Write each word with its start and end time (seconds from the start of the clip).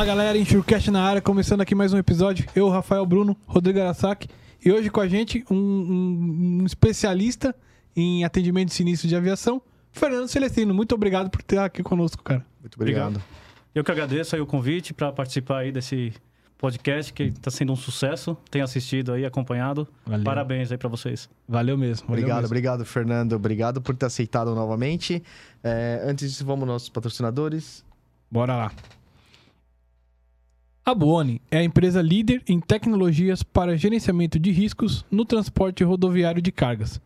Fala 0.00 0.08
galera, 0.14 0.38
Enxurcast 0.38 0.90
na 0.90 1.02
área, 1.02 1.20
começando 1.20 1.60
aqui 1.60 1.74
mais 1.74 1.92
um 1.92 1.98
episódio. 1.98 2.46
Eu, 2.56 2.70
Rafael 2.70 3.04
Bruno, 3.04 3.36
Rodrigo 3.46 3.80
Arasaki. 3.80 4.28
E 4.64 4.72
hoje 4.72 4.88
com 4.88 4.98
a 4.98 5.06
gente 5.06 5.44
um, 5.50 5.54
um- 5.54 6.58
um 6.62 6.64
especialista 6.64 7.54
em 7.94 8.24
atendimento 8.24 8.68
de 8.68 8.74
sinistro 8.74 9.06
de 9.06 9.14
aviação, 9.14 9.60
Fernando 9.92 10.26
Celestino. 10.26 10.72
Muito 10.72 10.94
obrigado 10.94 11.28
por 11.28 11.42
estar 11.42 11.66
aqui 11.66 11.82
conosco, 11.82 12.22
cara. 12.22 12.46
Muito 12.62 12.76
obrigado. 12.76 13.22
Eu 13.74 13.84
que 13.84 13.92
agradeço 13.92 14.34
aí 14.34 14.40
o 14.40 14.46
convite 14.46 14.94
para 14.94 15.12
participar 15.12 15.58
aí 15.58 15.70
desse 15.70 16.14
podcast 16.56 17.12
que 17.12 17.24
está 17.24 17.50
sendo 17.50 17.70
um 17.74 17.76
sucesso. 17.76 18.34
Tenho 18.50 18.64
assistido 18.64 19.12
aí, 19.12 19.26
acompanhado. 19.26 19.86
Valeu. 20.06 20.24
Parabéns 20.24 20.72
aí 20.72 20.78
para 20.78 20.88
vocês. 20.88 21.28
Valeu 21.46 21.76
mesmo. 21.76 22.06
valeu 22.08 22.20
Obrigado, 22.22 22.36
mesmo. 22.38 22.46
obrigado, 22.46 22.84
Fernando. 22.86 23.34
Obrigado 23.34 23.82
por 23.82 23.94
ter 23.94 24.06
aceitado 24.06 24.54
novamente. 24.54 25.22
É, 25.62 26.00
antes 26.06 26.30
disso, 26.30 26.46
vamos 26.46 26.62
aos 26.62 26.68
nossos 26.68 26.88
patrocinadores. 26.88 27.84
Bora 28.30 28.56
lá. 28.56 28.72
A 30.90 30.94
Buoni 30.94 31.40
é 31.52 31.58
a 31.58 31.62
empresa 31.62 32.02
líder 32.02 32.42
em 32.48 32.58
tecnologias 32.58 33.44
para 33.44 33.76
gerenciamento 33.76 34.40
de 34.40 34.50
riscos 34.50 35.04
no 35.08 35.24
transporte 35.24 35.84
rodoviário 35.84 36.42
de 36.42 36.50
cargas. 36.50 37.00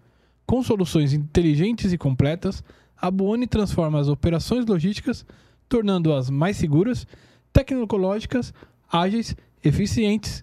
Com 0.47 0.63
soluções 0.63 1.13
inteligentes 1.13 1.93
e 1.93 1.99
completas, 1.99 2.65
a 2.97 3.11
Buoni 3.11 3.47
transforma 3.47 4.01
as 4.01 4.09
operações 4.09 4.65
logísticas, 4.65 5.27
tornando-as 5.69 6.31
mais 6.31 6.57
seguras, 6.57 7.07
tecnológicas, 7.53 8.55
ágeis, 8.91 9.37
eficientes 9.63 10.43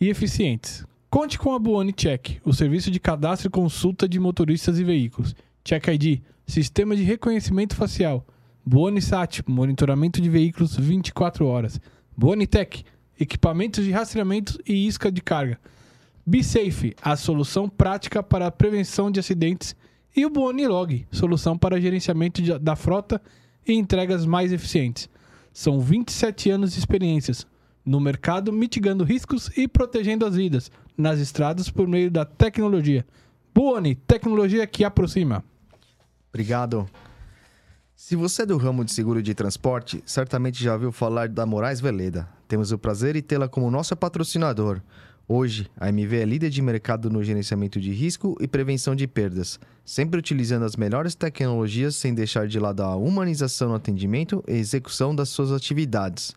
e 0.00 0.08
eficientes. 0.08 0.86
Conte 1.10 1.40
com 1.40 1.52
a 1.52 1.58
Buoni 1.58 1.92
Check, 1.92 2.40
o 2.44 2.52
serviço 2.52 2.92
de 2.92 3.00
cadastro 3.00 3.48
e 3.48 3.50
consulta 3.50 4.08
de 4.08 4.20
motoristas 4.20 4.78
e 4.78 4.84
veículos. 4.84 5.34
Check 5.64 5.88
ID, 5.88 6.20
sistema 6.46 6.94
de 6.94 7.02
reconhecimento 7.02 7.74
facial. 7.74 8.24
Buonisat, 8.64 9.42
monitoramento 9.48 10.20
de 10.20 10.30
veículos 10.30 10.76
24 10.76 11.44
horas. 11.44 11.80
Bonitec, 12.16 12.84
equipamentos 13.20 13.84
de 13.84 13.90
rastreamento 13.90 14.58
e 14.66 14.86
isca 14.86 15.10
de 15.10 15.20
carga. 15.20 15.58
BeSafe, 16.24 16.94
a 17.00 17.14
solução 17.14 17.68
prática 17.68 18.22
para 18.22 18.46
a 18.46 18.50
prevenção 18.50 19.10
de 19.10 19.20
acidentes. 19.20 19.76
E 20.16 20.24
o 20.24 20.30
Buonilog, 20.30 21.06
solução 21.12 21.58
para 21.58 21.80
gerenciamento 21.80 22.40
de- 22.40 22.58
da 22.58 22.74
frota 22.74 23.20
e 23.66 23.74
entregas 23.74 24.24
mais 24.24 24.52
eficientes. 24.52 25.08
São 25.52 25.78
27 25.78 26.50
anos 26.50 26.72
de 26.72 26.78
experiências 26.78 27.46
no 27.84 28.00
mercado, 28.00 28.52
mitigando 28.52 29.04
riscos 29.04 29.50
e 29.56 29.68
protegendo 29.68 30.24
as 30.26 30.34
vidas 30.34 30.70
nas 30.96 31.20
estradas 31.20 31.68
por 31.70 31.86
meio 31.86 32.10
da 32.10 32.24
tecnologia. 32.24 33.06
Buoni, 33.54 33.94
tecnologia 33.94 34.66
que 34.66 34.84
aproxima. 34.84 35.44
Obrigado. 36.30 36.88
Se 37.98 38.14
você 38.14 38.42
é 38.42 38.46
do 38.46 38.58
ramo 38.58 38.84
de 38.84 38.92
seguro 38.92 39.22
de 39.22 39.34
transporte, 39.34 40.02
certamente 40.04 40.62
já 40.62 40.74
ouviu 40.74 40.92
falar 40.92 41.30
da 41.30 41.46
Moraes 41.46 41.80
Veleda. 41.80 42.28
Temos 42.46 42.70
o 42.70 42.76
prazer 42.76 43.16
em 43.16 43.22
tê-la 43.22 43.48
como 43.48 43.70
nossa 43.70 43.96
patrocinador. 43.96 44.82
Hoje, 45.26 45.66
a 45.80 45.88
MV 45.88 46.14
é 46.14 46.24
líder 46.26 46.50
de 46.50 46.60
mercado 46.60 47.08
no 47.08 47.24
gerenciamento 47.24 47.80
de 47.80 47.90
risco 47.92 48.36
e 48.38 48.46
prevenção 48.46 48.94
de 48.94 49.06
perdas, 49.06 49.58
sempre 49.82 50.20
utilizando 50.20 50.66
as 50.66 50.76
melhores 50.76 51.14
tecnologias 51.14 51.96
sem 51.96 52.14
deixar 52.14 52.46
de 52.46 52.60
lado 52.60 52.82
a 52.82 52.94
humanização 52.94 53.70
no 53.70 53.74
atendimento 53.76 54.44
e 54.46 54.52
execução 54.52 55.16
das 55.16 55.30
suas 55.30 55.50
atividades. 55.50 56.34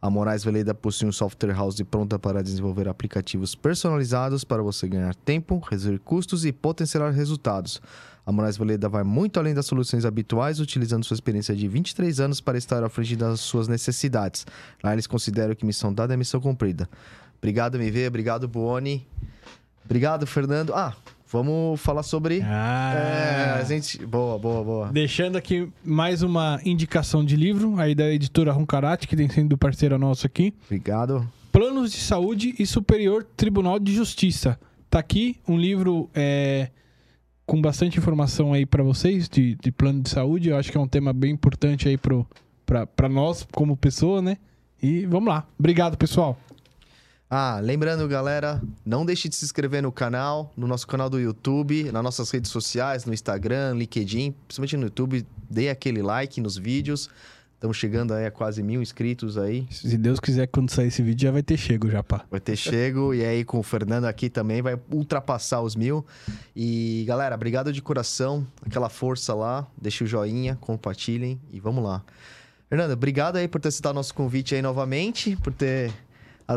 A 0.00 0.08
Moraes 0.08 0.44
Veleda 0.44 0.74
possui 0.74 1.08
um 1.08 1.12
software 1.12 1.52
house 1.52 1.82
pronta 1.82 2.20
para 2.20 2.40
desenvolver 2.40 2.88
aplicativos 2.88 3.56
personalizados 3.56 4.44
para 4.44 4.62
você 4.62 4.88
ganhar 4.88 5.14
tempo, 5.14 5.58
reduzir 5.58 5.98
custos 5.98 6.46
e 6.46 6.52
potencializar 6.52 7.14
resultados. 7.14 7.82
A 8.24 8.32
Moraes 8.32 8.56
Veleda 8.56 8.88
vai 8.88 9.02
muito 9.02 9.38
além 9.40 9.54
das 9.54 9.66
soluções 9.66 10.04
habituais, 10.04 10.60
utilizando 10.60 11.04
sua 11.04 11.14
experiência 11.14 11.54
de 11.54 11.66
23 11.66 12.20
anos 12.20 12.40
para 12.40 12.58
estar 12.58 12.82
à 12.84 12.88
frente 12.88 13.16
das 13.16 13.40
suas 13.40 13.66
necessidades. 13.66 14.46
Lá 14.82 14.92
eles 14.92 15.06
consideram 15.06 15.54
que 15.54 15.64
missão 15.64 15.92
dada 15.92 16.14
é 16.14 16.16
missão 16.16 16.40
cumprida. 16.40 16.88
Obrigado, 17.38 17.76
MV. 17.76 18.06
Obrigado, 18.06 18.46
Buoni. 18.46 19.06
Obrigado, 19.84 20.26
Fernando. 20.26 20.74
Ah, 20.74 20.94
vamos 21.32 21.80
falar 21.80 22.02
sobre... 22.02 22.42
Ah, 22.44 22.92
É, 22.94 23.60
a 23.60 23.64
gente... 23.64 24.04
Boa, 24.06 24.38
boa, 24.38 24.62
boa. 24.62 24.92
Deixando 24.92 25.36
aqui 25.36 25.68
mais 25.84 26.22
uma 26.22 26.60
indicação 26.64 27.24
de 27.24 27.34
livro, 27.36 27.78
aí 27.78 27.94
da 27.94 28.08
editora 28.10 28.52
Roncarate, 28.52 29.08
que 29.08 29.16
tem 29.16 29.28
sido 29.28 29.56
parceira 29.56 29.98
nossa 29.98 30.26
aqui. 30.26 30.52
Obrigado. 30.66 31.26
Planos 31.50 31.90
de 31.92 31.98
Saúde 31.98 32.54
e 32.58 32.66
Superior 32.66 33.24
Tribunal 33.36 33.80
de 33.80 33.92
Justiça. 33.94 34.60
Tá 34.88 34.98
aqui 35.00 35.36
um 35.48 35.56
livro 35.56 36.08
é, 36.14 36.70
com 37.50 37.60
bastante 37.60 37.98
informação 37.98 38.52
aí 38.52 38.64
para 38.64 38.80
vocês 38.80 39.28
de, 39.28 39.56
de 39.56 39.72
plano 39.72 40.02
de 40.02 40.08
saúde. 40.08 40.50
Eu 40.50 40.56
acho 40.56 40.70
que 40.70 40.78
é 40.78 40.80
um 40.80 40.86
tema 40.86 41.12
bem 41.12 41.32
importante 41.32 41.88
aí 41.88 41.98
pra 41.98 43.08
nós 43.08 43.44
como 43.50 43.76
pessoa, 43.76 44.22
né? 44.22 44.36
E 44.80 45.04
vamos 45.04 45.30
lá. 45.30 45.44
Obrigado, 45.58 45.98
pessoal. 45.98 46.38
Ah, 47.28 47.58
lembrando, 47.60 48.06
galera, 48.06 48.62
não 48.86 49.04
deixe 49.04 49.28
de 49.28 49.34
se 49.34 49.44
inscrever 49.44 49.82
no 49.82 49.90
canal, 49.90 50.52
no 50.56 50.68
nosso 50.68 50.86
canal 50.86 51.10
do 51.10 51.18
YouTube, 51.18 51.90
nas 51.90 52.04
nossas 52.04 52.30
redes 52.30 52.52
sociais, 52.52 53.04
no 53.04 53.12
Instagram, 53.12 53.74
LinkedIn, 53.74 54.32
principalmente 54.46 54.76
no 54.76 54.84
YouTube. 54.84 55.26
Dê 55.50 55.70
aquele 55.70 56.02
like 56.02 56.40
nos 56.40 56.56
vídeos. 56.56 57.10
Estamos 57.60 57.76
chegando 57.76 58.14
aí 58.14 58.24
a 58.24 58.30
quase 58.30 58.62
mil 58.62 58.80
inscritos 58.80 59.36
aí. 59.36 59.66
Se 59.70 59.98
Deus 59.98 60.18
quiser, 60.18 60.46
quando 60.46 60.70
sair 60.70 60.88
esse 60.88 61.02
vídeo, 61.02 61.26
já 61.26 61.30
vai 61.30 61.42
ter 61.42 61.58
chego 61.58 61.90
já, 61.90 62.02
pá. 62.02 62.24
Vai 62.30 62.40
ter 62.40 62.56
chego 62.56 63.12
e 63.12 63.22
aí 63.22 63.44
com 63.44 63.58
o 63.58 63.62
Fernando 63.62 64.06
aqui 64.06 64.30
também 64.30 64.62
vai 64.62 64.80
ultrapassar 64.90 65.60
os 65.60 65.76
mil. 65.76 66.02
E 66.56 67.04
galera, 67.06 67.34
obrigado 67.34 67.70
de 67.70 67.82
coração, 67.82 68.46
aquela 68.64 68.88
força 68.88 69.34
lá. 69.34 69.66
Deixe 69.76 70.02
o 70.02 70.06
joinha, 70.06 70.56
compartilhem 70.58 71.38
e 71.52 71.60
vamos 71.60 71.84
lá. 71.84 72.02
Fernando, 72.70 72.92
obrigado 72.92 73.36
aí 73.36 73.46
por 73.46 73.60
ter 73.60 73.70
citado 73.72 73.94
nosso 73.94 74.14
convite 74.14 74.54
aí 74.54 74.62
novamente, 74.62 75.36
por 75.36 75.52
ter 75.52 75.92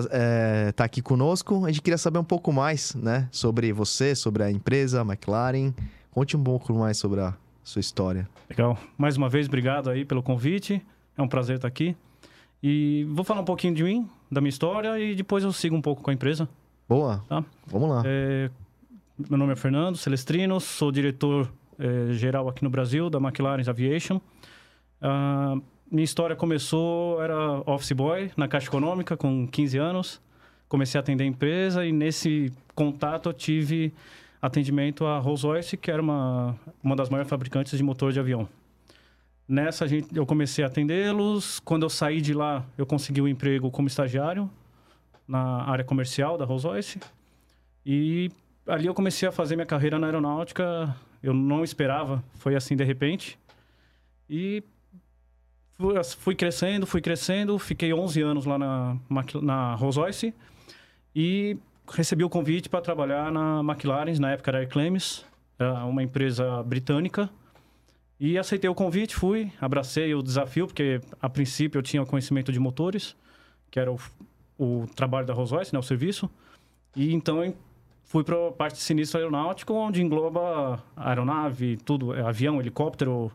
é, 0.10 0.72
tá 0.72 0.86
aqui 0.86 1.02
conosco. 1.02 1.66
A 1.66 1.68
gente 1.68 1.82
queria 1.82 1.98
saber 1.98 2.20
um 2.20 2.24
pouco 2.24 2.54
mais, 2.54 2.96
né, 2.96 3.28
sobre 3.30 3.74
você, 3.74 4.16
sobre 4.16 4.42
a 4.42 4.50
empresa, 4.50 5.02
a 5.02 5.04
McLaren. 5.04 5.74
Conte 6.12 6.38
um 6.38 6.44
pouco 6.46 6.74
mais 6.74 6.96
sobre 6.96 7.20
a 7.20 7.34
sua 7.62 7.82
história. 7.82 8.26
Legal. 8.50 8.78
Mais 8.98 9.18
uma 9.18 9.28
vez, 9.28 9.48
obrigado 9.48 9.90
aí 9.90 10.06
pelo 10.06 10.24
convite. 10.24 10.82
É 11.18 11.22
um 11.22 11.28
prazer 11.28 11.58
estar 11.58 11.68
aqui. 11.68 11.96
E 12.62 13.06
vou 13.10 13.26
falar 13.26 13.42
um 13.42 13.46
pouquinho 13.46 13.76
de 13.76 13.84
mim, 13.84 14.10
da 14.32 14.40
minha 14.40 14.50
história 14.50 14.98
e 15.00 15.16
depois 15.16 15.44
eu 15.44 15.52
sigo 15.52 15.76
um 15.76 15.82
pouco 15.82 16.02
com 16.02 16.10
a 16.10 16.14
empresa. 16.14 16.48
Boa. 16.88 17.24
Tá. 17.28 17.44
Vamos 17.68 17.90
lá. 17.90 18.04
É, 18.06 18.50
meu 19.30 19.38
nome 19.38 19.54
é 19.54 19.56
Fernando 19.56 19.98
Celestrino, 19.98 20.60
sou 20.60 20.92
diretor 20.92 21.52
é, 21.78 22.14
geral 22.14 22.48
aqui 22.48 22.64
no 22.64 22.70
Brasil 22.70 23.10
da 23.10 23.20
McLaren 23.20 23.64
Aviation. 23.68 24.20
Ah, 25.02 25.58
minha 25.92 26.04
história 26.06 26.36
começou, 26.36 27.22
era 27.22 27.62
office 27.70 27.92
boy 27.92 28.32
na 28.38 28.48
Caixa 28.48 28.68
Econômica 28.68 29.16
com 29.18 29.48
15 29.48 29.78
anos. 29.78 30.22
Comecei 30.68 30.98
a 30.98 31.02
atender 31.02 31.26
a 31.26 31.28
empresa 31.28 31.86
e 31.86 31.92
nesse 31.92 32.52
contato 32.74 33.30
eu 33.30 33.34
tive 33.34 33.94
atendimento 34.42 35.06
à 35.06 35.20
Rolls-Royce, 35.20 35.78
que 35.78 35.92
era 35.92 36.02
uma, 36.02 36.56
uma 36.84 36.96
das 36.96 37.10
maiores 37.10 37.30
fabricantes 37.30 37.78
de 37.78 37.84
motor 37.84 38.12
de 38.12 38.20
avião. 38.20 38.48
Nessa 39.48 39.88
gente, 39.88 40.16
eu 40.16 40.26
comecei 40.26 40.64
a 40.64 40.68
atendê-los. 40.68 41.60
Quando 41.60 41.84
eu 41.84 41.90
saí 41.90 42.22
de 42.22 42.34
lá, 42.34 42.66
eu 42.78 42.86
consegui 42.86 43.22
um 43.22 43.28
emprego 43.28 43.70
como 43.70 43.88
estagiário 43.88 44.50
na 45.28 45.64
área 45.70 45.84
comercial 45.84 46.38
da 46.38 46.46
Rolls-Royce. 46.46 47.00
E 47.86 48.32
ali 48.66 48.88
eu 48.88 48.94
comecei 48.94 49.28
a 49.28 49.32
fazer 49.32 49.56
minha 49.56 49.66
carreira 49.66 50.00
na 50.00 50.08
aeronáutica. 50.08 50.96
Eu 51.22 51.34
não 51.34 51.64
esperava, 51.64 52.24
foi 52.36 52.56
assim 52.56 52.76
de 52.76 52.84
repente. 52.84 53.38
E 54.30 54.64
fui, 56.18 56.36
crescendo, 56.36 56.86
fui 56.86 57.02
crescendo. 57.02 57.60
Fiquei 57.60 57.94
11 57.94 58.22
anos 58.22 58.46
lá 58.46 58.58
na, 58.58 58.98
na 59.42 59.76
Rolls-Royce. 59.76 60.34
E 61.16 61.58
recebi 61.92 62.24
o 62.24 62.30
convite 62.30 62.70
para 62.70 62.82
trabalhar 62.82 63.32
na 63.32 63.60
McLaren, 63.60 64.18
na 64.20 64.32
época 64.32 64.52
era 64.52 64.60
Airclames, 64.60 65.26
era 65.60 65.86
uma 65.86 66.02
empresa 66.02 66.64
britânica. 66.64 67.30
E 68.26 68.38
aceitei 68.38 68.70
o 68.70 68.74
convite, 68.74 69.18
fui, 69.18 69.52
abracei 69.60 70.16
o 70.16 70.24
desafio, 70.24 70.66
porque 70.66 71.02
a 71.22 71.30
princípio 71.30 71.80
eu 71.80 71.84
tinha 71.84 72.06
conhecimento 72.06 72.54
de 72.54 72.58
motores, 72.58 73.18
que 73.70 73.78
era 73.78 73.92
o, 73.92 74.00
o 74.58 74.88
trabalho 74.96 75.28
da 75.28 75.34
Rolls-Royce, 75.34 75.74
né, 75.74 75.80
o 75.80 75.84
serviço. 75.84 76.30
E 76.96 77.14
então 77.14 77.44
eu 77.44 77.54
fui 78.06 78.24
para 78.24 78.48
a 78.48 78.52
parte 78.54 78.76
de 78.76 78.82
sinistro 78.82 79.20
aeronáutico, 79.20 79.74
onde 79.74 80.02
engloba 80.02 80.82
aeronave, 80.96 81.76
tudo, 81.84 82.14
é, 82.14 82.22
avião, 82.22 82.62
helicóptero, 82.62 83.30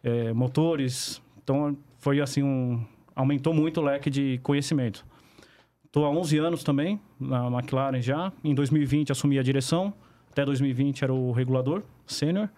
é, 0.00 0.32
motores. 0.32 1.20
Então 1.42 1.76
foi 1.98 2.20
assim 2.20 2.44
um 2.44 2.86
aumentou 3.16 3.52
muito 3.52 3.80
o 3.80 3.82
leque 3.82 4.08
de 4.08 4.38
conhecimento. 4.44 5.04
Estou 5.84 6.06
há 6.06 6.08
11 6.08 6.38
anos 6.38 6.62
também 6.62 7.00
na 7.18 7.48
McLaren 7.48 8.00
já. 8.00 8.32
Em 8.44 8.54
2020 8.54 9.10
assumi 9.10 9.40
a 9.40 9.42
direção. 9.42 9.92
Até 10.30 10.44
2020 10.44 11.02
era 11.02 11.12
o 11.12 11.32
regulador 11.32 11.82
sênior 12.06 12.48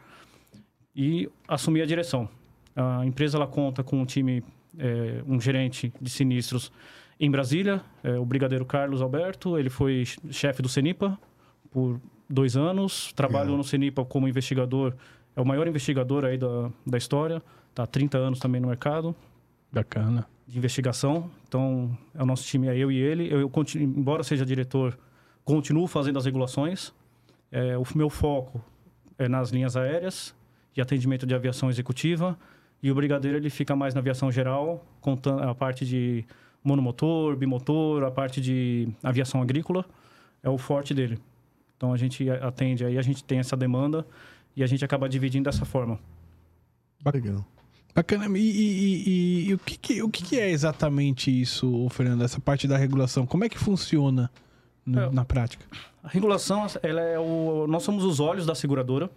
e 0.95 1.29
assumi 1.49 1.81
a 1.81 1.87
direção. 1.87 2.29
A 2.75 3.05
empresa 3.05 3.37
ela 3.37 3.47
conta 3.47 3.83
com 3.83 4.01
um 4.01 4.05
time, 4.05 4.43
é, 4.79 5.23
um 5.27 5.41
gerente 5.41 5.93
de 6.01 6.11
sinistros 6.11 6.73
em 7.21 7.31
Brasília, 7.31 7.83
é, 8.03 8.19
o 8.19 8.25
brigadeiro 8.25 8.65
Carlos 8.65 9.01
Alberto. 9.01 9.59
Ele 9.59 9.71
foi 9.71 10.05
chefe 10.31 10.63
do 10.63 10.69
CENIPA 10.69 11.19
por 11.71 12.01
dois 12.29 12.57
anos. 12.57 13.13
Trabalhou 13.13 13.45
Legal. 13.45 13.59
no 13.59 13.65
CENIPA 13.65 14.05
como 14.05 14.27
investigador. 14.27 14.95
É 15.37 15.41
o 15.41 15.47
maior 15.47 15.67
investigador 15.69 16.25
aí 16.25 16.37
da, 16.37 16.71
da 16.87 16.99
história. 16.99 17.43
Está 17.71 17.85
há 17.85 17.87
30 17.87 18.19
anos 18.19 18.39
também 18.39 18.61
no 18.61 18.69
mercado. 18.69 19.15
Bacana. 19.71 20.27
de 20.47 20.59
investigação. 20.59 21.31
Então, 21.49 21.97
é 22.15 22.23
o 22.23 22.27
nosso 22.27 22.45
time, 22.45 22.69
é 22.69 22.77
eu 22.77 22.93
e 22.93 22.99
ele. 22.99 23.33
Eu, 23.33 23.41
eu 23.41 23.49
continuo, 23.49 23.87
embora 23.87 24.23
seja 24.23 24.45
diretor, 24.45 24.99
continuo 25.45 25.87
fazendo 25.87 26.19
as 26.19 26.27
regulações. 26.27 26.93
É, 27.51 27.77
o 27.79 27.85
meu 27.95 28.11
foco 28.11 28.63
é 29.19 29.29
nas 29.29 29.51
linhas 29.51 29.77
aéreas, 29.77 30.35
de 30.75 30.81
atendimento 30.81 31.27
de 31.27 31.35
aviação 31.35 31.69
executiva. 31.71 32.39
E 32.83 32.91
o 32.91 32.95
brigadeiro 32.95 33.37
ele 33.39 33.51
fica 33.51 33.77
mais 33.77 33.95
na 33.95 34.01
aviação 34.01 34.31
geral, 34.33 34.85
contando 35.01 35.43
a 35.43 35.55
parte 35.55 35.87
de 35.87 36.25
monomotor, 36.65 37.37
bimotor, 37.37 38.03
a 38.05 38.11
parte 38.11 38.41
de 38.41 38.89
aviação 39.03 39.41
agrícola. 39.43 39.85
É 40.43 40.49
o 40.51 40.59
forte 40.59 40.93
dele. 40.93 41.19
Então, 41.77 41.93
a 41.93 41.97
gente 41.97 42.29
atende 42.31 42.85
aí, 42.85 42.97
a 42.99 43.03
gente 43.03 43.23
tem 43.25 43.39
essa 43.39 43.57
demanda 43.57 44.07
e 44.57 44.63
a 44.63 44.67
gente 44.67 44.85
acaba 44.85 45.09
dividindo 45.09 45.45
dessa 45.51 45.65
forma. 45.65 45.99
Legal. 47.13 47.45
Bacana. 47.95 48.27
E, 48.39 48.41
e- 48.41 49.09
e- 49.09 49.49
e 49.51 49.55
o, 49.55 49.59
que, 49.59 49.77
que- 49.79 50.03
o 50.03 50.09
que, 50.09 50.23
que 50.25 50.39
é 50.39 50.51
exatamente 50.51 51.31
isso, 51.31 51.89
Fernando? 51.91 52.23
Essa 52.25 52.41
parte 52.41 52.67
da 52.67 52.77
regulação? 52.77 53.27
Como 53.27 53.45
é 53.45 53.49
que 53.49 53.59
funciona 53.59 54.31
no- 54.87 55.01
É. 55.01 55.11
na 55.11 55.25
prática? 55.25 55.65
A 56.03 56.09
regulação, 56.09 56.67
ela 56.83 57.01
é 57.01 57.19
o, 57.19 57.67
nós 57.69 57.83
somos 57.83 58.03
os 58.05 58.19
olhos 58.19 58.47
da 58.47 58.55
seguradora. 58.55 59.11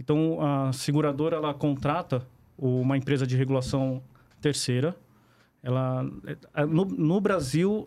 Então, 0.00 0.38
a 0.40 0.72
seguradora 0.72 1.36
ela 1.36 1.52
contrata 1.52 2.26
uma 2.56 2.96
empresa 2.96 3.26
de 3.26 3.36
regulação 3.36 4.02
terceira. 4.40 4.96
Ela, 5.62 6.10
é, 6.54 6.64
no, 6.64 6.86
no 6.86 7.20
Brasil, 7.20 7.86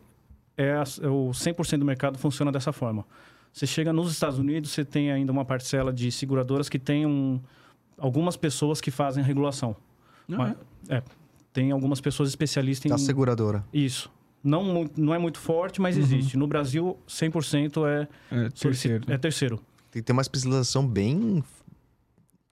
é, 0.55 0.69
é 1.01 1.07
o 1.09 1.31
100% 1.31 1.79
do 1.79 1.85
mercado 1.85 2.19
funciona 2.19 2.51
dessa 2.51 2.71
forma. 2.71 3.03
Você 3.51 3.65
chega 3.65 3.91
nos 3.91 4.11
Estados 4.11 4.37
Unidos, 4.37 4.69
você 4.69 4.85
tem 4.85 5.11
ainda 5.11 5.31
uma 5.31 5.43
parcela 5.43 5.91
de 5.91 6.11
seguradoras 6.11 6.69
que 6.69 6.77
tem 6.77 7.03
um, 7.03 7.41
algumas 7.97 8.37
pessoas 8.37 8.79
que 8.79 8.91
fazem 8.91 9.23
a 9.23 9.25
regulação. 9.25 9.75
Mas- 10.27 10.55
é, 10.89 11.01
tem 11.51 11.71
algumas 11.71 11.99
pessoas 11.99 12.29
especialistas 12.29 12.89
Da 12.91 12.95
em 12.95 12.99
seguradora. 12.99 13.63
isso. 13.73 14.11
Não, 14.43 14.85
não 14.97 15.13
é 15.13 15.17
muito 15.17 15.39
forte, 15.39 15.79
mas 15.81 15.97
existe. 15.97 16.35
No 16.37 16.45
Brasil, 16.45 16.97
100% 17.07 17.87
é 17.87 18.07
É, 18.29 18.49
terceiro. 18.49 19.05
É 19.11 19.17
terceiro. 19.17 19.57
Tem 19.89 20.01
que 20.01 20.05
ter 20.05 20.11
uma 20.11 20.21
especialização 20.21 20.85
bem 20.85 21.41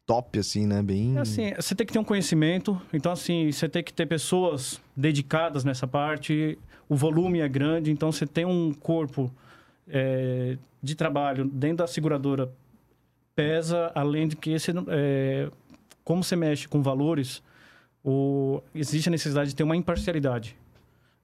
top, 0.05 0.39
assim, 0.39 0.65
né? 0.67 0.81
Bem. 0.81 1.17
É 1.17 1.21
assim, 1.21 1.53
você 1.55 1.73
tem 1.75 1.85
que 1.85 1.93
ter 1.93 1.99
um 1.99 2.03
conhecimento. 2.03 2.79
Então, 2.93 3.11
assim, 3.11 3.51
você 3.51 3.67
tem 3.69 3.83
que 3.83 3.93
ter 3.93 4.05
pessoas 4.05 4.81
dedicadas 4.95 5.63
nessa 5.63 5.87
parte. 5.87 6.57
O 6.89 6.95
volume 6.95 7.39
é 7.39 7.47
grande, 7.47 7.91
então 7.91 8.11
você 8.11 8.25
tem 8.27 8.45
um 8.45 8.73
corpo 8.73 9.31
é, 9.87 10.57
de 10.81 10.95
trabalho 10.95 11.45
dentro 11.45 11.77
da 11.77 11.87
seguradora 11.87 12.51
pesa, 13.35 13.91
além 13.95 14.27
de 14.27 14.35
que 14.35 14.55
não- 14.73 14.85
é, 14.89 15.49
como 16.03 16.23
você 16.23 16.35
mexe 16.35 16.67
com 16.67 16.81
valores, 16.81 17.41
o, 18.03 18.61
existe 18.75 19.07
a 19.07 19.11
necessidade 19.11 19.51
de 19.51 19.55
ter 19.55 19.63
uma 19.63 19.75
imparcialidade. 19.75 20.57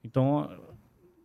Então, 0.02 0.50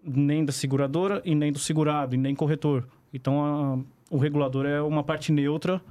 nem 0.03 0.44
da 0.44 0.51
seguradora 0.51 1.21
e 1.23 1.33
nem 1.35 1.51
do 1.51 1.59
segurado 1.59 2.15
e 2.15 2.17
nem 2.17 2.35
corretor. 2.35 2.85
Então, 3.13 3.44
a- 3.45 3.79
o 4.13 4.17
regulador 4.17 4.65
é 4.65 4.81
uma 4.81 5.03
parte 5.03 5.31
neutra, 5.31 5.81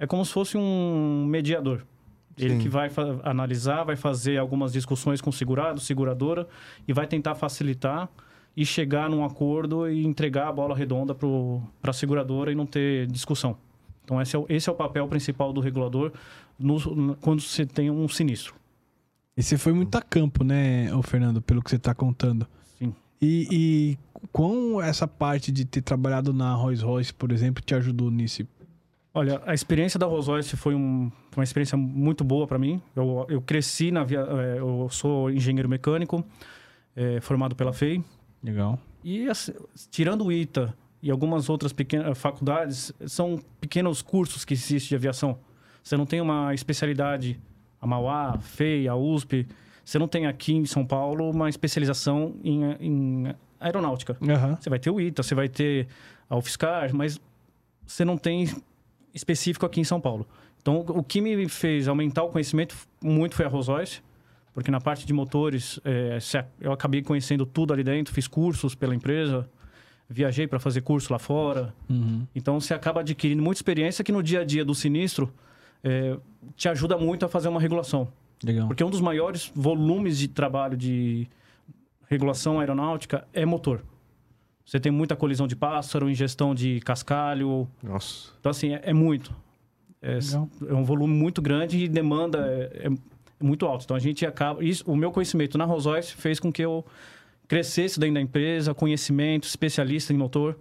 é 0.00 0.06
como 0.06 0.24
se 0.24 0.32
fosse 0.32 0.56
um 0.58 1.24
mediador. 1.28 1.84
Ele 2.36 2.54
Sim. 2.54 2.60
que 2.60 2.68
vai 2.70 2.90
analisar, 3.22 3.84
vai 3.84 3.96
fazer 3.96 4.38
algumas 4.38 4.72
discussões 4.72 5.20
com 5.20 5.28
o 5.28 5.32
segurado, 5.32 5.78
seguradora, 5.78 6.48
e 6.88 6.92
vai 6.92 7.06
tentar 7.06 7.34
facilitar 7.34 8.08
e 8.56 8.64
chegar 8.64 9.10
num 9.10 9.24
acordo 9.24 9.88
e 9.88 10.04
entregar 10.06 10.48
a 10.48 10.52
bola 10.52 10.74
redonda 10.74 11.14
para 11.14 11.90
a 11.90 11.92
seguradora 11.92 12.50
e 12.50 12.54
não 12.54 12.64
ter 12.66 13.06
discussão. 13.08 13.56
Então, 14.04 14.20
esse 14.20 14.34
é, 14.34 14.38
o, 14.38 14.46
esse 14.48 14.68
é 14.68 14.72
o 14.72 14.74
papel 14.74 15.06
principal 15.06 15.52
do 15.52 15.60
regulador 15.60 16.12
no- 16.58 17.14
quando 17.20 17.40
você 17.42 17.66
tem 17.66 17.90
um 17.90 18.08
sinistro. 18.08 18.54
E 19.36 19.42
você 19.42 19.58
foi 19.58 19.72
muito 19.72 19.94
a 19.96 20.02
campo, 20.02 20.42
né, 20.42 20.92
ô 20.94 21.02
Fernando, 21.02 21.40
pelo 21.42 21.62
que 21.62 21.68
você 21.70 21.76
está 21.76 21.94
contando. 21.94 22.46
Sim. 22.78 22.94
E, 23.20 23.48
e 23.50 23.98
quão 24.32 24.80
essa 24.80 25.06
parte 25.06 25.52
de 25.52 25.64
ter 25.64 25.82
trabalhado 25.82 26.32
na 26.32 26.54
Rolls 26.54 26.82
Royce, 26.82 27.12
por 27.14 27.30
exemplo, 27.32 27.62
te 27.62 27.74
ajudou 27.74 28.10
nisso? 28.10 28.46
Olha, 29.12 29.42
a 29.44 29.52
experiência 29.52 29.98
da 29.98 30.06
Rolls 30.06 30.28
Royce 30.30 30.56
foi 30.56 30.74
um- 30.74 31.10
uma 31.36 31.42
experiência 31.42 31.76
muito 31.76 32.22
boa 32.22 32.46
para 32.46 32.58
mim. 32.58 32.80
Eu, 32.94 33.26
eu 33.28 33.42
cresci 33.42 33.90
na 33.90 34.04
via, 34.04 34.20
eh, 34.20 34.58
eu 34.58 34.88
sou 34.90 35.28
engenheiro 35.30 35.68
mecânico, 35.68 36.24
eh, 36.94 37.20
formado 37.20 37.56
pela 37.56 37.72
FEI. 37.72 38.04
Legal. 38.42 38.78
E 39.02 39.28
assim, 39.28 39.52
tirando 39.90 40.24
o 40.26 40.32
ITA 40.32 40.72
e 41.02 41.10
algumas 41.10 41.48
outras 41.48 41.72
pequenas 41.72 42.16
faculdades, 42.18 42.92
são 43.06 43.40
pequenos 43.60 44.00
cursos 44.00 44.44
que 44.44 44.54
existem 44.54 44.90
de 44.90 44.94
aviação. 44.96 45.38
Você 45.82 45.96
não 45.96 46.06
tem 46.06 46.20
uma 46.20 46.54
especialidade, 46.54 47.40
a 47.80 47.86
Mauá, 47.86 48.34
a 48.36 48.38
FEI, 48.40 48.86
a 48.86 48.94
USP. 48.94 49.44
Você 49.84 49.98
não 49.98 50.06
tem 50.06 50.26
aqui 50.26 50.52
em 50.52 50.66
São 50.66 50.86
Paulo 50.86 51.28
uma 51.30 51.48
especialização 51.48 52.36
em, 52.44 52.62
em 52.78 53.34
aeronáutica. 53.58 54.16
Aham. 54.22 54.56
Você 54.60 54.70
vai 54.70 54.78
ter 54.78 54.90
o 54.90 55.00
ITA, 55.00 55.22
você 55.22 55.34
vai 55.34 55.48
ter 55.48 55.88
a 56.28 56.36
UFSCar, 56.36 56.94
mas 56.94 57.20
você 57.86 58.04
não 58.04 58.16
tem 58.16 58.46
específico 59.14 59.64
aqui 59.66 59.80
em 59.80 59.84
São 59.84 60.00
Paulo. 60.00 60.26
Então, 60.60 60.80
o 60.88 61.02
que 61.02 61.20
me 61.20 61.48
fez 61.48 61.88
aumentar 61.88 62.22
o 62.22 62.28
conhecimento 62.28 62.76
muito 63.02 63.34
foi 63.34 63.46
a 63.46 63.48
Rolls 63.48 63.70
Royce, 63.70 64.02
porque 64.52 64.70
na 64.70 64.80
parte 64.80 65.06
de 65.06 65.12
motores, 65.12 65.80
a- 65.84 66.44
eu 66.60 66.72
acabei 66.72 67.02
conhecendo 67.02 67.46
tudo 67.46 67.72
ali 67.72 67.82
dentro, 67.82 68.12
fiz 68.12 68.26
cursos 68.28 68.74
pela 68.74 68.94
empresa, 68.94 69.48
viajei 70.08 70.46
para 70.46 70.58
fazer 70.58 70.80
curso 70.82 71.12
lá 71.12 71.18
fora. 71.18 71.72
Uhum. 71.88 72.26
Então, 72.34 72.60
você 72.60 72.74
acaba 72.74 73.00
adquirindo 73.00 73.42
muita 73.42 73.58
experiência 73.58 74.04
que 74.04 74.12
no 74.12 74.22
dia 74.22 74.40
a 74.40 74.44
dia 74.44 74.64
do 74.64 74.74
sinistro 74.74 75.32
eh, 75.82 76.18
te 76.56 76.68
ajuda 76.68 76.98
muito 76.98 77.24
a 77.24 77.28
fazer 77.28 77.48
uma 77.48 77.60
regulação. 77.60 78.08
Legal. 78.44 78.66
Porque 78.66 78.84
um 78.84 78.90
dos 78.90 79.00
maiores 79.00 79.50
volumes 79.54 80.18
de 80.18 80.28
trabalho 80.28 80.76
de 80.76 81.26
regulação 82.08 82.58
aeronáutica 82.60 83.26
é 83.32 83.46
motor. 83.46 83.82
Você 84.70 84.78
tem 84.78 84.92
muita 84.92 85.16
colisão 85.16 85.48
de 85.48 85.56
pássaro, 85.56 86.08
ingestão 86.08 86.54
de 86.54 86.78
cascalho. 86.82 87.66
Nossa. 87.82 88.28
Então, 88.38 88.50
assim, 88.50 88.72
é, 88.72 88.80
é 88.84 88.92
muito. 88.94 89.34
É, 90.00 90.20
é 90.68 90.72
um 90.72 90.84
volume 90.84 91.12
muito 91.12 91.42
grande 91.42 91.76
e 91.76 91.88
demanda 91.88 92.38
é, 92.46 92.86
é 92.86 92.90
muito 93.44 93.66
alto. 93.66 93.82
Então, 93.82 93.96
a 93.96 93.98
gente 94.00 94.24
acaba... 94.24 94.62
Isso, 94.64 94.84
o 94.88 94.94
meu 94.94 95.10
conhecimento 95.10 95.58
na 95.58 95.64
Rolls 95.64 96.14
fez 96.16 96.38
com 96.38 96.52
que 96.52 96.62
eu 96.62 96.84
crescesse 97.48 97.98
dentro 97.98 98.14
da 98.14 98.20
empresa, 98.20 98.72
conhecimento, 98.72 99.42
especialista 99.42 100.12
em 100.12 100.16
motor. 100.16 100.56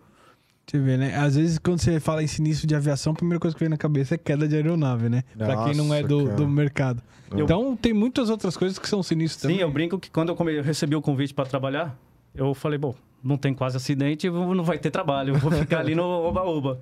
Você 0.65 0.79
vê, 0.79 0.97
né? 0.97 1.15
Às 1.15 1.35
vezes, 1.35 1.59
quando 1.59 1.79
você 1.79 1.99
fala 1.99 2.23
em 2.23 2.27
sinistro 2.27 2.65
de 2.65 2.73
aviação, 2.73 3.13
a 3.13 3.15
primeira 3.15 3.39
coisa 3.39 3.55
que 3.55 3.59
vem 3.59 3.69
na 3.69 3.77
cabeça 3.77 4.15
é 4.15 4.17
queda 4.17 4.47
de 4.47 4.55
aeronave, 4.55 5.07
né? 5.07 5.23
pra 5.37 5.65
quem 5.65 5.75
não 5.75 5.93
é 5.93 6.01
do, 6.01 6.23
cara. 6.25 6.35
do 6.35 6.47
mercado. 6.47 7.03
Eu- 7.29 7.41
Então, 7.45 7.77
tem 7.77 7.93
muitas 7.93 8.27
outras 8.31 8.57
coisas 8.57 8.79
que 8.79 8.89
são 8.89 9.03
sinistros 9.03 9.41
Sim, 9.43 9.49
também. 9.49 9.61
eu 9.61 9.71
brinco 9.71 9.99
que 9.99 10.09
quando 10.09 10.29
eu 10.29 10.35
come- 10.35 10.57
eu 10.57 10.63
recebi 10.63 10.95
o 10.95 11.01
convite 11.01 11.31
para 11.31 11.45
trabalhar, 11.47 11.95
eu 12.33 12.55
falei, 12.55 12.79
bom, 12.79 12.95
não 13.23 13.37
tem 13.37 13.53
quase 13.53 13.77
acidente, 13.77 14.29
não 14.29 14.63
vai 14.63 14.77
ter 14.77 14.91
trabalho, 14.91 15.35
eu 15.35 15.39
vou 15.39 15.51
ficar 15.51 15.79
ali 15.79 15.95
no 15.95 16.03
oba-oba. 16.27 16.79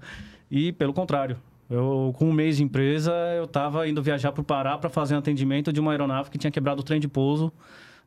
E 0.49 0.71
pelo 0.71 0.93
contrário, 0.93 1.37
eu 1.69 2.13
com 2.17 2.25
um 2.29 2.33
mês 2.33 2.57
de 2.57 2.63
empresa, 2.63 3.11
eu 3.35 3.43
estava 3.45 3.87
indo 3.87 4.01
viajar 4.01 4.31
para 4.31 4.41
o 4.41 4.43
Pará 4.43 4.77
para 4.77 4.89
fazer 4.89 5.15
um 5.15 5.17
atendimento 5.19 5.73
de 5.73 5.79
uma 5.79 5.91
aeronave 5.91 6.29
que 6.29 6.37
tinha 6.37 6.51
quebrado 6.51 6.81
o 6.81 6.83
trem 6.83 6.99
de 6.99 7.07
pouso 7.07 7.51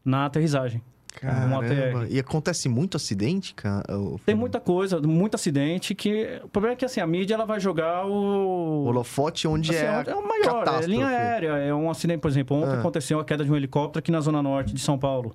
na 0.05 0.27
aterrissagem. 0.27 0.81
Caramba. 1.13 2.07
E 2.09 2.21
acontece 2.21 2.69
muito 2.69 2.97
acidente, 2.97 3.53
cara? 3.53 3.85
Tem 4.25 4.33
muita 4.35 4.61
coisa, 4.61 5.01
muito 5.01 5.35
acidente 5.35 5.93
que 5.93 6.41
o 6.45 6.49
problema 6.49 6.75
é 6.75 6.77
que 6.77 6.85
assim 6.85 7.01
a 7.01 7.07
mídia 7.07 7.35
ela 7.35 7.45
vai 7.45 7.59
jogar 7.59 8.07
o 8.07 8.85
Holofote 8.87 9.49
onde 9.49 9.75
Assim, 9.75 9.85
é, 9.85 10.05
é 10.13 10.15
o 10.15 10.27
maior, 10.27 10.45
é 10.45 10.59
catástrofe. 10.61 10.87
linha 10.89 11.07
aérea, 11.09 11.49
é 11.59 11.75
um 11.75 11.91
acidente, 11.91 12.21
por 12.21 12.31
exemplo, 12.31 12.57
ontem 12.57 12.77
Ah. 12.77 12.79
aconteceu 12.79 13.19
a 13.19 13.25
queda 13.25 13.45
de 13.45 13.51
um 13.51 13.57
helicóptero 13.57 13.99
aqui 13.99 14.13
na 14.13 14.21
zona 14.21 14.41
norte 14.41 14.73
de 14.73 14.81
São 14.81 14.97
Paulo. 14.97 15.35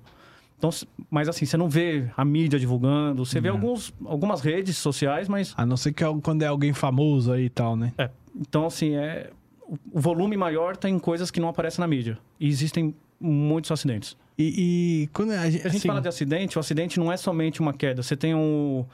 Então, 0.58 0.70
mas 1.10 1.28
assim, 1.28 1.44
você 1.44 1.56
não 1.56 1.68
vê 1.68 2.06
a 2.16 2.24
mídia 2.24 2.58
divulgando, 2.58 3.24
você 3.24 3.40
vê 3.40 3.48
alguns, 3.48 3.92
algumas 4.04 4.40
redes 4.40 4.78
sociais, 4.78 5.28
mas 5.28 5.52
A 5.56 5.66
não 5.66 5.76
ser 5.76 5.92
que 5.92 6.02
é 6.02 6.06
quando 6.22 6.42
é 6.42 6.46
alguém 6.46 6.72
famoso 6.72 7.30
aí 7.32 7.44
e 7.44 7.50
tal, 7.50 7.76
né? 7.76 7.92
é, 7.98 8.10
então 8.34 8.64
assim, 8.66 8.94
é 8.94 9.30
o- 9.68 9.76
volume 10.00 10.36
maior 10.36 10.76
tem 10.76 10.98
coisas 10.98 11.30
que 11.30 11.38
não 11.40 11.48
aparecem 11.48 11.80
na 11.82 11.86
mídia. 11.86 12.18
E 12.40 12.48
existem 12.48 12.94
muitos 13.20 13.70
acidentes. 13.70 14.16
E, 14.38 15.02
e 15.04 15.06
quando 15.08 15.32
a 15.32 15.50
gente, 15.50 15.60
Se 15.62 15.66
a 15.66 15.70
gente 15.70 15.78
assim, 15.78 15.88
fala 15.88 16.00
de 16.00 16.08
acidente, 16.08 16.56
o 16.56 16.60
acidente 16.60 16.98
não 16.98 17.10
é 17.12 17.16
somente 17.16 17.60
uma 17.60 17.72
queda. 17.74 18.02
Você 18.02 18.16
tem 18.16 18.34
um- 18.34 18.84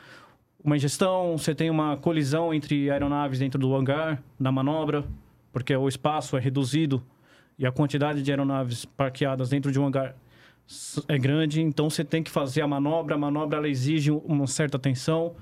uma 0.64 0.76
ingestão, 0.76 1.36
você 1.36 1.54
tem 1.54 1.68
uma 1.70 1.96
colisão 1.96 2.52
entre 2.54 2.90
aeronaves 2.90 3.38
dentro 3.38 3.58
do 3.60 3.74
hangar, 3.74 4.22
na 4.38 4.50
manobra, 4.52 5.04
porque 5.52 5.74
o 5.76 5.88
espaço 5.88 6.36
é 6.36 6.40
reduzido 6.40 7.02
e 7.58 7.66
a 7.66 7.70
quantidade 7.72 8.22
de 8.22 8.30
aeronaves 8.30 8.84
parqueadas 8.84 9.48
dentro 9.48 9.70
de 9.72 9.78
um 9.80 9.86
hangar 9.86 10.14
é 11.08 11.18
grande, 11.18 11.60
então 11.60 11.90
você 11.90 12.04
tem 12.04 12.22
que 12.22 12.30
fazer 12.30 12.62
a 12.62 12.66
manobra. 12.68 13.14
A 13.14 13.18
manobra 13.18 13.58
ela 13.58 13.68
exige 13.68 14.10
uma 14.10 14.46
certa 14.46 14.76
atenção. 14.76 15.34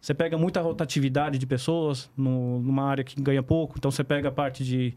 Você 0.00 0.12
pega 0.12 0.36
muita 0.36 0.60
rotatividade 0.60 1.38
de 1.38 1.46
pessoas 1.46 2.10
no- 2.16 2.60
numa 2.60 2.84
área 2.84 3.02
que 3.02 3.20
ganha 3.20 3.42
pouco, 3.42 3.76
então 3.78 3.90
você 3.90 4.04
pega 4.04 4.28
a 4.28 4.32
parte 4.32 4.62
de 4.62 4.92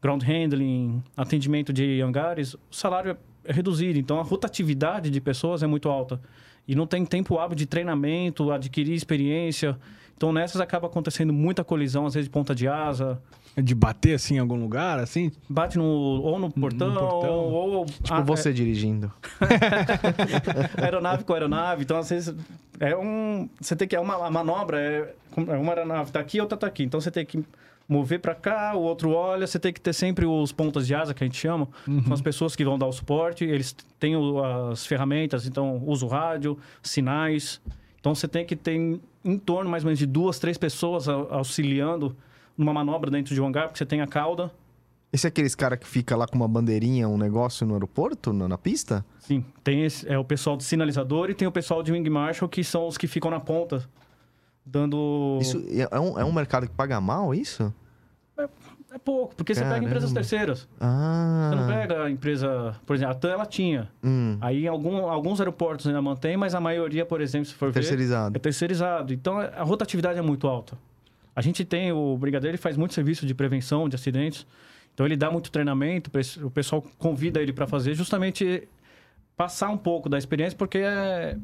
ground 0.00 0.22
handling, 0.22 1.02
atendimento 1.16 1.72
de 1.72 2.00
hangares, 2.00 2.54
o 2.54 2.60
salário 2.70 3.12
é 3.12 3.16
é 3.48 3.52
reduzido, 3.52 3.96
então 3.96 4.18
a 4.18 4.24
rotatividade 4.24 5.08
de 5.08 5.20
pessoas 5.20 5.62
é 5.62 5.68
muito 5.68 5.88
alta. 5.88 6.20
e 6.66 6.74
não 6.74 6.84
tem 6.84 7.04
tempo 7.06 7.38
hábil 7.38 7.54
de 7.54 7.64
treinamento, 7.64 8.50
adquirir 8.50 8.92
experiência. 8.92 9.78
Então 10.16 10.32
nessas 10.32 10.60
acaba 10.60 10.86
acontecendo 10.86 11.32
muita 11.32 11.62
colisão, 11.62 12.06
às 12.06 12.14
vezes 12.14 12.26
de 12.26 12.32
ponta 12.32 12.54
de 12.54 12.66
asa. 12.66 13.20
De 13.56 13.74
bater 13.74 14.14
assim 14.14 14.36
em 14.36 14.38
algum 14.38 14.56
lugar, 14.56 14.98
assim? 14.98 15.30
Bate 15.48 15.78
no, 15.78 15.84
ou 15.84 16.38
no 16.38 16.50
portão, 16.50 16.92
portão. 16.92 17.34
ou. 17.34 17.86
Tipo 17.86 18.12
ah, 18.12 18.20
você 18.20 18.52
dirigindo. 18.52 19.10
é, 20.76 20.84
aeronave 20.84 21.24
com 21.24 21.32
aeronave. 21.32 21.82
Então, 21.82 21.98
às 21.98 22.10
vezes, 22.10 22.34
é 22.78 22.94
um. 22.94 23.48
Você 23.60 23.74
tem 23.74 23.88
que. 23.88 23.96
É 23.96 24.00
uma 24.00 24.26
a 24.26 24.30
manobra, 24.30 24.78
é, 24.78 25.14
é 25.36 25.56
uma 25.56 25.72
aeronave 25.72 26.12
tá 26.12 26.20
aqui, 26.20 26.38
outra 26.38 26.56
tá 26.56 26.66
aqui. 26.66 26.82
Então 26.82 27.00
você 27.00 27.10
tem 27.10 27.24
que 27.24 27.42
mover 27.88 28.20
para 28.20 28.34
cá, 28.34 28.74
o 28.74 28.82
outro 28.82 29.10
olha. 29.10 29.46
Você 29.46 29.58
tem 29.58 29.72
que 29.72 29.80
ter 29.80 29.94
sempre 29.94 30.26
os 30.26 30.52
pontas 30.52 30.86
de 30.86 30.94
asa, 30.94 31.14
que 31.14 31.24
a 31.24 31.26
gente 31.26 31.38
chama. 31.38 31.66
São 32.04 32.12
as 32.12 32.20
pessoas 32.20 32.54
que 32.54 32.64
vão 32.64 32.78
dar 32.78 32.86
o 32.86 32.92
suporte. 32.92 33.44
Eles 33.44 33.74
têm 33.98 34.14
as 34.70 34.84
ferramentas, 34.84 35.46
então 35.46 35.82
usa 35.86 36.04
o 36.04 36.08
rádio, 36.08 36.58
sinais. 36.82 37.60
Então 38.00 38.14
você 38.14 38.28
tem 38.28 38.44
que 38.44 38.54
ter 38.54 39.00
em, 39.30 39.38
torno 39.38 39.70
mais 39.70 39.82
ou 39.84 39.88
menos 39.88 39.98
de 39.98 40.06
duas, 40.06 40.38
três 40.38 40.56
pessoas 40.56 41.08
au- 41.08 41.32
auxiliando 41.32 42.16
numa 42.56 42.72
manobra 42.72 43.10
dentro 43.10 43.34
de 43.34 43.40
um 43.40 43.46
hangar, 43.46 43.64
porque 43.68 43.78
você 43.78 43.86
tem 43.86 44.00
a 44.00 44.06
cauda. 44.06 44.50
Esse 45.12 45.26
é 45.26 45.28
aqueles 45.28 45.54
cara 45.54 45.76
que 45.76 45.86
fica 45.86 46.16
lá 46.16 46.26
com 46.26 46.36
uma 46.36 46.48
bandeirinha, 46.48 47.08
um 47.08 47.16
negócio 47.16 47.66
no 47.66 47.74
aeroporto, 47.74 48.32
na, 48.32 48.48
na 48.48 48.58
pista? 48.58 49.04
Sim, 49.20 49.44
tem 49.62 49.84
esse, 49.84 50.06
é 50.08 50.18
o 50.18 50.24
pessoal 50.24 50.56
de 50.56 50.64
sinalizador 50.64 51.30
e 51.30 51.34
tem 51.34 51.46
o 51.46 51.52
pessoal 51.52 51.82
de 51.82 51.92
wing 51.92 52.08
marshal, 52.10 52.48
que 52.48 52.62
são 52.64 52.86
os 52.86 52.98
que 52.98 53.06
ficam 53.06 53.30
na 53.30 53.40
ponta, 53.40 53.88
dando... 54.64 55.38
Isso 55.40 55.62
é 55.70 55.88
é 55.96 56.00
um, 56.00 56.18
é 56.18 56.24
um 56.24 56.32
mercado 56.32 56.66
que 56.66 56.74
paga 56.74 57.00
mal, 57.00 57.34
isso? 57.34 57.72
É 58.38 58.48
pouco, 58.98 59.34
porque 59.34 59.54
você 59.54 59.62
pega 59.62 59.78
empresas 59.78 60.12
Caramba. 60.12 60.14
terceiras. 60.20 60.68
Ah. 60.80 61.50
Você 61.50 61.56
não 61.60 61.66
pega 61.66 62.04
a 62.04 62.10
empresa... 62.10 62.74
Por 62.86 62.96
exemplo, 62.96 63.12
a 63.12 63.18
TAM, 63.18 63.30
ela 63.30 63.46
tinha. 63.46 63.90
Hum, 64.02 64.38
Aí 64.40 64.66
algum, 64.66 65.06
alguns 65.08 65.40
aeroportos 65.40 65.86
ainda 65.86 66.00
mantém, 66.00 66.36
mas 66.36 66.54
a 66.54 66.60
maioria, 66.60 67.04
por 67.04 67.20
exemplo, 67.20 67.46
se 67.46 67.54
for 67.54 67.68
ver, 67.68 67.80
terceirizado. 67.80 68.36
é 68.36 68.38
terceirizado. 68.38 69.12
Então, 69.12 69.38
a 69.38 69.62
rotatividade 69.62 70.18
é 70.18 70.22
muito 70.22 70.46
alta. 70.46 70.78
A 71.34 71.42
gente 71.42 71.64
tem... 71.64 71.92
O 71.92 72.16
Brigadeiro 72.16 72.54
ele 72.54 72.62
faz 72.62 72.76
muito 72.76 72.94
serviço 72.94 73.26
de 73.26 73.34
prevenção 73.34 73.88
de 73.88 73.96
acidentes. 73.96 74.46
Então, 74.94 75.04
ele 75.04 75.16
dá 75.16 75.30
muito 75.30 75.50
treinamento. 75.50 76.10
O 76.42 76.50
pessoal 76.50 76.82
convida 76.98 77.42
ele 77.42 77.52
para 77.52 77.66
fazer 77.66 77.92
justamente 77.94 78.66
passar 79.36 79.68
um 79.68 79.76
pouco 79.76 80.08
da 80.08 80.16
experiência, 80.16 80.56
porque 80.56 80.78
é, 80.78 81.36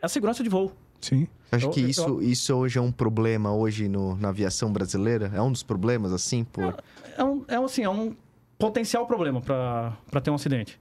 é 0.00 0.06
a 0.06 0.08
segurança 0.08 0.42
de 0.42 0.48
voo. 0.48 0.72
Sim. 1.04 1.28
Você 1.50 1.56
acha 1.56 1.66
Eu- 1.66 1.70
que 1.70 1.80
eu- 1.82 1.88
isso, 1.88 2.22
isso 2.22 2.54
hoje 2.54 2.78
é 2.78 2.82
um 2.82 2.90
problema 2.90 3.52
hoje 3.54 3.88
no, 3.88 4.16
na 4.16 4.30
aviação 4.30 4.72
brasileira? 4.72 5.30
É 5.34 5.40
um 5.42 5.52
dos 5.52 5.62
problemas, 5.62 6.12
assim, 6.12 6.44
por... 6.44 6.74
É 7.16 7.22
um, 7.22 7.44
é 7.46 7.60
um, 7.60 7.64
assim, 7.64 7.82
é 7.82 7.90
um 7.90 8.14
potencial 8.58 9.06
problema 9.06 9.40
para 9.40 10.20
ter 10.22 10.30
um 10.30 10.34
acidente. 10.34 10.80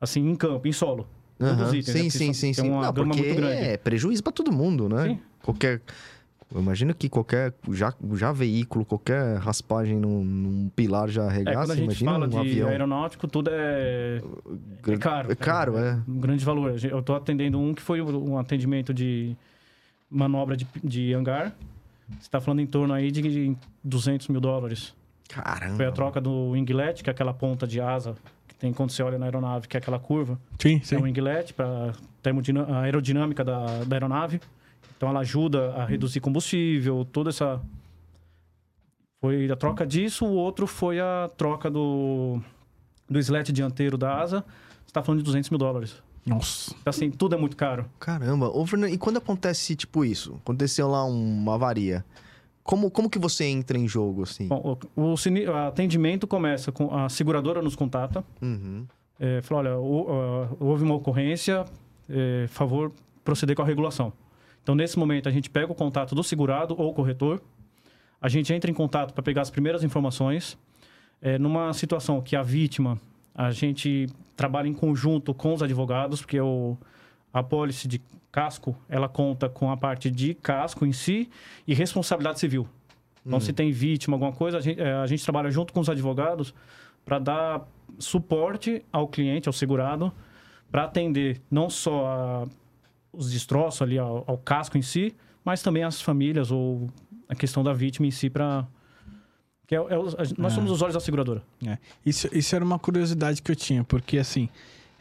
Assim, 0.00 0.28
em 0.28 0.34
campo, 0.34 0.66
em 0.66 0.72
solo. 0.72 1.06
Um 1.40 1.46
Aham. 1.46 1.74
itens, 1.76 1.86
né? 1.86 1.92
Sim, 1.94 2.02
Porque 2.08 2.18
sim, 2.18 2.32
sim, 2.32 2.52
sim. 2.52 2.68
uma 2.68 2.82
Não, 2.86 2.92
gama 2.92 3.08
porque 3.14 3.22
muito 3.22 3.34
grande. 3.36 3.64
é 3.64 3.76
prejuízo 3.76 4.22
pra 4.22 4.32
todo 4.32 4.50
mundo, 4.52 4.88
né? 4.88 5.04
Sim. 5.10 5.18
Qualquer... 5.42 5.80
Eu 6.54 6.60
imagino 6.60 6.92
que 6.94 7.08
qualquer 7.08 7.54
já, 7.70 7.94
já 8.12 8.30
veículo, 8.30 8.84
qualquer 8.84 9.38
raspagem 9.38 9.98
num, 9.98 10.22
num 10.22 10.68
pilar 10.76 11.08
já 11.08 11.22
É, 11.22 11.26
arregaça, 11.28 11.58
quando 11.60 11.70
a 11.70 11.74
gente 11.76 11.84
imagina 11.84 12.10
fala 12.12 12.26
um 12.26 12.28
de 12.28 12.36
avião. 12.36 12.68
aeronáutico, 12.68 13.26
tudo 13.26 13.48
é, 13.50 14.20
é 14.86 14.96
caro. 14.98 15.32
É 15.32 15.34
caro, 15.34 15.78
é. 15.78 15.98
Um 16.06 16.20
grande 16.20 16.44
valor. 16.44 16.74
Eu 16.84 16.98
estou 16.98 17.16
atendendo 17.16 17.58
um 17.58 17.72
que 17.72 17.80
foi 17.80 18.02
um 18.02 18.36
atendimento 18.36 18.92
de 18.92 19.34
manobra 20.12 20.56
de, 20.56 20.66
de 20.84 21.14
hangar. 21.14 21.54
Você 22.10 22.20
está 22.20 22.40
falando 22.40 22.60
em 22.60 22.66
torno 22.66 22.92
aí 22.92 23.10
de 23.10 23.56
200 23.82 24.28
mil 24.28 24.40
dólares. 24.40 24.94
Caramba. 25.28 25.76
Foi 25.76 25.86
a 25.86 25.92
troca 25.92 26.20
do 26.20 26.50
winglet, 26.50 27.02
que 27.02 27.08
é 27.08 27.12
aquela 27.12 27.32
ponta 27.32 27.66
de 27.66 27.80
asa 27.80 28.14
que 28.46 28.54
tem 28.54 28.72
quando 28.72 28.90
você 28.90 29.02
olha 29.02 29.18
na 29.18 29.24
aeronave, 29.24 29.66
que 29.66 29.76
é 29.76 29.80
aquela 29.80 29.98
curva. 29.98 30.38
Sim, 30.58 30.76
É 30.76 30.84
sim. 30.84 30.96
um 30.96 31.02
winglet 31.04 31.54
para 31.54 31.92
a 32.70 32.80
aerodinâmica 32.82 33.42
da, 33.42 33.84
da 33.84 33.96
aeronave. 33.96 34.40
Então 34.96 35.08
ela 35.08 35.20
ajuda 35.20 35.72
a 35.74 35.84
reduzir 35.86 36.20
combustível, 36.20 37.04
toda 37.10 37.30
essa. 37.30 37.60
Foi 39.20 39.50
a 39.50 39.56
troca 39.56 39.86
disso, 39.86 40.26
o 40.26 40.32
outro 40.34 40.66
foi 40.66 40.98
a 41.00 41.30
troca 41.36 41.70
do, 41.70 42.40
do 43.08 43.18
slet 43.20 43.52
dianteiro 43.52 43.96
da 43.96 44.20
asa. 44.20 44.44
Você 44.84 44.88
está 44.90 45.02
falando 45.02 45.20
de 45.20 45.24
200 45.24 45.48
mil 45.50 45.58
dólares. 45.58 46.02
Nossa. 46.24 46.70
Então, 46.80 46.90
assim, 46.90 47.10
tudo 47.10 47.34
é 47.34 47.38
muito 47.38 47.56
caro. 47.56 47.86
Caramba. 47.98 48.48
Ô, 48.48 48.64
Fernando, 48.66 48.92
e 48.92 48.98
quando 48.98 49.16
acontece, 49.16 49.74
tipo, 49.74 50.04
isso? 50.04 50.36
Aconteceu 50.42 50.88
lá 50.88 51.04
uma 51.04 51.54
avaria. 51.54 52.04
Como, 52.62 52.90
como 52.90 53.10
que 53.10 53.18
você 53.18 53.44
entra 53.44 53.76
em 53.76 53.88
jogo, 53.88 54.22
assim? 54.22 54.46
Bom, 54.46 54.78
o, 54.94 55.14
o 55.14 55.54
atendimento 55.66 56.26
começa 56.26 56.70
com 56.70 56.94
a 56.96 57.08
seguradora 57.08 57.60
nos 57.60 57.74
contata. 57.74 58.24
Uhum. 58.40 58.86
É, 59.18 59.40
fala, 59.42 59.60
olha, 59.60 59.76
hou- 59.78 60.56
houve 60.60 60.84
uma 60.84 60.94
ocorrência, 60.94 61.64
é, 62.08 62.46
favor 62.48 62.92
proceder 63.24 63.56
com 63.56 63.62
a 63.62 63.64
regulação. 63.64 64.12
Então, 64.62 64.76
nesse 64.76 64.96
momento, 64.96 65.28
a 65.28 65.32
gente 65.32 65.50
pega 65.50 65.72
o 65.72 65.74
contato 65.74 66.14
do 66.14 66.22
segurado 66.22 66.74
ou 66.78 66.94
corretor, 66.94 67.42
a 68.20 68.28
gente 68.28 68.52
entra 68.52 68.70
em 68.70 68.74
contato 68.74 69.12
para 69.12 69.22
pegar 69.24 69.42
as 69.42 69.50
primeiras 69.50 69.82
informações. 69.82 70.56
É, 71.20 71.38
numa 71.38 71.72
situação 71.72 72.20
que 72.20 72.34
a 72.36 72.42
vítima, 72.42 72.96
a 73.34 73.50
gente 73.50 74.06
trabalha 74.36 74.68
em 74.68 74.74
conjunto 74.74 75.32
com 75.34 75.54
os 75.54 75.62
advogados, 75.62 76.20
porque 76.20 76.40
o, 76.40 76.76
a 77.32 77.42
pólice 77.42 77.86
de 77.88 78.00
casco, 78.30 78.74
ela 78.88 79.08
conta 79.08 79.48
com 79.48 79.70
a 79.70 79.76
parte 79.76 80.10
de 80.10 80.34
casco 80.34 80.86
em 80.86 80.92
si 80.92 81.28
e 81.66 81.74
responsabilidade 81.74 82.40
civil. 82.40 82.66
Então, 83.24 83.38
se 83.38 83.52
tem 83.52 83.70
vítima, 83.70 84.16
alguma 84.16 84.32
coisa, 84.32 84.58
a 84.58 84.60
gente, 84.60 84.80
é, 84.80 84.94
a 84.94 85.06
gente 85.06 85.22
trabalha 85.22 85.50
junto 85.50 85.72
com 85.72 85.80
os 85.80 85.88
advogados 85.88 86.52
para 87.04 87.18
dar 87.18 87.68
suporte 87.98 88.84
ao 88.92 89.06
cliente, 89.06 89.48
ao 89.48 89.52
segurado, 89.52 90.12
para 90.70 90.84
atender 90.84 91.40
não 91.50 91.68
só 91.70 92.06
a- 92.06 92.46
os 93.12 93.30
destroços 93.30 93.82
ali 93.82 93.98
ao, 93.98 94.24
ao 94.26 94.38
casco 94.38 94.76
em 94.78 94.82
si, 94.82 95.14
mas 95.44 95.62
também 95.62 95.84
as 95.84 96.00
famílias 96.00 96.50
ou 96.50 96.88
a 97.28 97.34
questão 97.34 97.62
da 97.62 97.72
vítima 97.72 98.06
em 98.06 98.10
si 98.10 98.28
para 98.30 98.66
que 99.66 99.74
é, 99.74 99.78
é 99.78 99.98
os- 99.98 100.14
a- 100.14 100.22
nós 100.38 100.52
É. 100.52 100.54
somos 100.56 100.70
os 100.70 100.82
olhos 100.82 100.94
da 100.94 101.00
seguradora. 101.00 101.42
É. 101.66 101.78
Isso, 102.04 102.28
isso 102.32 102.54
era 102.54 102.64
uma 102.64 102.78
curiosidade 102.78 103.40
que 103.42 103.50
eu 103.50 103.56
tinha, 103.56 103.82
porque 103.84 104.18
assim, 104.18 104.48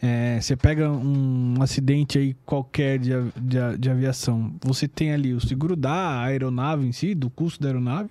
é, 0.01 0.39
você 0.41 0.56
pega 0.56 0.89
um 0.91 1.56
acidente 1.62 2.18
aí 2.18 2.36
qualquer 2.46 2.98
de, 3.00 3.12
de, 3.39 3.77
de 3.77 3.89
aviação, 3.89 4.53
você 4.63 4.88
tem 4.88 5.12
ali 5.13 5.34
o 5.34 5.39
seguro 5.41 5.75
da 5.75 6.22
aeronave 6.24 6.86
em 6.88 6.91
si, 6.91 7.13
do 7.13 7.30
custo 7.30 7.62
da 7.62 7.70
aeronave, 7.70 8.10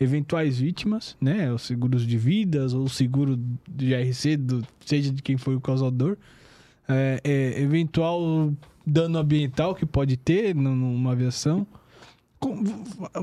eventuais 0.00 0.58
vítimas, 0.58 1.16
né? 1.20 1.52
Os 1.52 1.62
seguros 1.62 2.04
de 2.06 2.18
vidas 2.18 2.74
ou 2.74 2.82
o 2.84 2.88
seguro 2.88 3.38
de 3.70 3.94
RC, 3.94 4.36
do, 4.36 4.66
seja 4.84 5.12
de 5.12 5.22
quem 5.22 5.36
foi 5.36 5.54
o 5.54 5.60
causador, 5.60 6.16
é, 6.88 7.20
é, 7.22 7.60
eventual 7.62 8.52
dano 8.84 9.18
ambiental 9.18 9.74
que 9.76 9.86
pode 9.86 10.16
ter 10.16 10.54
nu- 10.56 10.74
numa 10.74 11.12
aviação. 11.12 11.64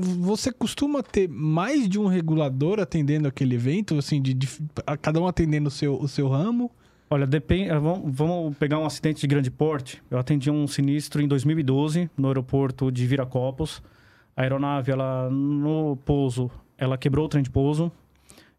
Você 0.00 0.52
costuma 0.52 1.02
ter 1.02 1.28
mais 1.28 1.88
de 1.88 1.98
um 1.98 2.06
regulador 2.06 2.80
atendendo 2.80 3.28
aquele 3.28 3.54
evento, 3.54 3.96
assim, 3.98 4.20
de, 4.20 4.34
de- 4.34 4.48
a- 4.86 4.96
cada 4.96 5.20
um 5.20 5.26
atendendo 5.26 5.68
o 5.68 5.70
seu, 5.70 5.94
o 5.94 6.08
seu 6.08 6.28
ramo? 6.28 6.70
Olha, 7.08 7.26
depende, 7.26 7.70
eh, 7.70 7.78
vamos, 7.78 8.02
vamos 8.14 8.56
pegar 8.56 8.78
um 8.78 8.86
acidente 8.86 9.20
de 9.20 9.26
grande 9.26 9.50
porte. 9.50 10.02
Eu 10.10 10.18
atendi 10.18 10.50
um 10.50 10.66
sinistro 10.66 11.20
em 11.20 11.26
2012 11.28 12.08
no 12.16 12.28
aeroporto 12.28 12.90
de 12.90 13.06
Viracopos. 13.06 13.82
A 14.36 14.42
aeronave, 14.42 14.92
ela 14.92 15.28
no 15.28 15.96
pouso, 16.04 16.50
ela 16.78 16.96
quebrou 16.96 17.26
o 17.26 17.28
trem 17.28 17.42
de 17.42 17.50
pouso. 17.50 17.90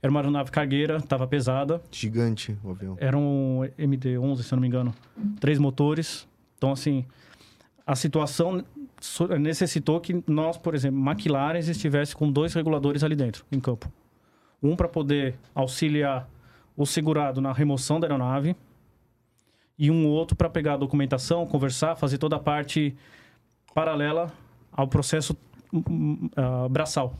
Era 0.03 0.11
uma 0.11 0.19
aeronave 0.19 0.51
cargueira, 0.51 0.97
estava 0.97 1.25
pesada. 1.27 1.81
Gigante 1.91 2.57
o 2.63 2.71
avião. 2.71 2.97
Era 2.99 3.17
um 3.17 3.61
MD-11, 3.77 4.41
se 4.43 4.51
eu 4.53 4.57
não 4.57 4.61
me 4.61 4.67
engano. 4.67 4.93
Três 5.39 5.57
motores. 5.59 6.27
Então, 6.57 6.71
assim, 6.71 7.05
a 7.85 7.95
situação 7.95 8.63
necessitou 9.39 9.99
que 9.99 10.23
nós, 10.27 10.57
por 10.57 10.75
exemplo, 10.75 10.99
McLaren 10.99 11.59
estivesse 11.59 12.15
com 12.15 12.31
dois 12.31 12.53
reguladores 12.53 13.03
ali 13.03 13.15
dentro, 13.15 13.45
em 13.51 13.59
campo. 13.59 13.91
Um 14.61 14.75
para 14.75 14.87
poder 14.87 15.35
auxiliar 15.55 16.29
o 16.77 16.85
segurado 16.85 17.41
na 17.41 17.51
remoção 17.51 17.99
da 17.99 18.07
aeronave 18.07 18.55
e 19.77 19.89
um 19.89 20.07
outro 20.07 20.35
para 20.35 20.49
pegar 20.49 20.75
a 20.75 20.77
documentação, 20.77 21.45
conversar, 21.45 21.95
fazer 21.95 22.17
toda 22.17 22.35
a 22.35 22.39
parte 22.39 22.95
paralela 23.73 24.31
ao 24.71 24.87
processo 24.87 25.35
ah, 26.35 26.67
braçal. 26.69 27.15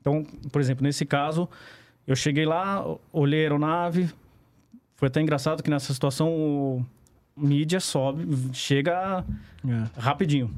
Então, 0.00 0.24
por 0.52 0.60
exemplo, 0.60 0.84
nesse 0.84 1.04
caso, 1.04 1.48
eu 2.06 2.14
cheguei 2.14 2.44
lá, 2.44 2.84
olhei 3.12 3.40
a 3.40 3.42
aeronave, 3.42 4.10
foi 4.94 5.08
até 5.08 5.20
engraçado 5.20 5.62
que 5.62 5.70
nessa 5.70 5.92
situação 5.92 6.28
o 6.30 6.86
mídia 7.36 7.80
sobe, 7.80 8.26
chega 8.52 9.24
É. 9.66 10.00
rapidinho. 10.00 10.50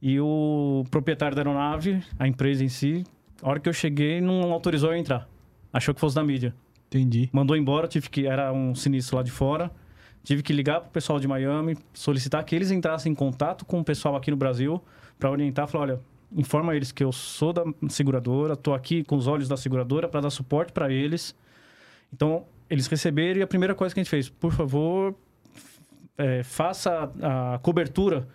E 0.00 0.18
o 0.20 0.84
proprietário 0.90 1.34
da 1.36 1.40
aeronave, 1.42 2.02
a 2.18 2.26
empresa 2.26 2.64
em 2.64 2.68
si, 2.68 3.04
a 3.40 3.48
hora 3.48 3.60
que 3.60 3.68
eu 3.68 3.72
cheguei, 3.72 4.20
não 4.20 4.52
autorizou 4.52 4.92
eu 4.92 4.98
entrar. 4.98 5.28
Achou 5.72 5.94
que 5.94 6.00
fosse 6.00 6.14
da 6.16 6.22
mídia. 6.24 6.54
Entendi. 6.88 7.30
Mandou 7.32 7.56
embora, 7.56 7.86
tive 7.88 8.10
que 8.10 8.26
era 8.26 8.52
um 8.52 8.74
sinistro 8.74 9.16
lá 9.16 9.22
de 9.22 9.30
fora. 9.30 9.70
Tive 10.24 10.42
que 10.42 10.52
ligar 10.52 10.80
pro 10.80 10.90
pessoal 10.90 11.18
de 11.18 11.26
Miami, 11.26 11.76
solicitar 11.94 12.44
que 12.44 12.54
eles 12.54 12.70
entrassem 12.70 13.10
em 13.12 13.14
contato 13.14 13.64
com 13.64 13.80
o 13.80 13.84
pessoal 13.84 14.14
aqui 14.14 14.30
no 14.30 14.36
Brasil 14.36 14.80
para 15.18 15.30
orientar, 15.30 15.66
falar, 15.66 15.84
olha, 15.84 16.00
informa 16.36 16.76
eles 16.76 16.92
que 16.92 17.02
eu 17.02 17.10
sou 17.12 17.52
da 17.52 17.64
seguradora, 17.88 18.54
tô 18.54 18.72
aqui 18.74 19.02
com 19.04 19.16
os 19.16 19.26
olhos 19.26 19.48
da 19.48 19.56
seguradora 19.56 20.08
para 20.08 20.20
dar 20.20 20.30
suporte 20.30 20.72
para 20.72 20.92
eles. 20.92 21.34
Então, 22.12 22.44
eles 22.68 22.86
receberam 22.86 23.40
e 23.40 23.42
a 23.42 23.46
primeira 23.46 23.74
coisa 23.74 23.94
que 23.94 24.00
a 24.00 24.02
gente 24.02 24.10
fez, 24.10 24.28
por 24.28 24.52
favor, 24.52 25.14
é, 26.18 26.42
faça 26.42 27.10
a, 27.20 27.54
a 27.54 27.58
cobertura 27.58 28.26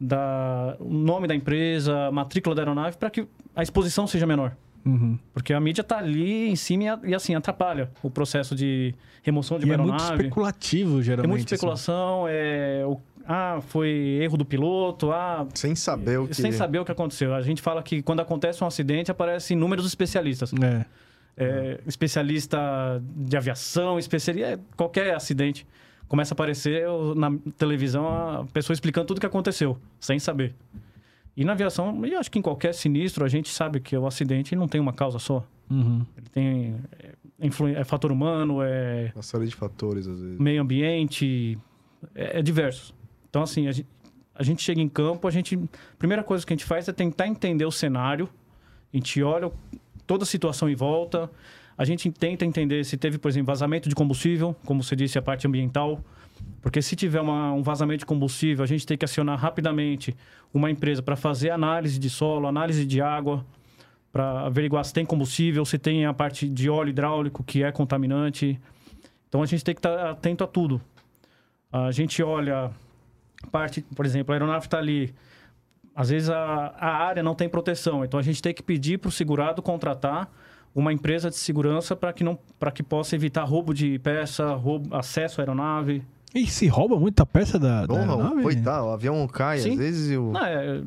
da 0.00 0.76
o 0.78 0.92
nome 0.92 1.26
da 1.26 1.34
empresa, 1.34 2.10
matrícula 2.10 2.54
da 2.54 2.62
aeronave, 2.62 2.96
para 2.96 3.10
que 3.10 3.26
a 3.54 3.62
exposição 3.62 4.06
seja 4.06 4.26
menor. 4.26 4.54
Uhum. 4.84 5.18
Porque 5.32 5.52
a 5.52 5.58
mídia 5.60 5.80
está 5.82 5.98
ali 5.98 6.48
em 6.48 6.54
cima 6.56 7.00
e, 7.04 7.10
e, 7.10 7.14
assim, 7.14 7.34
atrapalha 7.34 7.90
o 8.02 8.10
processo 8.10 8.54
de 8.54 8.94
remoção 9.22 9.58
de 9.58 9.64
E 9.64 9.68
uma 9.68 9.74
é 9.74 9.76
muito 9.78 9.92
aeronave. 9.94 10.22
especulativo, 10.22 11.02
geralmente. 11.02 11.22
Tem 11.22 11.28
muita 11.28 11.44
assim. 11.46 11.54
especulação, 11.54 12.26
é, 12.28 12.84
o- 12.86 13.00
ah, 13.26 13.58
foi 13.66 13.88
erro 14.22 14.36
do 14.36 14.44
piloto, 14.44 15.10
ah, 15.10 15.44
Sem 15.54 15.74
saber 15.74 16.20
o 16.20 16.28
que... 16.28 16.34
sem 16.34 16.52
saber 16.52 16.78
o 16.78 16.84
que 16.84 16.92
aconteceu. 16.92 17.34
A 17.34 17.42
gente 17.42 17.60
fala 17.60 17.82
que 17.82 18.00
quando 18.02 18.20
acontece 18.20 18.62
um 18.62 18.66
acidente, 18.68 19.10
aparecem 19.10 19.56
inúmeros 19.56 19.84
especialistas. 19.86 20.52
É. 20.62 20.84
É, 21.38 21.80
especialista 21.86 22.58
de 23.14 23.36
aviação, 23.36 23.98
especialista, 23.98 24.60
qualquer 24.76 25.14
acidente. 25.14 25.66
Começa 26.08 26.32
a 26.32 26.34
aparecer 26.34 26.86
na 27.16 27.32
televisão 27.58 28.06
a 28.08 28.44
pessoa 28.52 28.74
explicando 28.74 29.06
tudo 29.06 29.18
o 29.18 29.20
que 29.20 29.26
aconteceu, 29.26 29.78
sem 29.98 30.18
saber. 30.18 30.54
E 31.36 31.44
na 31.44 31.52
aviação, 31.52 32.04
e 32.06 32.14
acho 32.14 32.30
que 32.30 32.38
em 32.38 32.42
qualquer 32.42 32.72
sinistro, 32.72 33.24
a 33.24 33.28
gente 33.28 33.48
sabe 33.50 33.80
que 33.80 33.96
o 33.96 34.06
acidente 34.06 34.56
não 34.56 34.66
tem 34.66 34.80
uma 34.80 34.92
causa 34.92 35.18
só. 35.18 35.46
Uhum. 35.68 36.06
Ele 36.16 36.28
tem 36.32 36.76
é, 37.38 37.80
é 37.80 37.84
fator 37.84 38.10
humano, 38.10 38.62
é 38.62 39.12
Uma 39.14 39.22
série 39.22 39.46
de 39.46 39.54
fatores, 39.54 40.06
às 40.06 40.18
vezes. 40.18 40.38
meio 40.38 40.62
ambiente, 40.62 41.58
é, 42.14 42.38
é 42.38 42.42
diversos. 42.42 42.94
Então, 43.28 43.42
assim, 43.42 43.68
a 43.68 43.72
gente, 43.72 43.88
a 44.34 44.42
gente 44.42 44.62
chega 44.62 44.80
em 44.80 44.88
campo, 44.88 45.28
a 45.28 45.30
gente... 45.30 45.56
A 45.56 45.96
primeira 45.98 46.22
coisa 46.22 46.46
que 46.46 46.52
a 46.52 46.56
gente 46.56 46.64
faz 46.64 46.88
é 46.88 46.92
tentar 46.92 47.26
entender 47.26 47.66
o 47.66 47.70
cenário. 47.72 48.28
A 48.92 48.96
gente 48.96 49.22
olha 49.22 49.52
toda 50.06 50.22
a 50.22 50.26
situação 50.26 50.70
em 50.70 50.74
volta. 50.74 51.30
A 51.78 51.84
gente 51.84 52.10
tenta 52.10 52.44
entender 52.44 52.84
se 52.84 52.96
teve, 52.96 53.18
por 53.18 53.28
exemplo, 53.28 53.46
vazamento 53.46 53.88
de 53.88 53.94
combustível, 53.94 54.56
como 54.64 54.82
você 54.82 54.96
disse, 54.96 55.18
a 55.18 55.22
parte 55.22 55.46
ambiental. 55.46 56.00
Porque 56.62 56.80
se 56.82 56.96
tiver 56.96 57.20
uma- 57.20 57.52
um 57.52 57.62
vazamento 57.62 58.00
de 58.00 58.06
combustível, 58.06 58.62
a 58.64 58.66
gente 58.66 58.86
tem 58.86 58.96
que 58.96 59.04
acionar 59.04 59.38
rapidamente 59.38 60.14
uma 60.52 60.70
empresa 60.70 61.02
para 61.02 61.16
fazer 61.16 61.50
análise 61.50 61.98
de 61.98 62.08
solo, 62.08 62.46
análise 62.46 62.84
de 62.84 63.00
água, 63.00 63.44
para 64.12 64.46
averiguar 64.46 64.84
se 64.84 64.92
tem 64.94 65.04
combustível, 65.04 65.64
se 65.64 65.78
tem 65.78 66.06
a 66.06 66.14
parte 66.14 66.48
de 66.48 66.70
óleo 66.70 66.90
hidráulico, 66.90 67.44
que 67.44 67.62
é 67.62 67.70
contaminante. 67.70 68.58
Então 69.28 69.42
a 69.42 69.46
gente 69.46 69.62
tem 69.64 69.74
que 69.74 69.80
estar 69.80 70.10
atento 70.10 70.42
a 70.44 70.46
tudo. 70.46 70.80
A 71.70 71.90
gente 71.90 72.22
olha 72.22 72.70
parte, 73.52 73.82
por 73.94 74.06
exemplo, 74.06 74.32
a 74.32 74.36
aeronave 74.36 74.66
está 74.66 74.78
ali. 74.78 75.14
Às 75.94 76.08
vezes 76.10 76.30
a, 76.30 76.74
a 76.78 76.96
área 77.04 77.22
não 77.22 77.34
tem 77.34 77.48
proteção, 77.48 78.04
então 78.04 78.18
a 78.18 78.22
gente 78.22 78.40
tem 78.40 78.54
que 78.54 78.62
pedir 78.62 78.98
para 78.98 79.08
o 79.08 79.12
segurado 79.12 79.60
contratar 79.62 80.30
uma 80.76 80.92
empresa 80.92 81.30
de 81.30 81.36
segurança 81.36 81.96
para 81.96 82.12
que 82.12 82.22
não 82.22 82.38
para 82.58 82.70
que 82.70 82.82
possa 82.82 83.16
evitar 83.16 83.44
roubo 83.44 83.72
de 83.72 83.98
peça, 83.98 84.52
roubo, 84.54 84.94
acesso 84.94 85.40
à 85.40 85.42
aeronave. 85.44 86.02
E 86.34 86.46
se 86.46 86.66
rouba 86.68 86.98
muita 87.00 87.24
peça 87.24 87.58
da, 87.58 87.80
da 87.82 87.86
Porra, 87.88 88.00
aeronave? 88.02 88.42
coitado, 88.42 88.86
o 88.86 88.90
avião 88.90 89.26
cai, 89.26 89.58
Sim. 89.58 89.70
às 89.72 89.76
vezes 89.78 90.10
e 90.10 90.16
o... 90.18 90.32
Não, 90.32 90.44
é, 90.44 90.82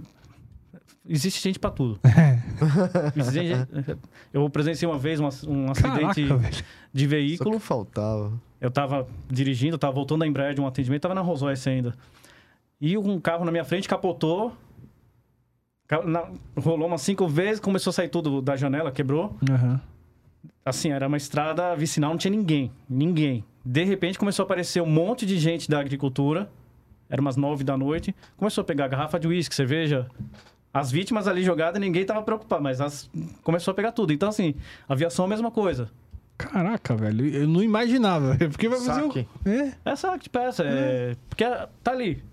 existe 1.08 1.41
gente 1.41 1.58
para 1.58 1.72
tudo. 1.72 2.00
Existe 3.15 3.48
gente- 3.48 3.98
eu 4.31 4.48
presenciei 4.50 4.88
uma 4.89 5.00
vez 5.00 5.19
um, 5.19 5.25
um 5.48 5.72
acidente 5.72 6.27
Caraca, 6.27 6.50
de 6.93 7.03
Só 7.05 7.10
veículo. 7.10 7.51
que 7.53 7.60
faltava. 7.60 8.34
Eu 8.62 8.69
tava 8.69 9.08
dirigindo, 9.27 9.77
tava 9.77 9.93
voltando 9.93 10.19
da 10.19 10.27
Embraer 10.27 10.53
de 10.53 10.62
um 10.62 10.67
atendimento, 10.67 11.01
tava 11.01 11.15
na 11.15 11.22
Rolls 11.22 11.43
Royce 11.43 11.67
ainda. 11.69 11.96
E 12.79 12.98
um 12.98 13.19
carro 13.19 13.43
na 13.46 13.51
minha 13.51 13.63
frente 13.65 13.88
capotou. 13.88 14.53
Na- 16.05 16.29
rolou 16.55 16.88
umas 16.88 17.01
cinco 17.01 17.27
vezes, 17.27 17.60
começou 17.60 17.89
a 17.91 17.93
sair 17.93 18.10
tudo 18.10 18.41
da 18.41 18.55
janela, 18.55 18.91
quebrou. 18.91 19.36
Aham. 19.50 19.81
Assim, 20.63 20.91
era 20.91 21.08
uma 21.08 21.17
estrada 21.17 21.75
vicinal, 21.75 22.12
não 22.12 22.17
tinha 22.17 22.31
ninguém. 22.31 22.72
Ninguém. 22.88 23.43
De 23.65 23.84
repente 23.84 24.19
começou 24.19 24.43
a 24.43 24.46
aparecer 24.46 24.81
um 24.81 24.86
monte 24.89 25.25
de 25.25 25.38
gente 25.38 25.69
da 25.69 25.79
agricultura. 25.79 26.50
Era 27.10 27.19
umas 27.19 27.36
nove 27.36 27.63
da 27.63 27.75
noite. 27.75 28.13
Começou 28.38 28.62
a 28.62 28.65
pegar 28.65 28.88
garrafa 28.88 29.19
de 29.19 29.27
uísque, 29.27 29.55
cerveja. 29.55 30.08
As 30.72 30.91
vítimas 30.91 31.27
ali 31.27 31.43
jogadas, 31.43 31.81
ninguém 31.81 32.05
tava 32.05 32.22
preocupado, 32.22 32.62
mas 32.62 32.79
as... 32.79 33.10
começou 33.43 33.72
a 33.72 33.75
pegar 33.75 33.91
tudo. 33.91 34.13
Então, 34.13 34.29
assim, 34.29 34.53
aviação 34.88 35.25
é 35.25 35.27
a 35.27 35.29
mesma 35.29 35.49
coisa. 35.49 35.89
Caraca, 36.38 36.95
velho. 36.95 37.28
Eu 37.28 37.47
não 37.47 37.63
imaginava. 37.63 38.36
Porque 38.49 38.69
vai 38.69 38.78
fazer 38.80 39.02
Saque. 39.02 39.28
o... 39.45 39.49
É. 39.49 39.73
É 39.84 39.95
saco 39.95 40.19
de 40.19 40.30
peça, 40.30 40.63
é... 40.63 41.15
porque 41.28 41.43
tá 41.84 41.91
ali. 41.91 42.23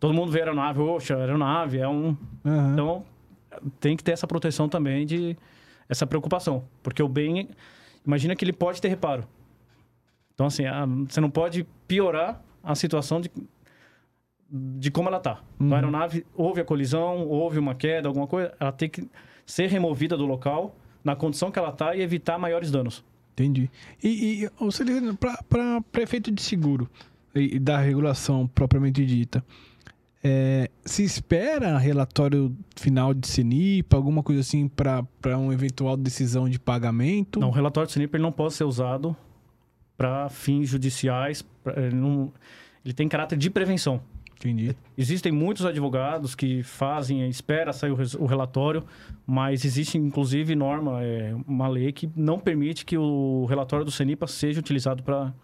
Todo 0.00 0.12
mundo 0.14 0.32
vê 0.32 0.38
aeronave, 0.40 0.80
oxa, 0.80 1.14
aeronave, 1.16 1.78
é 1.78 1.86
um... 1.88 2.16
Aham. 2.44 2.72
Então, 2.72 3.04
tem 3.78 3.96
que 3.96 4.02
ter 4.02 4.12
essa 4.12 4.26
proteção 4.26 4.68
também 4.68 5.04
de... 5.06 5.36
Essa 5.88 6.06
preocupação. 6.06 6.64
Porque 6.82 7.02
o 7.02 7.08
bem... 7.08 7.48
Imagina 8.06 8.34
que 8.34 8.42
ele 8.44 8.52
pode 8.52 8.80
ter 8.80 8.88
reparo. 8.88 9.24
Então, 10.34 10.46
assim, 10.46 10.64
a- 10.64 10.86
você 10.86 11.20
não 11.20 11.28
pode 11.30 11.66
piorar 11.86 12.42
a 12.64 12.74
situação 12.74 13.20
de, 13.20 13.30
de 14.50 14.90
como 14.90 15.08
ela 15.08 15.20
tá. 15.20 15.42
Então, 15.56 15.66
Uhum. 15.68 15.72
a 15.74 15.76
aeronave, 15.76 16.26
houve 16.34 16.60
a 16.60 16.64
colisão, 16.64 17.26
houve 17.28 17.58
uma 17.58 17.74
queda, 17.74 18.08
alguma 18.08 18.26
coisa, 18.26 18.54
ela 18.58 18.72
tem 18.72 18.88
que 18.88 19.06
ser 19.44 19.68
removida 19.68 20.16
do 20.16 20.24
local 20.26 20.74
na 21.04 21.14
condição 21.14 21.50
que 21.50 21.58
ela 21.58 21.72
tá 21.72 21.94
e 21.94 22.00
evitar 22.02 22.38
maiores 22.38 22.70
danos. 22.70 23.04
Entendi. 23.32 23.70
E, 24.02 24.44
e 24.44 24.50
pra 25.18 25.80
prefeito 25.92 26.30
de 26.30 26.42
seguro 26.42 26.88
e, 27.34 27.56
e 27.56 27.58
da 27.58 27.78
regulação 27.78 28.46
propriamente 28.46 29.04
dita, 29.06 29.44
é, 30.22 30.70
se 30.84 31.02
espera 31.02 31.78
relatório 31.78 32.54
final 32.76 33.14
de 33.14 33.26
CENIPA, 33.26 33.96
alguma 33.96 34.22
coisa 34.22 34.40
assim, 34.40 34.68
para 34.68 35.04
uma 35.38 35.52
eventual 35.54 35.96
decisão 35.96 36.48
de 36.48 36.58
pagamento? 36.58 37.40
Não, 37.40 37.48
o 37.48 37.52
relatório 37.52 37.86
de 37.86 37.92
CNIP 37.94 38.14
ele 38.16 38.22
não 38.22 38.32
pode 38.32 38.54
ser 38.54 38.64
usado 38.64 39.16
para 39.96 40.28
fins 40.28 40.68
judiciais. 40.68 41.42
pra- 41.62 41.74
ele, 41.82 41.94
não- 41.96 42.32
ele 42.84 42.94
tem 42.94 43.08
caráter 43.08 43.36
de 43.38 43.50
prevenção. 43.50 44.00
Entendi. 44.36 44.74
Existem 44.96 45.30
muitos 45.30 45.66
advogados 45.66 46.34
que 46.34 46.62
fazem, 46.62 47.28
espera 47.28 47.74
sair 47.74 47.90
o, 47.90 47.96
o 48.20 48.24
relatório, 48.26 48.82
mas 49.26 49.66
existe 49.66 49.98
inclusive 49.98 50.54
norma, 50.54 51.02
é, 51.02 51.34
uma 51.46 51.68
lei 51.68 51.92
que 51.92 52.08
não 52.16 52.38
permite 52.38 52.86
que 52.86 52.96
o 52.96 53.44
relatório 53.50 53.84
do 53.84 53.90
CENIPA 53.90 54.26
seja 54.26 54.58
utilizado 54.58 55.02
para 55.02 55.34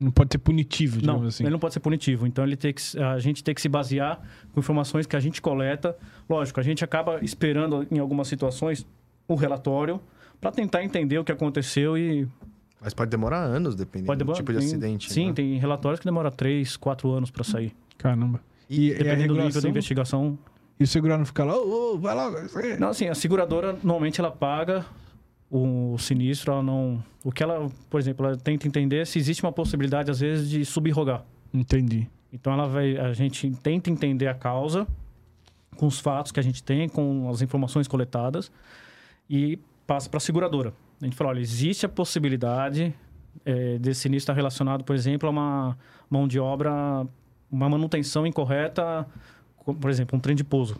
Não 0.00 0.10
pode 0.12 0.32
ser 0.32 0.38
punitivo, 0.38 0.96
não, 0.96 1.00
digamos 1.14 1.26
assim. 1.34 1.42
ele 1.44 1.50
não 1.50 1.58
pode 1.58 1.74
ser 1.74 1.80
punitivo. 1.80 2.26
Então 2.26 2.44
ele 2.44 2.56
tem 2.56 2.72
que, 2.72 2.80
a 3.00 3.18
gente 3.18 3.42
tem 3.42 3.52
que 3.54 3.60
se 3.60 3.68
basear 3.68 4.20
com 4.52 4.60
informações 4.60 5.06
que 5.06 5.16
a 5.16 5.20
gente 5.20 5.42
coleta. 5.42 5.96
Lógico, 6.28 6.60
a 6.60 6.62
gente 6.62 6.84
acaba 6.84 7.18
esperando 7.24 7.86
em 7.90 7.98
algumas 7.98 8.28
situações 8.28 8.86
o 9.26 9.34
relatório 9.34 10.00
para 10.40 10.52
tentar 10.52 10.84
entender 10.84 11.18
o 11.18 11.24
que 11.24 11.32
aconteceu 11.32 11.98
e 11.98 12.28
Mas 12.80 12.94
pode 12.94 13.10
demorar 13.10 13.38
anos, 13.42 13.74
dependendo 13.74 14.06
pode 14.06 14.18
do 14.18 14.24
demorar. 14.24 14.36
tipo 14.36 14.52
de 14.52 14.58
tem- 14.58 14.66
acidente. 14.68 15.12
Sim, 15.12 15.26
né? 15.28 15.32
tem 15.32 15.58
relatórios 15.58 15.98
que 15.98 16.06
demoram 16.06 16.30
3, 16.30 16.76
4 16.76 17.10
anos 17.10 17.30
para 17.30 17.42
sair. 17.42 17.74
Caramba. 17.96 18.40
E, 18.70 18.90
e 18.90 18.94
a 18.94 18.98
Dependendo 18.98 19.34
do 19.34 19.42
nível 19.42 19.60
da 19.62 19.68
investigação. 19.68 20.38
E 20.78 20.84
o 20.84 20.86
segurado 20.86 21.18
não 21.18 21.26
fica 21.26 21.42
lá, 21.42 21.56
ô, 21.58 21.94
ô, 21.94 21.98
vai 21.98 22.14
logo. 22.14 22.38
isso 22.38 22.56
aí. 22.56 22.78
Não, 22.78 22.90
assim, 22.90 23.08
a 23.08 23.14
seguradora 23.16 23.72
normalmente 23.82 24.20
ela 24.20 24.30
paga 24.30 24.86
o 25.50 25.96
sinistro, 25.98 26.52
ela 26.52 26.62
não. 26.62 27.02
O 27.24 27.32
que 27.32 27.42
ela, 27.42 27.68
por 27.88 27.98
exemplo, 27.98 28.26
ela 28.26 28.36
tenta 28.36 28.66
entender 28.68 29.06
se 29.06 29.18
existe 29.18 29.42
uma 29.42 29.52
possibilidade, 29.52 30.10
às 30.10 30.20
vezes, 30.20 30.48
de 30.48 30.64
subrrogar. 30.64 31.24
Entendi. 31.52 32.08
Então 32.32 32.52
ela 32.52 32.66
vai. 32.66 32.96
A 32.98 33.12
gente 33.12 33.50
tenta 33.62 33.90
entender 33.90 34.28
a 34.28 34.34
causa 34.34 34.86
com 35.76 35.86
os 35.86 36.00
fatos 36.00 36.32
que 36.32 36.40
a 36.40 36.42
gente 36.42 36.62
tem, 36.62 36.88
com 36.88 37.28
as 37.30 37.40
informações 37.40 37.86
coletadas, 37.88 38.50
e 39.30 39.58
passa 39.86 40.08
para 40.10 40.18
a 40.18 40.20
seguradora. 40.20 40.72
A 41.00 41.04
gente 41.04 41.16
fala, 41.16 41.30
olha, 41.30 41.40
existe 41.40 41.86
a 41.86 41.88
possibilidade 41.88 42.92
eh, 43.46 43.78
desse 43.78 44.00
sinistro 44.00 44.32
estar 44.32 44.32
relacionado, 44.34 44.82
por 44.82 44.94
exemplo, 44.96 45.28
a 45.28 45.30
uma 45.30 45.78
mão 46.10 46.26
de 46.26 46.40
obra, 46.40 47.06
uma 47.50 47.68
manutenção 47.68 48.26
incorreta, 48.26 49.06
co- 49.56 49.74
por 49.74 49.88
exemplo, 49.88 50.18
um 50.18 50.20
trem 50.20 50.34
de 50.34 50.42
pouso. 50.42 50.76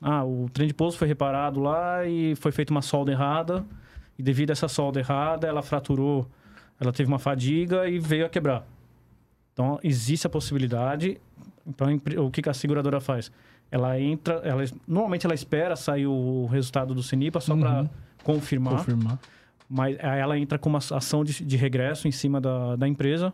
Ah, 0.00 0.24
o 0.24 0.48
trem 0.52 0.66
de 0.66 0.72
pouso 0.74 0.96
foi 0.96 1.06
reparado 1.06 1.60
lá 1.60 2.06
e 2.06 2.34
foi 2.36 2.50
feita 2.50 2.72
uma 2.72 2.80
solda 2.82 3.12
errada, 3.12 3.64
e 4.18 4.22
devido 4.22 4.50
a 4.50 4.52
essa 4.52 4.68
solda 4.68 4.98
errada, 5.00 5.46
ela 5.46 5.62
fraturou, 5.62 6.26
ela 6.80 6.92
teve 6.92 7.08
uma 7.08 7.18
fadiga 7.18 7.88
e 7.88 7.98
veio 7.98 8.26
a 8.26 8.28
quebrar. 8.28 8.66
Então, 9.52 9.78
existe 9.82 10.26
a 10.26 10.30
possibilidade. 10.30 11.18
Então, 11.66 11.88
o 12.24 12.30
que 12.30 12.48
a 12.48 12.54
seguradora 12.54 13.00
faz? 13.00 13.30
Ela 13.70 14.00
entra, 14.00 14.34
ela, 14.44 14.64
normalmente 14.86 15.26
ela 15.26 15.34
espera 15.34 15.76
sair 15.76 16.06
o 16.06 16.46
resultado 16.46 16.94
do 16.94 17.02
CENIPA 17.02 17.40
só 17.40 17.56
para 17.56 17.82
Uhum. 17.82 17.88
confirmar, 18.24 18.76
Confirmar. 18.78 19.18
mas 19.68 19.96
aí 20.00 20.20
ela 20.20 20.38
entra 20.38 20.58
com 20.58 20.68
uma 20.70 20.78
ação 20.78 21.22
de, 21.22 21.44
de 21.44 21.56
regresso 21.56 22.08
em 22.08 22.12
cima 22.12 22.40
da, 22.40 22.76
da 22.76 22.88
empresa 22.88 23.32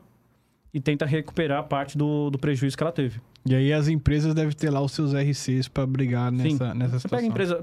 e 0.72 0.80
tenta 0.80 1.06
recuperar 1.06 1.62
parte 1.64 1.96
do, 1.96 2.30
do 2.30 2.38
prejuízo 2.38 2.76
que 2.76 2.82
ela 2.82 2.90
teve. 2.92 3.20
E 3.46 3.54
aí 3.54 3.72
as 3.72 3.86
empresas 3.86 4.34
devem 4.34 4.52
ter 4.56 4.70
lá 4.70 4.80
os 4.80 4.90
seus 4.90 5.12
RCs 5.14 5.68
para 5.68 5.86
brigar 5.86 6.32
Sim. 6.32 6.36
nessa, 6.54 6.74
nessa 6.74 6.90
Você 6.94 6.98
situação. 7.02 7.18
pega 7.18 7.26
empresa. 7.28 7.60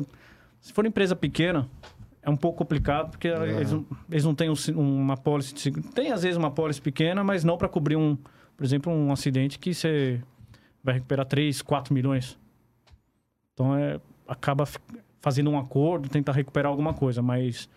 Se 0.62 0.72
for 0.72 0.86
empresa 0.86 1.14
pequena, 1.16 1.68
é 2.24 2.30
um 2.30 2.36
pouco 2.36 2.60
complicado, 2.60 3.12
porque 3.12 3.28
eles, 3.28 3.72
não, 3.72 3.86
eles 4.10 4.24
não 4.24 4.36
têm 4.36 4.50
um 4.50 4.56
uma 4.76 5.18
pólice 5.18 5.54
de 5.54 5.60
seguro. 5.62 5.88
Tem, 5.90 6.12
às 6.12 6.22
vezes, 6.22 6.38
uma 6.38 6.52
pólice 6.52 6.82
pequena, 6.82 7.24
mas 7.24 7.44
não 7.44 7.58
para 7.58 7.68
cobrir 7.68 7.96
um, 7.96 8.16
por 8.56 8.64
exemplo, 8.64 8.94
um 8.94 9.12
acidente 9.12 9.58
que 9.58 9.74
você 9.74 10.22
vai 10.84 10.96
recuperar 10.96 11.26
3, 11.26 11.62
4 11.62 11.94
milhões. 11.94 12.38
Então, 13.54 13.76
é, 13.76 14.00
acaba 14.28 14.68
fazendo 15.20 15.50
um 15.50 15.58
acordo, 15.58 16.10
tentar 16.10 16.32
recuperar 16.32 16.72
alguma 16.72 16.94
coisa, 16.94 17.22
mas 17.22 17.68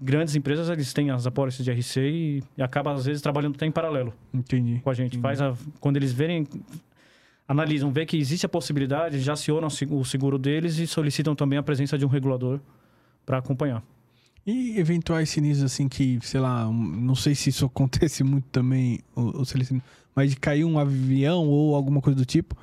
grandes 0.00 0.36
empresas, 0.36 0.68
eles 0.68 0.92
têm 0.92 1.10
as 1.10 1.26
apólices 1.26 1.64
de 1.64 1.70
RC 1.72 2.00
e, 2.00 2.44
e 2.56 2.62
acaba, 2.62 2.92
às 2.92 3.06
vezes, 3.06 3.22
trabalhando 3.22 3.56
até 3.56 3.66
em 3.66 3.72
paralelo 3.72 4.14
Entendi. 4.32 4.80
com 4.80 4.90
a 4.90 4.94
gente. 4.94 5.16
Entendi. 5.16 5.22
Faz 5.22 5.40
a, 5.40 5.54
quando 5.80 5.96
eles 5.96 6.12
verem, 6.12 6.46
analisam, 7.48 7.90
vê 7.90 8.06
que 8.06 8.16
existe 8.16 8.46
a 8.46 8.48
possibilidade, 8.48 9.18
já 9.18 9.32
acionam 9.32 9.68
o 9.90 10.04
seguro 10.04 10.38
deles 10.38 10.78
e 10.78 10.86
solicitam 10.86 11.34
também 11.34 11.58
a 11.58 11.62
presença 11.62 11.98
de 11.98 12.04
um 12.04 12.08
regulador 12.08 12.60
para 13.24 13.38
acompanhar. 13.38 13.82
E 14.46 14.78
eventuais 14.78 15.30
sinistros, 15.30 15.72
assim, 15.72 15.88
que, 15.88 16.18
sei 16.22 16.38
lá, 16.40 16.64
não 16.70 17.14
sei 17.14 17.34
se 17.34 17.48
isso 17.50 17.64
acontece 17.66 18.22
muito 18.22 18.46
também, 18.52 19.00
o, 19.16 19.40
o 19.40 19.44
Celestino, 19.46 19.82
mas 20.14 20.30
de 20.30 20.36
cair 20.36 20.64
um 20.64 20.78
avião 20.78 21.46
ou 21.48 21.74
alguma 21.74 22.00
coisa 22.00 22.16
do 22.18 22.24
tipo, 22.26 22.54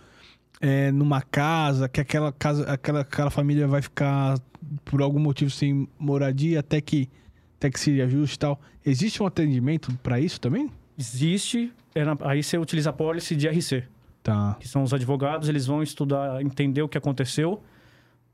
é, 0.60 0.92
numa 0.92 1.22
casa, 1.22 1.90
que 1.90 2.00
aquela 2.00 2.32
casa, 2.32 2.72
aquela, 2.72 3.00
aquela 3.02 3.30
família 3.32 3.68
vai 3.68 3.82
ficar 3.82 4.38
por 4.86 5.02
algum 5.02 5.20
motivo 5.20 5.50
sem 5.50 5.88
moradia 5.98 6.60
até 6.60 6.80
que, 6.80 7.10
até 7.58 7.70
que 7.72 7.80
se 7.80 8.00
ajuste 8.00 8.36
e 8.36 8.40
tal. 8.40 8.62
Existe 8.86 9.22
um 9.24 9.26
atendimento 9.26 9.92
pra 10.04 10.20
isso 10.20 10.40
também? 10.40 10.70
Existe, 10.98 11.74
é 11.96 12.06
na- 12.06 12.16
aí 12.22 12.44
você 12.44 12.58
utiliza 12.60 12.92
a 12.92 12.94
pólice 12.94 13.36
de 13.36 13.48
RC. 13.48 13.84
Tá. 14.24 14.56
que 14.60 14.68
são 14.68 14.84
os 14.84 14.94
advogados, 14.94 15.50
eles 15.50 15.66
vão 15.66 15.82
estudar, 15.82 16.44
entender 16.44 16.84
o 16.84 16.88
que 16.88 16.96
aconteceu, 16.96 17.60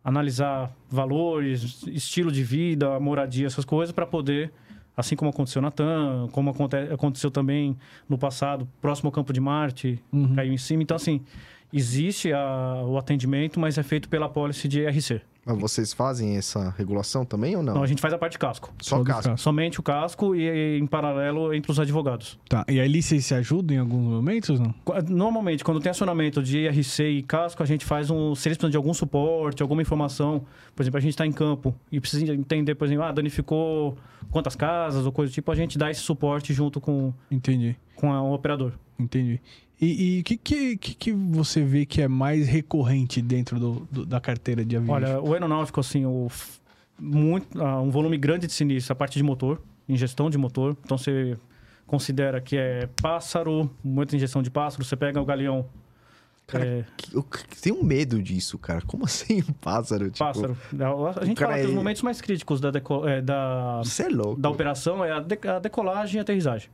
analisar 0.08 0.72
valores, 0.90 1.84
estilo 1.88 2.32
de 2.32 2.42
vida, 2.42 2.98
moradia, 2.98 3.46
essas 3.46 3.66
coisas, 3.66 3.92
para 3.94 4.06
poder, 4.06 4.54
assim 4.96 5.18
como 5.18 5.30
aconteceu 5.32 5.62
na 5.62 5.70
TAM, 5.70 6.30
como 6.32 6.50
aconte- 6.50 6.78
aconteceu 6.78 7.30
também 7.30 7.76
no 8.08 8.18
passado, 8.18 8.66
próximo 8.82 9.10
ao 9.10 9.12
Campo 9.12 9.34
de 9.34 9.42
Marte, 9.42 10.00
Uhum. 10.14 10.34
caiu 10.34 10.54
em 10.54 10.58
cima. 10.58 10.82
Então, 10.82 10.96
assim, 10.96 11.20
existe 11.74 12.32
a- 12.32 12.84
o 12.86 12.98
atendimento, 12.98 13.60
mas 13.60 13.78
é 13.78 13.84
feito 13.84 14.08
pela 14.08 14.30
pólice 14.30 14.66
de 14.70 14.86
RC. 14.86 15.20
Mas 15.48 15.60
vocês 15.60 15.94
fazem 15.94 16.36
essa 16.38 16.74
regulação 16.78 17.24
também 17.26 17.56
ou 17.56 17.64
não? 17.64 17.74
Então, 17.74 17.84
a 17.84 17.88
gente 17.88 18.02
faz 18.02 18.14
a 18.14 18.18
parte 18.18 18.34
de 18.34 18.40
casco. 18.40 18.74
Só 18.82 18.98
Só 18.98 18.98
do 19.00 19.06
caso. 19.06 19.30
casco. 19.30 19.38
Somente 19.40 19.80
o 19.80 19.84
casco 19.84 20.36
e, 20.36 20.78
em 20.78 20.86
paralelo, 20.86 21.54
entre 21.54 21.72
os 21.72 21.80
advogados. 21.80 22.38
Tá. 22.50 22.66
E 22.68 22.80
ali 22.80 23.02
vocês 23.02 23.26
se 23.26 23.34
ajudam 23.34 23.76
em 23.78 23.80
alguns 23.80 24.04
momentos, 24.04 24.60
não? 24.60 24.74
Normalmente, 25.08 25.64
quando 25.64 25.80
tem 25.80 25.90
acionamento 25.90 26.42
de 26.44 26.60
IRC 26.60 27.04
e 27.04 27.22
casco, 27.24 27.64
a 27.64 27.66
gente 27.66 27.86
faz 27.86 28.10
um. 28.10 28.36
Se 28.36 28.48
eles 28.48 28.58
precisam 28.58 28.70
de 28.70 28.78
algum 28.78 28.94
suporte, 28.94 29.62
alguma 29.62 29.82
informação, 29.82 30.44
por 30.76 30.84
exemplo, 30.84 30.98
a 30.98 31.02
gente 31.02 31.12
está 31.12 31.26
em 31.26 31.32
campo 31.32 31.74
e 31.92 32.00
precisa 32.00 32.34
entender, 32.34 32.76
por 32.76 32.86
exemplo, 32.86 33.04
ah, 33.04 33.12
danificou 33.12 33.98
quantas 34.32 34.56
casas 34.56 35.06
ou 35.06 35.12
coisa 35.12 35.32
do 35.32 35.34
tipo, 35.34 35.52
a 35.52 35.56
gente 35.56 35.78
dá 35.78 35.90
esse 35.90 36.02
suporte 36.02 36.54
junto 36.54 36.82
com, 36.82 37.14
Entendi. 37.32 37.76
com 37.96 38.12
a- 38.12 38.22
o 38.22 38.34
operador. 38.34 38.74
Entendi. 39.00 39.40
E 39.80 40.20
o 40.22 40.24
que, 40.24 40.38
que, 40.38 40.78
que, 40.78 40.94
que 40.96 41.12
você 41.14 41.62
vê 41.64 41.86
que 41.86 42.02
é 42.02 42.08
mais 42.08 42.48
recorrente 42.48 43.22
dentro 43.22 43.60
do, 43.60 43.88
do- 43.92 44.06
da 44.06 44.20
carteira 44.20 44.66
de 44.66 44.76
avião? 44.76 44.96
Olha, 44.96 45.22
o 45.22 45.34
aeronáutico, 45.34 45.80
assim, 45.80 46.04
o, 46.06 46.28
muito, 47.00 47.62
ah, 47.62 47.80
um 47.80 47.92
volume 47.92 48.18
grande 48.18 48.48
de 48.48 48.54
sinistro, 48.54 48.94
a 48.94 48.96
parte 48.96 49.18
de 49.18 49.24
motor, 49.24 49.62
injeção 49.88 50.30
de 50.32 50.38
motor. 50.38 50.76
Então, 50.84 50.98
você 50.98 51.38
considera 51.86 52.42
que 52.42 52.58
é 52.58 52.90
pássaro, 53.02 53.70
muita 53.84 54.16
injeção 54.16 54.42
de 54.42 54.50
pássaro, 54.50 54.84
você 54.84 54.96
pega 54.96 55.22
o 55.22 55.26
galeão. 55.26 55.66
Cara, 56.48 56.66
é, 56.66 56.86
Eu 57.14 57.24
tenho 57.62 57.84
medo 57.84 58.24
disso, 58.24 58.58
cara. 58.58 58.82
Como 58.82 59.04
assim 59.06 59.42
um 59.48 59.54
pássaro? 59.54 60.06
Tipo, 60.10 60.18
pássaro. 60.26 60.58
A 61.20 61.26
gente 61.26 61.40
fala 61.40 61.56
que 61.60 61.66
os 61.66 61.72
é- 61.72 61.76
momentos 61.76 62.02
mais 62.02 62.20
críticos 62.22 62.60
da, 62.62 62.72
deco- 62.72 63.06
é, 63.08 63.22
da, 63.22 63.82
é 64.00 64.08
louco. 64.10 64.40
da 64.42 64.50
operação 64.50 65.04
é 65.04 65.12
a, 65.12 65.20
de- 65.20 65.48
a 65.48 65.60
decolagem 65.60 66.18
e 66.18 66.20
aterrissagem. 66.22 66.70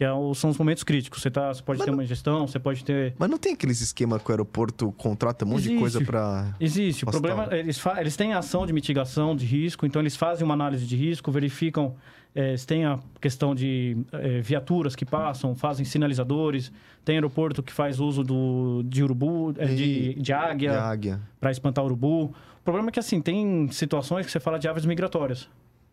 Que 0.00 0.04
é 0.06 0.10
o- 0.10 0.32
são 0.32 0.48
os 0.48 0.56
momentos 0.56 0.82
críticos. 0.82 1.20
Você, 1.20 1.30
tá, 1.30 1.52
você 1.52 1.62
pode 1.62 1.78
Mas 1.80 1.84
ter 1.84 1.90
não- 1.90 1.98
uma 1.98 2.02
ingestão, 2.04 2.46
você 2.46 2.58
pode 2.58 2.82
ter. 2.82 3.12
Mas 3.18 3.28
não 3.28 3.36
tem 3.36 3.52
aqueles 3.52 3.82
esquema 3.82 4.18
que 4.18 4.30
o 4.30 4.32
aeroporto 4.32 4.90
contrata 4.92 5.44
um 5.44 5.48
monte 5.48 5.64
de 5.64 5.68
Existe. 5.68 5.78
coisa 5.78 6.00
pra. 6.00 6.54
Existe. 6.58 7.04
O 7.04 7.06
Posso 7.06 7.20
problema 7.20 7.54
eles, 7.54 7.78
fa- 7.78 8.00
eles 8.00 8.16
têm 8.16 8.32
ação 8.32 8.64
de 8.64 8.72
mitigação 8.72 9.36
de 9.36 9.44
risco, 9.44 9.84
então 9.84 10.00
eles 10.00 10.16
fazem 10.16 10.42
uma 10.42 10.54
análise 10.54 10.86
de 10.86 10.96
risco, 10.96 11.30
verificam. 11.30 11.94
eles 12.34 12.64
têm 12.64 12.86
a 12.86 12.98
questão 13.20 13.54
de 13.54 13.98
eh, 14.12 14.40
viaturas 14.40 14.96
que 14.96 15.04
passam, 15.04 15.54
fazem 15.54 15.84
sinalizadores. 15.84 16.72
Tem 17.04 17.16
aeroporto 17.16 17.62
que 17.62 17.70
faz 17.72 18.00
uso 18.00 18.24
do, 18.24 18.82
de 18.86 19.02
urubu, 19.04 19.52
de, 19.52 20.14
de 20.14 20.14
De 20.14 20.32
águia. 20.32 20.80
águia. 20.80 21.20
para 21.38 21.50
espantar 21.50 21.84
urubu. 21.84 22.24
O 22.60 22.64
problema 22.64 22.88
é 22.88 22.92
que, 22.92 23.00
assim, 23.00 23.20
tem 23.20 23.68
situações 23.70 24.24
que 24.24 24.32
você 24.32 24.40
fala 24.40 24.58
de 24.58 24.66
aves 24.66 24.86
migratórias, 24.86 25.46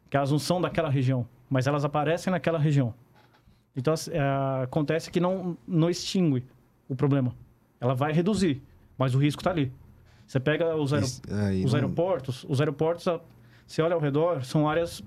que 0.10 0.16
elas 0.16 0.32
não 0.32 0.40
são 0.40 0.62
daquela 0.62 0.90
região, 0.90 1.28
mas 1.50 1.68
elas 1.68 1.84
aparecem 1.84 2.32
naquela 2.32 2.58
região. 2.58 2.94
Então, 3.78 3.94
é, 4.10 4.64
acontece 4.64 5.12
que 5.12 5.20
não, 5.20 5.56
não 5.68 5.88
extingue 5.88 6.44
o 6.90 6.96
problema. 6.96 7.34
Ela 7.80 7.94
vai 7.94 8.12
reduzir, 8.12 8.60
mas 8.98 9.14
o 9.14 9.20
risco 9.20 9.40
está 9.40 9.52
ali. 9.52 9.72
Você 10.26 10.40
pega 10.40 10.76
os, 10.76 10.92
aí 10.94 11.64
os 11.64 11.76
aeroportos, 11.76 12.44
os 12.50 12.60
aeroportos, 12.60 13.06
você 13.68 13.82
olha 13.84 13.94
ao 13.94 14.02
redor, 14.02 14.44
são 14.44 14.68
áreas 14.68 15.04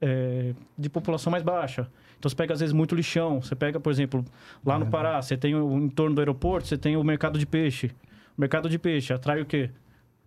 é, 0.00 0.54
de 0.76 0.88
população 0.88 1.30
mais 1.30 1.42
baixa. 1.42 1.86
Então, 2.18 2.30
você 2.30 2.34
pega, 2.34 2.54
às 2.54 2.60
vezes, 2.60 2.72
muito 2.72 2.94
lixão. 2.94 3.42
Você 3.42 3.54
pega, 3.54 3.78
por 3.78 3.92
exemplo, 3.92 4.24
lá 4.64 4.78
no 4.78 4.86
Pará, 4.86 5.20
você 5.20 5.36
tem 5.36 5.54
o 5.54 5.78
em 5.78 5.90
torno 5.90 6.16
do 6.16 6.20
aeroporto, 6.20 6.66
você 6.66 6.78
tem 6.78 6.96
o 6.96 7.04
mercado 7.04 7.38
de 7.38 7.46
peixe. 7.46 7.88
O 8.36 8.40
mercado 8.40 8.70
de 8.70 8.78
peixe 8.78 9.12
atrai 9.12 9.42
o 9.42 9.46
quê? 9.46 9.70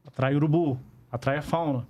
Atrai 0.05 0.35
urubu, 0.35 0.79
atrai 1.11 1.37
a 1.37 1.41
fauna. 1.41 1.85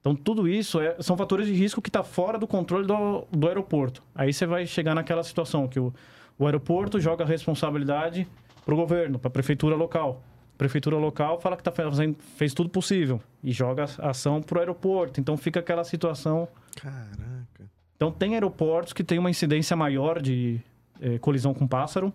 Então, 0.00 0.14
tudo 0.14 0.48
isso 0.48 0.80
é- 0.80 0.96
são 1.00 1.16
fatores 1.16 1.46
de 1.46 1.52
risco 1.54 1.82
que 1.82 1.88
está 1.90 2.02
fora 2.02 2.38
do 2.38 2.46
controle 2.46 2.86
do, 2.86 3.26
do 3.30 3.46
aeroporto. 3.48 4.02
Aí 4.14 4.32
você 4.32 4.46
vai 4.46 4.66
chegar 4.66 4.94
naquela 4.94 5.22
situação 5.22 5.68
que 5.68 5.78
o, 5.78 5.92
o 6.38 6.46
aeroporto 6.46 6.98
joga 6.98 7.22
a 7.24 7.26
responsabilidade 7.26 8.26
para 8.64 8.72
o 8.74 8.76
governo, 8.76 9.18
para 9.18 9.28
a 9.28 9.30
prefeitura 9.30 9.76
local. 9.76 10.22
A 10.54 10.58
prefeitura 10.58 10.96
local 10.96 11.38
fala 11.40 11.56
que 11.56 11.62
tá 11.62 11.70
fazendo, 11.72 12.16
fez 12.36 12.54
tudo 12.54 12.70
possível 12.70 13.20
e 13.44 13.52
joga 13.52 13.84
a 13.98 14.10
ação 14.10 14.40
para 14.42 14.56
o 14.56 14.60
aeroporto. 14.60 15.20
Então, 15.20 15.36
fica 15.36 15.60
aquela 15.60 15.84
situação 15.84 16.48
Caraca. 16.76 17.64
então, 17.96 18.10
tem 18.10 18.34
aeroportos 18.34 18.92
que 18.94 19.04
têm 19.04 19.18
uma 19.18 19.30
incidência 19.30 19.76
maior 19.76 20.20
de 20.20 20.60
eh, 21.00 21.18
colisão 21.18 21.52
com 21.54 21.66
pássaro. 21.66 22.12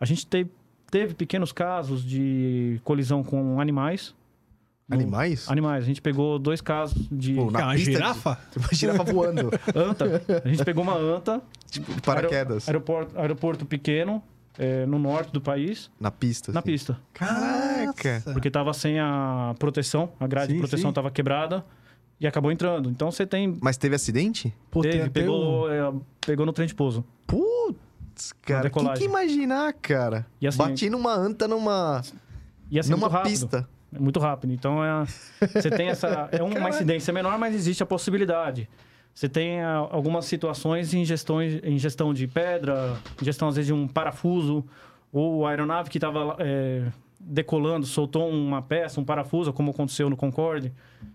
A 0.00 0.04
gente 0.04 0.26
te- 0.26 0.46
teve 0.90 1.14
pequenos 1.14 1.52
casos 1.52 2.04
de 2.04 2.80
colisão 2.84 3.22
com 3.22 3.60
animais. 3.60 4.14
Animais? 4.90 5.46
Animais. 5.50 5.84
A 5.84 5.86
gente 5.86 6.00
pegou 6.00 6.38
dois 6.38 6.60
casos 6.60 6.96
de 7.10 7.34
Pô, 7.34 7.50
na 7.50 7.60
Ah, 7.60 7.64
uma 7.66 7.76
de- 7.76 7.84
girafa? 7.84 8.38
Uma 8.56 8.68
girafa 8.72 9.04
voando. 9.04 9.50
anta. 9.74 10.22
A 10.44 10.48
gente 10.48 10.64
pegou 10.64 10.82
uma 10.82 10.96
anta. 10.96 11.42
tipo, 11.70 11.92
de 11.94 12.00
paraquedas. 12.00 12.66
Aeroporto, 12.68 13.18
aeroporto 13.18 13.66
pequeno, 13.66 14.22
eh, 14.58 14.86
no 14.86 14.98
norte 14.98 15.30
do 15.32 15.40
país, 15.40 15.90
Na 16.00 16.10
pista. 16.10 16.52
na 16.52 16.60
assim. 16.60 16.66
pista. 16.70 16.98
Caraca. 17.12 18.22
Porque 18.32 18.48
estava 18.48 18.72
sem 18.72 18.98
a 18.98 19.54
proteção, 19.58 20.10
a 20.18 20.26
grade 20.26 20.48
Sim, 20.48 20.54
de 20.54 20.58
proteção 20.60 20.82
sim. 20.84 20.88
estava 20.88 21.10
quebrada 21.10 21.64
e 22.18 22.26
acabou 22.26 22.50
entrando. 22.50 22.88
Então, 22.90 23.10
você 23.10 23.26
tem... 23.26 23.58
Mas 23.60 23.76
teve 23.76 23.94
acidente? 23.94 24.54
Pô, 24.70 24.80
tem 24.80 24.92
Teve, 24.92 25.04
até 25.04 25.20
um- 25.20 25.24
pegou, 25.24 25.70
eh, 25.70 25.92
pegou 26.22 26.46
no 26.46 26.52
trem 26.52 26.66
de 26.66 26.74
pouso. 26.74 27.04
Putz, 27.26 28.32
cara. 28.42 28.62
Quem 28.62 28.70
decolagem. 28.70 28.98
que 28.98 29.04
imaginar, 29.04 29.72
cara? 29.74 30.26
E 30.40 30.46
assim- 30.46 30.58
Bati 30.58 30.88
numa 30.90 31.12
anta 31.14 31.46
numa, 31.46 32.00
E 32.70 32.78
assim, 32.78 32.90
numa 32.90 33.22
pista. 33.22 33.68
É 33.92 33.98
muito 33.98 34.20
rápido. 34.20 34.52
Então, 34.52 34.84
é, 34.84 35.04
você 35.40 35.70
tem 35.70 35.88
essa... 35.88 36.28
É 36.32 36.42
uma 36.42 36.68
incidência 36.70 37.12
menor, 37.12 37.38
mas 37.38 37.54
existe 37.54 37.82
a 37.82 37.86
possibilidade. 37.86 38.68
Você 39.14 39.28
tem 39.28 39.60
ah, 39.60 39.88
algumas 39.90 40.26
situações 40.26 40.92
em, 40.94 41.04
gestões, 41.04 41.58
em 41.62 41.78
gestão 41.78 42.12
de 42.12 42.26
pedra, 42.26 42.96
em 43.20 43.24
gestão, 43.24 43.48
às 43.48 43.56
vezes, 43.56 43.66
de 43.66 43.72
um 43.72 43.88
parafuso, 43.88 44.64
ou 45.12 45.46
a 45.46 45.50
aeronave 45.50 45.90
que 45.90 45.98
estava 45.98 46.36
decolando 47.18 47.84
soltou 47.86 48.28
uma 48.30 48.62
peça, 48.62 49.00
um 49.00 49.04
parafuso, 49.04 49.52
como 49.52 49.70
aconteceu 49.70 50.08
no 50.08 50.16
Concorde, 50.16 50.72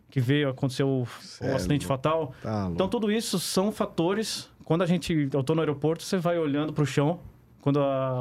que 0.09 0.19
veio, 0.19 0.49
aconteceu 0.49 0.87
o, 0.87 1.01
o 1.03 1.07
Cê 1.21 1.45
acidente 1.47 1.85
é 1.85 1.87
fatal. 1.87 2.33
Tá. 2.41 2.69
Então, 2.71 2.87
tudo 2.87 3.11
isso 3.11 3.39
são 3.39 3.71
fatores... 3.71 4.51
Quando 4.65 4.81
a 4.81 4.85
gente... 4.85 5.29
Eu 5.33 5.43
tô 5.43 5.53
no 5.53 5.61
aeroporto, 5.61 6.03
você 6.03 6.17
vai 6.17 6.37
olhando 6.37 6.71
para 6.71 6.83
o 6.83 6.85
chão, 6.85 7.19
quando 7.61 7.81
a, 7.81 8.19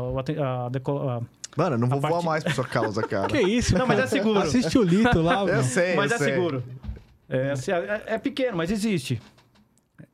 a, 0.66 0.68
deco- 0.68 1.08
a- 1.08 1.22
Mano, 1.56 1.76
eu 1.76 1.78
não 1.78 1.88
vou 1.88 1.98
a 1.98 2.00
voar 2.00 2.10
partir- 2.12 2.26
mais 2.26 2.44
por 2.44 2.52
sua 2.52 2.64
causa, 2.66 3.02
cara. 3.06 3.28
Que 3.28 3.40
isso, 3.40 3.76
Não, 3.76 3.86
mas 3.86 3.98
é 3.98 4.06
seguro. 4.06 4.38
Assiste 4.40 4.78
o 4.78 4.82
Lito 4.82 5.20
lá. 5.20 5.44
Eu 5.44 5.62
sei, 5.62 5.94
mas 5.94 6.10
eu 6.10 6.16
é 6.16 6.18
sei. 6.18 6.32
seguro. 6.34 6.64
É, 7.28 7.50
assim, 7.52 7.70
é- 7.72 8.02
é 8.06 8.18
pequeno, 8.18 8.56
mas 8.56 8.70
existe. 8.70 9.20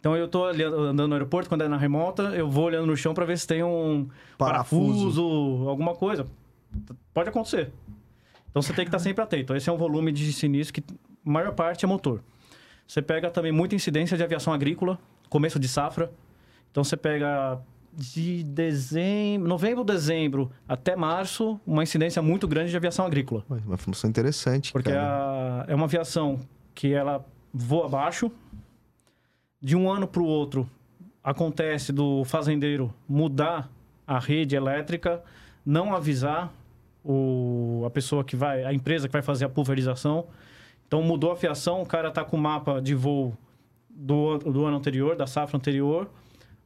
Então 0.00 0.16
eu 0.16 0.28
tô 0.28 0.44
ali 0.44 0.62
andando 0.62 1.08
no 1.08 1.14
aeroporto, 1.14 1.48
quando 1.48 1.62
é 1.62 1.68
na 1.68 1.76
remota, 1.76 2.22
eu 2.34 2.48
vou 2.48 2.64
olhando 2.64 2.86
no 2.86 2.96
chão 2.96 3.14
para 3.14 3.24
ver 3.24 3.38
se 3.38 3.46
tem 3.46 3.62
um 3.62 4.08
Parafuso. 4.36 4.92
parafuso, 4.92 5.68
alguma 5.68 5.94
coisa. 5.94 6.26
Pode 7.14 7.28
acontecer. 7.30 7.70
Então 8.50 8.62
você 8.62 8.72
tem 8.72 8.84
que 8.84 8.88
estar 8.88 8.98
sempre 8.98 9.22
atento. 9.22 9.54
Esse 9.54 9.68
é 9.68 9.72
um 9.72 9.76
volume 9.76 10.12
de 10.12 10.32
sinistro 10.32 10.80
que 10.80 10.94
a 11.26 11.30
maior 11.30 11.52
parte 11.52 11.84
é 11.84 11.88
motor. 11.88 12.20
Você 12.86 13.02
pega 13.02 13.30
também 13.30 13.50
muita 13.52 13.74
incidência 13.74 14.16
de 14.16 14.22
aviação 14.22 14.52
agrícola, 14.52 14.98
começo 15.28 15.58
de 15.58 15.68
safra. 15.68 16.10
Então 16.70 16.84
você 16.84 16.96
pega 16.96 17.58
de 17.92 18.42
dezembro, 18.44 19.48
novembro, 19.48 19.84
dezembro 19.84 20.50
até 20.68 20.94
março, 20.94 21.60
uma 21.66 21.82
incidência 21.82 22.20
muito 22.22 22.46
grande 22.46 22.70
de 22.70 22.76
aviação 22.76 23.04
agrícola. 23.04 23.44
Uma 23.66 23.76
função 23.76 24.08
interessante, 24.08 24.72
Porque 24.72 24.90
a- 24.92 25.64
é 25.68 25.74
uma 25.74 25.84
aviação 25.84 26.38
que 26.74 26.92
ela 26.92 27.24
voa 27.52 27.86
abaixo. 27.86 28.30
De 29.60 29.74
um 29.76 29.90
ano 29.90 30.06
para 30.06 30.22
o 30.22 30.24
outro, 30.26 30.68
acontece 31.22 31.92
do 31.92 32.24
fazendeiro 32.24 32.94
mudar 33.08 33.68
a 34.06 34.18
rede 34.18 34.54
elétrica, 34.54 35.22
não 35.66 35.92
avisar 35.94 36.52
o, 37.04 37.82
a 37.86 37.90
pessoa 37.90 38.22
que 38.22 38.36
vai, 38.36 38.64
a 38.64 38.72
empresa 38.72 39.08
que 39.08 39.12
vai 39.12 39.22
fazer 39.22 39.44
a 39.44 39.48
pulverização. 39.48 40.26
Então 40.86 41.02
mudou 41.02 41.32
a 41.32 41.36
fiação, 41.36 41.82
o 41.82 41.86
cara 41.86 42.10
tá 42.10 42.24
com 42.24 42.36
o 42.36 42.40
mapa 42.40 42.80
de 42.80 42.94
voo 42.94 43.36
do, 43.90 44.38
do 44.38 44.64
ano 44.64 44.76
anterior, 44.76 45.16
da 45.16 45.26
safra 45.26 45.56
anterior, 45.56 46.08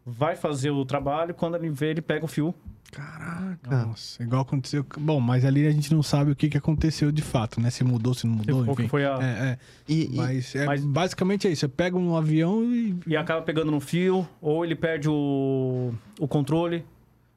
vai 0.04 0.36
fazer 0.36 0.70
o 0.70 0.84
trabalho, 0.84 1.34
quando 1.34 1.56
ele 1.56 1.68
vê, 1.70 1.90
ele 1.90 2.02
pega 2.02 2.24
o 2.24 2.28
fio. 2.28 2.54
Caraca. 2.90 3.86
Nossa, 3.86 4.22
igual 4.22 4.42
aconteceu. 4.42 4.84
Bom, 4.98 5.18
mas 5.18 5.44
ali 5.46 5.66
a 5.66 5.70
gente 5.70 5.94
não 5.94 6.02
sabe 6.02 6.30
o 6.30 6.36
que, 6.36 6.50
que 6.50 6.58
aconteceu 6.58 7.10
de 7.10 7.22
fato, 7.22 7.58
né? 7.58 7.70
Se 7.70 7.82
mudou, 7.82 8.12
se 8.12 8.26
não 8.26 8.34
mudou, 8.34 8.66
enfim. 8.70 8.86
foi 8.86 9.06
a- 9.06 9.18
É, 9.18 9.24
é. 9.52 9.58
E, 9.88 10.12
e- 10.14 10.16
Mas, 10.16 10.54
é, 10.54 10.66
mas- 10.66 10.84
basicamente 10.84 11.48
é 11.48 11.50
isso. 11.50 11.60
Você 11.60 11.68
pega 11.68 11.96
um 11.96 12.14
avião 12.14 12.62
e. 12.64 12.94
E 13.06 13.16
acaba 13.16 13.40
pegando 13.40 13.70
no 13.70 13.80
fio, 13.80 14.28
ou 14.42 14.62
ele 14.64 14.74
perde 14.76 15.08
o, 15.08 15.94
o 16.20 16.28
controle. 16.28 16.84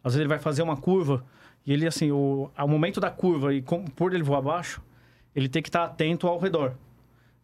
Às 0.03 0.13
vezes 0.13 0.19
ele 0.19 0.27
vai 0.29 0.39
fazer 0.39 0.61
uma 0.61 0.75
curva, 0.75 1.23
e 1.65 1.71
ele, 1.71 1.87
assim, 1.87 2.11
o, 2.11 2.51
ao 2.55 2.67
momento 2.67 2.99
da 2.99 3.09
curva, 3.09 3.53
e 3.53 3.61
com, 3.61 3.85
por 3.85 4.13
ele 4.13 4.23
voar 4.23 4.39
abaixo, 4.39 4.81
ele 5.33 5.47
tem 5.47 5.61
que 5.63 5.69
estar 5.69 5.85
atento 5.85 6.27
ao 6.27 6.37
redor. 6.37 6.73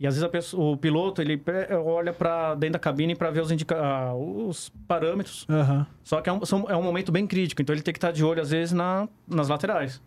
E 0.01 0.07
às 0.07 0.15
vezes 0.15 0.23
a 0.23 0.29
pessoa- 0.29 0.71
o 0.73 0.77
piloto, 0.77 1.21
ele 1.21 1.39
olha 1.85 2.11
para 2.11 2.55
dentro 2.55 2.73
da 2.73 2.79
cabine 2.79 3.15
para 3.15 3.29
ver 3.29 3.41
os, 3.41 3.51
indica, 3.51 3.75
ah, 3.79 4.15
os 4.15 4.69
parâmetros. 4.87 5.45
Aham. 5.47 5.85
Só 6.03 6.19
que 6.21 6.27
é 6.27 6.33
um, 6.33 6.43
são- 6.43 6.65
é 6.67 6.75
um 6.75 6.81
momento 6.81 7.11
bem 7.11 7.27
crítico, 7.27 7.61
então 7.61 7.71
ele 7.75 7.83
tem 7.83 7.93
que 7.93 7.99
estar 7.99 8.11
de 8.11 8.23
olho, 8.25 8.41
às 8.41 8.49
vezes, 8.49 8.73
na, 8.73 9.07
nas 9.27 9.47
laterais. 9.47 10.01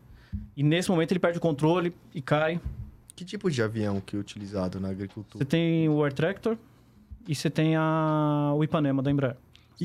E 0.56 0.64
nesse 0.64 0.90
momento 0.90 1.12
ele 1.12 1.20
perde 1.20 1.38
o 1.38 1.40
controle 1.40 1.94
e 2.12 2.20
cai. 2.20 2.60
que 3.14 3.24
tipo 3.24 3.48
de 3.48 3.62
avião 3.62 4.00
que 4.04 4.16
é 4.16 4.18
utilizado 4.18 4.80
na 4.80 4.88
Você 4.88 4.94
agricultura? 4.94 5.44
tem 5.44 5.88
o 5.88 6.02
Air 6.02 6.12
Tractor 6.12 6.56
e 7.28 7.32
você 7.32 7.48
tem 7.48 7.76
a, 7.76 8.52
o 8.56 8.64
Ipanema 8.64 9.00
da 9.00 9.12
Embraer. 9.12 9.36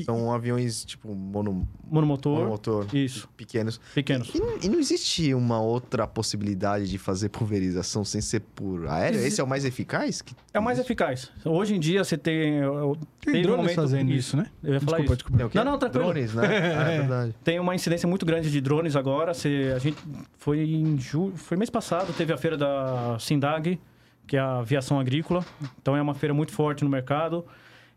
São 0.04 0.32
aviões, 0.32 0.84
tipo, 0.84 1.12
mono, 1.14 1.66
Monomotor, 1.90 2.38
monomotor. 2.38 2.86
Isso. 2.94 3.28
Pequenos. 3.36 3.80
pequenos. 3.94 4.30
E, 4.34 4.38
não- 4.38 4.58
e 4.62 4.68
não 4.68 4.78
existe 4.78 5.34
uma 5.34 5.60
outra 5.60 6.06
possibilidade 6.06 6.88
de 6.88 6.96
fazer 6.96 7.28
pulverização 7.30 8.04
sem 8.04 8.20
ser 8.20 8.40
por 8.54 8.86
aéreo? 8.86 9.18
Exi- 9.18 9.26
Esse 9.28 9.40
é 9.40 9.44
o 9.44 9.48
mais 9.48 9.64
eficaz? 9.64 10.22
Que- 10.22 10.34
É 10.54 10.60
o 10.60 10.62
mais 10.62 10.78
eficaz. 10.78 11.30
Hoje 11.44 11.74
em 11.74 11.80
dia 11.80 12.04
você 12.04 12.16
tem. 12.16 12.58
eu- 12.58 12.96
Tem 13.20 13.32
teve 13.34 13.38
um 13.38 13.42
drones 13.42 13.62
momento- 13.62 13.76
fazendo 13.76 14.12
isso, 14.12 14.36
né? 14.36 14.46
Eu 14.62 14.74
ia 14.74 14.80
falar 14.80 14.98
Desculpa, 14.98 15.02
isso. 15.02 15.14
desculpa. 15.16 15.38
Tem 15.38 15.48
quê? 15.48 15.58
Não, 15.58 15.64
não, 15.64 15.78
tranquilo. 15.78 16.04
Drones, 16.04 16.34
né? 16.34 16.42
Ah, 16.86 16.90
é 16.92 16.98
verdade. 17.00 17.34
Tem 17.42 17.58
uma 17.58 17.74
incidência 17.74 18.08
muito 18.08 18.24
grande 18.24 18.50
de 18.50 18.60
drones 18.60 18.94
agora. 18.94 19.34
Você, 19.34 19.72
a 19.74 19.78
gente 19.80 19.98
foi 20.38 20.60
em 20.60 20.98
julho, 20.98 21.36
foi 21.36 21.56
mês 21.56 21.68
passado, 21.70 22.12
teve 22.12 22.32
a 22.32 22.36
feira 22.38 22.56
da 22.56 23.16
Sindag, 23.18 23.78
que 24.26 24.36
é 24.36 24.40
a 24.40 24.58
aviação 24.58 25.00
agrícola. 25.00 25.44
Então 25.82 25.96
é 25.96 26.00
uma 26.00 26.14
feira 26.14 26.32
muito 26.32 26.52
forte 26.52 26.84
no 26.84 26.90
mercado. 26.90 27.44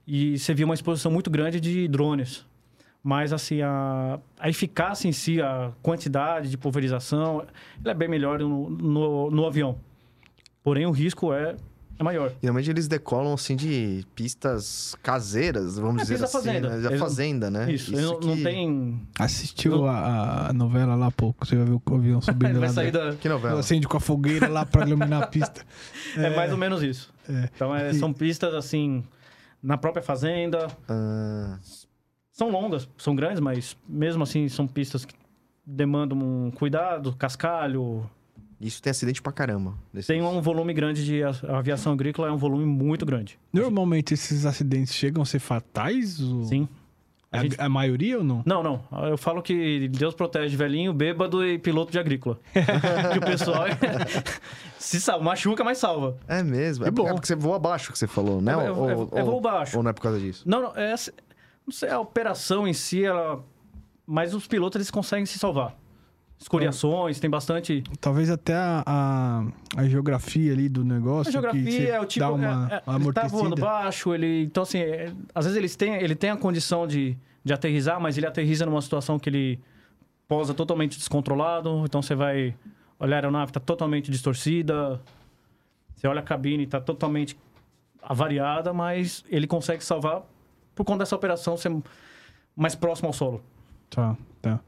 E 0.05 0.37
você 0.37 0.53
viu 0.53 0.65
uma 0.65 0.73
exposição 0.73 1.11
muito 1.11 1.29
grande 1.29 1.59
de 1.59 1.87
drones. 1.87 2.45
Mas 3.03 3.33
assim, 3.33 3.61
a, 3.61 4.19
a 4.39 4.49
eficácia 4.49 5.07
em 5.07 5.11
si, 5.11 5.41
a 5.41 5.71
quantidade 5.81 6.49
de 6.49 6.57
pulverização, 6.57 7.45
ela 7.83 7.91
é 7.91 7.93
bem 7.93 8.07
melhor 8.07 8.39
no, 8.39 8.69
no, 8.69 9.29
no 9.31 9.45
avião. 9.45 9.77
Porém, 10.63 10.85
o 10.85 10.91
risco 10.91 11.33
é, 11.33 11.55
é 11.99 12.03
maior. 12.03 12.31
Geralmente 12.41 12.69
eles 12.69 12.87
decolam, 12.87 13.33
assim, 13.33 13.57
de 13.57 14.05
pistas 14.15 14.95
caseiras, 15.03 15.77
vamos 15.77 15.97
É, 16.01 16.03
dizer 16.03 16.13
pista 16.19 16.37
assim. 16.37 16.47
fazenda. 16.47 16.69
Né? 16.69 16.81
Da 16.81 16.89
Eles- 16.89 16.99
fazenda, 17.01 17.51
né? 17.51 17.71
Isso, 17.73 17.93
ele 17.93 18.01
não, 18.03 18.19
não 18.21 18.35
que- 18.37 18.43
tem. 18.43 19.01
Assistiu 19.19 19.85
a, 19.85 20.47
a 20.49 20.53
novela 20.53 20.95
lá 20.95 21.07
há 21.07 21.11
pouco. 21.11 21.45
Você 21.45 21.57
vai 21.57 21.65
ver 21.65 21.73
o 21.73 21.95
avião 21.95 22.21
subindo 22.23 22.53
vai 22.59 22.69
lá. 22.69 22.73
sair 22.73 22.91
da... 22.91 23.13
Que 23.15 23.27
novela? 23.27 23.59
Acende 23.59 23.85
com 23.85 23.97
a 23.97 23.99
fogueira 23.99 24.47
lá 24.47 24.65
pra 24.65 24.87
iluminar 24.87 25.23
a 25.23 25.27
pista. 25.27 25.61
É, 26.15 26.33
mais 26.33 26.51
ou 26.53 26.57
menos 26.57 26.81
isso. 26.81 27.13
É. 27.27 27.49
Então, 27.53 27.75
é, 27.75 27.91
são 27.93 28.13
pistas 28.13 28.53
assim, 28.53 29.03
na 29.63 29.77
própria 29.77 30.03
fazenda. 30.03 30.67
Ah, 30.89 31.57
São 32.31 32.49
longas, 32.49 32.89
são 32.97 33.15
grandes, 33.15 33.39
mas 33.39 33.77
mesmo 33.87 34.21
assim 34.23 34.49
são 34.49 34.67
pistas 34.67 35.05
que 35.05 35.13
demandam 35.65 36.17
um 36.17 36.51
cuidado, 36.51 37.15
cascalho. 37.15 38.09
isso 38.59 38.81
tem 38.81 38.91
acidente 38.91 39.21
pra 39.21 39.31
caramba. 39.31 39.73
Tem 40.05 40.21
um 40.21 40.41
volume 40.41 40.73
grande 40.73 41.05
de. 41.05 41.23
A 41.23 41.57
aviação 41.57 41.93
agrícola 41.93 42.27
é 42.27 42.31
um 42.31 42.37
volume 42.37 42.65
muito 42.65 43.05
grande. 43.05 43.39
Normalmente 43.53 44.13
esses 44.13 44.45
acidentes 44.45 44.93
chegam 44.93 45.21
a 45.23 45.25
ser 45.25 45.39
fatais? 45.39 46.19
Ou... 46.19 46.43
Sim. 46.43 46.67
A, 47.33 47.41
gente- 47.43 47.59
a 47.59 47.67
maioria 47.67 48.19
ou 48.19 48.23
não? 48.23 48.43
Não, 48.45 48.61
não. 48.63 48.81
Eu 49.09 49.17
falo 49.17 49.41
que 49.41 49.87
Deus 49.89 50.13
protege 50.13 50.55
velhinho, 50.55 50.93
bêbado 50.93 51.45
e 51.45 51.57
piloto 51.57 51.91
de 51.91 51.99
agrícola. 51.99 52.39
que 52.53 53.17
o 53.17 53.21
pessoal 53.21 53.65
se 54.77 55.01
salva, 55.01 55.23
machuca, 55.23 55.63
mas 55.63 55.77
salva. 55.77 56.15
É 56.27 56.43
mesmo. 56.43 56.85
É, 56.85 56.91
bom. 56.91 57.07
é 57.07 57.13
porque 57.13 57.27
você 57.27 57.35
voa 57.35 57.55
abaixo 57.55 57.91
que 57.91 57.97
você 57.97 58.07
falou, 58.07 58.41
né? 58.41 58.51
É, 58.53 58.65
é, 58.67 58.71
ou, 58.71 58.89
é- 58.89 58.95
ou- 58.95 59.09
é 59.13 59.23
voo 59.23 59.41
baixo. 59.41 59.77
ou 59.77 59.83
não 59.83 59.89
é 59.89 59.93
por 59.93 60.01
causa 60.01 60.19
disso? 60.19 60.43
Não, 60.47 60.61
não, 60.61 60.77
é, 60.77 60.91
essa- 60.91 61.13
não 61.65 61.73
sei, 61.73 61.89
a 61.89 61.99
operação 61.99 62.67
em 62.67 62.73
si, 62.73 63.03
ela. 63.05 63.43
Mas 64.05 64.33
os 64.33 64.45
pilotos 64.47 64.75
eles 64.75 64.91
conseguem 64.91 65.25
se 65.25 65.39
salvar. 65.39 65.73
Escoriações, 66.43 67.19
tem 67.19 67.29
bastante. 67.29 67.83
Talvez 68.01 68.29
até 68.29 68.53
a, 68.53 68.83
a, 68.85 69.45
a 69.77 69.87
geografia 69.87 70.51
ali 70.51 70.67
do 70.67 70.83
negócio. 70.83 71.29
A 71.29 71.31
geografia 71.31 71.93
é 71.95 71.99
o 72.01 72.05
tipo. 72.05 72.19
Dá 72.25 72.31
uma, 72.31 72.67
é- 72.69 72.75
é- 72.75 72.83
uma 72.85 72.99
ele 72.99 73.13
tá 73.13 73.27
voando 73.27 73.55
baixo, 73.55 74.13
ele. 74.13 74.43
Então, 74.43 74.63
assim, 74.63 74.79
é- 74.79 75.13
às 75.33 75.45
vezes 75.45 75.57
eles 75.57 75.75
têm, 75.75 75.95
ele 75.95 76.15
tem 76.15 76.29
a 76.29 76.37
condição 76.37 76.85
de, 76.85 77.17
de 77.43 77.53
aterrizar, 77.53 77.99
mas 77.99 78.17
ele 78.17 78.27
aterriza 78.27 78.65
numa 78.65 78.81
situação 78.81 79.17
que 79.17 79.29
ele 79.29 79.59
pousa 80.27 80.53
totalmente 80.53 80.97
descontrolado. 80.97 81.83
Então 81.85 82.01
você 82.01 82.13
vai 82.13 82.53
olhar 82.99 83.15
a 83.15 83.19
aeronave, 83.19 83.49
está 83.51 83.59
totalmente 83.59 84.11
distorcida. 84.11 84.99
Você 85.95 86.07
olha 86.07 86.19
a 86.19 86.23
cabine, 86.23 86.63
está 86.63 86.81
totalmente 86.81 87.37
avariada, 88.01 88.73
mas 88.73 89.23
ele 89.29 89.47
consegue 89.47 89.83
salvar 89.83 90.23
por 90.75 90.83
conta 90.83 90.99
dessa 90.99 91.15
operação 91.15 91.55
ser 91.55 91.73
mais 92.55 92.75
próximo 92.75 93.07
ao 93.07 93.13
solo. 93.13 93.41
Tá, 93.89 94.17
tá. 94.41 94.59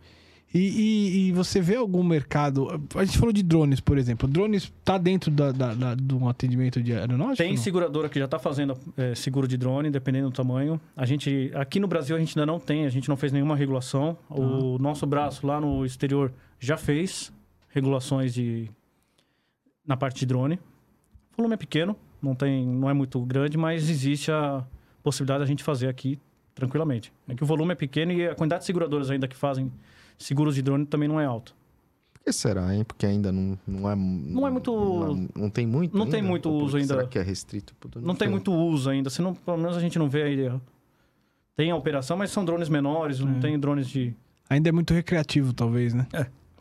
E, 0.56 0.60
e- 0.60 1.28
e 1.28 1.32
você 1.34 1.60
vê 1.60 1.76
algum 1.76 2.02
mercado... 2.02 2.68
A 2.96 3.04
gente 3.04 3.18
falou 3.18 3.34
de 3.34 3.44
drones, 3.44 3.82
por 3.82 3.98
exemplo. 3.98 4.26
Drones 4.28 4.72
tá 4.86 4.98
dentro 4.98 5.30
da, 5.30 5.52
da, 5.52 5.74
da- 5.74 5.96
do 5.96 6.30
atendimento 6.30 6.82
de 6.82 6.94
aeronáutica? 6.94 7.44
Tem 7.44 7.58
seguradora 7.58 8.08
que 8.08 8.18
já 8.18 8.24
está 8.24 8.39
fazendo 8.39 8.78
é, 8.96 9.13
seguro 9.15 9.48
de 9.50 9.58
drone, 9.58 9.89
dependendo 9.91 10.30
do 10.30 10.34
tamanho. 10.34 10.80
A 10.96 11.06
gente, 11.06 11.52
aqui 11.54 11.78
no 11.80 11.88
Brasil, 11.89 12.15
a 12.15 12.20
gente 12.20 12.39
ainda 12.39 12.46
não 12.50 12.58
tem, 12.58 12.86
a 12.86 12.89
gente 12.89 13.10
não 13.10 13.18
fez 13.18 13.34
nenhuma 13.34 13.56
regulação. 13.56 14.18
O 14.30 14.78
nosso 14.80 15.06
braço 15.06 15.46
lá 15.46 15.60
no 15.60 15.86
exterior 15.86 16.32
já 16.58 16.78
fez 16.78 17.34
regulações 17.70 18.34
de 18.34 18.70
na 19.86 19.98
parte 19.98 20.20
de 20.20 20.26
drone. 20.26 20.56
O 21.34 21.38
volume 21.38 21.56
é 21.56 21.58
pequeno, 21.58 21.98
não 22.22 22.34
tem, 22.34 22.65
não 22.65 22.89
é 22.89 22.94
muito 22.94 23.20
grande, 23.20 23.58
mas 23.58 23.89
existe 23.89 24.32
a 24.32 24.63
possibilidade 25.04 25.41
da 25.41 25.46
gente 25.46 25.63
fazer 25.63 25.89
aqui 25.89 26.18
tranquilamente. 26.56 27.12
É 27.28 27.36
que 27.36 27.44
o 27.44 27.46
volume 27.46 27.74
é 27.74 27.76
pequeno 27.76 28.13
e 28.13 28.26
a 28.26 28.34
quantidade 28.34 28.62
de 28.62 28.65
seguradoras 28.68 29.12
ainda 29.12 29.28
que 29.28 29.36
fazem 29.36 29.70
seguros 30.17 30.56
de 30.56 30.62
drone 30.62 30.86
também 30.86 31.08
não 31.08 31.19
é 31.19 31.25
alta. 31.25 31.51
Por 32.13 32.21
que 32.23 32.32
será, 32.32 32.73
hein? 32.75 32.84
Porque 32.84 33.06
ainda 33.06 33.32
não, 33.32 33.58
não 33.67 33.89
é... 33.89 33.95
Não 33.95 34.47
é 34.47 34.49
muito- 34.49 34.71
Não, 34.73 35.28
não 35.36 35.49
tem 35.49 35.67
muito 35.67 35.95
Não 35.97 36.06
tem 36.08 36.15
ainda? 36.21 36.30
muito 36.30 36.49
Ou 36.49 36.63
uso 36.63 36.78
ainda. 36.78 36.95
Será 36.95 37.08
que 37.08 37.19
é 37.19 37.21
restrito? 37.21 37.75
Puta, 37.75 38.01
Não 38.01 38.15
tem 38.15 38.28
muito 38.30 38.51
uso 38.54 38.89
ainda. 38.89 39.10
Você 39.10 39.21
não, 39.21 39.34
pelo 39.36 39.58
menos 39.58 39.78
a 39.78 39.80
gente 39.80 39.99
não 39.99 40.10
vê 40.10 40.23
aí. 40.23 40.51
Tem 41.56 41.71
a 41.71 41.75
operação, 41.75 42.17
mas 42.17 42.32
são 42.32 42.43
drones 42.43 42.67
menores, 42.67 43.19
não 43.19 43.38
É. 43.38 43.39
tem 43.39 43.58
drones 43.60 43.88
de. 43.88 44.13
Ainda 44.49 44.69
é 44.69 44.71
muito 44.71 44.93
recreativo, 44.93 45.54
talvez, 45.54 45.93
né? 45.93 46.06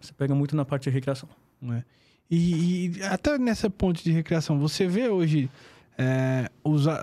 Você 0.01 0.13
pega 0.13 0.35
muito 0.35 0.55
na 0.55 0.65
parte 0.65 0.85
de 0.85 0.91
recreação. 0.91 1.29
É. 1.71 1.83
E, 2.31 2.87
e 2.99 3.03
até 3.05 3.37
nessa 3.39 3.69
ponte 3.71 4.05
de 4.05 4.13
recreação, 4.13 4.59
você 4.59 4.87
vê 4.87 5.09
hoje 5.09 5.51
é, 5.97 6.51
os, 6.63 6.87
a- 6.89 7.01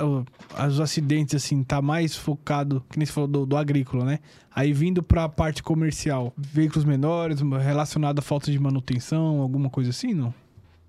os 0.68 0.80
acidentes, 0.80 1.36
assim, 1.36 1.64
tá 1.64 1.82
mais 1.82 2.16
focado, 2.16 2.84
que 2.90 2.98
nem 2.98 3.06
você 3.06 3.12
falou, 3.14 3.28
do, 3.28 3.46
do 3.46 3.58
agrícola, 3.58 4.04
né? 4.06 4.20
Aí 4.54 4.74
vindo 4.74 5.02
pra 5.02 5.30
parte 5.30 5.64
comercial, 5.64 6.34
veículos 6.38 6.84
menores, 6.84 7.40
relacionado 7.42 8.20
à 8.20 8.22
falta 8.22 8.52
de 8.52 8.60
manutenção, 8.60 9.40
alguma 9.42 9.70
coisa 9.70 9.92
assim, 9.92 10.14
não? 10.14 10.34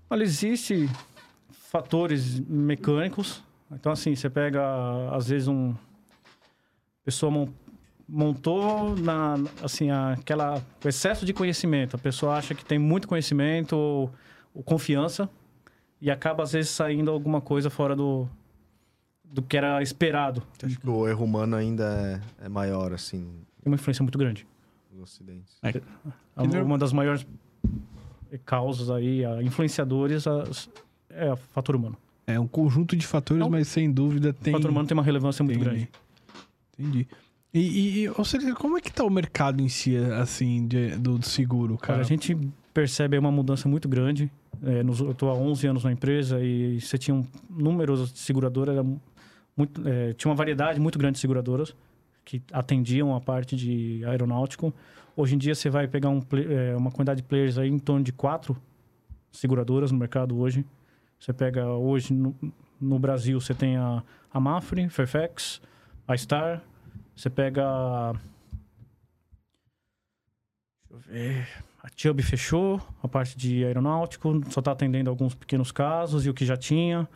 Olha, 0.09 0.23
existe 0.23 0.89
fatores 1.71 2.39
mecânicos. 2.41 3.41
Então, 3.71 3.91
assim, 3.91 4.15
você 4.15 4.29
pega, 4.29 4.61
às 5.11 5.27
vezes, 5.29 5.47
um... 5.47 5.71
A 5.71 7.05
pessoa 7.05 7.31
mon- 7.31 7.47
montou 8.07 8.95
na, 8.97 9.35
assim, 9.63 9.89
aquela... 9.89 10.61
O 10.83 10.87
excesso 10.87 11.25
de 11.25 11.33
conhecimento. 11.33 11.95
A 11.95 11.99
pessoa 11.99 12.35
acha 12.35 12.53
que 12.53 12.63
tem 12.63 12.77
muito 12.77 13.07
conhecimento 13.07 13.75
ou, 13.75 14.11
ou 14.53 14.61
confiança 14.61 15.27
e 16.03 16.11
acaba, 16.11 16.43
às 16.43 16.51
vezes, 16.51 16.69
saindo 16.69 17.09
alguma 17.09 17.39
coisa 17.39 17.69
fora 17.69 17.95
do, 17.95 18.27
do 19.23 19.41
que 19.41 19.55
era 19.55 19.81
esperado. 19.81 20.43
Acho 20.61 20.77
que 20.79 20.89
o 20.89 21.07
erro 21.07 21.23
humano 21.23 21.55
ainda 21.55 22.21
é, 22.41 22.45
é 22.45 22.49
maior, 22.49 22.91
assim, 22.93 23.21
Tem 23.63 23.71
uma 23.71 23.75
influência 23.75 24.03
muito 24.03 24.17
grande. 24.17 24.45
nos 24.91 25.03
acidentes. 25.03 25.55
A- 25.63 25.69
Ele- 26.43 26.61
Uma 26.61 26.77
das 26.77 26.91
maiores 26.91 27.25
causas 28.45 28.89
aí, 28.89 29.23
a 29.25 29.41
influenciadores, 29.41 30.25
é 31.09 31.31
o 31.31 31.37
fator 31.37 31.75
humano. 31.75 31.97
É 32.25 32.39
um 32.39 32.47
conjunto 32.47 32.95
de 32.95 33.05
fatores, 33.05 33.39
Não. 33.41 33.49
mas 33.49 33.67
sem 33.67 33.91
dúvida 33.91 34.29
O 34.29 34.33
tem... 34.33 34.53
fator 34.53 34.71
humano 34.71 34.87
tem 34.87 34.95
uma 34.97 35.03
relevância 35.03 35.43
muito 35.43 35.59
Entendi. 35.59 35.69
grande. 35.75 35.89
Entendi. 36.79 37.07
E, 37.53 37.59
e, 37.59 37.99
e, 38.03 38.09
ou 38.09 38.25
seja, 38.25 38.53
como 38.55 38.77
é 38.77 38.81
que 38.81 38.91
tá 38.91 39.03
o 39.03 39.09
mercado 39.09 39.61
em 39.61 39.69
si, 39.69 39.95
assim, 40.19 40.65
de- 40.67 40.95
do, 40.97 41.17
do 41.19 41.25
seguro, 41.25 41.77
Cara, 41.77 41.93
cara? 41.93 42.01
a 42.01 42.03
gente 42.03 42.35
percebe 42.73 43.15
aí 43.15 43.19
uma 43.19 43.31
mudança 43.31 43.69
muito 43.69 43.87
grande. 43.87 44.31
É, 44.65 44.81
nos, 44.81 44.99
eu 44.99 45.11
estou 45.11 45.29
há 45.29 45.33
11 45.33 45.67
anos 45.67 45.83
na 45.83 45.91
empresa 45.91 46.39
e 46.41 46.79
você 46.79 46.97
tinha 46.97 47.13
um, 47.13 47.25
números 47.49 48.13
de 48.13 48.19
seguradoras, 48.19 48.85
muito, 49.55 49.87
é, 49.87 50.13
tinha 50.13 50.29
uma 50.29 50.35
variedade 50.35 50.79
muito 50.79 50.97
grande 50.97 51.15
de 51.15 51.19
seguradoras 51.19 51.75
que 52.23 52.41
atendiam 52.51 53.13
a 53.15 53.19
parte 53.19 53.55
de 53.55 54.03
aeronáutico. 54.05 54.73
Hoje 55.15 55.35
em 55.35 55.37
dia 55.37 55.53
você 55.53 55.69
vai 55.69 55.87
pegar 55.87 56.09
um, 56.09 56.21
é, 56.49 56.75
uma 56.75 56.91
quantidade 56.91 57.21
de 57.21 57.27
players 57.27 57.57
aí 57.57 57.69
em 57.69 57.77
torno 57.77 58.03
de 58.03 58.13
quatro 58.13 58.55
seguradoras 59.31 59.91
no 59.91 59.97
mercado 59.97 60.39
hoje. 60.39 60.65
Você 61.19 61.33
pega 61.33 61.67
hoje 61.67 62.13
no, 62.13 62.35
no 62.79 62.97
Brasil, 62.97 63.39
você 63.39 63.53
tem 63.53 63.75
a, 63.75 64.01
a 64.33 64.39
Mafre, 64.39 64.87
Fairfax, 64.89 65.61
a 66.07 66.17
Star, 66.17 66.63
você 67.15 67.29
pega. 67.29 68.13
Deixa 70.89 70.93
eu 70.93 70.99
ver. 70.99 71.47
A 71.83 71.89
Chubb 71.95 72.21
fechou, 72.23 72.81
a 73.03 73.07
parte 73.09 73.37
de 73.37 73.65
aeronáutico, 73.65 74.41
só 74.49 74.61
está 74.61 74.71
atendendo 74.71 75.09
alguns 75.09 75.35
pequenos 75.35 75.69
casos 75.71 76.25
e 76.25 76.29
o 76.29 76.33
que 76.33 76.45
já 76.45 76.55
tinha. 76.55 77.07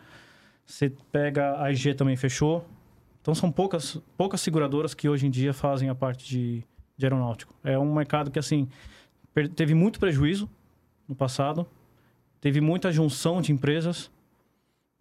Você 0.66 0.92
pega 1.12 1.62
a 1.62 1.72
IG 1.72 1.94
também 1.94 2.18
fechou. 2.18 2.68
Então 3.22 3.34
são 3.34 3.50
poucas, 3.50 3.98
poucas 4.18 4.42
seguradoras 4.42 4.94
que 4.94 5.08
hoje 5.08 5.26
em 5.26 5.30
dia 5.30 5.54
fazem 5.54 5.88
a 5.90 5.96
parte 5.96 6.28
de, 6.28 6.64
de 6.98 7.06
aeronáutico. 7.06 7.54
É 7.64 7.80
um 7.80 7.94
mercado 7.96 8.30
que, 8.30 8.38
assim, 8.40 8.68
teve 9.56 9.74
muito 9.74 10.00
prejuízo 10.00 10.50
no 11.08 11.16
passado, 11.16 11.66
teve 12.42 12.60
muita 12.60 12.92
junção 12.92 13.42
de 13.42 13.54
empresas. 13.54 14.12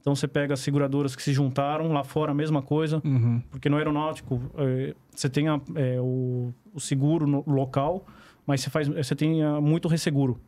Então 0.00 0.14
você 0.14 0.28
pega 0.28 0.54
as 0.54 0.60
seguradoras 0.60 1.16
que 1.16 1.22
se 1.22 1.32
juntaram, 1.32 1.92
lá 1.92 2.04
fora 2.04 2.30
a 2.30 2.34
mesma 2.34 2.62
coisa, 2.62 3.02
Uhum. 3.04 3.42
porque 3.50 3.68
no 3.68 3.76
aeronáutico 3.76 4.40
eh, 4.58 4.94
você 5.10 5.28
tem 5.28 5.48
a- 5.48 5.60
eh, 5.74 5.98
o, 6.00 6.54
o 6.72 6.78
seguro 6.80 7.26
no- 7.26 7.42
local, 7.44 8.06
mas 8.46 8.60
você, 8.60 8.70
faz, 8.70 8.88
você 8.88 9.14
tem 9.14 9.42
ah, 9.42 9.60
muito 9.60 9.88
resseguro. 9.88 10.40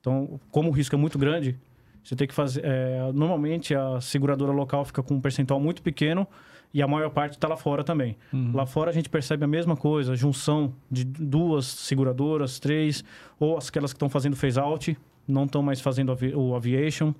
Então, 0.00 0.38
como 0.50 0.68
o 0.68 0.72
risco 0.72 0.94
é 0.94 0.98
muito 0.98 1.18
grande, 1.18 1.58
você 2.02 2.14
tem 2.14 2.28
que 2.28 2.34
fazer. 2.34 2.62
eh, 2.64 3.10
normalmente 3.14 3.74
a 3.74 4.00
seguradora 4.00 4.52
local 4.52 4.84
fica 4.84 5.02
com 5.02 5.14
um 5.14 5.20
percentual 5.20 5.58
muito 5.58 5.80
pequeno 5.82 6.26
e 6.74 6.82
a 6.82 6.86
maior 6.86 7.08
parte 7.10 7.32
está 7.32 7.48
lá 7.48 7.56
fora 7.56 7.82
também. 7.82 8.16
Uhum. 8.32 8.50
Lá 8.54 8.66
fora 8.66 8.90
a 8.90 8.92
gente 8.92 9.08
percebe 9.08 9.44
a 9.44 9.46
mesma 9.46 9.76
coisa, 9.76 10.12
a 10.12 10.16
junção 10.16 10.74
de 10.90 11.04
duas 11.04 11.64
seguradoras, 11.66 12.58
três, 12.58 13.02
ou 13.40 13.56
aquelas 13.56 13.92
que 13.92 13.96
estão 13.96 14.08
fazendo 14.10 14.36
phase 14.36 14.58
out, 14.60 14.96
não 15.26 15.44
estão 15.44 15.62
mais 15.62 15.80
fazendo 15.80 16.12
avi- 16.12 16.34
o 16.34 16.54
aviation. 16.54 17.14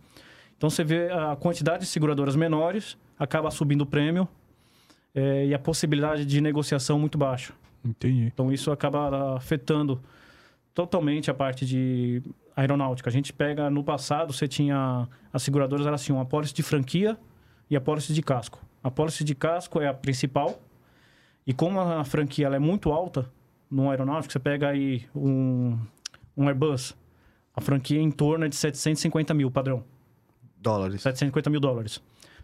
Então 0.58 0.68
você 0.68 0.84
vê 0.84 1.10
a 1.10 1.34
quantidade 1.36 1.80
de 1.84 1.86
seguradoras 1.88 2.36
menores, 2.36 2.98
acaba 3.18 3.50
subindo 3.50 3.80
o 3.82 3.86
prêmio 3.86 4.28
eh, 5.14 5.46
e 5.46 5.54
a 5.54 5.58
possibilidade 5.58 6.26
de 6.26 6.40
negociação 6.42 6.98
muito 6.98 7.16
baixa. 7.16 7.54
Entendi. 7.84 8.24
Então 8.24 8.50
isso 8.52 8.70
acaba 8.72 9.36
afetando 9.36 10.00
totalmente 10.72 11.30
a 11.30 11.34
parte 11.34 11.66
de 11.66 12.22
aeronáutica. 12.56 13.08
A 13.10 13.12
gente 13.12 13.32
pega 13.32 13.68
no 13.70 13.84
passado, 13.84 14.32
você 14.32 14.48
tinha 14.48 15.08
as 15.32 15.42
seguradoras 15.42 15.86
elas 15.86 16.02
tinham 16.04 16.20
a 16.20 16.24
pólice 16.24 16.54
de 16.54 16.62
franquia 16.62 17.18
e 17.70 17.76
a 17.76 17.80
pólice 17.80 18.12
de 18.12 18.22
casco. 18.22 18.60
A 18.82 18.90
pólice 18.90 19.24
de 19.24 19.34
casco 19.34 19.80
é 19.80 19.88
a 19.88 19.94
principal. 19.94 20.60
E 21.46 21.52
como 21.52 21.78
a 21.80 22.04
franquia 22.04 22.46
ela 22.46 22.56
é 22.56 22.58
muito 22.58 22.90
alta 22.90 23.30
no 23.70 23.90
aeronáutico, 23.90 24.32
você 24.32 24.38
pega 24.38 24.68
aí 24.68 25.04
um, 25.14 25.78
um 26.36 26.48
Airbus, 26.48 26.96
a 27.54 27.60
franquia 27.60 27.98
é 27.98 28.02
em 28.02 28.10
torno 28.10 28.48
de 28.48 28.56
750 28.56 29.34
mil 29.34 29.50
padrão. 29.50 29.84
Dólares. 30.58 31.02
750 31.02 31.50
mil 31.50 31.60
dólares. 31.60 32.00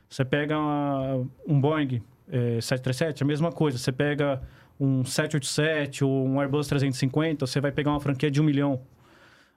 Você 0.09 0.24
pega 0.24 0.59
uma- 0.59 1.26
um 1.46 1.59
Boeing 1.61 2.03
eh, 2.31 2.61
737, 2.61 3.22
a 3.22 3.26
mesma 3.26 3.50
coisa. 3.53 3.79
Você 3.79 3.90
pega 3.92 4.42
um 4.81 5.05
787 5.05 6.03
ou 6.05 6.27
um 6.27 6.40
Airbus 6.40 6.66
350, 6.66 7.47
você 7.47 7.61
vai 7.61 7.71
pegar 7.71 7.90
uma 7.90 8.01
franquia 8.01 8.31
de 8.31 8.40
um 8.40 8.45
milhão. 8.45 8.81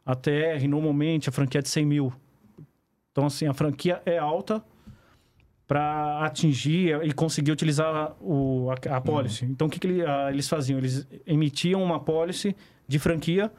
A 0.06 0.14
TR, 0.16 0.68
normalmente, 0.68 1.30
a 1.30 1.32
franquia 1.32 1.60
é 1.60 1.62
de 1.62 1.70
100 1.70 1.86
mil. 1.86 2.14
Então, 3.12 3.26
assim, 3.26 3.48
a 3.48 3.54
franquia 3.54 4.02
é 4.06 4.18
alta 4.18 4.62
para 5.66 6.26
atingir 6.26 7.00
e 7.04 7.14
conseguir 7.14 7.52
utilizar 7.52 8.14
o, 8.22 8.70
a, 8.70 8.98
a 8.98 9.02
policy. 9.02 9.46
Então, 9.46 9.68
o 9.68 9.70
que, 9.70 9.80
que 9.80 9.88
ele- 9.88 10.06
ah, 10.06 10.30
eles 10.32 10.48
faziam? 10.48 10.78
Eles 10.78 11.08
emitiam 11.26 11.82
uma 11.82 12.00
policy 12.00 12.56
de 12.88 13.00
franquia 13.00 13.52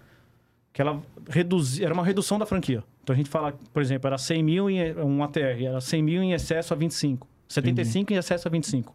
que 0.73 0.83
ela 0.83 1.01
reduzia, 1.29 1.87
era 1.87 1.95
uma 1.95 2.05
redução 2.05 2.39
da 2.39 2.45
franquia. 2.45 2.85
Então 3.03 3.15
a 3.15 3.17
gente 3.17 3.31
fala, 3.31 3.53
por 3.73 3.81
exemplo, 3.81 4.07
era 4.09 4.19
100 4.19 4.43
mil 4.43 4.69
em 4.69 4.93
um 4.99 5.23
ATR, 5.23 5.63
era 5.65 5.81
100 5.81 6.03
mil 6.03 6.23
em 6.23 6.33
excesso 6.33 6.75
a 6.75 6.77
25, 6.77 7.27
75 7.49 8.13
em 8.13 8.17
excesso 8.17 8.49
a 8.49 8.51
25. 8.51 8.95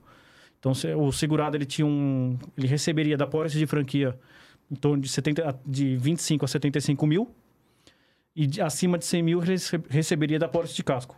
Então 0.60 0.74
o 0.98 1.12
segurado 1.12 1.56
ele 1.56 1.66
tinha 1.66 1.86
um, 1.86 2.38
ele 2.58 2.68
receberia 2.68 3.16
da 3.18 3.26
pólice 3.26 3.58
de 3.58 3.66
franquia 3.66 4.18
em 4.70 4.76
torno 4.76 5.02
de 5.02 5.08
70, 5.10 5.50
a- 5.50 5.56
de 5.66 5.96
25 5.98 6.44
a 6.46 6.48
75 6.48 7.08
mil 7.08 7.30
e 8.36 8.46
de- 8.46 8.62
acima 8.62 8.98
de 8.98 9.06
100 9.06 9.24
mil 9.24 9.40
receberia 9.90 10.38
da 10.38 10.48
pólice 10.48 10.76
de 10.76 10.84
casco. 10.84 11.16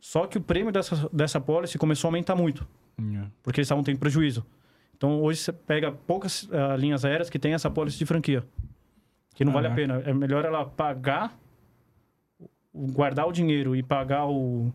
Só 0.00 0.26
que 0.26 0.38
o 0.38 0.40
prêmio 0.40 0.70
dessa, 0.72 1.08
dessa 1.12 1.40
pólice 1.40 1.76
começou 1.78 2.08
a 2.08 2.10
aumentar 2.10 2.34
muito 2.36 2.66
Yeah. 2.98 3.30
porque 3.42 3.60
eles 3.60 3.66
estavam 3.66 3.84
tendo 3.84 3.98
prejuízo. 3.98 4.46
Então, 4.96 5.20
hoje 5.20 5.40
você 5.40 5.52
pega 5.52 5.92
poucas 5.92 6.48
ah, 6.50 6.74
linhas 6.76 7.04
aéreas 7.04 7.28
que 7.28 7.38
têm 7.38 7.52
essa 7.52 7.70
pólice 7.70 7.98
de 7.98 8.06
franquia, 8.06 8.42
que 9.34 9.44
não 9.44 9.52
vale 9.52 9.66
a 9.66 9.70
Caraca. 9.74 9.98
pena. 10.00 10.10
É 10.10 10.14
melhor 10.14 10.46
ela 10.46 10.64
pagar, 10.64 11.38
guardar 12.74 13.26
o 13.28 13.32
dinheiro 13.32 13.74
e 13.76 13.82
pagar 13.82 14.26
o, 14.26 14.72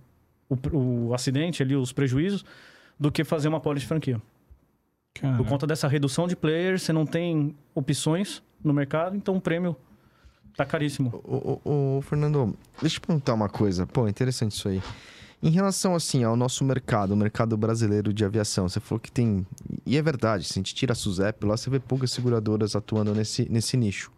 o, 0.49 1.07
o 1.07 1.13
acidente 1.15 1.63
ali, 1.63 1.75
os 1.75 1.91
prejuízos, 1.91 2.45
do 3.01 3.11
que 3.11 3.23
fazer 3.23 3.47
uma 3.47 3.59
pólice 3.59 3.81
de 3.81 3.87
franquia. 3.87 4.21
Por 5.35 5.47
conta 5.47 5.65
dessa 5.65 5.87
redução 5.87 6.27
de 6.27 6.35
players, 6.35 6.83
você 6.83 6.93
não 6.93 7.03
tem 7.03 7.55
opções 7.73 8.43
no 8.63 8.71
mercado, 8.71 9.15
então 9.15 9.35
o 9.35 9.41
prêmio 9.41 9.75
tá 10.55 10.63
caríssimo. 10.63 11.09
Ô, 11.23 11.59
ô, 11.65 11.97
ô, 11.97 12.01
Fernando, 12.03 12.55
deixa 12.79 12.97
eu 12.97 13.01
perguntar 13.01 13.33
uma 13.33 13.49
coisa. 13.49 13.87
Pô, 13.87 14.07
interessante 14.07 14.51
isso 14.51 14.69
aí. 14.69 14.81
Em 15.41 15.49
relação, 15.49 15.95
assim, 15.95 16.23
ao 16.23 16.35
nosso 16.35 16.63
mercado, 16.63 17.11
o 17.11 17.17
mercado 17.17 17.57
brasileiro 17.57 18.13
de 18.13 18.23
aviação, 18.23 18.69
você 18.69 18.79
falou 18.79 18.99
que 18.99 19.11
tem... 19.11 19.45
E 19.83 19.97
é 19.97 20.01
verdade, 20.01 20.45
se 20.45 20.53
a 20.53 20.59
gente 20.59 20.75
tira 20.75 20.91
a 20.91 20.95
SUSEP, 20.95 21.43
lá 21.43 21.57
você 21.57 21.71
vê 21.71 21.79
poucas 21.79 22.11
seguradoras 22.11 22.75
atuando 22.75 23.15
nesse, 23.15 23.49
nesse 23.49 23.75
nicho. 23.75 24.11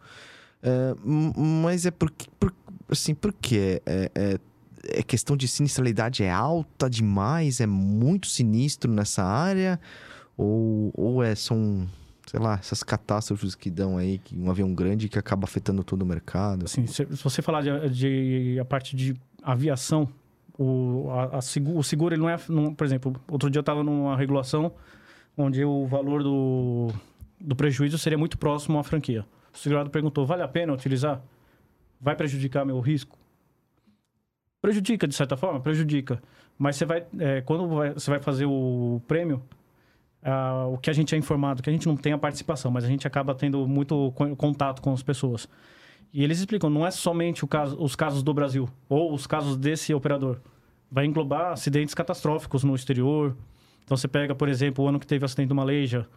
É, 0.62 0.94
mas 1.04 1.86
é 1.86 1.92
porque... 1.92 2.28
Por, 2.38 2.54
assim, 2.90 3.16
por 3.16 3.32
quê? 3.32 3.82
É, 3.86 4.12
é, 4.14 4.40
é 4.88 5.02
questão 5.04 5.36
de 5.38 5.48
sinistralidade 5.48 6.24
é 6.24 6.32
alta 6.32 6.90
demais? 6.90 7.60
É 7.62 7.66
muito 7.68 8.28
sinistro 8.28 8.92
nessa 8.92 9.24
área? 9.24 9.80
Ou, 10.38 10.92
ou 10.96 11.24
é, 11.24 11.36
são, 11.36 11.88
sei 12.28 12.40
lá, 12.40 12.56
essas 12.56 12.84
catástrofes 12.84 13.56
que 13.56 13.70
dão 13.70 13.98
aí, 13.98 14.18
que 14.18 14.36
um 14.38 14.50
avião 14.50 14.74
grande 14.74 15.08
que 15.08 15.18
acaba 15.20 15.46
afetando 15.46 15.84
todo 15.84 16.02
o 16.02 16.06
mercado? 16.06 16.66
Assim, 16.66 16.86
se, 16.88 17.06
se 17.06 17.24
você 17.24 17.42
falar 17.42 17.62
de, 17.62 17.90
de 17.90 18.60
a 18.60 18.66
parte 18.66 18.96
de 18.96 19.16
aviação, 19.42 20.10
o, 20.58 21.08
a, 21.12 21.38
a 21.38 21.42
segu- 21.42 21.78
o 21.78 21.84
seguro, 21.84 22.14
ele 22.16 22.22
não 22.22 22.30
é. 22.30 22.38
não- 22.50 22.74
por 22.74 22.84
exemplo, 22.86 23.14
outro 23.30 23.50
dia 23.50 23.60
eu 23.60 23.62
estava 23.62 23.84
numa 23.84 24.18
regulação 24.18 24.72
onde 25.38 25.64
o 25.64 25.86
valor 25.88 26.22
do, 26.24 26.90
do 27.40 27.56
prejuízo 27.56 27.98
seria 27.98 28.18
muito 28.18 28.38
próximo 28.38 28.78
à 28.80 28.84
franquia. 28.84 29.26
O 29.54 29.58
segurado 29.58 29.90
perguntou: 29.90 30.26
vale 30.26 30.42
a 30.44 30.48
pena 30.48 30.74
utilizar? 30.74 31.22
Vai 32.02 32.16
prejudicar 32.16 32.66
meu 32.66 32.80
risco? 32.80 33.18
Prejudica, 34.68 35.06
de 35.06 35.14
certa 35.14 35.36
forma, 35.36 35.60
prejudica. 35.60 36.24
Mas 36.58 36.78
você 36.78 36.86
vai, 36.86 37.04
é, 37.20 37.42
quando 37.42 37.68
vai- 37.68 37.92
você 37.94 38.10
vai 38.10 38.22
fazer 38.22 38.46
o 38.46 39.02
prêmio, 39.06 39.44
ah, 40.24 40.68
o 40.72 40.78
que 40.78 40.90
a 40.90 40.94
gente 40.94 41.14
é 41.14 41.18
informado, 41.18 41.62
que 41.62 41.70
a 41.70 41.74
gente 41.74 41.86
não 41.86 41.98
tem 41.98 42.14
a 42.14 42.18
participação, 42.18 42.72
mas 42.72 42.86
a 42.86 42.88
gente 42.88 43.06
acaba 43.06 43.36
tendo 43.36 43.68
muito 43.68 44.14
co- 44.16 44.34
contato 44.38 44.82
com 44.82 44.94
as 44.94 45.04
pessoas. 45.04 45.50
E 46.14 46.24
eles 46.24 46.40
explicam, 46.40 46.70
não 46.70 46.88
é 46.88 46.92
somente 46.92 47.44
o 47.44 47.48
caso, 47.48 47.76
os 47.78 47.94
casos 47.94 48.24
do 48.24 48.34
Brasil 48.34 48.70
ou 48.88 49.14
os 49.14 49.28
casos 49.28 49.58
desse 49.58 49.94
operador. 49.94 50.40
Vai 50.90 51.06
englobar 51.08 51.52
acidentes 51.52 51.94
catastróficos 51.94 52.64
no 52.64 52.74
exterior. 52.74 53.36
Então 53.84 53.98
você 53.98 54.08
pega, 54.08 54.34
por 54.34 54.48
exemplo, 54.48 54.86
o 54.86 54.88
ano 54.88 54.98
que 54.98 55.06
teve 55.08 55.26
o 55.26 55.26
acidente 55.26 55.50
do 55.50 55.56
Malaysia, 55.56 56.08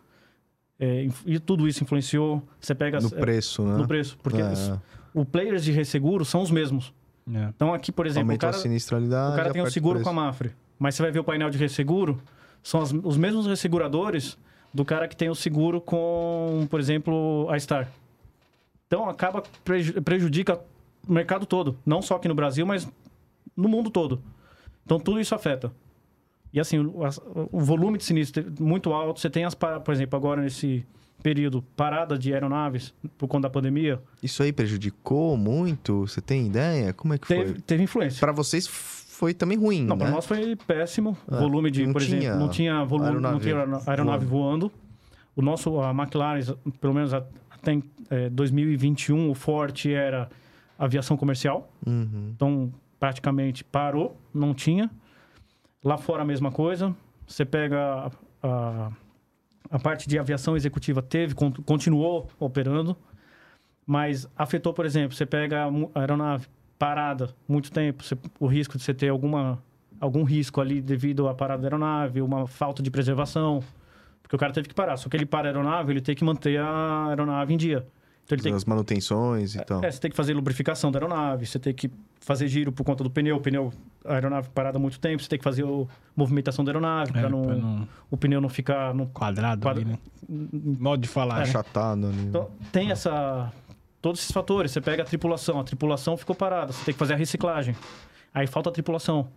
é, 0.79 1.03
inf- 1.03 1.25
e 1.27 1.41
tudo 1.41 1.67
isso 1.67 1.83
influenciou. 1.83 2.47
Você 2.61 2.77
pega 2.77 3.01
No 3.01 3.09
é, 3.09 3.11
preço, 3.19 3.65
né? 3.65 3.77
no 3.77 3.89
preço, 3.89 4.17
porque 4.23 4.41
É, 4.41 4.53
os, 4.53 4.73
o 5.13 5.25
players 5.25 5.65
de 5.65 5.73
resseguro 5.73 6.25
são 6.25 6.43
os 6.43 6.51
mesmos. 6.53 6.95
Yeah. 7.29 7.53
Então 7.55 7.75
aqui, 7.75 7.91
por 7.91 8.07
exemplo, 8.07 8.35
o 8.35 8.39
cara, 8.39 8.55
a 8.57 8.59
sinistralidade. 8.59 9.33
o 9.33 9.37
cara 9.37 9.51
tem 9.53 9.61
o 9.61 9.65
aperta 9.65 9.71
seguro 9.75 10.01
com 10.01 10.11
a. 10.11 10.13
Mafre, 10.13 10.53
mas 10.79 10.95
você 10.95 11.03
vai 11.03 11.11
ver 11.11 11.19
o 11.21 11.25
painel 11.25 11.51
de 11.51 11.59
resseguro, 11.59 12.21
são 12.63 12.81
as- 12.81 12.93
os 12.93 13.17
mesmos 13.17 13.47
resseguradores 13.47 14.39
do 14.73 14.85
cara 14.85 15.09
que 15.09 15.17
tem 15.17 15.29
o 15.29 15.35
seguro 15.35 15.81
com, 15.81 16.67
por 16.71 16.79
exemplo, 16.79 17.49
a 17.51 17.59
Star. 17.59 17.89
Então 18.87 19.09
acaba 19.09 19.43
preju- 19.65 20.01
prejudica 20.03 20.61
o 21.09 21.13
mercado 21.13 21.47
todo, 21.47 21.77
não 21.85 22.01
só 22.01 22.15
aqui 22.17 22.29
no 22.29 22.35
Brasil, 22.35 22.65
mas 22.65 22.89
no 23.57 23.69
mundo 23.69 23.91
todo. 23.91 24.21
Então 24.85 25.01
tudo 25.01 25.21
isso 25.21 25.35
afeta. 25.35 25.73
E 26.53 26.61
assim, 26.61 26.79
o, 26.79 27.01
o 27.51 27.61
volume 27.61 27.99
de 27.99 28.05
sinistro 28.05 28.45
é 28.57 28.63
muito 28.63 28.93
alto, 28.93 29.19
você 29.21 29.29
tem 29.29 29.45
as, 29.45 29.55
por 29.55 29.93
exemplo, 29.93 30.17
agora 30.17 30.41
nesse 30.43 30.87
período 31.27 31.61
parada 31.77 32.17
de 32.17 32.33
aeronaves 32.33 32.95
por 33.19 33.27
conta 33.27 33.49
da 33.49 33.51
pandemia, 33.51 34.01
Isso 34.23 34.45
aí 34.45 34.53
prejudicou 34.53 35.37
muito? 35.37 36.07
Você 36.07 36.21
tem 36.21 36.47
ideia? 36.47 36.93
Como 36.93 37.15
é 37.15 37.19
que 37.19 37.27
teve, 37.27 37.53
foi? 37.55 37.61
teve 37.63 37.83
influência. 37.83 38.21
Pra 38.21 38.31
vocês 38.31 38.65
foi 38.69 39.35
também 39.35 39.59
ruim, 39.59 39.83
Não, 39.83 39.97
né? 39.97 40.05
para 40.05 40.15
nós 40.15 40.25
foi 40.25 40.55
péssimo. 40.55 41.19
Ah, 41.27 41.39
volume 41.41 41.69
de, 41.69 41.85
não 41.85 41.93
por 41.93 42.01
tinha 42.03 42.19
exemplo, 42.19 42.39
não 42.39 42.49
tinha 42.49 42.85
volume, 42.85 43.09
não 43.09 43.15
aeronave 43.31 43.41
tinha 43.41 43.57
aerono- 43.57 43.83
aeronave 43.85 44.25
voando. 44.25 44.71
O 45.35 45.43
nosso, 45.43 45.81
a 45.81 45.91
McLaren, 45.91 46.39
pelo 46.81 46.95
menos 46.95 47.13
até 47.13 47.77
eh, 48.11 48.31
2021, 48.31 49.29
o 49.29 49.35
forte 49.35 49.93
era 49.93 50.29
aviação 50.79 51.17
comercial. 51.17 51.69
Uhum. 51.85 52.31
Então, 52.37 52.73
praticamente 53.01 53.65
parou, 53.65 54.17
não 54.33 54.55
tinha. 54.55 54.89
Lá 55.83 55.99
fora 55.99 56.23
a 56.23 56.25
mesma 56.25 56.53
coisa. 56.53 56.95
Você 57.27 57.45
pega 57.45 57.79
a, 57.81 58.11
a, 58.49 58.91
a 59.71 59.79
parte 59.79 60.09
de 60.09 60.19
aviação 60.19 60.57
executiva, 60.57 61.03
teve, 61.03 61.35
con- 61.35 61.53
continuou 61.65 62.29
operando. 62.39 62.97
Mas 63.87 64.29
afetou, 64.37 64.73
por 64.75 64.85
exemplo, 64.85 65.17
você 65.17 65.25
pega 65.25 65.65
a 65.95 66.01
aeronave 66.01 66.47
parada 66.79 67.31
muito 67.49 67.71
tempo, 67.71 68.03
você- 68.03 68.17
o 68.41 68.47
risco 68.47 68.77
de 68.77 68.83
você 68.83 68.93
ter 68.93 69.09
alguma, 69.09 69.63
algum 70.01 70.25
risco 70.25 70.61
ali 70.61 70.81
devido 70.81 71.29
à 71.29 71.35
parada 71.35 71.63
da 71.63 71.67
aeronave, 71.69 72.21
uma 72.21 72.47
falta 72.47 72.83
de 72.83 72.91
preservação. 72.91 73.63
Porque 74.23 74.35
o 74.35 74.39
cara 74.39 74.53
teve 74.53 74.69
que 74.69 74.75
parar. 74.75 74.97
Só 74.97 75.09
que 75.09 75.17
ele 75.17 75.25
para 75.25 75.49
a 75.49 75.51
aeronave, 75.53 75.93
ele 75.93 76.01
tem 76.01 76.15
que 76.17 76.25
manter 76.25 76.59
a 76.61 77.07
aeronave 77.09 77.55
em 77.55 77.57
dia. 77.57 77.87
Então 78.27 78.35
ele 78.37 78.43
tem 78.43 78.53
que 78.53 78.57
As 78.57 78.65
manutenções 78.65 79.55
e 79.55 79.65
tal. 79.65 79.85
é, 79.85 79.91
você 79.91 80.01
tem 80.01 80.11
que 80.11 80.17
fazer 80.17 80.35
lubrificação 80.35 80.91
da 80.91 80.99
aeronave, 80.99 81.47
você 81.47 81.59
tem 81.61 81.73
que 81.73 81.89
fazer 82.21 82.49
giro 82.49 82.73
por 82.73 82.83
conta 82.85 83.05
do 83.05 83.09
pneu, 83.11 83.37
o 83.37 83.41
pneu, 83.41 83.73
a 84.05 84.15
aeronave 84.15 84.49
parada 84.51 84.79
há 84.79 84.81
muito 84.81 84.99
tempo, 84.99 85.23
você 85.23 85.29
tem 85.29 85.39
que 85.39 85.45
fazer 85.45 85.65
a 85.65 85.87
movimentação 86.17 86.65
da 86.65 86.71
aeronave 86.73 87.11
É, 87.17 87.21
para 87.21 87.29
não, 87.31 87.43
não- 87.45 87.89
o 88.11 88.17
pneu 88.17 88.41
não 88.41 88.49
ficar 88.49 88.93
no 88.93 89.07
Quadrado, 89.07 89.63
Quadra- 89.63 89.83
ali, 89.83 89.93
né? 89.93 89.99
Modo 90.81 91.01
de 91.01 91.09
falar, 91.09 91.37
né? 91.37 91.43
Achatado 91.43 92.09
ali. 92.09 92.19
Então, 92.27 92.51
tem 92.73 92.91
essa 92.91 93.53
todos 94.03 94.21
esses 94.21 94.33
fatores, 94.33 94.73
você 94.73 94.81
pega 94.81 95.03
a 95.05 95.07
tripulação, 95.07 95.61
a 95.61 95.65
tripulação 95.65 96.17
ficou 96.17 96.35
parada, 96.35 96.73
você 96.73 96.85
tem 96.85 96.95
que 96.95 96.99
fazer 96.99 97.15
a 97.15 97.17
reciclagem. 97.17 97.77
Aí 98.35 98.47
falta 98.49 98.71
a 98.71 98.73
tripulação. 98.73 99.29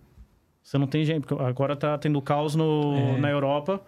Você 0.64 0.78
não 0.80 0.88
tem 0.88 1.06
gente, 1.06 1.26
porque 1.26 1.42
agora 1.44 1.76
tá 1.76 1.98
tendo 1.98 2.20
caos 2.22 2.54
no, 2.56 2.96
É. 2.96 3.18
na 3.20 3.30
Europa 3.30 3.82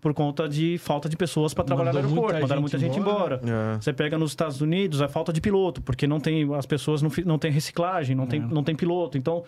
por 0.00 0.14
conta 0.14 0.48
de 0.48 0.78
falta 0.78 1.08
de 1.08 1.16
pessoas 1.16 1.52
para 1.52 1.64
trabalhar 1.64 1.92
Mandou 1.92 2.02
no 2.02 2.08
aeroporto, 2.08 2.32
muita 2.40 2.42
mandaram 2.56 2.62
gente 2.62 2.72
muita 2.72 2.78
gente 2.78 2.98
embora. 2.98 3.40
embora. 3.42 3.74
É. 3.76 3.80
Você 3.80 3.92
pega 3.92 4.16
nos 4.16 4.30
Estados 4.30 4.60
Unidos, 4.60 5.02
a 5.02 5.08
falta 5.08 5.32
de 5.32 5.40
piloto, 5.40 5.82
porque 5.82 6.06
não 6.06 6.18
tem 6.18 6.52
as 6.54 6.66
pessoas 6.66 7.02
não, 7.02 7.10
não 7.26 7.38
tem 7.38 7.50
reciclagem, 7.50 8.16
não, 8.16 8.26
tem, 8.26 8.40
É. 8.40 8.46
não 8.46 8.64
tem 8.64 8.74
piloto. 8.74 9.18
Então, 9.18 9.44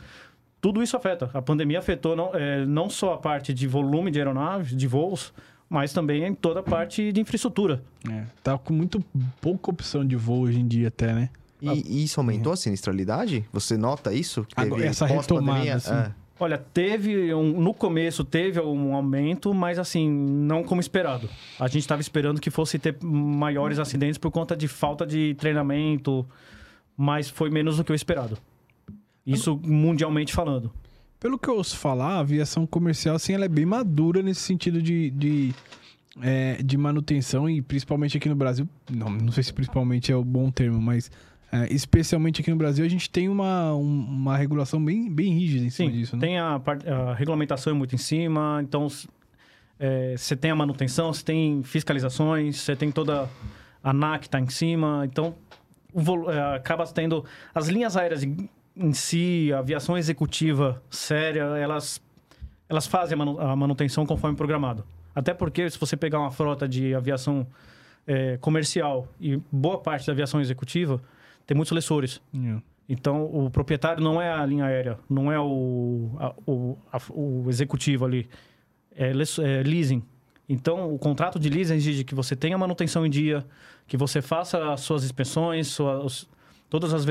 tudo 0.61 0.83
isso 0.83 0.97
afeta. 0.97 1.31
A 1.33 1.41
pandemia 1.43 1.79
afetou 1.79 2.15
não, 2.15 2.35
é, 2.35 2.65
não 2.67 2.91
só 2.91 3.15
a 3.15 3.19
parte 3.19 3.53
de 3.55 3.67
volume 3.67 4.11
de 4.11 4.19
aeronaves, 4.19 4.77
de 4.77 4.87
voos, 4.87 5.33
mas 5.69 5.93
também 5.93 6.25
em 6.25 6.35
toda 6.35 6.61
a 6.61 6.63
parte 6.63 7.11
de 7.13 7.21
infraestrutura. 7.21 7.83
É, 8.11 8.25
tá 8.43 8.59
com 8.59 8.75
muito 8.75 9.03
pouca 9.41 9.71
opção 9.71 10.05
de 10.07 10.17
voo 10.17 10.43
hoje 10.43 10.61
em 10.61 10.69
dia 10.69 10.89
até, 10.89 11.13
né? 11.15 11.31
E, 11.63 12.01
e 12.01 12.05
isso 12.05 12.19
aumentou 12.21 12.53
a 12.53 12.57
sinistralidade? 12.57 13.45
Você 13.53 13.77
nota 13.77 14.13
isso? 14.13 14.45
Que 14.45 14.55
Agora, 14.61 14.85
essa 14.85 15.07
retomada, 15.07 15.75
assim. 15.75 15.95
É. 15.95 16.13
Olha, 16.43 16.59
teve 16.59 17.33
um, 17.33 17.61
no 17.61 17.73
começo 17.73 18.25
teve 18.25 18.59
um 18.59 18.97
aumento, 18.97 19.55
mas 19.55 19.79
assim, 19.79 20.11
não 20.11 20.65
como 20.65 20.81
esperado. 20.81 21.31
A 21.57 21.69
gente 21.69 21.83
estava 21.83 22.01
esperando 22.01 22.41
que 22.41 22.51
fosse 22.51 22.81
ter 22.81 22.97
maiores 23.01 23.79
acidentes 23.79 24.19
por 24.19 24.33
conta 24.33 24.57
de 24.57 24.67
falta 24.67 25.07
de 25.07 25.35
treinamento, 25.35 26.27
mas 26.97 27.31
foi 27.31 27.49
menos 27.49 27.77
do 27.77 27.85
que 27.85 27.93
o 27.93 27.95
esperado. 27.95 28.37
Isso 29.25 29.57
mundialmente 29.63 30.33
falando. 30.33 30.73
Pelo 31.21 31.39
que 31.39 31.49
eu 31.49 31.55
ouço 31.55 31.77
falar, 31.77 32.15
a 32.15 32.19
aviação 32.19 32.67
comercial, 32.67 33.15
assim, 33.15 33.35
ela 33.35 33.45
é 33.45 33.49
bem 33.49 33.65
madura 33.65 34.21
nesse 34.21 34.41
sentido 34.41 34.83
de, 34.83 35.11
de, 35.11 35.55
é, 36.21 36.61
de 36.61 36.77
manutenção 36.77 37.49
e 37.49 37.63
principalmente 37.63 38.17
aqui 38.17 38.29
no 38.29 38.35
Brasil, 38.35 38.69
não, 38.91 39.09
não 39.09 39.31
sei 39.31 39.45
se 39.45 39.53
principalmente 39.53 40.11
é 40.11 40.17
o 40.17 40.25
bom 40.25 40.51
termo, 40.51 40.83
mas 40.83 41.09
é, 41.53 41.73
especialmente 41.73 42.41
aqui 42.41 42.51
no 42.51 42.57
Brasil, 42.57 42.85
a 42.85 42.89
gente 42.89 43.11
tem 43.11 43.29
uma, 43.29 43.75
um- 43.75 43.83
uma 44.07 44.37
regulação 44.37 44.83
bem, 44.83 45.11
bem 45.13 45.33
rígida 45.39 45.65
em 45.67 45.71
cima 45.71 45.91
Sim, 45.91 45.97
disso, 45.99 46.17
né? 46.17 46.21
tem 46.21 46.39
a, 46.39 46.55
a 47.09 47.15
regulamentação 47.15 47.73
é 47.73 47.77
muito 47.77 47.95
em 47.95 47.99
cima, 47.99 48.61
então 48.63 48.89
é, 49.79 50.15
você 50.17 50.35
tem 50.35 50.51
a 50.51 50.57
manutenção, 50.57 51.13
você 51.13 51.23
tem 51.25 51.63
fiscalizações, 51.63 52.57
você 52.59 52.75
tem 52.75 52.91
toda 52.91 53.29
a 53.85 53.91
ANAC 53.91 54.29
tá 54.29 54.41
em 54.41 54.49
cima, 54.49 55.03
então 55.05 55.35
é, 56.29 56.57
acaba 56.57 56.87
tendo 56.87 57.25
as 57.55 57.69
linhas 57.69 57.97
aéreas 57.97 58.23
em 58.25 58.93
si, 58.95 59.51
a 59.55 59.59
aviação 59.59 59.99
executiva 59.99 60.83
séria, 60.89 61.43
elas 61.59 62.01
elas 62.69 62.87
fazem 62.87 63.19
a 63.21 63.55
manutenção 63.55 64.07
conforme 64.07 64.35
programado. 64.35 64.83
Até 65.15 65.35
porque 65.35 65.69
se 65.69 65.79
você 65.79 65.95
pegar 65.95 66.21
uma 66.21 66.31
frota 66.31 66.67
de 66.67 66.95
aviação 66.95 67.47
é, 68.07 68.39
comercial 68.39 69.07
e 69.21 69.39
boa 69.53 69.77
parte 69.77 70.07
da 70.07 70.13
aviação 70.15 70.41
executiva 70.41 70.99
tem 71.47 71.55
muitos 71.57 71.73
lessores. 71.73 72.21
É. 72.35 72.57
Então, 72.89 73.25
o 73.25 73.51
proprietário 73.51 74.03
não 74.03 74.21
é 74.21 74.31
a 74.33 74.45
linha 74.45 74.65
aérea, 74.65 74.99
não 75.09 75.31
é 75.33 75.39
o, 75.41 76.11
a- 76.19 76.35
o, 76.47 76.77
a- 76.93 77.01
o 77.11 77.47
executivo 77.49 78.05
ali, 78.05 78.29
é, 78.95 79.11
é 79.11 79.63
leasing. 79.63 80.03
Então, 80.49 80.93
o 80.93 80.99
contrato 80.99 81.39
de 81.39 81.49
leasing 81.49 81.75
exige 81.77 82.05
que 82.05 82.15
você 82.15 82.37
tenha 82.37 82.59
manutenção 82.59 83.07
em 83.07 83.11
dia, 83.11 83.47
que 83.87 83.97
você 83.97 84.21
faça 84.21 84.73
as 84.73 84.81
suas 84.81 85.05
inspeções, 85.05 85.69
suas, 85.69 86.29
todas 86.69 86.93
as... 86.93 87.07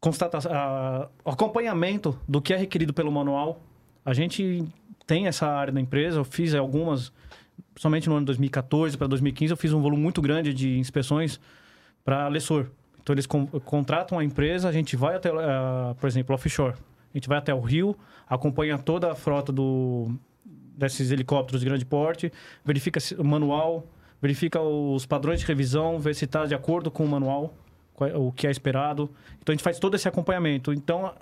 constata 0.00 0.38
ah, 0.50 1.08
o 1.24 1.30
acompanhamento 1.30 2.18
do 2.26 2.40
que 2.40 2.52
é 2.52 2.56
requerido 2.56 2.94
pelo 2.94 3.10
manual. 3.10 3.60
A 4.04 4.14
gente 4.14 4.64
tem 5.06 5.26
essa 5.26 5.46
área 5.46 5.72
da 5.72 5.80
empresa, 5.80 6.18
eu 6.18 6.24
fiz 6.24 6.54
algumas, 6.54 7.12
principalmente 7.74 8.08
no 8.08 8.14
ano 8.16 8.26
2014 8.26 8.96
para 8.96 9.06
2015, 9.06 9.52
eu 9.52 9.56
fiz 9.56 9.72
um 9.72 9.80
volume 9.82 10.02
muito 10.02 10.22
grande 10.22 10.54
de 10.54 10.78
inspeções 10.78 11.40
para 12.08 12.26
lessor. 12.28 12.70
Então, 13.02 13.12
eles 13.12 13.26
con- 13.26 13.46
contratam 13.46 14.18
a 14.18 14.24
empresa, 14.24 14.66
a 14.66 14.72
gente 14.72 14.96
vai 14.96 15.16
até, 15.16 15.28
ah, 15.30 15.94
por 16.00 16.06
exemplo, 16.06 16.34
offshore. 16.34 16.72
A 16.72 17.18
gente 17.18 17.28
vai 17.28 17.36
até 17.36 17.52
o 17.52 17.60
Rio, 17.60 17.94
acompanha 18.26 18.78
toda 18.78 19.12
a 19.12 19.14
frota 19.14 19.52
do, 19.52 20.10
desses 20.42 21.10
helicópteros 21.10 21.60
de 21.60 21.66
grande 21.66 21.84
porte, 21.84 22.32
verifica 22.64 22.98
o 23.18 23.24
manual, 23.24 23.86
verifica 24.22 24.58
os 24.58 25.04
padrões 25.04 25.40
de 25.40 25.44
revisão, 25.46 25.98
vê 25.98 26.14
se 26.14 26.24
está 26.24 26.46
de 26.46 26.54
acordo 26.54 26.90
com 26.90 27.04
o 27.04 27.08
manual, 27.08 27.52
é- 28.00 28.16
o 28.16 28.32
que 28.32 28.46
é 28.46 28.50
esperado. 28.50 29.10
Então, 29.42 29.52
a 29.52 29.54
gente 29.54 29.62
faz 29.62 29.78
todo 29.78 29.94
esse 29.94 30.08
acompanhamento. 30.08 30.72
Então, 30.72 31.04
a- 31.04 31.14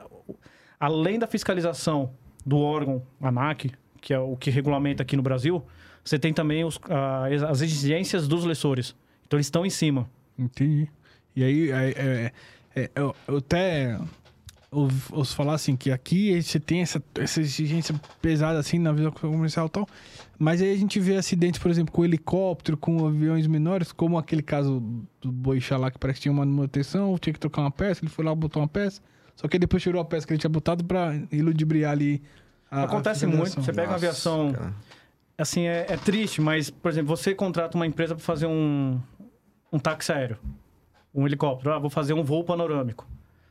além 0.79 1.19
da 1.19 1.27
fiscalização 1.27 2.13
do 2.45 2.59
órgão 2.61 3.03
ANAC, 3.21 3.73
que 4.01 4.15
é 4.15 4.21
o 4.21 4.37
que 4.37 4.51
regulamenta 4.51 5.03
aqui 5.03 5.17
no 5.17 5.23
Brasil, 5.23 5.65
você 6.05 6.17
tem 6.17 6.33
também 6.33 6.65
os- 6.65 6.79
a- 6.89 7.27
as 7.51 7.61
exigências 7.61 8.29
dos 8.29 8.45
lessores. 8.45 8.95
Então, 9.27 9.37
eles 9.37 9.47
estão 9.49 9.67
em 9.67 9.71
cima. 9.71 10.09
Entendi. 10.39 10.89
E 11.35 11.45
aí, 11.45 11.71
é, 11.71 11.91
é, 11.91 12.33
é, 12.75 12.91
eu, 12.95 13.15
eu 13.27 13.37
até 13.39 13.99
ouço 14.71 15.35
falar 15.35 15.55
assim, 15.55 15.77
que 15.77 15.91
aqui 15.91 16.43
você 16.43 16.61
tem 16.61 16.83
essa, 16.83 17.03
essa 17.15 17.41
exigência 17.41 17.95
pesada 18.21 18.59
assim 18.59 18.79
na 18.79 18.93
vida 18.93 19.11
comercial 19.11 19.67
e 19.67 19.71
tal, 19.71 19.89
mas 20.39 20.61
aí 20.61 20.73
a 20.73 20.77
gente 20.77 21.01
vê 21.01 21.17
acidentes, 21.17 21.59
por 21.59 21.71
exemplo, 21.71 21.93
com 21.93 22.05
helicóptero, 22.05 22.77
com 22.77 23.07
aviões 23.07 23.47
menores, 23.47 23.93
como 23.93 24.19
aquele 24.19 24.43
caso 24.43 24.83
do 25.21 25.33
Boixá 25.33 25.79
lá, 25.79 25.91
que 25.91 25.99
parece 25.99 26.19
que 26.19 26.23
tinha 26.25 26.33
uma 26.33 26.45
manutenção, 26.45 27.17
tinha 27.17 27.33
que 27.33 27.41
trocar 27.41 27.63
uma 27.63 27.71
peça, 27.71 28.05
ele 28.05 28.11
foi 28.11 28.25
lá, 28.25 28.35
botou 28.35 28.61
uma 28.61 28.69
peça, 28.69 29.01
só 29.35 29.49
que 29.49 29.59
depois 29.59 29.83
tirou 29.83 30.01
a 30.01 30.05
peça 30.05 30.27
que 30.27 30.33
ele 30.33 30.41
tinha 30.41 30.51
botado 30.51 30.85
pra 30.85 31.15
iludibriar 31.31 31.93
ali 31.93 32.23
a, 32.71 32.83
Acontece 32.83 33.25
a 33.25 33.29
muito. 33.29 33.55
Você 33.55 33.73
pega 33.73 33.89
uma 33.89 33.93
Nossa, 33.93 34.07
aviação... 34.07 34.53
cara. 34.53 34.75
Assim, 35.39 35.67
é, 35.67 35.85
é 35.89 35.97
triste, 35.99 36.41
mas, 36.41 36.71
por 36.71 36.91
exemplo, 36.91 37.15
você 37.15 37.35
contrata 37.35 37.77
uma 37.77 37.87
empresa 37.87 38.15
para 38.15 38.25
fazer 38.25 38.47
um, 38.47 38.99
um 39.73 39.79
táxi 39.79 40.13
aéreo, 40.13 40.39
um 41.15 41.27
helicóptero. 41.27 41.73
Ah, 41.75 41.79
vou 41.79 41.91
fazer 41.91 42.13
um 42.15 42.23
voo 42.23 42.45
panorâmico. 42.45 43.07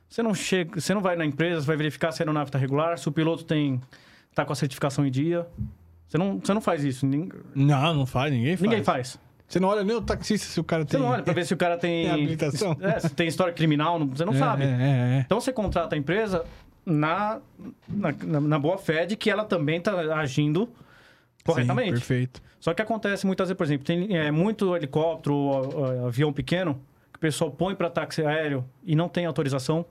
Você 0.07 0.21
não 0.21 0.33
chega, 0.33 0.79
você 0.79 0.93
não 0.93 1.01
vai 1.01 1.15
na 1.15 1.25
empresa, 1.25 1.65
vai 1.65 1.75
verificar 1.75 2.11
se 2.11 2.21
a 2.21 2.23
aeronave 2.23 2.49
está 2.49 2.59
regular, 2.59 2.97
se 2.97 3.07
o 3.09 3.11
piloto 3.11 3.43
tem 3.43 3.81
tá 4.33 4.45
com 4.45 4.53
a 4.53 4.55
certificação 4.55 5.05
em 5.05 5.11
dia. 5.11 5.47
Você 6.07 6.17
não, 6.17 6.39
você 6.39 6.53
não 6.53 6.61
faz 6.61 6.83
isso. 6.83 7.05
Não, 7.55 7.93
não 7.93 8.05
faz, 8.05 8.31
ninguém 8.31 8.55
faz. 8.55 8.61
Ninguém 8.61 8.83
faz. 8.83 9.19
Você 9.47 9.59
não 9.59 9.69
olha 9.69 9.83
nem 9.83 9.95
o 9.95 10.01
taxista 10.01 10.47
se 10.47 10.59
o 10.59 10.63
cara 10.63 10.83
Você 10.83 10.91
tem... 10.91 10.99
não 10.99 11.07
olha 11.07 11.21
para 11.23 11.33
ver 11.33 11.45
se 11.45 11.53
o 11.53 11.57
cara 11.57 11.77
tem, 11.77 12.03
Tem 12.05 12.11
habilitação? 12.11 12.75
É, 12.81 12.99
se 12.99 13.09
tem 13.13 13.27
história 13.27 13.53
criminal, 13.53 13.99
não- 13.99 14.07
você 14.07 14.25
não 14.25 14.33
É, 14.33 14.37
sabe. 14.37 14.63
É, 14.63 14.67
é, 14.67 14.69
é. 15.17 15.23
Então 15.25 15.39
você 15.39 15.51
contrata 15.53 15.95
a 15.95 15.97
empresa 15.97 16.43
na, 16.85 17.39
na, 17.87 18.11
na- 18.23 18.41
na 18.41 18.59
boa 18.59 18.77
fé 18.77 19.05
de 19.05 19.15
que 19.15 19.29
ela 19.29 19.43
também 19.45 19.77
está 19.77 19.93
agindo 20.17 20.69
corretamente. 21.43 21.87
Sim, 21.89 21.93
perfeito. 21.93 22.41
Só 22.65 22.73
que 22.73 22.81
acontece 22.81 23.27
muitas 23.27 23.47
vezes, 23.47 23.55
por 23.59 23.63
exemplo, 23.63 23.85
tem 23.85 24.17
é, 24.17 24.31
muito 24.31 24.75
helicóptero, 24.75 26.07
avião 26.07 26.33
pequeno, 26.33 26.81
que 27.13 27.17
o 27.17 27.19
pessoal 27.19 27.51
põe 27.51 27.75
para 27.75 27.91
táxi 27.91 28.25
aéreo 28.25 28.65
e 28.83 28.95
não 28.95 29.07
tem 29.07 29.23
autorização. 29.27 29.85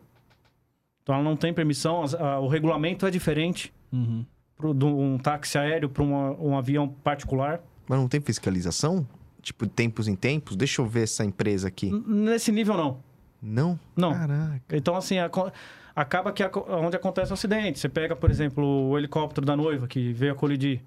Então 1.00 1.14
ela 1.14 1.22
não 1.22 1.36
tem 1.36 1.54
permissão, 1.54 2.02
as- 2.02 2.14
a- 2.16 2.40
o 2.40 2.48
regulamento 2.48 3.06
é 3.06 3.12
diferente 3.12 3.72
Uhum. 3.92 4.26
pro, 4.56 4.74
de 4.74 4.84
um 4.84 5.16
táxi 5.18 5.56
aéreo 5.56 5.88
para 5.88 6.02
um 6.02 6.58
avião 6.58 6.88
particular. 6.88 7.60
Mas 7.88 7.96
não 7.96 8.08
tem 8.08 8.20
fiscalização? 8.20 9.06
Tipo, 9.40 9.68
tempos 9.68 10.08
em 10.08 10.16
tempos? 10.16 10.56
Deixa 10.56 10.82
eu 10.82 10.86
ver 10.86 11.04
essa 11.04 11.24
empresa 11.24 11.68
aqui. 11.68 11.90
N- 11.90 12.02
Nesse 12.08 12.50
nível, 12.50 12.76
não. 12.76 12.98
Não? 13.40 13.78
Não. 13.94 14.12
Caraca. 14.12 14.76
Então, 14.76 14.96
assim, 14.96 15.18
aco- 15.20 15.52
acaba 15.94 16.32
que 16.32 16.42
onde 16.68 16.96
acontece 16.96 17.30
o 17.30 17.34
acidente. 17.34 17.78
Você 17.78 17.88
pega, 17.88 18.16
por 18.16 18.32
exemplo, 18.32 18.64
o 18.88 18.98
helicóptero 18.98 19.46
da 19.46 19.54
noiva 19.54 19.86
que 19.86 20.12
veio 20.12 20.32
a 20.32 20.34
colidir. 20.34 20.82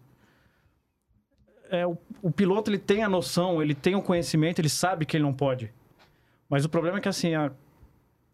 É, 1.70 1.86
o, 1.86 1.98
o 2.22 2.32
piloto 2.32 2.70
ele 2.72 2.78
tem 2.78 3.04
a 3.04 3.10
noção, 3.10 3.62
ele 3.62 3.76
tem 3.76 3.96
o 3.96 4.02
conhecimento, 4.02 4.60
ele 4.60 4.70
sabe 4.70 5.06
que 5.06 5.16
ele 5.18 5.24
não 5.24 5.34
pode. 5.34 5.72
Mas 6.50 6.64
o 6.66 6.70
problema 6.70 6.98
é 6.98 7.02
que, 7.02 7.10
assim, 7.10 7.36
a 7.36 7.52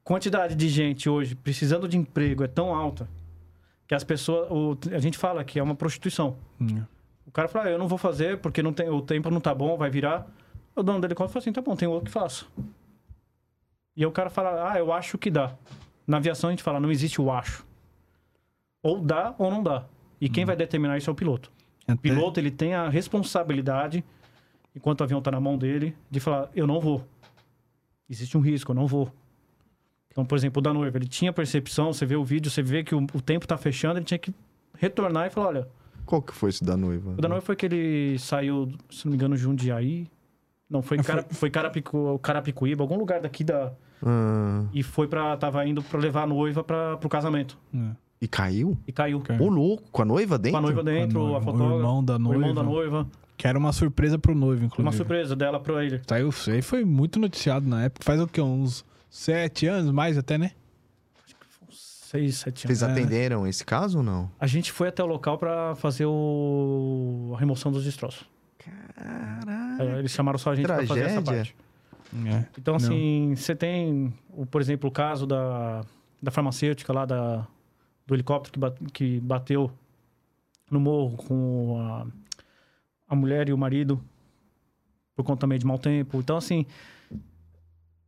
quantidade 0.03 0.55
de 0.55 0.69
gente 0.69 1.09
hoje 1.09 1.35
precisando 1.35 1.87
de 1.87 1.97
emprego 1.97 2.43
é 2.43 2.47
tão 2.47 2.73
alta 2.75 3.07
que 3.87 3.95
as 3.95 4.03
pessoas... 4.03 4.47
o- 4.51 4.77
a 4.93 4.99
gente 4.99 5.17
fala 5.17 5.43
que 5.43 5.57
é 5.59 5.63
uma 5.63 5.75
prostituição. 5.75 6.35
Hum. 6.59 6.83
O 7.25 7.31
cara 7.31 7.47
fala, 7.47 7.65
ah, 7.65 7.71
eu 7.71 7.79
não 7.79 7.87
vou 7.87 7.97
fazer 7.97 8.37
porque 8.39 8.61
não 8.61 8.73
tem, 8.73 8.89
o 8.89 9.01
tempo 9.01 9.29
não 9.31 9.39
tá 9.41 9.53
bom, 9.55 9.75
vai 9.77 9.89
virar. 9.89 10.27
O 10.75 10.83
dono 10.83 10.99
do 10.99 11.07
helicóptero 11.07 11.33
fala 11.33 11.43
assim, 11.43 11.53
tá 11.53 11.61
bom, 11.61 11.75
tem 11.75 11.87
outro 11.87 12.05
que 12.05 12.11
faço. 12.11 12.51
E 13.95 14.01
aí 14.01 14.05
o 14.05 14.11
cara 14.11 14.29
fala, 14.29 14.71
ah, 14.71 14.77
eu 14.77 14.91
acho 14.91 15.17
que 15.17 15.29
dá. 15.31 15.53
Na 16.05 16.17
aviação 16.17 16.49
a 16.49 16.53
gente 16.53 16.63
fala, 16.63 16.79
não 16.79 16.91
existe 16.91 17.21
o 17.21 17.31
acho. 17.31 17.65
Ou 18.81 18.99
dá 18.99 19.33
ou 19.37 19.49
não 19.49 19.63
dá. 19.63 19.85
E 20.19 20.27
quem 20.29 20.45
vai 20.45 20.55
determinar 20.55 20.97
isso 20.97 21.09
é 21.09 21.13
o 21.13 21.15
piloto. 21.15 21.51
O 21.87 21.91
Até- 21.91 22.01
piloto, 22.01 22.39
ele 22.39 22.51
tem 22.51 22.73
a 22.73 22.87
responsabilidade, 22.89 24.03
enquanto 24.75 25.01
o 25.01 25.03
avião 25.03 25.21
tá 25.21 25.31
na 25.31 25.39
mão 25.39 25.57
dele, 25.57 25.95
de 26.09 26.19
falar, 26.19 26.49
eu 26.55 26.65
não 26.65 26.79
vou. 26.79 27.05
Existe 28.09 28.37
um 28.37 28.41
risco, 28.41 28.71
eu 28.71 28.75
não 28.75 28.87
vou. 28.87 29.11
Então, 30.11 30.23
por 30.25 30.37
exemplo, 30.37 30.59
o 30.59 30.61
da 30.61 30.71
noiva, 30.73 30.97
ele 30.97 31.07
tinha 31.07 31.33
percepção, 31.33 31.91
você 31.91 32.05
vê 32.05 32.15
o 32.15 32.23
vídeo, 32.23 32.49
você 32.51 32.61
vê 32.61 32.83
que 32.83 32.93
o, 32.93 32.99
o 33.13 33.21
tempo 33.21 33.47
tá 33.47 33.57
fechando, 33.57 33.97
ele 33.97 34.05
tinha 34.05 34.17
que 34.19 34.33
retornar 34.77 35.27
e 35.27 35.29
falar, 35.29 35.47
olha, 35.47 35.67
Qual 36.05 36.21
que 36.21 36.33
foi 36.33 36.49
esse 36.51 36.63
da 36.63 36.77
noiva? 36.77 37.11
o 37.17 37.21
da 37.21 37.27
noiva 37.27 37.43
foi 37.45 37.55
que 37.55 37.65
ele 37.65 38.19
saiu, 38.19 38.71
se 38.91 39.05
não 39.05 39.11
me 39.11 39.15
engano, 39.15 39.35
Jundiaí. 39.35 40.07
Não, 40.69 40.81
foi, 40.81 40.99
Ah, 40.99 41.03
Cara, 41.03 41.25
foi 41.31 41.49
Carapicu, 41.49 42.19
Carapicuíba, 42.19 42.83
algum 42.83 42.97
lugar 42.97 43.21
daqui 43.21 43.43
da... 43.43 43.73
Ah, 44.05 44.65
E 44.73 44.83
foi 44.83 45.07
pra... 45.07 45.35
Tava 45.37 45.65
indo 45.65 45.81
pra 45.83 45.99
levar 45.99 46.23
a 46.23 46.27
noiva 46.27 46.63
pra, 46.63 46.97
pro 46.97 47.07
casamento. 47.09 47.57
É. 47.73 47.91
e 48.23 48.27
caiu? 48.27 48.77
E 48.87 48.91
caiu. 48.91 49.21
Ô, 49.39 49.47
louco, 49.49 49.83
com 49.91 50.01
a 50.01 50.05
noiva 50.05 50.37
dentro? 50.37 50.51
Com 50.51 50.57
a 50.57 50.61
noiva 50.61 50.83
dentro, 50.83 51.19
a 51.19 51.21
a, 51.21 51.25
noiva, 51.25 51.39
o 51.39 51.43
fotógrafa. 51.43 51.75
irmão 51.75 52.03
da 52.03 52.13
O 52.13 52.17
irmão 52.17 52.31
noiva. 52.39 52.53
da 52.55 52.63
noiva. 52.63 53.07
Que 53.37 53.47
era 53.47 53.57
uma 53.57 53.73
surpresa 53.73 54.17
pro 54.19 54.33
noivo, 54.35 54.63
inclusive. 54.65 54.81
Uma 54.81 54.91
surpresa 54.91 55.35
dela 55.35 55.59
pra 55.59 55.83
ele. 55.83 56.01
Saiu, 56.07 56.29
isso 56.29 56.49
aí 56.51 56.61
foi 56.61 56.85
muito 56.85 57.19
noticiado 57.19 57.67
na 57.67 57.83
época. 57.85 58.05
Faz 58.05 58.21
o 58.21 58.27
quê? 58.27 58.39
Uns 58.39 58.85
sete 59.09 59.65
anos, 59.67 59.91
mais 59.91 60.17
até, 60.17 60.37
né? 60.37 60.51
Seis, 61.71 62.37
sete 62.37 62.65
anos. 62.67 62.77
Vocês 62.79 62.83
É. 62.89 62.91
atenderam 62.91 63.47
esse 63.47 63.65
caso 63.65 63.97
ou 63.99 64.03
não? 64.03 64.29
A 64.39 64.45
gente 64.47 64.71
foi 64.71 64.87
até 64.89 65.03
o 65.03 65.07
local 65.07 65.37
pra 65.37 65.73
fazer 65.75 66.05
o... 66.05 67.33
a 67.35 67.39
remoção 67.39 67.71
dos 67.71 67.83
destroços. 67.83 68.23
Caralho. 68.95 69.95
É, 69.95 69.99
Eles 69.99 70.11
chamaram 70.11 70.37
só 70.37 70.51
a 70.51 70.55
gente 70.55 70.65
pra 70.65 70.85
fazer 70.85 71.01
essa 71.01 71.21
Tragédia. 71.21 71.53
parte. 71.53 71.55
É. 72.27 72.45
Então, 72.57 72.75
Não. 72.77 72.85
assim, 72.85 73.33
você 73.35 73.55
tem, 73.55 74.13
o, 74.29 74.45
por 74.45 74.61
exemplo, 74.61 74.87
o 74.87 74.91
caso 74.93 75.25
da, 75.25 75.81
da 76.21 76.29
farmacêutica 76.29 76.93
lá, 76.93 77.05
da, 77.05 77.47
do 78.05 78.13
helicóptero 78.15 78.51
que, 78.53 78.59
ba- 78.59 78.75
que 78.93 79.19
bateu 79.19 79.71
no 80.69 80.79
morro 80.79 81.17
com 81.17 81.77
a, 81.79 82.07
a 83.07 83.15
mulher 83.15 83.47
e 83.49 83.53
o 83.53 83.57
marido 83.57 84.01
por 85.15 85.23
conta 85.23 85.41
também 85.41 85.59
de 85.59 85.65
mau 85.65 85.77
tempo. 85.77 86.17
Então, 86.19 86.35
assim, 86.37 86.65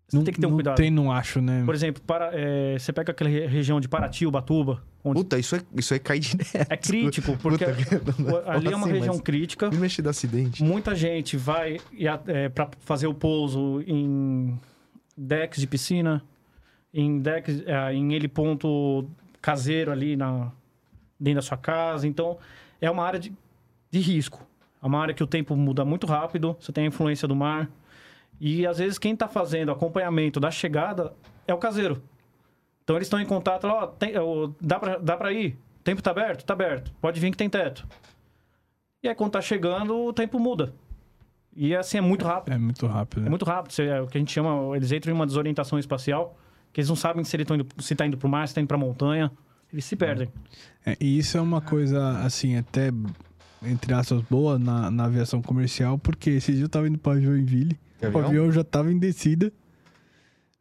você 0.08 0.18
Não, 0.18 0.24
tem 0.24 0.34
que 0.34 0.40
ter 0.40 0.48
um 0.48 0.50
não 0.52 0.58
cuidado. 0.58 0.76
tem, 0.76 0.90
não 0.92 1.12
acho, 1.12 1.40
né? 1.42 1.64
Por 1.66 1.74
exemplo, 1.76 2.02
para, 2.04 2.32
é, 2.34 2.78
você 2.78 2.92
pega 2.94 3.12
aquela 3.12 3.30
re- 3.30 3.46
região 3.48 3.80
de 3.80 3.88
Paraty, 3.88 4.26
Ubatuba, 4.26 4.84
onde 5.04 5.22
Puta, 5.22 5.38
isso, 5.38 5.56
é, 5.56 5.62
isso 5.76 5.94
aí 5.94 6.00
cai 6.00 6.20
direto. 6.20 6.50
é 6.70 6.78
crítico, 6.78 7.38
porque 7.38 7.66
Puta, 7.66 8.16
não 8.22 8.38
ali 8.50 8.68
é 8.72 8.76
uma 8.76 8.86
assim, 8.88 8.96
região 8.98 9.20
crítica. 9.20 9.70
Me 9.70 9.78
mexer 9.78 10.02
do 10.02 10.10
acidente. 10.10 10.64
Muita 10.64 10.94
gente 10.96 11.38
vai 11.38 11.78
para 12.54 12.70
fazer 12.80 13.08
o 13.08 13.14
pouso 13.14 13.82
em 13.88 14.60
decks 15.18 15.60
de 15.60 15.68
piscina, 15.68 16.24
em 16.94 17.20
decks, 17.20 17.62
eh, 17.66 17.94
em 17.94 18.14
heliponto 18.14 19.08
caseiro 19.46 19.92
ali 19.92 20.16
na, 20.16 20.52
dentro 21.20 21.36
da 21.36 21.42
sua 21.44 21.58
casa. 21.58 22.08
Então, 22.08 22.40
é 22.82 22.90
uma 22.90 23.04
área 23.06 23.20
de, 23.20 23.32
de 23.92 24.00
risco. 24.00 24.44
É 24.82 24.88
uma 24.88 25.00
área 25.00 25.14
que 25.14 25.24
o 25.24 25.28
tempo 25.28 25.56
muda 25.56 25.86
muito 25.86 26.08
rápido, 26.08 26.58
você 26.60 26.72
tem 26.72 26.86
a 26.86 26.88
influência 26.88 27.28
do 27.28 27.36
mar. 27.36 27.70
E, 28.40 28.66
às 28.66 28.80
vezes, 28.80 28.98
quem 28.98 29.14
está 29.14 29.28
fazendo 29.28 29.72
acompanhamento 29.72 30.40
da 30.40 30.50
chegada 30.50 31.14
é 31.48 31.54
o 31.54 31.60
caseiro. 31.60 32.02
Então, 32.84 32.96
eles 32.96 33.06
estão 33.06 33.20
em 33.22 33.26
contato, 33.26 33.68
tem- 34.00 34.18
ó, 34.18 34.50
dá 34.60 34.80
para 34.80 34.98
dá 34.98 35.16
pra 35.16 35.32
ir? 35.32 35.54
O 35.80 35.84
tempo 35.84 36.02
tá 36.02 36.10
aberto? 36.10 36.44
Tá 36.44 36.54
aberto. 36.54 36.92
Pode 37.00 37.20
vir 37.20 37.30
que 37.30 37.38
tem 37.38 37.50
teto. 37.50 37.88
E 39.04 39.08
aí, 39.08 39.14
quando 39.14 39.34
tá 39.34 39.42
chegando, 39.42 39.96
o 39.96 40.12
tempo 40.12 40.40
muda. 40.40 40.74
E 41.56 41.76
assim, 41.76 42.00
é 42.00 42.02
muito 42.02 42.26
rápido. 42.26 42.54
É 42.54 42.58
muito 42.58 42.88
rápido. 42.88 43.20
É 43.22 43.24
né? 43.24 43.30
muito 43.30 43.46
rápido. 43.46 43.72
Você- 43.72 43.86
é 43.86 44.02
o 44.02 44.08
que 44.08 44.18
a 44.18 44.20
gente 44.20 44.32
chama, 44.32 44.76
eles 44.76 44.92
entram 44.92 45.14
em 45.14 45.16
uma 45.16 45.26
desorientação 45.28 45.78
espacial, 45.78 46.36
que 46.76 46.82
eles 46.82 46.90
não 46.90 46.96
sabem 46.98 47.24
se 47.24 47.34
ele 47.34 47.46
tá 47.46 47.56
indo, 47.56 47.66
se 47.80 47.96
tá 47.96 48.06
indo 48.06 48.18
pro 48.18 48.28
mar, 48.28 48.46
se 48.50 48.54
tá 48.54 48.60
indo 48.60 48.68
pra 48.68 48.78
montanha. 48.78 49.32
Eles 49.72 49.86
se 49.86 49.96
perdem. 49.96 50.28
É, 50.86 50.98
e 51.00 51.18
isso 51.18 51.38
é 51.38 51.42
uma 51.42 51.62
coisa, 51.62 52.20
assim, 52.20 52.58
até, 52.58 52.92
entre 53.64 53.94
aspas, 53.94 54.22
boa 54.30 54.60
na, 54.60 54.92
na 54.92 55.06
aviação 55.06 55.42
comercial, 55.42 55.98
porque 55.98 56.32
esse 56.32 56.52
dia 56.52 56.66
eu 56.66 56.70
tava 56.70 56.90
indo 56.90 56.98
pra 56.98 57.18
Joinville, 57.18 57.80
o 58.02 58.08
avião? 58.08 58.26
avião 58.26 58.52
já 58.52 58.62
tava 58.62 58.92
em 58.92 59.00
descida, 59.00 59.54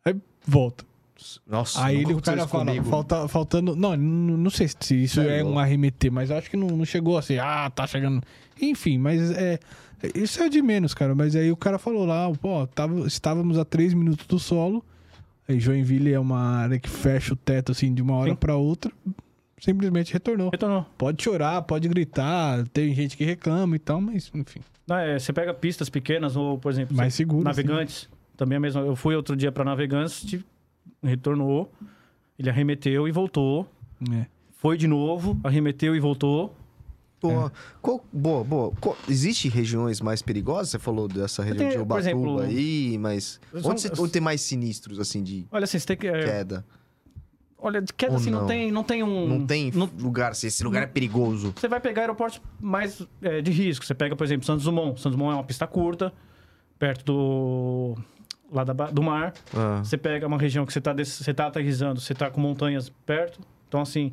aí 0.04 0.14
volta. 0.46 0.84
Nossa, 1.48 1.84
aí 1.84 2.02
ele, 2.02 2.14
o 2.14 2.22
cara 2.22 2.42
isso 2.42 2.48
fala, 2.48 2.66
comigo. 2.66 2.84
falta, 2.84 3.26
faltando... 3.26 3.74
Não, 3.74 3.96
não, 3.96 4.36
não 4.36 4.50
sei 4.50 4.68
se 4.68 5.02
isso 5.02 5.20
é 5.20 5.40
é 5.40 5.44
um 5.44 5.58
arremeter, 5.58 6.12
mas 6.12 6.30
acho 6.30 6.48
que 6.48 6.56
não, 6.56 6.68
não 6.68 6.84
chegou 6.84 7.18
assim, 7.18 7.38
ah, 7.38 7.68
tá 7.74 7.88
chegando... 7.88 8.22
Enfim, 8.60 8.98
mas 8.98 9.32
é... 9.32 9.58
Isso 10.14 10.40
é 10.40 10.48
de 10.48 10.62
menos, 10.62 10.94
cara. 10.94 11.12
Mas 11.12 11.34
aí 11.34 11.50
o 11.50 11.56
cara 11.56 11.78
falou 11.78 12.04
lá, 12.04 12.30
pô, 12.34 12.66
tava, 12.68 13.04
estávamos 13.06 13.58
a 13.58 13.64
3 13.64 13.94
minutos 13.94 14.26
do 14.26 14.38
solo. 14.38 14.84
Aí 15.48 15.60
Joinville 15.60 16.12
é 16.12 16.18
uma 16.18 16.38
área 16.38 16.78
que 16.78 16.88
fecha 16.88 17.34
o 17.34 17.36
teto 17.36 17.72
assim 17.72 17.92
de 17.92 18.00
uma 18.02 18.14
hora 18.14 18.30
Sim. 18.30 18.36
pra 18.36 18.56
outra. 18.56 18.90
Simplesmente 19.58 20.12
retornou. 20.12 20.50
Retornou. 20.50 20.86
Pode 20.98 21.22
chorar, 21.22 21.62
pode 21.62 21.88
gritar, 21.88 22.66
tem 22.68 22.94
gente 22.94 23.16
que 23.16 23.24
reclama 23.24 23.76
e 23.76 23.78
tal, 23.78 24.00
mas 24.00 24.30
enfim, 24.34 24.60
Não, 24.86 24.96
é, 24.96 25.18
você 25.18 25.32
pega 25.32 25.54
pistas 25.54 25.88
pequenas, 25.88 26.36
ou, 26.36 26.58
por 26.58 26.70
exemplo, 26.70 26.96
mais 26.96 27.14
seguro. 27.14 27.44
navegantes. 27.44 28.08
Também 28.36 28.56
é 28.56 28.58
a 28.58 28.60
mesma. 28.60 28.80
Eu 28.82 28.96
fui 28.96 29.14
outro 29.14 29.36
dia 29.36 29.52
pra 29.52 29.64
navegantes, 29.64 30.36
retornou, 31.02 31.72
ele 32.38 32.50
arremeteu 32.50 33.06
e 33.06 33.12
voltou. 33.12 33.66
É. 34.12 34.26
Foi 34.56 34.76
de 34.76 34.86
novo, 34.86 35.38
arremeteu 35.44 35.94
e 35.94 36.00
voltou. 36.00 36.54
Boa. 37.32 37.52
Qual- 37.82 38.04
boa, 38.12 38.44
boa. 38.44 38.72
Qual- 38.80 38.96
existe 39.08 39.48
regiões 39.48 40.00
mais 40.00 40.20
perigosas? 40.22 40.70
Você 40.70 40.78
falou 40.78 41.08
dessa 41.08 41.42
região 41.42 41.58
tenho, 41.58 41.70
de 41.70 41.78
Ubatuba 41.78 42.00
exemplo, 42.00 42.40
aí, 42.40 42.98
mas... 42.98 43.40
são- 43.60 43.70
Onde, 43.70 43.80
você- 43.80 43.92
onde 44.02 44.12
tem 44.12 44.22
mais 44.22 44.40
sinistros, 44.40 44.98
assim, 45.00 45.22
de 45.22 45.46
Olha 45.50 45.64
assim, 45.64 45.78
você 45.78 45.86
tem 45.86 45.96
que. 45.96 46.06
é, 46.08 46.24
queda? 46.24 46.64
olha, 47.58 47.80
de 47.80 47.92
queda 47.94 48.12
Ou 48.12 48.18
assim, 48.18 48.30
não. 48.30 48.40
não? 48.40 48.46
tem, 48.46 48.70
não 48.72 48.82
tem 48.84 49.02
um. 49.02 49.26
Não 49.26 49.46
tem 49.46 49.70
não- 49.72 49.90
lugar, 49.98 50.32
assim, 50.32 50.46
esse 50.48 50.62
lugar 50.62 50.82
é 50.82 50.86
perigoso. 50.86 51.52
Você 51.56 51.66
vai 51.68 51.80
pegar 51.80 52.02
aeroportos 52.02 52.40
mais 52.60 53.02
é, 53.22 53.40
de 53.40 53.50
risco. 53.50 53.84
Você 53.86 53.94
pega, 53.94 54.14
por 54.14 54.24
exemplo, 54.24 54.44
Santos 54.44 54.64
Dumont. 54.64 55.00
Santos 55.00 55.12
Dumont 55.16 55.32
é 55.32 55.36
uma 55.36 55.44
pista 55.44 55.66
curta, 55.66 56.12
perto 56.78 57.04
do. 57.06 57.96
lá 58.52 58.64
da 58.64 58.72
do 58.90 59.02
mar. 59.02 59.32
Ah, 59.54 59.80
Você 59.82 59.96
pega 59.96 60.26
uma 60.26 60.36
região 60.38 60.66
que 60.66 60.72
você 60.74 60.78
está 60.78 60.92
você 60.92 61.32
tá 61.32 61.46
aterrissando, 61.46 62.00
você 62.00 62.12
está 62.12 62.30
com 62.30 62.38
montanhas 62.40 62.90
perto. 63.06 63.40
Então, 63.66 63.80
assim, 63.80 64.12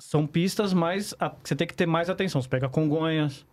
são 0.00 0.26
pistas, 0.26 0.72
mas 0.72 1.14
a- 1.20 1.32
você 1.44 1.54
tem 1.54 1.66
que 1.66 1.74
ter 1.74 1.86
mais 1.86 2.08
atenção. 2.10 2.40
Você 2.42 2.48
pega 2.48 2.68
Congonhas. 2.68 3.46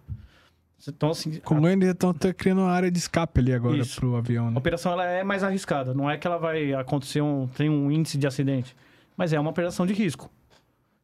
Então, 0.88 1.10
assim, 1.10 1.40
Como 1.40 1.68
eles 1.68 1.90
estão 1.90 2.14
criando 2.14 2.62
uma 2.62 2.72
área 2.72 2.90
de 2.92 2.98
escape 3.00 3.40
ali 3.40 3.52
agora 3.52 3.78
Isso. 3.78 4.00
pro 4.00 4.16
avião, 4.16 4.48
a 4.48 4.52
né? 4.52 4.58
operação 4.58 4.92
ela 4.92 5.06
é 5.06 5.24
mais 5.24 5.44
arriscada. 5.44 5.94
Não 5.94 6.10
é 6.10 6.18
que 6.18 6.28
ela 6.28 6.38
vai 6.38 6.74
acontecer 6.74 7.20
um. 7.22 7.48
tem 7.48 7.68
um 7.70 7.92
índice 7.92 8.18
de 8.18 8.28
acidente. 8.28 8.76
Mas 9.16 9.34
é 9.34 9.40
uma 9.40 9.50
operação 9.50 9.86
de 9.88 9.94
risco. 9.94 10.30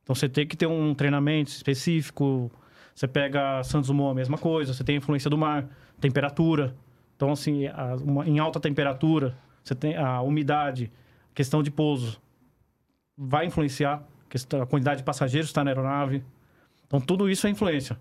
Então, 0.04 0.14
você 0.16 0.30
tem 0.30 0.46
que 0.46 0.56
ter 0.56 0.68
um 0.68 0.94
treinamento 0.94 1.50
específico. 1.50 2.52
Você 2.94 3.08
pega 3.08 3.64
Santos 3.64 3.88
Dumont, 3.88 4.12
a 4.12 4.16
mesma 4.16 4.38
coisa. 4.38 4.74
Você 4.74 4.84
tem 4.84 4.96
a 4.96 4.98
influência 5.00 5.30
do 5.30 5.38
mar, 5.38 5.66
temperatura. 6.00 6.76
Então, 7.16 7.32
assim, 7.32 7.66
a- 7.68 7.96
uma- 7.96 8.28
em 8.28 8.38
alta 8.38 8.60
temperatura, 8.60 9.36
você 9.64 9.74
tem 9.74 9.96
a 9.98 10.22
umidade, 10.22 10.92
questão 11.34 11.64
de 11.64 11.72
pouso. 11.72 12.22
Vai 13.18 13.48
influenciar 13.48 14.04
a 14.62 14.66
quantidade 14.66 14.98
de 15.00 15.04
passageiros 15.04 15.48
que 15.50 15.52
está 15.52 15.64
na 15.64 15.72
aeronave. 15.72 16.24
Então, 16.88 17.00
tudo 17.02 17.30
isso 17.30 17.48
é 17.48 17.50
influência. 17.50 17.98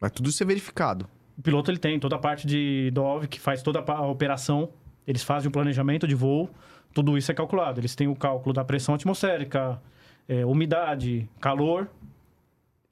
Mas 0.00 0.12
tudo 0.12 0.28
isso 0.30 0.42
é 0.42 0.46
verificado. 0.46 1.06
O 1.38 1.42
piloto 1.42 1.70
ele 1.70 1.78
tem 1.78 1.98
toda 1.98 2.16
a 2.16 2.18
parte 2.18 2.46
de 2.46 2.90
DOV, 2.92 3.26
que 3.28 3.40
faz 3.40 3.62
toda 3.62 3.80
a 3.80 4.06
operação. 4.06 4.70
Eles 5.06 5.22
fazem 5.22 5.48
o 5.48 5.52
planejamento 5.52 6.06
de 6.06 6.14
voo. 6.14 6.50
Tudo 6.92 7.16
isso 7.16 7.30
é 7.30 7.34
calculado. 7.34 7.80
Eles 7.80 7.94
têm 7.94 8.08
o 8.08 8.14
cálculo 8.16 8.52
da 8.52 8.64
pressão 8.64 8.94
atmosférica, 8.94 9.80
é, 10.28 10.44
umidade, 10.44 11.28
calor. 11.40 11.88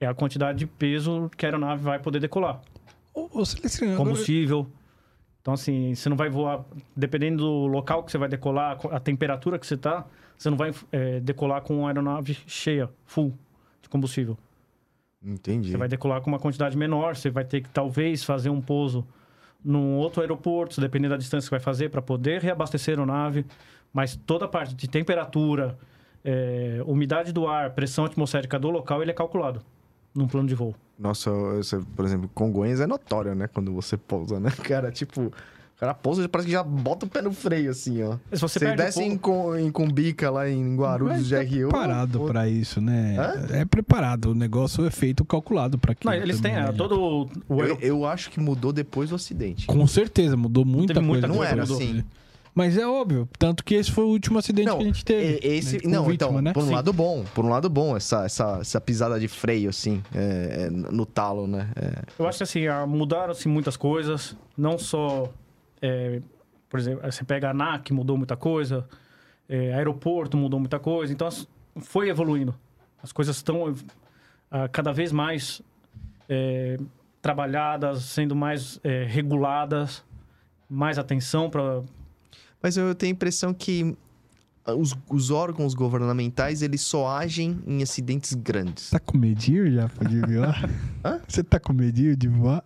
É 0.01 0.07
a 0.07 0.14
quantidade 0.14 0.59
de 0.61 0.66
peso 0.66 1.30
que 1.36 1.45
a 1.45 1.49
aeronave 1.49 1.82
vai 1.82 1.99
poder 1.99 2.20
decolar. 2.20 2.61
Ô, 3.12 3.28
ô, 3.32 3.45
Celestino, 3.45 3.93
agora- 3.95 4.11
Combustível. 4.11 4.70
Então, 5.41 5.55
assim, 5.55 5.95
você 5.95 6.09
não 6.09 6.16
vai 6.16 6.28
voar... 6.28 6.64
Dependendo 6.97 7.39
do 7.39 7.66
local 7.66 8.03
que 8.03 8.11
você 8.11 8.18
vai 8.18 8.28
decolar, 8.28 8.78
a 8.91 9.01
temperatura 9.01 9.59
que 9.59 9.66
você 9.66 9.74
está, 9.74 10.07
você 10.36 10.51
não 10.51 10.57
vai 10.57 10.72
é, 10.93 11.20
decolar 11.20 11.62
com 11.62 11.86
a 11.86 11.91
aeronave 11.91 12.36
cheia, 12.47 12.89
full, 13.05 13.32
de 13.82 13.89
combustível. 13.89 14.36
Entendi. 15.22 15.70
Você 15.70 15.76
vai 15.76 15.89
decolar 15.89 16.20
com 16.20 16.30
uma 16.30 16.39
quantidade 16.39 16.76
menor, 16.76 17.16
você 17.16 17.30
vai 17.30 17.45
ter 17.45 17.62
que 17.62 17.68
talvez 17.70 18.22
fazer 18.22 18.51
um 18.51 18.61
pouso 18.61 19.07
num 19.64 19.97
outro 19.97 20.20
aeroporto, 20.20 20.80
dependendo 20.80 21.14
da 21.14 21.18
distância 21.18 21.49
que 21.49 21.51
vai 21.51 21.61
fazer, 21.61 21.89
para 21.89 22.01
poder 22.01 22.41
reabastecer 22.41 22.95
a 22.95 23.01
aeronave. 23.01 23.45
Mas 23.93 24.14
toda 24.14 24.45
a 24.45 24.49
parte 24.49 24.74
de 24.74 24.89
temperatura, 24.89 25.78
é, 26.24 26.80
umidade 26.86 27.32
do 27.32 27.49
ar, 27.49 27.70
pressão 27.70 28.05
atmosférica 28.05 28.59
do 28.59 28.70
local, 28.70 29.03
ele 29.03 29.11
é 29.11 29.14
calculado 29.14 29.62
num 30.14 30.26
plano 30.26 30.48
de 30.48 30.54
voo. 30.54 30.74
Nossa, 30.98 31.30
você, 31.30 31.78
por 31.94 32.04
exemplo, 32.04 32.28
Congonhas 32.34 32.80
é 32.80 32.86
notório, 32.86 33.34
né? 33.34 33.46
Quando 33.46 33.72
você 33.72 33.96
pousa, 33.96 34.40
né? 34.40 34.50
Cara, 34.64 34.90
tipo... 34.90 35.22
O 35.76 35.80
cara 35.80 35.94
pousa, 35.94 36.28
parece 36.28 36.46
que 36.46 36.52
já 36.52 36.61
bota 36.64 37.06
o 37.06 37.09
pé 37.09 37.22
no 37.22 37.30
freio, 37.32 37.70
assim, 37.70 38.02
ó. 38.02 38.16
Se 38.32 38.40
você 38.40 38.59
Você 38.59 38.74
desce 38.74 39.00
em, 39.00 39.16
Com- 39.16 39.56
em 39.56 39.70
Cumbica, 39.70 40.28
lá 40.28 40.50
em 40.50 40.74
Guarulhos, 40.74 41.30
tá 41.30 41.44
GRU... 41.44 41.68
preparado 41.68 42.18
pô, 42.18 42.26
pra 42.26 42.48
isso, 42.48 42.80
né? 42.80 43.16
Hã? 43.16 43.46
É 43.59 43.64
preparado. 43.64 44.32
O 44.32 44.34
negócio 44.34 44.84
é 44.84 44.90
feito 44.90 45.24
calculado 45.24 45.78
pra 45.78 45.92
aquilo. 45.92 46.12
Não, 46.12 46.20
eles 46.20 46.40
têm 46.40 46.52
né? 46.52 46.70
é, 46.70 46.72
todo 46.72 47.28
o- 47.48 47.62
Eu, 47.62 47.78
eu 47.80 48.04
acho 48.04 48.28
que 48.28 48.40
mudou 48.40 48.72
depois 48.72 49.11
do 49.11 49.14
acidente. 49.14 49.68
Com 49.68 49.86
certeza, 49.86 50.36
mudou 50.36 50.64
muita 50.64 50.94
Teve 50.94 51.06
coisa. 51.06 51.28
muita 51.28 51.38
coisa, 51.38 51.54
não 51.56 51.62
era 51.62 51.72
assim. 51.72 52.04
Mas 52.59 52.76
é 52.76 52.84
óbvio. 52.84 53.28
Tanto 53.38 53.62
que 53.62 53.76
esse 53.76 53.92
foi 53.92 54.02
o 54.02 54.09
último 54.09 54.36
acidente 54.36 54.66
Não, 54.66 54.78
que 54.78 54.82
a 54.82 54.86
gente 54.86 55.04
teve. 55.04 55.38
Esse, 55.46 55.76
né, 55.76 55.94
não, 55.94 56.04
vítima, 56.06 56.28
então, 56.30 56.42
né? 56.42 56.52
por 56.52 56.64
um 56.64 56.66
Sim. 56.66 56.74
lado 56.74 56.92
bom, 56.92 57.24
por 57.32 57.44
um 57.44 57.48
lado 57.48 57.70
bom, 57.70 57.96
essa, 57.96 58.24
essa, 58.24 58.59
essa 58.61 58.80
pisada 58.80 59.20
de 59.20 59.28
freio, 59.28 59.70
assim, 59.70 60.02
é, 60.12 60.64
é, 60.66 60.70
no 60.70 61.06
talo, 61.06 61.46
né? 61.46 61.70
É. 61.76 62.02
Eu 62.18 62.26
acho 62.26 62.38
que 62.38 62.42
assim, 62.42 62.66
ah, 62.66 62.84
mudaram-se 62.84 63.46
muitas 63.46 63.76
coisas, 63.76 64.36
não 64.56 64.76
só, 64.76 65.32
é, 65.80 66.20
por 66.68 66.80
exemplo, 66.80 67.00
você 67.09 67.22
pega 67.22 67.46
a 67.46 67.50
ANAC, 67.52 67.92
mudou 67.92 68.16
muita 68.16 68.36
coisa, 68.36 68.84
É, 69.48 69.72
aeroporto 69.74 70.36
mudou 70.36 70.59
muita 70.61 70.78
coisa. 70.80 71.12
Então, 71.12 71.26
as- 71.28 71.46
foi 71.76 72.09
evoluindo. 72.11 72.54
As 73.02 73.12
coisas 73.12 73.36
estão 73.36 73.72
ah, 74.50 74.68
cada 74.68 74.92
vez 74.92 75.12
mais 75.12 75.62
é, 76.28 76.76
trabalhadas, 77.22 78.02
sendo 78.02 78.34
mais 78.36 78.80
é, 78.84 79.04
reguladas, 79.04 80.04
mais 80.68 80.98
atenção 80.98 81.48
para 81.48 81.82
Mas 82.62 82.76
eu 82.76 82.94
tenho 82.94 83.12
a 83.12 83.14
impressão 83.14 83.54
que 83.54 83.96
os, 84.76 84.94
os 85.09 85.30
órgãos 85.30 85.72
governamentais, 85.74 86.61
eles 86.61 86.82
só 86.82 87.09
agem 87.09 87.59
em 87.66 87.82
acidentes 87.82 88.34
grandes. 88.34 88.90
Tá 88.90 88.98
com 89.00 89.16
medinho 89.16 89.70
já 89.72 89.86
de 90.09 90.20
voar? 90.20 90.70
Hã? 91.04 91.20
Você 91.26 91.42
tá 91.42 91.59
com 91.59 91.72
medinho 91.72 92.14
de 92.14 92.28
voar? 92.28 92.62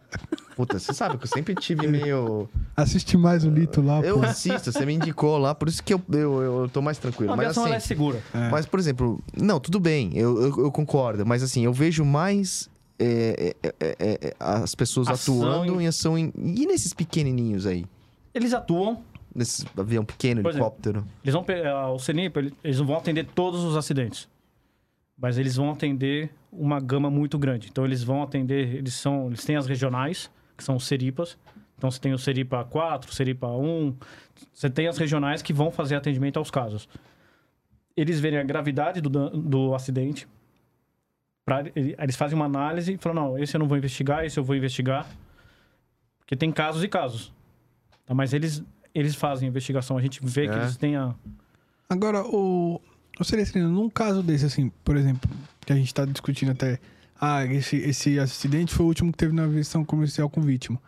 Puta, 0.56 0.78
você 0.78 0.92
sabe 0.92 1.16
que 1.16 1.24
eu 1.24 1.28
sempre 1.28 1.54
tive 1.54 1.86
meio... 1.86 2.48
Assiste 2.76 3.16
mais 3.16 3.44
o 3.44 3.50
Lito 3.50 3.80
lá, 3.80 4.00
Eu 4.00 4.18
pô. 4.18 4.24
assisto, 4.26 4.72
você 4.72 4.84
me 4.84 4.94
indicou 4.94 5.38
lá, 5.38 5.54
por 5.54 5.68
isso 5.68 5.82
que 5.82 5.94
eu, 5.94 6.02
eu, 6.10 6.42
eu 6.62 6.68
tô 6.68 6.82
mais 6.82 6.98
tranquilo. 6.98 7.32
a 7.32 7.36
Mas 7.36 7.56
ela 7.56 7.68
é 7.70 7.76
assim, 7.76 7.86
segura. 7.88 8.20
É. 8.34 8.50
mas 8.50 8.66
por 8.66 8.80
exemplo, 8.80 9.22
não, 9.36 9.60
tudo 9.60 9.78
bem, 9.78 10.10
eu, 10.14 10.40
eu, 10.42 10.64
eu 10.64 10.72
concordo, 10.72 11.24
mas 11.24 11.42
assim, 11.42 11.64
eu 11.64 11.72
vejo 11.72 12.04
mais 12.04 12.68
é, 12.98 13.54
é, 13.62 13.74
é, 13.80 13.96
é, 14.00 14.34
as 14.38 14.74
pessoas 14.74 15.08
Ação 15.08 15.36
atuando 15.42 15.80
em- 15.80 15.84
em 15.84 15.86
ação 15.86 16.18
em... 16.18 16.32
E 16.36 16.66
nesses 16.66 16.92
pequenininhos 16.92 17.64
aí? 17.64 17.86
Eles 18.34 18.52
atuam, 18.52 19.00
Nesse 19.34 19.66
avião 19.78 20.04
pequeno, 20.04 20.42
Por 20.42 20.50
exemplo, 20.50 20.66
helicóptero? 20.68 21.04
eles 21.22 21.32
vão 21.34 21.42
pe- 21.42 21.62
o 21.94 21.98
CENIP, 21.98 22.36
ele- 22.38 22.54
eles 22.62 22.78
não 22.78 22.86
vão 22.86 22.96
atender 22.98 23.24
todos 23.26 23.64
os 23.64 23.76
acidentes. 23.76 24.28
Mas 25.16 25.38
eles 25.38 25.56
vão 25.56 25.70
atender 25.70 26.30
uma 26.50 26.78
gama 26.80 27.10
muito 27.10 27.38
grande. 27.38 27.68
Então 27.70 27.84
eles 27.84 28.02
vão 28.02 28.22
atender, 28.22 28.74
eles 28.74 28.92
são, 28.94 29.28
eles 29.28 29.44
têm 29.44 29.56
as 29.56 29.66
regionais, 29.66 30.30
que 30.56 30.62
são 30.64 30.76
os 30.76 30.86
Seripas. 30.86 31.38
Então 31.78 31.90
você 31.90 31.98
tem 32.00 32.12
o 32.12 32.18
Seripa 32.18 32.62
4, 32.64 33.12
Seripa 33.12 33.46
1, 33.48 33.96
você 34.52 34.68
tem 34.68 34.86
as 34.88 34.98
regionais 34.98 35.40
que 35.42 35.52
vão 35.52 35.70
fazer 35.70 35.94
atendimento 35.96 36.36
aos 36.38 36.50
casos. 36.50 36.88
Eles 37.96 38.20
verem 38.20 38.38
a 38.38 38.42
gravidade 38.42 39.00
do, 39.00 39.08
do 39.30 39.74
acidente, 39.74 40.26
pra, 41.44 41.60
ele- 41.74 41.94
eles 41.98 42.16
fazem 42.16 42.36
uma 42.36 42.44
análise 42.46 42.92
e 42.94 42.98
falam, 42.98 43.30
não, 43.30 43.38
esse 43.38 43.56
eu 43.56 43.58
não 43.60 43.66
vou 43.66 43.76
investigar, 43.78 44.24
esse 44.24 44.38
eu 44.38 44.44
vou 44.44 44.56
investigar. 44.56 45.06
Porque 46.18 46.36
tem 46.36 46.52
casos 46.52 46.82
e 46.84 46.88
casos. 46.88 47.32
Tá? 48.06 48.14
Mas 48.14 48.32
eles, 48.32 48.62
eles 48.94 49.14
fazem 49.14 49.46
a 49.46 49.50
investigação, 49.50 49.96
a 49.96 50.02
gente 50.02 50.20
vê 50.22 50.46
que 50.48 50.54
É. 50.54 50.62
eles 50.62 50.76
têm 50.76 50.96
a... 50.96 51.14
Agora, 51.88 52.22
o, 52.24 52.80
o 53.20 53.24
Celestino, 53.24 53.68
num 53.70 53.88
caso 53.90 54.22
desse, 54.22 54.46
assim, 54.46 54.70
por 54.84 54.96
exemplo, 54.96 55.30
que 55.64 55.72
a 55.72 55.76
gente 55.76 55.92
tá 55.92 56.04
discutindo 56.04 56.52
até. 56.52 56.78
Ah, 57.20 57.44
esse, 57.44 57.76
esse 57.76 58.18
acidente 58.18 58.72
foi 58.74 58.84
o 58.84 58.88
último 58.88 59.12
que 59.12 59.18
teve 59.18 59.32
na 59.34 59.44
aviação 59.44 59.84
comercial 59.84 60.28
com 60.28 60.40
vítima. 60.40 60.80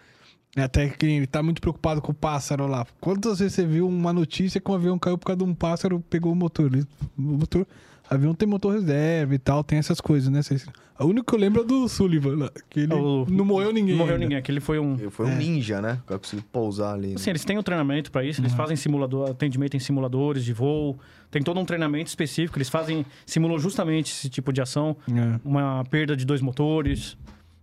É 0.57 0.63
Até 0.63 0.89
que 0.89 1.05
ele 1.05 1.27
tá 1.27 1.43
muito 1.43 1.61
preocupado 1.61 2.01
com 2.01 2.13
o 2.13 2.15
pássaro 2.15 2.67
lá. 2.67 2.87
Quantas 3.01 3.41
vezes 3.41 3.55
você 3.55 3.67
viu 3.67 3.89
uma 3.89 4.13
notícia 4.13 4.61
que 4.61 4.71
um 4.71 4.75
avião 4.75 4.99
caiu 4.99 5.19
por 5.19 5.27
causa 5.27 5.39
de 5.39 5.45
um 5.45 5.55
pássaro 5.55 6.01
pegou 6.09 6.33
o 6.33 6.37
motor? 6.37 6.71
O 7.19 7.23
motor. 7.23 7.67
O 8.11 8.15
avião 8.15 8.35
tem 8.35 8.47
motor 8.49 8.75
reserva 8.75 9.35
e 9.35 9.39
tal, 9.39 9.65
tem 9.65 9.79
essas 9.79 10.01
coisas, 10.01 10.29
né? 10.31 10.41
O 10.99 11.07
único 11.07 11.27
que 11.27 11.35
eu 11.35 11.39
lembro 11.39 11.63
é 11.63 11.65
do 11.65 11.89
Sullivan, 11.89 12.37
lá, 12.37 12.51
que 12.71 12.81
ele 12.81 12.95
O- 12.95 13.27
não 13.29 13.45
morreu 13.45 13.73
ninguém. 13.73 13.93
Não 13.93 13.99
morreu 14.01 14.15
ainda. 14.15 14.25
ninguém, 14.27 14.39
aquele 14.39 14.61
foi 14.61 14.79
um... 14.79 14.97
Foi 15.11 15.27
um 15.27 15.35
ninja, 15.37 15.81
né? 15.81 15.99
O 16.05 16.07
cara 16.07 16.21
conseguiu 16.21 16.45
pousar 16.53 16.95
ali. 16.95 17.09
né? 17.09 17.15
Assim, 17.17 17.31
eles 17.31 17.45
têm 17.45 17.59
um 17.59 17.63
treinamento 17.63 18.13
para 18.13 18.23
isso, 18.25 18.41
eles 18.41 18.53
fazem 18.53 18.77
simulador, 18.77 19.31
atendimento 19.31 19.77
em 19.77 19.81
simuladores 19.81 20.45
de 20.45 20.53
voo, 20.53 20.99
tem 21.31 21.43
todo 21.43 21.59
um 21.59 21.65
treinamento 21.65 22.09
específico, 22.09 22.59
eles 22.59 22.69
fazem, 22.69 23.05
simulam 23.27 23.59
justamente 23.59 24.13
esse 24.13 24.29
tipo 24.29 24.53
de 24.53 24.61
ação, 24.61 24.97
É. 25.11 25.41
uma 25.45 25.83
perda 25.87 26.15
de 26.17 26.25
dois 26.25 26.41
motores, 26.43 27.17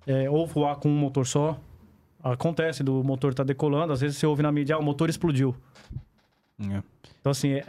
é, 0.07 0.29
ou 0.29 0.45
voar 0.47 0.75
com 0.77 0.89
um 0.89 0.97
motor 0.97 1.25
só. 1.25 1.57
Acontece 2.23 2.83
do 2.83 3.03
motor 3.03 3.31
estar 3.31 3.43
decolando, 3.43 3.93
às 3.93 4.01
vezes 4.01 4.17
você 4.17 4.25
ouve 4.25 4.43
na 4.43 4.51
mídia, 4.51 4.75
ah, 4.75 4.79
o 4.79 4.83
motor 4.83 5.09
explodiu. 5.09 5.55
É. 6.59 6.81
Então, 7.19 7.31
assim, 7.31 7.51
é- 7.53 7.65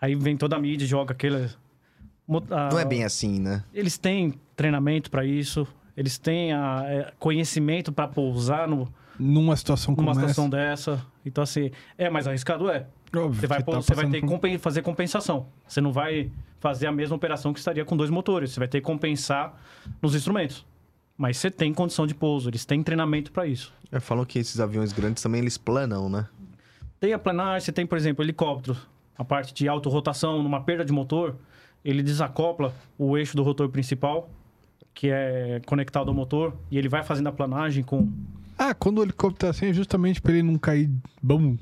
aí 0.00 0.14
vem 0.14 0.36
toda 0.36 0.54
a 0.56 0.58
mídia 0.60 0.84
e 0.84 0.88
joga 0.88 1.12
aquele... 1.12 1.48
a- 2.50 2.68
Não 2.70 2.78
é 2.78 2.84
bem 2.84 3.04
assim, 3.04 3.40
né? 3.40 3.62
Eles 3.72 3.96
têm 3.98 4.34
treinamento 4.56 5.10
para 5.10 5.24
isso, 5.24 5.66
eles 5.96 6.18
têm 6.18 6.52
a, 6.52 6.82
é, 6.86 7.12
conhecimento 7.18 7.92
para 7.92 8.08
pousar 8.08 8.66
no, 8.68 8.88
Numa 9.18 9.56
situação 9.56 9.94
como 9.94 10.08
numa 10.08 10.20
essa. 10.20 10.28
situação 10.28 10.50
dessa. 10.50 11.06
Então, 11.24 11.42
assim, 11.42 11.70
é 11.96 12.10
mais 12.10 12.26
arriscado? 12.26 12.68
É. 12.70 12.86
óbvio, 13.14 13.40
Você 13.40 13.46
vai, 13.46 13.62
tá 13.62 13.72
você 13.80 13.94
vai 13.94 14.08
ter 14.10 14.20
que 14.20 14.26
compen- 14.26 14.58
fazer 14.58 14.82
compensação. 14.82 15.46
Você 15.66 15.80
não 15.80 15.92
vai 15.92 16.30
fazer 16.60 16.86
a 16.86 16.92
mesma 16.92 17.16
operação 17.16 17.52
que 17.52 17.58
estaria 17.58 17.84
com 17.84 17.96
dois 17.96 18.10
motores. 18.10 18.50
Você 18.52 18.58
vai 18.60 18.68
ter 18.68 18.80
que 18.80 18.86
compensar 18.86 19.54
nos 20.02 20.14
instrumentos. 20.14 20.66
Mas 21.16 21.38
você 21.38 21.50
tem 21.50 21.72
condição 21.72 22.06
de 22.06 22.14
pouso, 22.14 22.50
eles 22.50 22.66
têm 22.66 22.82
treinamento 22.82 23.32
para 23.32 23.46
isso. 23.46 23.72
É, 23.90 23.98
falam 24.00 24.24
que 24.26 24.38
esses 24.38 24.60
aviões 24.60 24.92
grandes 24.92 25.22
também 25.22 25.40
eles 25.40 25.56
planam, 25.56 26.10
né? 26.10 26.26
Tem 27.00 27.14
a 27.14 27.18
planar, 27.18 27.60
você 27.60 27.72
tem, 27.72 27.86
por 27.86 27.96
exemplo, 27.96 28.22
helicóptero. 28.22 28.76
A 29.16 29.24
parte 29.24 29.54
de 29.54 29.66
autorrotação, 29.66 30.42
numa 30.42 30.60
perda 30.62 30.84
de 30.84 30.92
motor, 30.92 31.36
ele 31.88 32.02
desacopla 32.02 32.74
o 32.98 33.16
eixo 33.16 33.36
do 33.36 33.42
rotor 33.42 33.68
principal, 33.68 34.28
que 34.92 35.08
é 35.10 35.60
conectado 35.66 36.08
ao 36.08 36.14
motor, 36.14 36.54
e 36.70 36.76
ele 36.76 36.88
vai 36.88 37.02
fazendo 37.04 37.28
a 37.28 37.32
planagem 37.32 37.84
com... 37.84 38.10
Ah, 38.58 38.74
quando 38.74 38.98
o 38.98 39.02
helicóptero 39.02 39.38
tá 39.38 39.50
assim 39.50 39.66
é 39.66 39.72
justamente 39.72 40.20
pra 40.20 40.32
ele 40.32 40.42
não 40.42 40.58
cair. 40.58 40.90
Bom. 41.22 41.56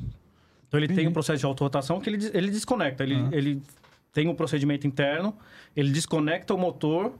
Então 0.69 0.81
ele 0.81 0.89
tem 0.89 1.07
um 1.07 1.13
processo 1.13 1.41
de 1.41 1.47
autorrotação 1.47 2.01
que 2.01 2.09
ele, 2.09 2.31
ele 2.33 2.51
desconecta. 2.51 3.03
Ele, 3.03 3.17
Ah. 3.17 3.29
ele 3.33 3.63
tem 4.13 4.29
um 4.29 4.35
procedimento 4.35 4.87
interno, 4.87 5.35
ele 5.77 5.91
desconecta 5.91 6.55
o 6.55 6.59
motor 6.59 7.13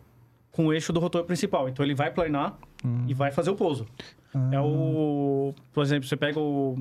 com 0.53 0.67
o 0.67 0.73
eixo 0.73 0.93
do 0.93 1.01
rotor 1.01 1.25
principal. 1.25 1.69
Então 1.69 1.85
ele 1.85 1.95
vai 1.95 2.11
planar 2.11 2.57
Hum. 2.85 3.05
e 3.09 3.15
vai 3.15 3.31
fazer 3.33 3.51
o 3.51 3.57
pouso. 3.57 3.87
É 4.53 4.61
o... 4.61 5.55
Por 5.73 5.83
exemplo, 5.83 6.09
você 6.09 6.17
pega 6.17 6.39
o, 6.39 6.79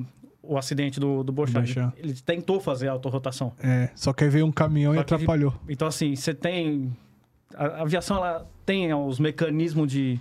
o 0.48 0.56
acidente 0.58 0.98
do, 1.00 1.22
do. 1.22 1.32
Borchardt. 1.32 1.78
Ele 1.96 2.14
tentou 2.14 2.60
fazer 2.60 2.88
a 2.88 2.92
autorrotação. 2.92 3.52
É, 3.62 3.90
só 3.94 4.12
que 4.12 4.24
aí 4.24 4.30
veio 4.30 4.46
um 4.46 4.52
caminhão 4.52 4.92
Só 4.92 4.98
e 4.98 5.00
atrapalhou. 5.00 5.54
Então, 5.68 5.88
assim, 5.88 6.14
você 6.16 6.32
tem... 6.34 6.96
A 7.56 7.66
a 7.66 7.82
aviação, 7.82 8.16
ela 8.16 8.46
tem 8.66 8.92
os 8.92 9.18
mecanismos 9.20 9.90
de 9.90 10.20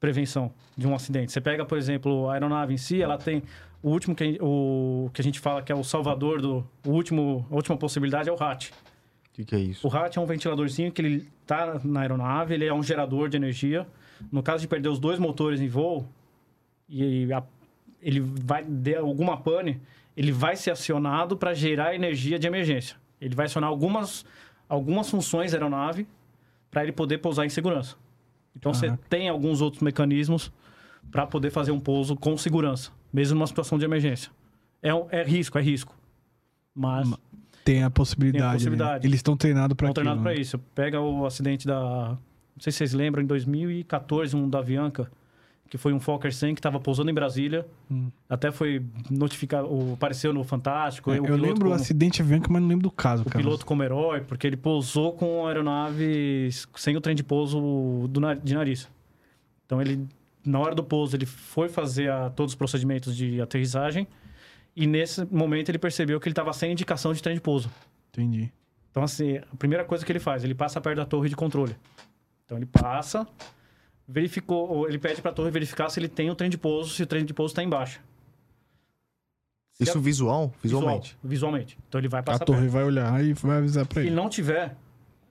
prevenção 0.00 0.52
de 0.76 0.86
um 0.86 0.94
acidente. 0.94 1.32
Você 1.32 1.40
pega, 1.40 1.64
por 1.64 1.76
exemplo, 1.78 2.28
a 2.28 2.34
aeronave 2.34 2.74
em 2.74 2.76
si, 2.78 3.00
ela 3.02 3.18
tem... 3.18 3.42
O 3.82 3.90
último 3.90 4.14
que, 4.14 4.24
a 4.24 4.26
gente- 4.26 4.38
o, 4.42 5.10
que 5.12 5.20
a 5.20 5.24
gente 5.24 5.38
fala 5.38 5.62
que 5.62 5.70
é 5.70 5.74
o 5.74 5.84
salvador 5.84 6.40
do... 6.40 6.66
O 6.84 6.90
último, 6.90 7.46
a 7.50 7.54
última 7.54 7.76
possibilidade 7.76 8.28
é 8.28 8.32
o 8.32 8.36
RAT. 8.36 8.70
O 8.70 8.72
que, 9.32 9.44
que 9.44 9.54
é 9.54 9.58
isso? 9.58 9.86
O 9.86 9.90
RAT 9.90 10.16
é 10.16 10.20
um 10.20 10.26
ventiladorzinho 10.26 10.90
que 10.90 11.00
ele 11.02 11.28
tá 11.46 11.78
na 11.84 12.00
aeronave, 12.00 12.54
ele 12.54 12.64
é 12.64 12.72
um 12.74 12.82
gerador 12.82 13.28
de 13.28 13.36
energia. 13.36 13.86
No 14.32 14.42
caso 14.42 14.62
de 14.62 14.68
perder 14.68 14.88
os 14.88 14.98
dois 14.98 15.18
motores 15.18 15.60
em 15.60 15.68
voo, 15.68 16.08
e 16.88 17.30
a- 17.32 17.42
ele 18.02 18.20
vai 18.20 18.62
der 18.64 18.98
alguma 18.98 19.36
pane, 19.36 19.80
ele 20.16 20.32
vai 20.32 20.56
ser 20.56 20.70
acionado 20.70 21.36
para 21.36 21.52
gerar 21.54 21.94
energia 21.94 22.38
de 22.38 22.46
emergência. 22.46 22.96
Ele 23.20 23.34
vai 23.34 23.46
acionar 23.46 23.68
algumas, 23.70 24.24
algumas 24.68 25.10
funções 25.10 25.52
da 25.52 25.58
aeronave 25.58 26.06
para 26.70 26.82
ele 26.82 26.92
poder 26.92 27.18
pousar 27.18 27.44
em 27.46 27.48
segurança. 27.48 27.96
Então 28.54 28.72
você 28.72 28.86
Caraca. 28.86 29.02
tem 29.08 29.28
alguns 29.28 29.60
outros 29.60 29.82
mecanismos 29.82 30.50
para 31.10 31.26
poder 31.26 31.50
fazer 31.50 31.70
um 31.72 31.80
pouso 31.80 32.16
com 32.16 32.36
segurança, 32.36 32.90
mesmo 33.12 33.36
numa 33.38 33.46
situação 33.46 33.78
de 33.78 33.84
emergência. 33.84 34.30
É, 34.82 34.94
um- 34.94 35.06
é 35.10 35.22
risco, 35.22 35.58
é 35.58 35.62
risco. 35.62 35.94
Mas 36.74 37.08
Ma- 37.08 37.18
Tem 37.64 37.82
a 37.82 37.90
possibilidade. 37.90 38.38
Tem 38.38 38.46
a 38.46 38.48
né? 38.48 38.54
possibilidade. 38.54 39.06
Eles 39.06 39.18
estão 39.18 39.36
treinados 39.36 39.76
pra 39.76 39.88
Estão 39.88 40.02
treinados 40.02 40.22
para 40.22 40.34
né? 40.34 40.40
isso. 40.40 40.58
Pega 40.74 41.00
o 41.00 41.26
acidente 41.26 41.66
da. 41.66 42.10
Não 42.54 42.60
sei 42.60 42.72
se 42.72 42.78
vocês 42.78 42.92
lembram, 42.94 43.22
em 43.22 43.26
2014, 43.26 44.34
um 44.36 44.48
da 44.48 44.58
Avianca, 44.60 45.10
que 45.68 45.76
foi 45.76 45.92
um 45.92 45.98
Fokker 46.00 46.32
100 46.32 46.54
que 46.54 46.58
estava 46.60 46.78
pousando 46.78 47.10
em 47.10 47.14
Brasília. 47.14 47.66
Hum. 47.90 48.08
Até 48.28 48.50
foi 48.52 48.82
notificado, 49.10 49.66
o- 49.68 49.94
apareceu 49.94 50.32
no 50.32 50.44
Fantástico. 50.44 51.10
É, 51.12 51.20
o 51.20 51.26
eu 51.26 51.36
lembro 51.36 51.66
o 51.68 51.70
como, 51.70 51.74
acidente 51.74 52.22
avião, 52.22 52.40
mas 52.48 52.62
não 52.62 52.68
lembro 52.68 52.84
do 52.84 52.90
caso, 52.90 53.22
o 53.22 53.26
cara. 53.26 53.42
piloto 53.44 53.66
como 53.66 53.82
herói, 53.82 54.20
porque 54.20 54.46
ele 54.46 54.56
pousou 54.56 55.12
com 55.12 55.44
a 55.44 55.48
aeronave 55.48 56.48
sem 56.76 56.96
o 56.96 57.00
trem 57.00 57.14
de 57.16 57.22
pouso 57.24 57.58
do, 58.08 58.18
de 58.42 58.54
nariz. 58.54 58.88
Então 59.64 59.80
ele, 59.80 60.06
na 60.44 60.58
hora 60.60 60.74
do 60.74 60.84
pouso, 60.84 61.16
ele 61.16 61.26
foi 61.26 61.68
fazer 61.68 62.10
a- 62.10 62.30
todos 62.30 62.52
os 62.52 62.56
procedimentos 62.56 63.16
de 63.16 63.40
aterrissagem. 63.40 64.06
E 64.74 64.86
nesse 64.86 65.24
momento 65.32 65.70
ele 65.70 65.78
percebeu 65.78 66.20
que 66.20 66.28
ele 66.28 66.32
estava 66.32 66.52
sem 66.52 66.70
indicação 66.72 67.12
de 67.12 67.22
trem 67.22 67.34
de 67.34 67.40
pouso. 67.40 67.70
Entendi. 68.12 68.52
Então, 68.90 69.02
assim, 69.02 69.38
a 69.38 69.56
primeira 69.58 69.84
coisa 69.84 70.04
que 70.06 70.12
ele 70.12 70.18
faz, 70.20 70.44
ele 70.44 70.54
passa 70.54 70.80
perto 70.80 70.96
da 70.98 71.04
torre 71.04 71.28
de 71.28 71.36
controle. 71.36 71.74
Então, 72.44 72.56
ele 72.56 72.66
passa, 72.66 73.26
verificou, 74.08 74.68
ou 74.68 74.88
ele 74.88 74.98
pede 74.98 75.20
para 75.20 75.30
a 75.30 75.34
torre 75.34 75.50
verificar 75.50 75.88
se 75.90 75.98
ele 76.00 76.08
tem 76.08 76.30
o 76.30 76.34
trem 76.34 76.48
de 76.50 76.56
pouso, 76.58 76.90
se 76.94 77.02
o 77.02 77.06
trem 77.06 77.24
de 77.24 77.34
pouso 77.34 77.52
está 77.52 77.62
embaixo. 77.62 78.00
Se 79.72 79.82
Isso 79.82 79.98
a- 79.98 80.00
visual? 80.00 80.54
Visualmente. 80.62 81.08
Visual, 81.10 81.20
visualmente. 81.24 81.78
Então, 81.88 82.00
ele 82.00 82.08
vai 82.08 82.20
A 82.20 82.22
passar 82.22 82.44
torre 82.44 82.60
perto. 82.60 82.72
vai 82.72 82.84
olhar 82.84 83.22
e 83.24 83.32
vai 83.34 83.58
avisar 83.58 83.84
Se 83.92 83.98
ele. 83.98 84.08
ele 84.08 84.16
não 84.16 84.28
tiver, 84.28 84.74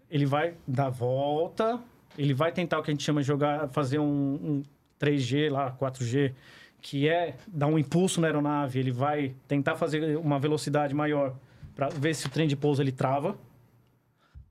ele 0.10 0.26
vai 0.26 0.54
dar 0.68 0.90
volta, 0.90 1.80
ele 2.18 2.34
vai 2.34 2.52
tentar 2.52 2.80
o 2.80 2.84
que 2.84 2.92
a 2.92 2.94
gente 2.94 3.04
chama 3.04 3.22
de 3.22 3.28
jogar, 3.28 3.68
fazer 3.70 3.98
um, 4.00 4.06
um 4.06 4.64
3G 5.00 5.50
lá, 5.50 5.72
4G, 5.72 6.34
que 6.82 7.10
é 7.10 7.36
dar 7.48 7.66
um 7.68 7.80
impulso 7.80 8.22
na 8.22 8.28
aeronave, 8.28 8.78
ele 8.80 8.92
vai 8.92 9.34
tentar 9.48 9.76
fazer 9.76 10.16
uma 10.18 10.38
velocidade 10.38 10.94
maior 10.94 11.34
para 11.76 11.90
ver 11.90 12.14
se 12.14 12.28
o 12.28 12.30
trem 12.30 12.48
de 12.48 12.56
pouso 12.56 12.82
ele 12.84 12.92
trava. 12.92 13.36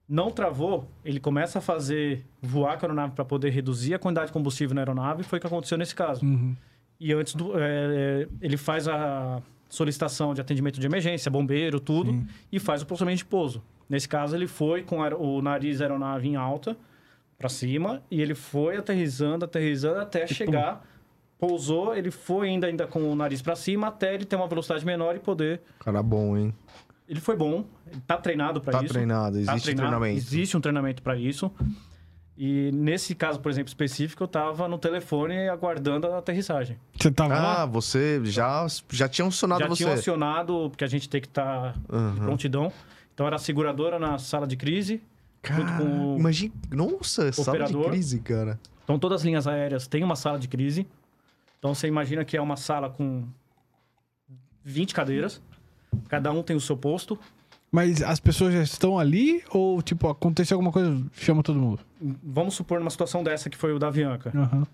Não 0.08 0.30
travou, 0.30 0.86
ele 1.04 1.18
começa 1.18 1.58
a 1.58 1.62
fazer 1.62 2.24
voar 2.40 2.78
com 2.78 2.84
a 2.84 2.88
aeronave 2.88 3.14
para 3.14 3.24
poder 3.24 3.50
reduzir 3.50 3.94
a 3.94 3.98
quantidade 3.98 4.26
de 4.26 4.32
combustível 4.32 4.74
na 4.74 4.82
aeronave, 4.82 5.22
foi 5.22 5.38
o 5.38 5.40
que 5.40 5.46
aconteceu 5.46 5.78
nesse 5.78 5.94
caso. 5.94 6.24
Uhum. 6.24 6.54
E 7.00 7.12
antes 7.12 7.34
do. 7.34 7.58
é, 7.58 7.62
é, 7.62 8.28
ele 8.40 8.56
faz 8.56 8.86
a 8.86 9.42
solicitação 9.68 10.34
de 10.34 10.40
atendimento 10.40 10.78
de 10.78 10.86
emergência, 10.86 11.30
bombeiro, 11.30 11.80
tudo, 11.80 12.12
Sim. 12.12 12.26
e 12.52 12.60
faz 12.60 12.82
o 12.82 12.86
procedimento 12.86 13.18
de 13.18 13.24
pouso. 13.24 13.62
Nesse 13.88 14.08
caso, 14.08 14.36
ele 14.36 14.46
foi 14.46 14.82
com 14.82 14.98
o 15.00 15.42
nariz 15.42 15.78
da 15.78 15.86
aeronave 15.86 16.28
em 16.28 16.36
alta 16.36 16.76
para 17.36 17.48
cima 17.48 18.02
e 18.10 18.20
ele 18.20 18.34
foi 18.34 18.76
aterrissando, 18.76 19.44
aterrissando 19.44 19.98
até 19.98 20.26
chegar, 20.26 20.86
pousou, 21.38 21.94
ele 21.94 22.10
foi 22.10 22.48
ainda, 22.48 22.66
ainda 22.66 22.86
com 22.86 23.10
o 23.10 23.14
nariz 23.14 23.42
para 23.42 23.56
cima 23.56 23.88
até 23.88 24.14
ele 24.14 24.24
ter 24.24 24.36
uma 24.36 24.46
velocidade 24.46 24.84
menor 24.86 25.16
e 25.16 25.18
poder. 25.18 25.60
Cara 25.80 26.02
bom, 26.02 26.36
hein? 26.36 26.54
Ele 27.08 27.20
foi 27.20 27.36
bom, 27.36 27.64
ele 27.86 28.00
tá 28.06 28.16
treinado 28.16 28.60
para 28.60 28.78
Tá 28.78 28.84
isso. 28.84 28.92
treinado, 28.94 29.34
Tá 29.34 29.40
existe 29.52 29.62
treinado, 29.64 29.88
treinamento. 29.88 30.16
Existe 30.18 30.56
um 30.56 30.60
treinamento 30.60 31.02
para 31.02 31.16
isso. 31.16 31.50
E 32.36 32.70
nesse 32.72 33.14
caso, 33.14 33.38
por 33.40 33.50
exemplo, 33.50 33.68
específico, 33.68 34.24
eu 34.24 34.28
tava 34.28 34.66
no 34.66 34.76
telefone 34.78 35.48
aguardando 35.48 36.06
a 36.08 36.18
aterrissagem. 36.18 36.76
Você 36.98 37.10
tava 37.10 37.34
Ah, 37.34 37.40
lá? 37.42 37.66
você 37.66 38.20
já, 38.24 38.66
já 38.90 39.08
tinha 39.08 39.28
acionado 39.28 39.60
Já 39.60 39.68
você. 39.68 39.84
tinha 39.84 39.94
acionado, 39.94 40.68
porque 40.70 40.82
a 40.82 40.88
gente 40.88 41.08
tem 41.08 41.20
que 41.20 41.28
estar 41.28 41.76
Aham. 41.92 42.14
de 42.14 42.20
prontidão. 42.20 42.72
Então 43.14 43.26
era 43.26 43.36
a 43.36 43.38
seguradora 43.38 43.98
na 43.98 44.18
sala 44.18 44.46
de 44.46 44.56
crise, 44.56 45.00
junto 45.44 45.62
Cara, 45.72 45.76
com 45.78 46.14
o 46.14 46.18
imagina, 46.18 46.52
nossa, 46.72 47.30
sala 47.32 47.64
de 47.66 47.74
crise, 47.90 48.18
cara. 48.20 48.58
Então, 48.82 48.98
todas 48.98 49.20
as 49.20 49.24
linhas 49.24 49.46
aéreas 49.46 49.86
têm 49.86 50.02
uma 50.02 50.16
sala 50.16 50.38
de 50.38 50.48
crise. 50.48 50.86
Então, 51.58 51.72
você 51.74 51.86
imagina 51.86 52.24
que 52.24 52.36
é 52.36 52.40
uma 52.42 52.56
sala 52.56 52.90
com 52.90 53.24
20 54.64 54.92
cadeiras. 54.94 55.40
Cada 56.08 56.30
um 56.32 56.42
tem 56.42 56.54
o 56.56 56.60
seu 56.60 56.76
posto. 56.76 57.18
Mas 57.72 58.02
as 58.02 58.20
pessoas 58.20 58.54
já 58.54 58.62
estão 58.62 58.98
ali 58.98 59.42
ou, 59.50 59.82
tipo, 59.82 60.08
aconteceu 60.08 60.54
alguma 60.56 60.70
coisa, 60.70 61.02
chama 61.12 61.42
todo 61.42 61.58
mundo? 61.58 61.80
Vamos 62.22 62.54
supor 62.54 62.78
numa 62.78 62.90
situação 62.90 63.24
dessa 63.24 63.50
que 63.50 63.56
foi 63.56 63.72
o 63.72 63.78
da 63.78 63.88
Avianca. 63.88 64.30
Aham. 64.34 64.64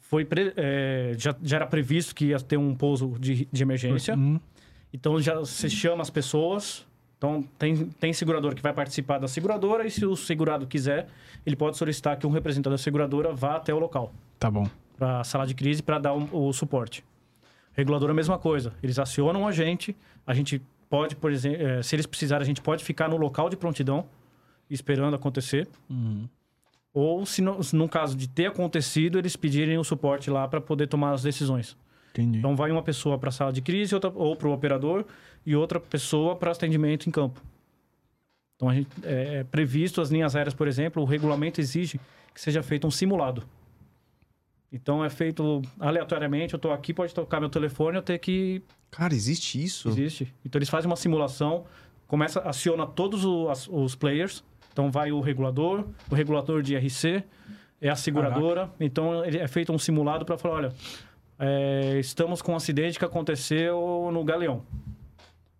Foi 0.00 0.24
pre- 0.24 0.54
é, 0.56 1.14
já, 1.18 1.34
já 1.42 1.56
era 1.56 1.66
previsto 1.66 2.14
que 2.14 2.26
ia 2.26 2.40
ter 2.40 2.56
um 2.56 2.74
pouso 2.74 3.14
de, 3.20 3.46
de 3.52 3.62
emergência. 3.62 4.14
Hum, 4.16 4.40
Então, 4.94 5.20
já 5.20 5.44
se 5.44 5.68
chama 5.68 6.00
as 6.00 6.08
pessoas. 6.08 6.86
Então, 7.18 7.44
tem, 7.58 7.76
tem 8.00 8.12
segurador 8.14 8.54
que 8.54 8.62
vai 8.62 8.72
participar 8.72 9.18
da 9.18 9.28
seguradora. 9.28 9.86
E 9.86 9.90
se 9.90 10.06
o 10.06 10.16
segurado 10.16 10.66
quiser, 10.66 11.08
ele 11.44 11.56
pode 11.56 11.76
solicitar 11.76 12.16
que 12.16 12.26
um 12.26 12.30
representante 12.30 12.72
da 12.72 12.78
seguradora 12.78 13.34
vá 13.34 13.56
até 13.56 13.74
o 13.74 13.78
local. 13.78 14.10
tá 14.38 14.50
bom. 14.50 14.66
para 14.96 15.20
a 15.20 15.24
sala 15.24 15.46
de 15.46 15.54
crise 15.54 15.82
para 15.82 15.98
dar 15.98 16.14
o, 16.14 16.48
o 16.48 16.52
suporte. 16.54 17.04
Regulador 17.78 18.08
é 18.08 18.12
a 18.12 18.14
mesma 18.14 18.36
coisa. 18.36 18.74
Eles 18.82 18.98
acionam 18.98 19.46
a 19.46 19.52
gente, 19.52 19.96
a 20.26 20.34
gente 20.34 20.60
pode, 20.90 21.14
por 21.14 21.30
exemplo, 21.30 21.64
eh, 21.64 21.80
se 21.80 21.94
eles 21.94 22.06
precisarem, 22.06 22.42
a 22.42 22.46
gente 22.46 22.60
pode 22.60 22.82
ficar 22.82 23.08
no 23.08 23.16
local 23.16 23.48
de 23.48 23.56
prontidão 23.56 24.04
esperando 24.68 25.14
acontecer. 25.14 25.68
Uhum. 25.88 26.28
Ou, 26.92 27.24
se, 27.24 27.40
no, 27.40 27.62
se 27.62 27.76
num 27.76 27.86
caso 27.86 28.16
de 28.16 28.28
ter 28.28 28.46
acontecido, 28.46 29.16
eles 29.16 29.36
pedirem 29.36 29.78
o 29.78 29.84
suporte 29.84 30.28
lá 30.28 30.48
para 30.48 30.60
poder 30.60 30.88
tomar 30.88 31.12
as 31.12 31.22
decisões. 31.22 31.76
Entendi. 32.10 32.38
Então, 32.38 32.56
vai 32.56 32.72
uma 32.72 32.82
pessoa 32.82 33.16
para 33.16 33.28
a 33.28 33.32
sala 33.32 33.52
de 33.52 33.62
crise 33.62 33.94
outra, 33.94 34.10
ou 34.12 34.34
para 34.34 34.48
o 34.48 34.52
operador 34.52 35.04
e 35.46 35.54
outra 35.54 35.78
pessoa 35.78 36.34
para 36.34 36.50
atendimento 36.50 37.08
em 37.08 37.12
campo. 37.12 37.40
Então, 38.56 38.68
a 38.68 38.74
gente, 38.74 38.88
é, 39.04 39.36
é 39.36 39.44
previsto 39.44 40.00
as 40.00 40.10
linhas 40.10 40.34
aéreas, 40.34 40.52
por 40.52 40.66
exemplo, 40.66 41.00
o 41.00 41.06
regulamento 41.06 41.60
exige 41.60 42.00
que 42.34 42.40
seja 42.40 42.60
feito 42.60 42.88
um 42.88 42.90
simulado. 42.90 43.44
Então, 44.72 45.04
é 45.04 45.08
feito 45.10 45.62
aleatoriamente. 45.80 46.52
Eu 46.54 46.58
estou 46.58 46.72
aqui, 46.72 46.92
pode 46.92 47.14
tocar 47.14 47.40
meu 47.40 47.48
telefone, 47.48 47.96
eu 47.96 48.02
tenho 48.02 48.18
que 48.18 48.62
Cara, 48.90 49.14
existe 49.14 49.62
isso? 49.62 49.88
Existe. 49.88 50.32
Então 50.44 50.58
eles 50.58 50.68
fazem 50.68 50.88
uma 50.90 50.96
simulação, 50.96 51.64
começa, 52.06 52.40
aciona 52.40 52.86
todos 52.86 53.24
o- 53.24 53.48
as- 53.50 53.68
os 53.68 53.94
players. 53.94 54.42
Então 54.72 54.90
vai 54.90 55.10
o 55.12 55.20
regulador, 55.20 55.84
o 56.10 56.14
regulador 56.14 56.62
de 56.62 56.74
IRC, 56.74 57.22
é 57.80 57.88
a 57.90 57.96
seguradora. 57.96 58.70
Então 58.80 59.24
ele- 59.24 59.38
é 59.38 59.46
feito 59.48 59.72
um 59.72 59.78
simulado 59.78 60.24
para 60.24 60.38
falar, 60.38 60.54
olha, 60.54 60.72
é, 61.38 61.98
estamos 61.98 62.40
com 62.42 62.52
um 62.52 62.56
acidente 62.56 62.98
que 62.98 63.04
aconteceu 63.04 64.08
no 64.12 64.24
Galeão. 64.24 64.62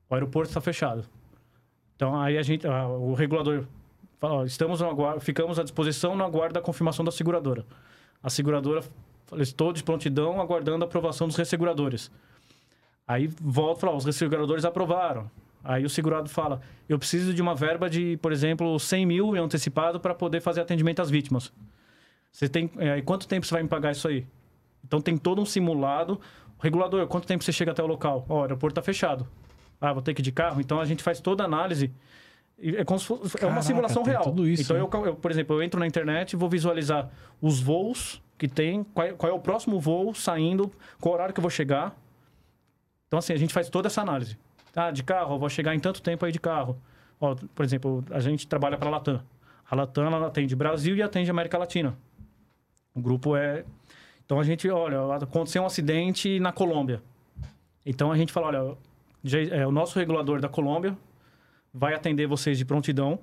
O 0.09 0.15
aeroporto 0.15 0.49
está 0.51 0.61
fechado. 0.61 1.05
Então 1.97 2.19
aí 2.21 2.39
a 2.39 2.43
gente, 2.43 2.67
ah, 2.67 2.89
o 2.89 3.13
regulador 3.15 3.65
fala, 4.19 4.35
ó, 4.35 4.45
estamos 4.45 4.81
no 4.81 5.21
ficamos 5.21 5.59
à 5.59 5.63
disposição 5.63 6.17
no 6.17 6.25
aguardo 6.25 6.55
da 6.55 6.61
confirmação 6.63 7.05
da 7.05 7.11
seguradora. 7.11 7.65
A 8.23 8.31
seguradora 8.31 8.83
fala, 9.27 9.43
estou 9.43 9.73
de 9.73 9.83
prontidão 9.83 10.41
aguardando 10.41 10.85
a 10.85 10.87
aprovação 10.89 11.27
dos 11.27 11.37
resseguradores. 11.37 12.11
Aí 13.07 13.27
volta 13.41 13.79
e 13.79 13.81
fala, 13.83 13.97
os 13.97 14.05
resseguradores 14.05 14.65
aprovaram. 14.65 15.31
Aí 15.65 15.85
o 15.85 15.91
segurado 15.91 16.29
fala, 16.29 16.61
eu 16.89 16.99
preciso 16.99 17.35
de 17.35 17.43
uma 17.43 17.55
verba 17.55 17.91
de, 17.91 18.17
por 18.19 18.33
exemplo, 18.33 18.79
100 18.79 19.07
mil 19.07 19.37
em 19.37 19.39
antecipado 19.39 19.99
para 20.01 20.15
poder 20.15 20.41
fazer 20.41 20.61
atendimento 20.61 21.01
às 21.01 21.11
vítimas. 21.11 21.53
Você 22.31 22.49
tem, 22.49 22.71
é, 22.79 23.01
quanto 23.03 23.27
tempo 23.27 23.47
você 23.47 23.55
vai 23.55 23.63
me 23.63 23.69
pagar 23.69 23.93
isso 23.93 24.07
aí? 24.07 24.27
Então 24.85 25.01
tem 25.01 25.17
todo 25.17 25.41
um 25.41 25.45
simulado. 25.45 26.21
Regulador, 26.61 27.07
quanto 27.07 27.27
tempo 27.27 27.43
você 27.43 27.53
chega 27.53 27.73
até 27.73 27.83
o 27.83 27.87
local? 27.87 28.25
Ó, 28.29 28.39
o 28.39 28.43
aeroporto 28.43 28.73
está 28.73 28.83
fechado. 28.83 29.27
Ah, 29.81 29.93
vou 29.93 30.03
ter 30.03 30.15
que 30.15 30.21
ir 30.21 30.25
de 30.25 30.33
carro? 30.33 30.61
Então 30.61 30.81
a 30.81 30.85
gente 30.85 31.03
faz 31.03 31.21
toda 31.21 31.43
a 31.43 31.47
análise. 31.47 31.93
É, 32.61 32.85
fosse- 32.85 33.13
é 33.37 33.41
Caraca, 33.41 33.47
uma 33.57 33.63
simulação 33.63 34.03
real. 34.03 34.23
tudo 34.25 34.47
isso, 34.49 34.63
então, 34.63 34.77
eu, 34.77 35.07
eu, 35.07 35.15
por 35.15 35.31
exemplo, 35.31 35.57
eu 35.57 35.63
entro 35.63 35.79
na 35.79 35.87
internet 35.87 36.33
e 36.33 36.37
vou 36.37 36.49
visualizar 36.49 37.09
os 37.41 37.61
voos 37.61 38.21
que 38.37 38.49
tem, 38.49 38.83
qual, 38.83 39.07
é- 39.07 39.13
qual 39.13 39.31
é 39.31 39.35
o 39.35 39.39
próximo 39.39 39.79
voo 39.79 40.13
saindo, 40.15 40.71
qual 41.01 41.15
horário 41.15 41.33
que 41.33 41.39
eu 41.39 41.43
vou 41.43 41.51
chegar. 41.51 41.97
Então, 43.07 43.19
assim, 43.19 43.33
a 43.33 43.37
gente 43.37 43.55
faz 43.55 43.69
toda 43.69 43.87
essa 43.89 44.03
análise. 44.03 44.37
Ah, 44.75 44.91
de 44.91 45.03
carro, 45.03 45.35
eu 45.35 45.39
vou 45.39 45.49
chegar 45.49 45.75
em 45.75 45.81
tanto 45.81 46.03
tempo 46.03 46.25
aí 46.25 46.33
de 46.33 46.39
carro. 46.41 46.77
Ó, 47.21 47.35
por 47.55 47.65
exemplo, 47.65 48.05
a 48.11 48.21
gente 48.21 48.47
trabalha 48.47 48.77
para 48.77 48.89
a 48.89 48.93
Latam. 48.93 49.23
A 49.71 49.75
Latam 49.75 50.05
ela 50.07 50.27
atende 50.27 50.55
Brasil 50.55 50.95
e 50.97 51.03
atende 51.03 51.31
América 51.31 51.59
Latina. 51.59 51.97
O 52.95 53.01
grupo 53.01 53.37
é. 53.37 53.65
Então 54.25 54.39
a 54.39 54.45
gente, 54.45 54.69
olha, 54.69 54.99
aconteceu 55.17 55.63
um 55.63 55.67
acidente 55.67 56.39
na 56.39 56.53
Colômbia. 56.53 57.03
Então 57.85 58.13
a 58.13 58.17
gente 58.17 58.33
fala, 58.33 58.49
olha, 58.49 58.77
já- 59.25 59.41
é, 59.41 59.67
o 59.67 59.71
nosso 59.73 59.99
regulador 59.99 60.41
da 60.41 60.49
Colômbia 60.49 60.97
vai 61.73 61.95
atender 61.95 62.27
vocês 62.27 62.57
de 62.59 62.65
prontidão 62.65 63.19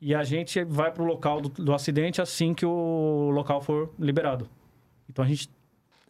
e 0.00 0.14
a 0.14 0.22
gente 0.24 0.62
vai 0.64 0.90
para 0.90 1.02
o 1.02 1.06
local 1.06 1.40
do, 1.40 1.48
do 1.48 1.74
acidente 1.74 2.20
assim 2.20 2.52
que 2.54 2.66
o 2.66 3.30
local 3.30 3.60
for 3.60 3.90
liberado. 3.98 4.48
Então 5.08 5.24
a 5.24 5.28
gente 5.28 5.48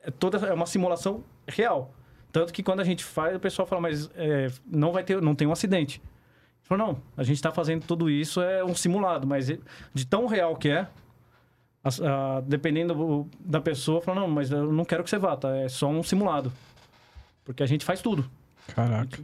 é 0.02 0.10
toda 0.10 0.38
é 0.46 0.52
uma 0.52 0.66
simulação 0.66 1.22
real. 1.46 1.92
Tanto 2.32 2.52
que 2.52 2.62
quando 2.62 2.80
a 2.80 2.84
gente 2.84 3.04
faz, 3.04 3.36
o 3.36 3.40
pessoal 3.40 3.66
fala, 3.66 3.82
mas 3.82 4.10
é, 4.14 4.48
não 4.66 4.90
vai 4.92 5.04
ter, 5.04 5.20
não 5.20 5.34
tem 5.34 5.46
um 5.46 5.52
acidente. 5.52 6.00
Falou, 6.62 6.86
não, 6.86 7.02
a 7.16 7.22
gente 7.22 7.36
está 7.36 7.52
fazendo 7.52 7.84
tudo 7.84 8.08
isso, 8.08 8.40
é 8.40 8.64
um 8.64 8.74
simulado, 8.74 9.26
mas 9.26 9.48
de 9.92 10.06
tão 10.06 10.26
real 10.26 10.56
que 10.56 10.70
é, 10.70 10.88
as- 11.84 12.00
a- 12.00 12.40
dependendo 12.46 12.94
do- 12.94 13.28
da 13.40 13.60
pessoa, 13.60 14.00
fala, 14.00 14.20
não, 14.22 14.28
mas 14.28 14.50
eu 14.50 14.72
não 14.72 14.84
quero 14.84 15.04
que 15.04 15.10
você 15.10 15.18
vá, 15.18 15.36
tá? 15.36 15.54
É 15.56 15.68
só 15.68 15.88
um 15.88 16.02
simulado. 16.02 16.50
Porque 17.44 17.62
a 17.62 17.66
gente 17.66 17.84
faz 17.84 18.00
tudo, 18.00 18.24
Caraca. 18.68 19.18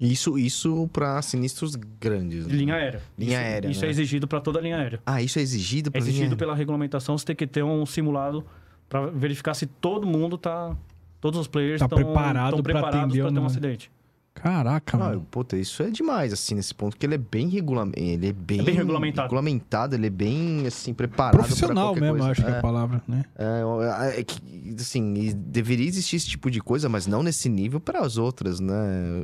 Isso, 0.00 0.36
isso 0.38 0.88
pra 0.92 1.22
sinistros 1.22 1.76
grandes. 1.76 2.46
de 2.46 2.52
né? 2.52 2.58
linha 2.58 2.74
aérea. 2.74 3.02
Linha 3.16 3.30
isso, 3.38 3.40
aérea, 3.40 3.68
Isso 3.70 3.80
né? 3.82 3.86
é 3.86 3.90
exigido 3.90 4.26
para 4.26 4.40
toda 4.40 4.58
a 4.58 4.62
linha 4.62 4.76
aérea. 4.76 5.00
Ah, 5.06 5.22
isso 5.22 5.38
é 5.38 5.42
exigido 5.42 5.88
É 5.88 5.90
pra 5.92 6.00
exigido 6.00 6.24
linha... 6.26 6.36
pela 6.36 6.54
regulamentação, 6.54 7.16
você 7.16 7.24
tem 7.24 7.36
que 7.36 7.46
ter 7.46 7.62
um 7.62 7.86
simulado 7.86 8.44
para 8.88 9.06
verificar 9.06 9.54
se 9.54 9.66
todo 9.66 10.06
mundo 10.06 10.36
tá. 10.36 10.76
Todos 11.20 11.40
os 11.40 11.46
players 11.46 11.78
Tá 11.78 11.86
estão 11.86 11.96
preparado 11.96 12.62
pra 12.62 12.62
preparados 12.62 12.98
atender 12.98 13.18
para 13.20 13.28
ou 13.28 13.32
ter 13.32 13.40
um 13.40 13.46
acidente. 13.46 13.90
Caraca, 14.34 14.96
Ah, 14.96 15.00
mano. 15.00 15.26
puta, 15.30 15.56
isso 15.56 15.82
é 15.82 15.90
demais, 15.90 16.32
assim, 16.32 16.54
nesse 16.56 16.74
ponto, 16.74 16.92
porque 16.94 17.06
ele 17.06 17.14
é 17.14 17.18
bem 17.18 17.48
regulam... 17.48 17.90
ele 17.96 18.28
é 18.28 18.32
bem, 18.32 18.60
É 18.60 18.62
bem 18.64 18.74
regulamentado. 18.74 19.26
regulamentado, 19.28 19.94
ele 19.94 20.08
é 20.08 20.10
bem, 20.10 20.66
assim, 20.66 20.92
preparado 20.92 21.36
Profissional 21.38 21.86
qualquer 21.94 22.00
mesmo, 22.00 22.16
coisa. 22.18 22.30
acho 22.32 22.42
que 22.44 22.50
é 22.50 22.54
é, 22.54 22.58
a 22.58 22.60
palavra, 22.60 23.02
né? 23.06 23.24
é, 23.38 24.20
é 24.20 24.24
que, 24.24 24.36
assim, 24.78 25.14
deveria 25.36 25.86
existir 25.86 26.16
esse 26.16 26.26
tipo 26.28 26.50
de 26.50 26.60
coisa, 26.60 26.88
mas 26.88 27.06
não 27.06 27.22
nesse 27.22 27.48
nível 27.48 27.78
para 27.80 28.00
as 28.00 28.18
outras, 28.18 28.58
né? 28.60 28.74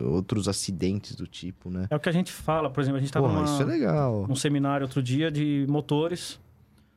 Outros 0.04 0.46
acidentes 0.48 1.14
do 1.16 1.26
tipo, 1.26 1.70
né? 1.70 1.86
É 1.90 1.96
o 1.96 2.00
que 2.00 2.08
a 2.08 2.12
gente 2.12 2.30
fala, 2.32 2.70
por 2.70 2.80
exemplo, 2.80 2.96
a 2.96 3.00
gente 3.00 3.08
estava 3.10 3.28
Porra, 3.28 3.44
isso 3.44 3.62
é 3.62 3.64
legal. 3.66 4.26
num 4.28 4.36
seminário 4.36 4.86
outro 4.86 5.02
dia 5.02 5.30
de 5.30 5.66
motores, 5.68 6.38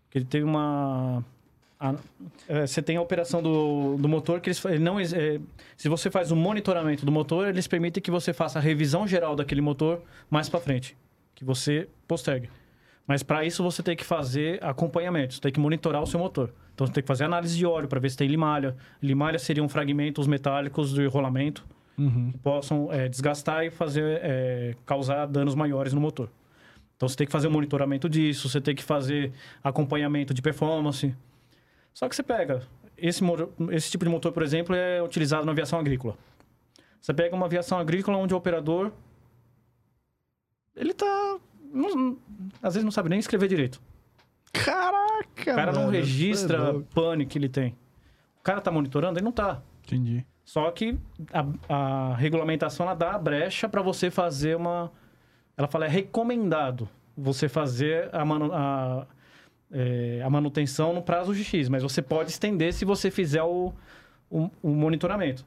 que 0.09 0.19
ele 0.19 0.25
tem 0.25 0.43
uma. 0.43 1.25
A- 1.83 1.95
é, 2.47 2.65
você 2.67 2.81
tem 2.81 2.95
a 2.97 3.01
operação 3.01 3.41
do, 3.43 3.97
do 3.97 4.07
motor 4.07 4.39
que 4.39 4.49
eles 4.49 4.63
ele 4.65 4.79
não 4.79 4.99
é, 4.99 5.05
se 5.77 5.89
você 5.89 6.09
faz 6.09 6.31
o 6.31 6.35
monitoramento 6.35 7.05
do 7.05 7.11
motor 7.11 7.47
eles 7.47 7.67
permitem 7.67 8.01
que 8.01 8.09
você 8.11 8.31
faça 8.33 8.57
a 8.59 8.61
revisão 8.61 9.07
geral 9.07 9.35
daquele 9.35 9.61
motor 9.61 10.01
mais 10.29 10.47
para 10.49 10.59
frente 10.59 10.95
que 11.35 11.43
você 11.43 11.87
postergue 12.07 12.49
mas 13.05 13.21
para 13.21 13.43
isso 13.43 13.61
você 13.61 13.83
tem 13.83 13.95
que 13.95 14.05
fazer 14.05 14.63
acompanhamento 14.63 15.33
você 15.35 15.41
tem 15.41 15.51
que 15.51 15.59
monitorar 15.59 16.01
o 16.01 16.07
seu 16.07 16.19
motor 16.19 16.53
então 16.73 16.87
você 16.87 16.93
tem 16.93 17.03
que 17.03 17.07
fazer 17.07 17.25
análise 17.25 17.57
de 17.57 17.65
óleo 17.65 17.87
para 17.87 17.99
ver 17.99 18.09
se 18.09 18.17
tem 18.17 18.27
limalha 18.27 18.75
limalha 19.01 19.37
seriam 19.37 19.67
fragmentos 19.67 20.25
metálicos 20.27 20.93
do 20.93 21.01
enrolamento 21.03 21.65
Uhum. 21.95 22.31
que 22.31 22.39
possam 22.39 22.91
é, 22.91 23.07
desgastar 23.07 23.63
e 23.65 23.69
fazer 23.69 24.19
é, 24.23 24.73
causar 24.83 25.27
danos 25.27 25.53
maiores 25.53 25.93
no 25.93 26.01
motor. 26.01 26.27
Então 26.97 27.07
você 27.07 27.15
tem 27.15 27.27
que 27.27 27.31
fazer 27.31 27.47
o 27.47 27.51
monitoramento 27.51 28.09
disso, 28.09 28.49
você 28.49 28.59
tem 28.59 28.73
que 28.73 28.81
fazer 28.83 29.31
acompanhamento 29.63 30.33
de 30.33 30.41
performance. 30.41 31.13
Só 31.93 32.09
que 32.09 32.15
você 32.15 32.23
pega 32.23 32.61
esse, 32.97 33.23
esse 33.71 33.91
tipo 33.91 34.03
de 34.05 34.11
motor, 34.11 34.31
por 34.31 34.43
exemplo, 34.43 34.75
é 34.75 35.01
utilizado 35.01 35.45
na 35.45 35.51
aviação 35.51 35.79
agrícola. 35.79 36.17
Você 36.99 37.13
pega 37.13 37.35
uma 37.35 37.45
aviação 37.45 37.77
agrícola 37.77 38.17
onde 38.17 38.33
o 38.33 38.37
operador 38.37 38.91
ele 40.75 40.93
tá 40.93 41.37
não- 41.71 42.17
às 42.61 42.73
vezes 42.75 42.83
não 42.83 42.91
sabe 42.91 43.09
nem 43.09 43.19
escrever 43.19 43.47
direito. 43.47 43.81
Caraca, 44.51 45.51
O 45.51 45.55
cara 45.55 45.71
não 45.71 45.81
mano, 45.81 45.91
registra 45.91 46.57
isso 46.69 46.79
é 46.79 46.93
pane 46.93 47.25
que 47.25 47.37
ele 47.37 47.49
tem. 47.49 47.75
O 48.39 48.43
cara 48.43 48.61
tá 48.61 48.71
monitorando, 48.71 49.17
ele 49.17 49.25
não 49.25 49.31
tá. 49.31 49.61
Entendi. 49.83 50.25
Só 50.45 50.69
que 50.71 50.97
a, 51.31 52.11
a 52.11 52.15
regulamentação 52.15 52.85
ela 52.85 52.93
dá 52.95 53.13
a 53.13 53.17
brecha 53.17 53.67
para 53.67 53.81
você 53.81 54.11
fazer 54.11 54.55
uma. 54.55 54.91
Ela 55.57 55.67
fala, 55.67 55.85
é 55.85 55.89
recomendado 55.89 56.87
você 57.17 57.47
fazer 57.47 58.09
a, 58.13 58.23
manu, 58.25 58.51
a, 58.53 59.07
é, 59.73 60.21
a 60.23 60.29
manutenção 60.29 60.93
no 60.93 61.01
prazo 61.01 61.33
de 61.33 61.43
X, 61.43 61.67
mas 61.67 61.81
você 61.83 62.01
pode 62.01 62.29
estender 62.29 62.71
se 62.73 62.85
você 62.85 63.09
fizer 63.11 63.43
o, 63.43 63.73
o, 64.29 64.49
o 64.61 64.69
monitoramento. 64.69 65.45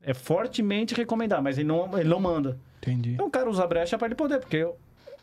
É 0.00 0.14
fortemente 0.14 0.94
recomendado, 0.94 1.42
mas 1.42 1.58
ele 1.58 1.66
não, 1.68 1.98
ele 1.98 2.08
não 2.08 2.20
manda. 2.20 2.58
Entendi. 2.80 3.14
Então 3.14 3.26
o 3.26 3.30
cara 3.30 3.50
usa 3.50 3.64
a 3.64 3.66
brecha 3.66 3.98
para 3.98 4.06
ele 4.06 4.14
poder, 4.14 4.38
porque 4.38 4.66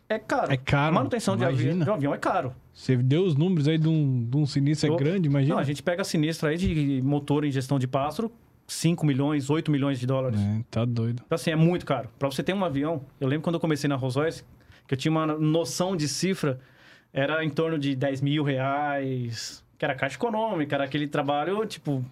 é 0.10 0.20
caro. 0.20 0.52
É 0.52 0.58
caro, 0.58 0.90
A 0.90 0.92
manutenção 0.92 1.38
de 1.38 1.46
avi- 1.46 1.64
imagina. 1.64 1.86
de 1.86 1.90
um 1.92 1.94
avião 1.94 2.14
é 2.14 2.18
caro. 2.18 2.54
Você 2.74 2.98
deu 2.98 3.24
os 3.24 3.36
números 3.36 3.68
aí 3.68 3.78
de 3.78 3.88
um, 3.88 4.26
de 4.30 4.36
um 4.38 4.46
sinistro 4.46 4.90
Eu- 4.90 4.96
é 4.96 4.98
grande, 4.98 5.28
imagina. 5.30 5.56
Não, 5.56 5.62
a 5.62 5.64
gente 5.64 5.82
pega 5.82 6.04
sinistro 6.04 6.50
aí 6.50 6.58
de 6.58 7.02
motor 7.02 7.46
em 7.46 7.52
gestão 7.52 7.80
de 7.80 7.88
pássaro, 7.88 8.30
5 8.68 9.06
milhões, 9.06 9.50
8 9.50 9.72
milhões 9.72 9.98
de 10.00 10.06
dólares. 10.06 10.40
É, 10.40 10.62
tá 10.70 10.84
doido. 10.84 11.24
Então, 11.26 11.36
assim, 11.38 11.52
é 11.52 11.56
muito 11.56 11.86
caro. 11.86 12.10
Pra 12.20 12.30
você 12.30 12.44
ter 12.44 12.54
um 12.54 12.66
avião, 12.66 13.02
eu 13.22 13.28
lembro 13.30 13.44
quando 13.44 13.56
eu 13.56 13.60
comecei 13.62 13.88
na 13.88 13.96
Rolls 13.96 14.20
Royce, 14.20 14.44
que 14.86 14.94
eu 14.94 14.98
tinha 14.98 15.12
uma 15.12 15.26
noção 15.26 15.96
de 15.96 16.08
cifra, 16.08 16.60
era 17.16 17.46
em 17.46 17.50
torno 17.50 17.80
de 17.80 17.96
10 17.96 18.20
mil 18.20 18.44
reais, 18.44 19.64
que 19.80 19.86
era 19.86 19.96
caixa 19.96 20.18
econômica, 20.18 20.76
era 20.76 20.84
aquele 20.84 21.08
trabalho, 21.08 21.66
tipo... 21.66 22.04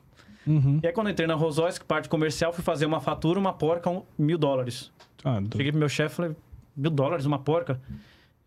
Uhum. 0.47 0.79
E 0.81 0.87
aí, 0.87 0.93
quando 0.93 1.07
eu 1.07 1.11
entrei 1.11 1.27
na 1.27 1.35
Royce, 1.35 1.79
que 1.79 1.85
parte 1.85 2.07
comercial, 2.07 2.53
fui 2.53 2.63
fazer 2.63 2.85
uma 2.85 3.01
fatura, 3.01 3.37
uma 3.37 3.51
porca, 3.51 3.89
um, 3.89 4.01
mil 4.17 4.37
dólares. 4.37 4.91
Ah. 5.23 5.41
Cheguei 5.51 5.71
pro 5.71 5.79
meu 5.79 5.89
chefe 5.89 6.13
e 6.13 6.15
falei, 6.15 6.35
mil 6.75 6.89
dólares, 6.91 7.25
uma 7.25 7.37
porca? 7.37 7.79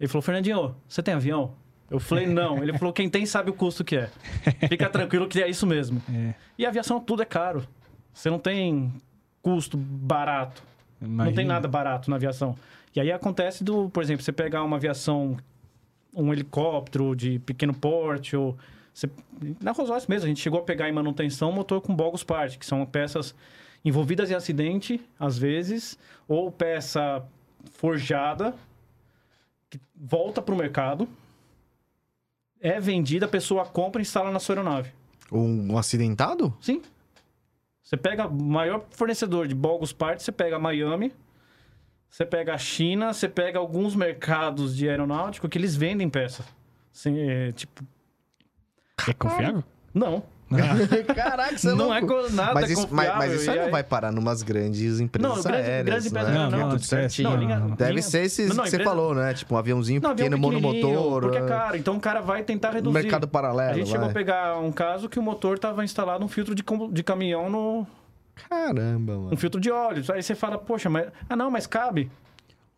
Ele 0.00 0.08
falou, 0.08 0.22
Fernandinho, 0.22 0.74
você 0.88 1.02
tem 1.02 1.12
avião? 1.12 1.52
Eu 1.90 2.00
falei, 2.00 2.26
não. 2.26 2.62
Ele 2.62 2.76
falou, 2.76 2.92
quem 2.92 3.08
tem 3.08 3.24
sabe 3.26 3.50
o 3.50 3.54
custo 3.54 3.84
que 3.84 3.96
é. 3.96 4.10
Fica 4.68 4.88
tranquilo 4.88 5.28
que 5.28 5.42
é 5.42 5.48
isso 5.48 5.66
mesmo. 5.66 6.02
É, 6.12 6.34
E 6.58 6.64
aviação, 6.64 6.98
tudo 7.00 7.22
é 7.22 7.26
caro. 7.26 7.66
Você 8.12 8.30
não 8.30 8.38
tem 8.38 8.92
custo 9.42 9.76
barato. 9.76 10.62
Não 11.00 11.08
imagina. 11.08 11.36
tem 11.36 11.44
nada 11.46 11.68
barato 11.68 12.10
na 12.10 12.16
aviação. 12.16 12.56
E 12.94 13.00
aí 13.00 13.12
acontece 13.12 13.62
do, 13.62 13.90
por 13.90 14.02
exemplo, 14.02 14.22
você 14.22 14.32
pegar 14.32 14.64
uma 14.64 14.76
aviação, 14.76 15.36
um 16.16 16.32
helicóptero 16.32 17.14
de 17.14 17.38
pequeno 17.40 17.74
porte, 17.74 18.34
ou. 18.36 18.56
Você, 18.92 19.10
na 19.60 19.72
Rolls 19.72 19.92
Royce 19.92 20.08
mesmo, 20.08 20.24
a 20.24 20.28
gente 20.28 20.40
chegou 20.40 20.58
a 20.58 20.62
pegar 20.62 20.88
em 20.88 20.92
manutenção 20.92 21.50
um 21.50 21.52
motor 21.52 21.82
com 21.82 21.94
bogus 21.94 22.24
part, 22.24 22.58
que 22.58 22.64
são 22.64 22.84
peças 22.86 23.34
envolvidas 23.84 24.30
em 24.30 24.34
acidente, 24.34 25.00
às 25.20 25.36
vezes, 25.36 25.98
ou 26.26 26.50
peça 26.50 27.22
forjada, 27.72 28.54
que 29.68 29.78
volta 29.94 30.40
para 30.40 30.54
o 30.54 30.58
mercado, 30.58 31.06
é 32.58 32.80
vendida, 32.80 33.26
a 33.26 33.28
pessoa 33.28 33.66
compra 33.66 34.00
e 34.00 34.02
instala 34.02 34.30
na 34.30 34.40
sua 34.40 34.54
aeronave. 34.54 34.90
Um, 35.30 35.72
um 35.72 35.78
acidentado? 35.78 36.56
Sim. 36.60 36.80
Você 37.82 37.96
pega 37.96 38.26
o 38.26 38.42
maior 38.42 38.84
fornecedor 38.90 39.46
de 39.46 39.54
bogus 39.54 39.92
parts, 39.92 40.24
você 40.24 40.32
pega 40.32 40.56
a 40.56 40.58
Miami, 40.58 41.12
você 42.10 42.24
pega 42.24 42.54
a 42.54 42.58
China, 42.58 43.12
você 43.12 43.28
pega 43.28 43.58
alguns 43.58 43.94
mercados 43.94 44.76
de 44.76 44.88
aeronáutico 44.88 45.48
que 45.48 45.58
eles 45.58 45.76
vendem 45.76 46.08
peças. 46.08 46.46
Assim, 46.94 47.18
é, 47.18 47.52
tipo, 47.52 47.84
É 49.08 49.12
confiável? 49.12 49.62
não. 49.92 50.22
Caraca, 51.12 51.58
você 51.58 51.68
é 51.68 51.74
não 51.74 51.88
louco. 51.88 52.14
é 52.28 52.30
nada 52.30 52.54
mas 52.54 52.70
isso, 52.70 52.82
mas, 52.88 53.08
confiável. 53.08 53.16
mas 53.16 53.32
isso 53.40 53.50
aí 53.50 53.56
não 53.58 53.64
aí- 53.64 53.70
vai 53.72 53.82
parar 53.82 54.12
numas 54.12 54.44
grandes 54.44 55.00
empresas 55.00 55.28
Não, 55.36 55.42
grande- 55.42 55.58
aéreas, 55.68 55.84
grande 55.84 56.14
né? 56.14 56.20
empresa 56.20 56.38
Não, 56.38 56.50
não, 56.50 56.58
não, 56.58 56.68
tudo 56.68 56.78
não, 56.78 56.84
certinho. 56.84 57.30
Não, 57.30 57.36
linha- 57.36 57.58
Deve 57.76 57.90
linha- 57.90 58.02
ser 58.02 58.22
esses 58.22 58.48
Não, 58.50 58.56
não, 58.58 58.62
que 58.64 58.70
você 58.70 58.76
empresa- 58.76 58.90
falou, 58.90 59.12
né? 59.12 59.34
Tipo 59.34 59.54
um 59.56 59.58
aviãozinho 59.58 60.00
Não, 60.00 60.10
avião 60.10 60.30
pequeno, 60.30 60.48
pequenininho, 60.48 60.84
monomotor. 60.92 61.20
Porque 61.22 61.36
é 61.38 61.42
né? 61.42 61.48
caro. 61.48 61.76
Então 61.76 61.96
o 61.96 62.00
cara 62.00 62.20
vai 62.20 62.44
tentar 62.44 62.70
reduzir. 62.70 62.94
Mercado 62.94 63.26
paralelo, 63.26 63.70
A 63.72 63.74
gente 63.74 63.86
chegou 63.88 64.02
vai. 64.02 64.10
a 64.10 64.14
pegar 64.14 64.58
um 64.60 64.70
caso 64.70 65.08
que 65.08 65.18
o 65.18 65.22
motor 65.22 65.56
estava 65.56 65.84
instalado 65.84 66.24
um 66.24 66.28
filtro 66.28 66.54
de, 66.54 66.62
com- 66.62 66.92
de 66.92 67.02
caminhão 67.02 67.50
no... 67.50 67.84
Caramba, 68.48 69.16
Um 69.16 69.22
mano. 69.24 69.36
filtro 69.36 69.60
de 69.60 69.70
óleo. 69.70 70.04
Aí 70.12 70.22
você 70.22 70.34
fala, 70.34 70.58
poxa, 70.58 70.88
mas... 70.90 71.10
Ah, 71.28 71.34
não, 71.36 71.50
mas 71.50 71.66
cabe. 71.66 72.10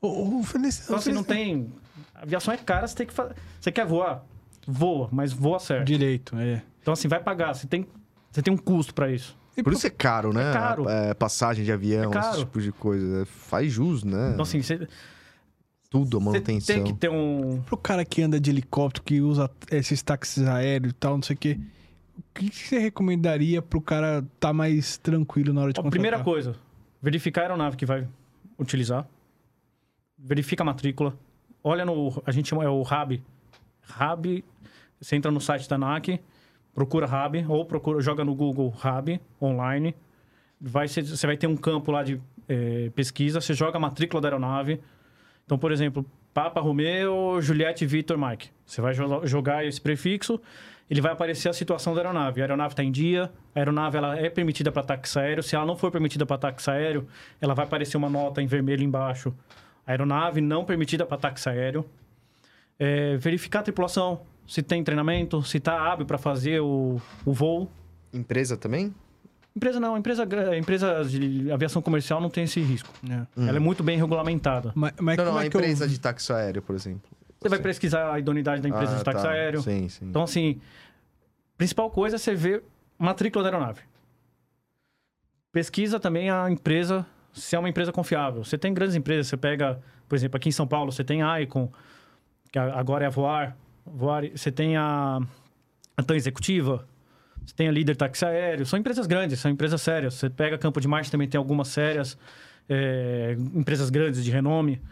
Ô, 0.01 0.43
Feliz, 0.43 0.85
Então, 0.85 0.97
assim, 0.97 1.13
não 1.13 1.25
tem... 1.25 1.73
A 2.15 2.23
aviação 2.23 2.55
é 2.55 2.57
cara, 2.57 2.87
você 2.87 2.95
tem 2.95 3.07
que 3.07 3.13
fazer... 3.13 3.35
Você 3.61 3.71
quer 3.73 3.85
voar? 3.87 4.25
Voa, 4.67 5.09
mas 5.11 5.33
voa 5.33 5.59
certo. 5.59 5.87
Direito, 5.87 6.37
é. 6.39 6.63
Então, 6.81 6.93
assim, 6.93 7.09
vai 7.09 7.21
pagar. 7.21 7.55
Você 7.55 7.67
tem, 7.67 7.87
você 8.31 8.41
tem 8.43 8.53
um 8.53 8.57
custo 8.57 8.95
para 8.95 9.11
isso. 9.11 9.37
E 9.57 9.63
Por 9.63 9.73
isso 9.73 9.87
é 9.87 9.91
caro, 9.91 10.33
né? 10.33 10.51
É 10.51 10.53
caro. 10.53 10.89
É, 10.89 11.15
passagem 11.15 11.65
de 11.65 11.73
avião, 11.73 12.13
É 12.15 12.19
esse 12.19 12.39
tipo 12.41 12.61
de 12.61 12.71
coisa. 12.71 13.23
É, 13.23 13.25
Faz 13.25 13.73
jus, 13.73 14.05
né? 14.05 14.31
Então, 14.33 14.43
assim, 14.43 14.63
você, 14.63 14.87
Tudo, 15.91 16.19
a 16.19 16.21
você 16.21 16.25
manutenção. 16.27 16.77
tem 16.77 16.85
que 16.85 16.93
ter 16.93 17.11
um... 17.11 17.61
pro 17.67 17.77
cara 17.77 18.05
que 18.05 18.23
anda 18.23 18.39
de 18.39 18.51
helicóptero, 18.51 19.03
que 19.05 19.21
usa 19.21 19.51
esses 19.71 20.01
táxis 20.03 20.47
aéreos 20.47 20.93
e 20.93 20.95
tal, 20.95 21.17
não 21.17 21.23
sei 21.23 21.35
o 21.35 21.39
quê, 21.39 21.59
o 21.59 21.78
que 22.39 22.51
que 22.51 22.57
você 22.69 22.79
recomendaria 22.79 23.61
pro 23.61 23.81
cara 23.81 24.25
tá 24.41 24.53
mais 24.53 24.97
tranquilo 24.99 25.53
na 25.53 25.63
hora 25.63 25.73
de 25.73 25.81
Ó, 25.81 25.83
contratar? 25.83 25.91
primeira 25.91 26.23
coisa, 26.25 26.55
verificar 27.03 27.43
a 27.43 27.45
aeronave 27.45 27.77
que 27.77 27.85
vai 27.87 28.07
utilizar. 28.59 29.07
Verifica 30.17 30.63
a 30.63 30.67
matrícula. 30.67 31.17
Olha 31.63 31.85
no... 31.85 32.23
A 32.27 32.33
gente 32.33 32.49
chama... 32.49 32.65
É 32.65 32.69
o 32.69 32.83
RAB. 32.83 33.21
RAB... 33.83 34.43
Você 35.01 35.15
entra 35.15 35.31
no 35.31 35.41
site 35.41 35.69
da 35.69 35.77
ANAC, 35.77 36.21
procura 36.75 37.07
RAB, 37.07 37.37
ou 37.49 37.65
procura, 37.65 38.01
joga 38.01 38.25
no 38.25 38.35
Google 38.35 38.69
RAB, 38.71 39.21
online. 39.41 39.95
Vai 40.61 40.89
ser, 40.89 41.03
você 41.05 41.25
vai 41.25 41.37
ter 41.37 41.47
um 41.47 41.57
campo 41.57 41.93
lá 41.93 42.03
de 42.03 42.21
eh, 42.49 42.91
pesquisa, 42.97 43.41
você 43.41 43.55
joga 43.55 43.77
a 43.77 43.81
matrícula 43.81 44.21
da 44.21 44.27
aeronave. 44.27 44.81
Então, 45.45 45.57
por 45.57 45.71
exemplo, 45.71 46.05
Papa 46.35 46.61
Romeo, 46.61 47.41
Juliette 47.41 47.87
Victor 47.87 48.19
Mike. 48.19 48.51
Você 48.67 48.81
vai 48.81 48.93
jo- 48.93 49.25
jogar 49.25 49.65
esse 49.65 49.81
prefixo, 49.81 50.41
ele 50.91 51.01
vai 51.01 51.13
aparecer 51.13 51.49
a 51.49 51.53
situação 51.53 51.95
da 51.95 52.01
aeronave. 52.01 52.41
A 52.41 52.45
aeronave 52.45 52.73
está 52.73 52.83
em 52.83 52.91
dia, 52.91 53.31
a 53.55 53.59
aeronave 53.59 53.97
ela 53.99 54.19
é 54.19 54.31
permitida 54.31 54.73
para 54.73 54.83
táxi 54.83 55.19
aéreo. 55.19 55.43
Se 55.43 55.55
ela 55.55 55.67
não 55.67 55.77
for 55.77 55.91
permitida 55.91 56.25
para 56.25 56.39
táxi 56.39 56.71
aéreo, 56.71 57.07
ela 57.41 57.55
vai 57.55 57.65
aparecer 57.67 57.97
uma 57.97 58.09
nota 58.09 58.41
em 58.41 58.47
vermelho 58.47 58.83
embaixo. 58.83 59.35
Aeronave 59.87 60.41
não 60.41 60.65
permitida 60.65 61.05
para 61.07 61.19
táxi 61.19 61.49
aéreo. 61.49 61.85
É, 62.79 63.17
verificar 63.17 63.61
a 63.61 63.63
tripulação, 63.63 64.21
se 64.47 64.63
tem 64.63 64.83
treinamento, 64.85 65.43
se 65.43 65.59
está 65.59 65.91
hábil 65.93 66.07
para 66.07 66.17
fazer 66.19 66.61
o, 66.61 67.01
o 67.25 67.33
voo. 67.33 67.71
Empresa 68.13 68.57
também? 68.57 68.95
Empresa 69.57 69.81
não, 69.81 69.99
empresa, 69.99 70.25
empresa 70.57 71.05
de 71.05 71.51
aviação 71.51 71.83
comercial 71.83 72.21
não 72.21 72.31
tem 72.31 72.45
esse 72.45 72.61
risco. 72.61 72.89
É. 73.11 73.27
Ela 73.49 73.57
é 73.57 73.59
muito 73.61 73.83
bem 73.83 73.99
regulamentada. 73.99 74.71
Mas, 74.75 74.93
mas 75.01 75.17
não, 75.17 75.25
como 75.25 75.35
não, 75.35 75.39
a 75.41 75.43
é 75.43 75.47
eu- 75.47 75.49
empresa 75.49 75.89
de 75.89 75.99
táxi 75.99 76.33
aéreo, 76.33 76.63
por 76.63 76.77
exemplo. 76.77 77.11
Você 77.41 77.49
vai 77.49 77.59
pesquisar 77.61 78.13
a 78.13 78.19
idoneidade 78.19 78.61
da 78.61 78.69
empresa 78.69 78.95
Ah, 78.95 78.99
de 78.99 79.05
táxi 79.05 79.23
tá. 79.23 79.31
aéreo. 79.31 79.63
Sim, 79.63 79.89
sim. 79.89 80.07
Então, 80.07 80.23
assim, 80.25 80.61
principal 81.57 81.91
coisa 81.91 82.17
é 82.17 82.19
você 82.19 82.35
ver 82.35 82.63
matrícula 82.99 83.45
da 83.45 83.51
aeronave. 83.51 83.81
Pesquisa 85.53 85.99
também 85.99 86.31
a 86.31 86.51
empresa, 86.51 87.07
se 87.33 87.57
é 87.57 87.59
uma 87.59 87.69
empresa 87.69 87.93
confiável. 87.93 88.45
Você 88.45 88.59
tem 88.59 88.75
grandes 88.75 88.97
empresas, 88.97 89.29
você 89.29 89.37
pega, 89.37 89.81
por 90.09 90.15
exemplo, 90.17 90.37
aqui 90.37 90.49
em 90.49 90.53
São 90.53 90.67
Paulo, 90.67 90.93
você 90.93 91.03
tem 91.05 91.23
a 91.23 91.41
Icon, 91.41 91.71
que 92.53 92.59
agora 92.59 93.05
é 93.05 93.07
a 93.07 93.11
Voar. 93.11 93.57
Voar 93.87 94.25
você 94.35 94.53
tem 94.53 94.77
a, 94.77 95.19
a 95.97 96.03
TAM 96.03 96.17
Executiva, 96.17 96.87
você 97.47 97.55
tem 97.55 97.69
a 97.69 97.73
Líder 97.73 97.97
Táxi 97.97 98.25
Aéreo. 98.27 98.67
São 98.67 98.79
empresas 98.79 99.07
grandes, 99.07 99.41
são 99.41 99.51
empresas 99.51 99.81
sérias. 99.81 100.15
Você 100.15 100.29
pega 100.29 100.59
Campo 100.59 100.81
de 100.81 100.89
Marte, 100.89 101.11
também 101.11 101.27
tem 101.29 101.39
algumas 101.39 101.69
sérias, 101.69 102.19
é, 102.69 103.35
empresas 103.55 103.89
grandes 103.91 104.23
de 104.23 104.31
renome. 104.31 104.83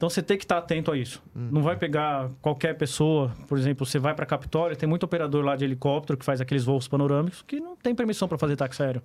Então 0.00 0.08
você 0.08 0.22
tem 0.22 0.38
que 0.38 0.44
estar 0.44 0.56
atento 0.56 0.90
a 0.90 0.96
isso. 0.96 1.22
Não 1.34 1.60
vai 1.60 1.76
pegar 1.76 2.30
qualquer 2.40 2.72
pessoa, 2.74 3.30
por 3.46 3.58
exemplo, 3.58 3.84
você 3.84 3.98
vai 3.98 4.14
para 4.14 4.24
Capitólio, 4.24 4.74
tem 4.74 4.88
muito 4.88 5.02
operador 5.02 5.44
lá 5.44 5.54
de 5.54 5.62
helicóptero 5.66 6.18
que 6.18 6.24
faz 6.24 6.40
aqueles 6.40 6.64
voos 6.64 6.88
panorâmicos 6.88 7.42
que 7.42 7.60
não 7.60 7.76
tem 7.76 7.94
permissão 7.94 8.26
para 8.26 8.38
fazer 8.38 8.56
táxi 8.56 8.82
aéreo. 8.82 9.02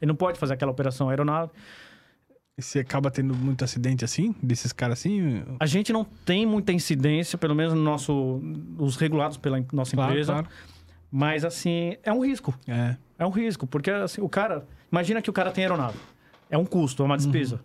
Ele 0.00 0.08
não 0.08 0.16
pode 0.16 0.38
fazer 0.38 0.54
aquela 0.54 0.70
operação 0.72 1.10
aeronave. 1.10 1.50
Você 2.58 2.78
acaba 2.78 3.10
tendo 3.10 3.34
muito 3.34 3.62
acidente 3.62 4.06
assim? 4.06 4.34
Desses 4.42 4.72
caras 4.72 5.00
assim? 5.00 5.42
A 5.60 5.66
gente 5.66 5.92
não 5.92 6.02
tem 6.02 6.46
muita 6.46 6.72
incidência, 6.72 7.36
pelo 7.36 7.54
menos 7.54 7.74
no 7.74 7.82
nosso, 7.82 8.40
os 8.78 8.96
regulados 8.96 9.36
pela 9.36 9.62
nossa 9.70 9.94
Claro, 9.94 10.12
empresa. 10.12 10.32
claro. 10.32 10.48
Mas 11.12 11.44
assim, 11.44 11.94
é 12.02 12.10
um 12.10 12.24
risco. 12.24 12.58
É. 12.66 12.96
É 13.18 13.26
um 13.26 13.30
risco, 13.30 13.66
porque 13.66 13.90
assim, 13.90 14.22
o 14.22 14.30
cara. 14.30 14.66
Imagina 14.90 15.20
que 15.20 15.28
o 15.28 15.32
cara 15.34 15.50
tem 15.50 15.64
aeronave. 15.64 15.98
É 16.48 16.56
um 16.56 16.64
custo, 16.64 17.02
é 17.02 17.04
uma 17.06 17.18
despesa. 17.18 17.60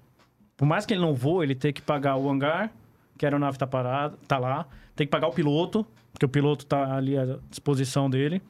Por 0.57 0.65
mais 0.65 0.85
que 0.85 0.93
ele 0.93 1.01
não 1.01 1.13
voe, 1.13 1.45
ele 1.45 1.55
tem 1.55 1.73
que 1.73 1.81
pagar 1.81 2.15
o 2.15 2.29
hangar, 2.29 2.71
que 3.17 3.25
a 3.25 3.29
aeronave 3.29 3.55
está 3.55 3.67
parada, 3.67 4.15
tá 4.27 4.37
lá. 4.37 4.65
Tem 4.95 5.05
que 5.07 5.11
pagar 5.11 5.27
o 5.27 5.33
piloto, 5.33 5.85
porque 6.11 6.25
o 6.25 6.29
piloto 6.29 6.63
está 6.65 6.95
ali 6.95 7.17
à 7.17 7.37
disposição 7.49 8.09
dele. 8.09 8.41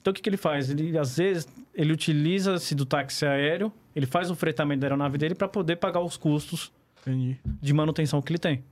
Então 0.00 0.12
o 0.12 0.14
que, 0.14 0.22
que 0.22 0.28
ele 0.30 0.36
faz? 0.36 0.70
Ele, 0.70 0.96
às 0.96 1.16
vezes, 1.18 1.46
ele 1.74 1.92
utiliza-se 1.92 2.74
do 2.74 2.86
táxi 2.86 3.26
aéreo, 3.26 3.72
ele 3.94 4.06
faz 4.06 4.30
o 4.30 4.34
fretamento 4.34 4.80
da 4.80 4.86
aeronave 4.86 5.18
dele 5.18 5.34
para 5.34 5.48
poder 5.48 5.76
pagar 5.76 6.00
os 6.00 6.16
custos 6.16 6.72
Entendi. 7.02 7.38
de 7.60 7.72
manutenção 7.74 8.22
que 8.22 8.30
ele 8.32 8.38
tem, 8.38 8.62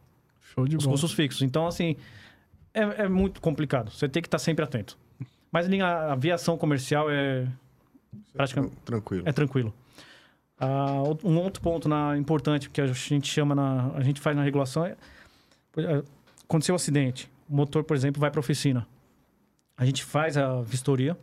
Show 0.40 0.66
de 0.66 0.76
os 0.76 0.84
bola. 0.84 0.94
custos 0.94 1.12
fixos. 1.12 1.42
Então, 1.42 1.66
assim, 1.66 1.96
é, 2.72 3.02
é 3.04 3.08
muito 3.08 3.40
complicado. 3.40 3.90
Você 3.90 4.08
tem 4.08 4.22
que 4.22 4.28
estar 4.28 4.38
sempre 4.38 4.64
atento. 4.64 4.96
Mas 5.52 5.66
linha- 5.66 6.12
aviação 6.12 6.56
comercial 6.56 7.10
é 7.10 7.46
praticamente 8.32 8.74
Tranquilo. 8.84 9.22
é 9.26 9.32
tranquilo. 9.32 9.74
Ah, 10.60 11.02
um 11.24 11.38
outro 11.38 11.62
ponto 11.62 11.88
na, 11.88 12.16
importante 12.16 12.68
que 12.68 12.80
a 12.80 12.86
gente 12.86 13.28
chama 13.28 13.54
na, 13.54 13.92
a 13.94 14.02
gente 14.02 14.20
faz 14.20 14.36
na 14.36 14.42
regulação 14.42 14.84
é 14.84 14.96
é, 15.76 16.02
aconteceu 16.44 16.74
um 16.74 16.76
acidente, 16.76 17.30
o 17.48 17.54
motor, 17.54 17.84
por 17.84 17.96
exemplo, 17.96 18.20
vai 18.20 18.30
para 18.30 18.38
a 18.38 18.42
oficina. 18.42 18.86
A 19.76 19.84
gente 19.84 20.04
faz 20.04 20.36
a 20.36 20.60
vistoria, 20.62 21.16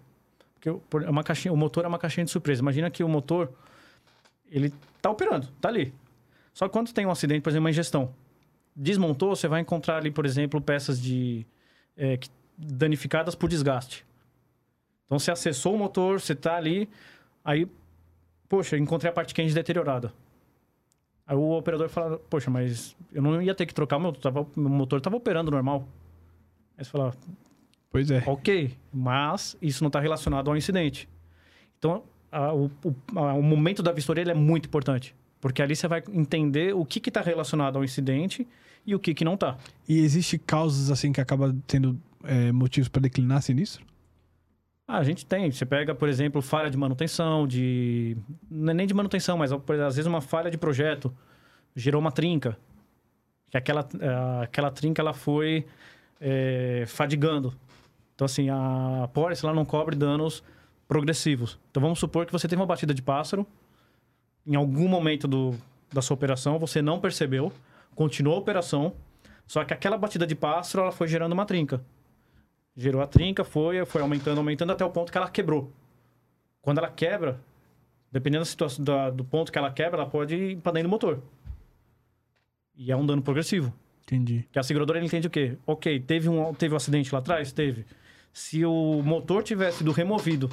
porque 0.53 0.69
é 1.05 1.09
uma 1.09 1.23
caixinha, 1.23 1.53
o 1.53 1.57
motor 1.57 1.83
é 1.83 1.87
uma 1.87 1.99
caixinha 1.99 2.23
de 2.23 2.31
surpresa. 2.31 2.61
Imagina 2.61 2.89
que 2.89 3.03
o 3.03 3.09
motor, 3.09 3.51
ele 4.49 4.73
tá 5.01 5.09
operando, 5.09 5.47
tá 5.59 5.67
ali. 5.67 5.93
Só 6.53 6.67
que 6.67 6.73
quando 6.73 6.93
tem 6.93 7.05
um 7.05 7.11
acidente, 7.11 7.41
por 7.41 7.49
exemplo, 7.49 7.63
uma 7.63 7.69
ingestão, 7.69 8.13
desmontou, 8.75 9.35
você 9.35 9.47
vai 9.47 9.61
encontrar 9.61 9.97
ali, 9.97 10.09
por 10.09 10.25
exemplo, 10.25 10.61
peças 10.61 11.01
de 11.01 11.45
é, 11.97 12.17
danificadas 12.57 13.35
por 13.35 13.49
desgaste. 13.49 14.05
Então, 15.05 15.19
você 15.19 15.31
acessou 15.31 15.75
o 15.75 15.77
motor, 15.77 16.21
você 16.21 16.33
tá 16.33 16.55
ali, 16.55 16.89
aí, 17.43 17.67
poxa, 18.49 18.77
encontrei 18.77 19.09
a 19.09 19.13
parte 19.13 19.33
quente 19.33 19.53
deteriorada. 19.53 20.13
Aí 21.27 21.35
o 21.35 21.51
operador 21.57 21.89
fala, 21.89 22.17
poxa, 22.29 22.51
mas 22.51 22.95
eu 23.11 23.21
não 23.21 23.41
ia 23.41 23.55
ter 23.55 23.65
que 23.65 23.73
trocar, 23.73 23.97
meu, 23.99 24.11
tava, 24.13 24.45
meu 24.55 24.69
motor 24.69 24.97
estava 24.99 25.15
operando 25.15 25.49
normal. 25.51 25.87
Aí 26.77 26.83
você 26.85 26.91
fala, 26.91 27.13
Pois 27.91 28.11
é. 28.11 28.21
Ok, 28.27 28.75
mas 28.93 29.55
isso 29.61 29.81
não 29.83 29.87
está 29.87 29.99
relacionado 30.01 30.49
ao 30.49 30.57
incidente. 30.57 31.07
Então, 31.79 32.03
a- 32.31 32.53
o, 32.53 32.69
a- 33.15 33.33
o 33.33 33.41
momento 33.41 33.81
da 33.81 33.91
vistoria 33.91 34.23
é 34.29 34.33
muito 34.33 34.67
importante. 34.67 35.15
Porque 35.39 35.61
ali 35.61 35.75
você 35.75 35.87
vai 35.87 36.03
entender 36.11 36.75
o 36.75 36.83
que 36.85 36.99
está 37.07 37.21
relacionado 37.21 37.77
ao 37.77 37.83
incidente 37.83 38.45
e 38.85 38.93
o 38.93 38.99
que, 38.99 39.13
que 39.13 39.23
não 39.23 39.35
está. 39.35 39.57
E 39.87 39.99
existe 39.99 40.37
causas 40.37 40.91
assim 40.91 41.11
que 41.13 41.21
acaba 41.21 41.55
tendo 41.65 41.99
é, 42.23 42.51
motivos 42.51 42.89
para 42.89 43.01
declinar 43.03 43.41
sinistro? 43.41 43.85
Ah, 44.87 44.97
a 44.99 45.03
gente 45.03 45.25
tem. 45.25 45.51
Você 45.51 45.65
pega, 45.65 45.95
por 45.95 46.07
exemplo, 46.07 46.41
falha 46.41 46.69
de 46.69 46.77
manutenção, 46.77 47.47
de. 47.47 48.15
É 48.51 48.73
nem 48.73 48.85
de 48.85 48.93
manutenção, 48.93 49.37
mas 49.37 49.51
às 49.51 49.95
vezes 49.95 50.05
uma 50.05 50.21
falha 50.21 50.51
de 50.51 50.57
projeto 50.57 51.15
gerou 51.75 51.99
uma 51.99 52.11
trinca. 52.11 52.57
Que 53.49 53.57
aquela, 53.57 53.87
eh, 53.99 54.43
aquela 54.43 54.71
trinca 54.71 55.01
ela 55.01 55.13
foi 55.13 55.65
eh, 56.21 56.83
fadigando. 56.87 57.53
Então, 58.13 58.25
assim, 58.25 58.49
a 58.49 59.09
policy 59.13 59.43
ela 59.45 59.53
não 59.53 59.65
cobre 59.65 59.95
danos 59.95 60.43
progressivos. 60.87 61.59
Então, 61.71 61.81
vamos 61.81 61.99
supor 61.99 62.25
que 62.25 62.31
você 62.31 62.47
teve 62.47 62.61
uma 62.61 62.65
batida 62.67 62.93
de 62.93 63.01
pássaro. 63.01 63.45
Em 64.45 64.55
algum 64.55 64.87
momento 64.87 65.27
do, 65.27 65.55
da 65.91 66.01
sua 66.01 66.13
operação, 66.13 66.59
você 66.59 66.81
não 66.81 66.99
percebeu, 66.99 67.51
continuou 67.95 68.35
a 68.35 68.39
operação, 68.39 68.93
só 69.47 69.63
que 69.63 69.73
aquela 69.73 69.97
batida 69.97 70.27
de 70.27 70.35
pássaro 70.35 70.83
ela 70.83 70.91
foi 70.91 71.07
gerando 71.07 71.33
uma 71.33 71.45
trinca. 71.45 71.83
Gerou 72.75 73.01
a 73.01 73.07
trinca, 73.07 73.43
foi, 73.43 73.85
foi 73.85 74.01
aumentando, 74.01 74.37
aumentando 74.37 74.71
até 74.73 74.83
o 74.83 74.89
ponto 74.89 75.11
que 75.11 75.17
ela 75.17 75.29
quebrou. 75.29 75.71
Quando 76.61 76.79
ela 76.79 76.89
quebra, 76.89 77.39
dependendo 78.11 78.41
da 78.41 78.45
situação, 78.45 78.83
da- 78.83 79.09
do 79.09 79.23
ponto 79.23 79.51
que 79.51 79.57
ela 79.57 79.71
quebra, 79.71 80.01
ela 80.01 80.09
pode 80.09 80.35
ir 80.35 80.57
para 80.57 80.73
dentro 80.73 80.89
do 80.89 80.91
motor. 80.91 81.21
E 82.75 82.91
é 82.91 82.95
um 82.95 83.05
dano 83.05 83.21
progressivo. 83.21 83.73
Entendi. 84.03 84.45
Que 84.51 84.59
a 84.59 84.63
seguradora 84.63 85.03
entende 85.03 85.27
o 85.27 85.29
quê? 85.29 85.57
Ok, 85.65 85.99
teve 86.01 86.27
um, 86.29 86.53
teve 86.53 86.73
um 86.73 86.77
acidente 86.77 87.11
lá 87.13 87.19
atrás? 87.19 87.51
Teve. 87.53 87.85
Se 88.33 88.65
o 88.65 89.01
motor 89.01 89.41
tivesse 89.41 89.77
sido 89.79 89.91
removido 89.91 90.49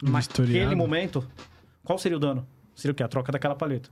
naquele 0.00 0.74
momento, 0.76 1.28
qual 1.82 1.98
seria 1.98 2.16
o 2.16 2.20
dano? 2.20 2.46
Seria 2.74 2.92
o 2.92 2.94
quê? 2.94 3.02
A 3.02 3.08
troca 3.08 3.32
daquela 3.32 3.54
paleta. 3.56 3.90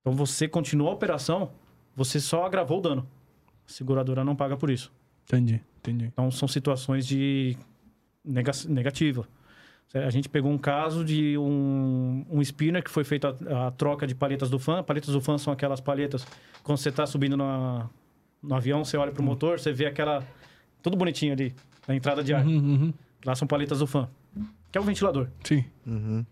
Então 0.00 0.12
você 0.12 0.46
continuou 0.46 0.90
a 0.90 0.94
operação, 0.94 1.50
você 1.96 2.20
só 2.20 2.44
agravou 2.44 2.78
o 2.78 2.82
dano. 2.82 3.08
A 3.66 3.72
seguradora 3.72 4.22
não 4.24 4.36
paga 4.36 4.56
por 4.56 4.68
isso. 4.70 4.92
Entendi. 5.24 5.62
Entendi. 5.82 6.04
Então, 6.06 6.30
são 6.30 6.46
situações 6.46 7.06
de 7.06 7.56
nega 8.24 8.52
negativa. 8.68 9.26
A 9.94 10.08
gente 10.10 10.28
pegou 10.28 10.50
um 10.50 10.56
caso 10.56 11.04
de 11.04 11.36
um, 11.36 12.24
um 12.30 12.40
spinner 12.40 12.82
que 12.82 12.90
foi 12.90 13.04
feita 13.04 13.36
a, 13.50 13.66
a 13.66 13.70
troca 13.72 14.06
de 14.06 14.14
palhetas 14.14 14.48
do 14.48 14.58
fan. 14.58 14.82
Palhetas 14.82 15.12
do 15.12 15.20
fan 15.20 15.36
são 15.36 15.52
aquelas 15.52 15.80
palhetas, 15.80 16.26
quando 16.62 16.78
você 16.78 16.88
está 16.88 17.04
subindo 17.04 17.36
na, 17.36 17.90
no 18.42 18.54
avião, 18.54 18.84
você 18.84 18.96
olha 18.96 19.12
para 19.12 19.20
o 19.20 19.24
motor, 19.24 19.58
você 19.60 19.72
vê 19.72 19.86
aquela... 19.86 20.26
Tudo 20.82 20.96
bonitinho 20.96 21.32
ali, 21.32 21.54
na 21.86 21.94
entrada 21.94 22.24
de 22.24 22.32
ar. 22.32 22.44
Uhum, 22.46 22.56
uhum. 22.56 22.94
Lá 23.24 23.34
são 23.34 23.46
palhetas 23.46 23.80
do 23.80 23.86
fan, 23.86 24.08
que 24.70 24.78
é 24.78 24.80
o 24.80 24.84
ventilador. 24.84 25.28
Sim. 25.44 25.64
Uhum. 25.86 26.24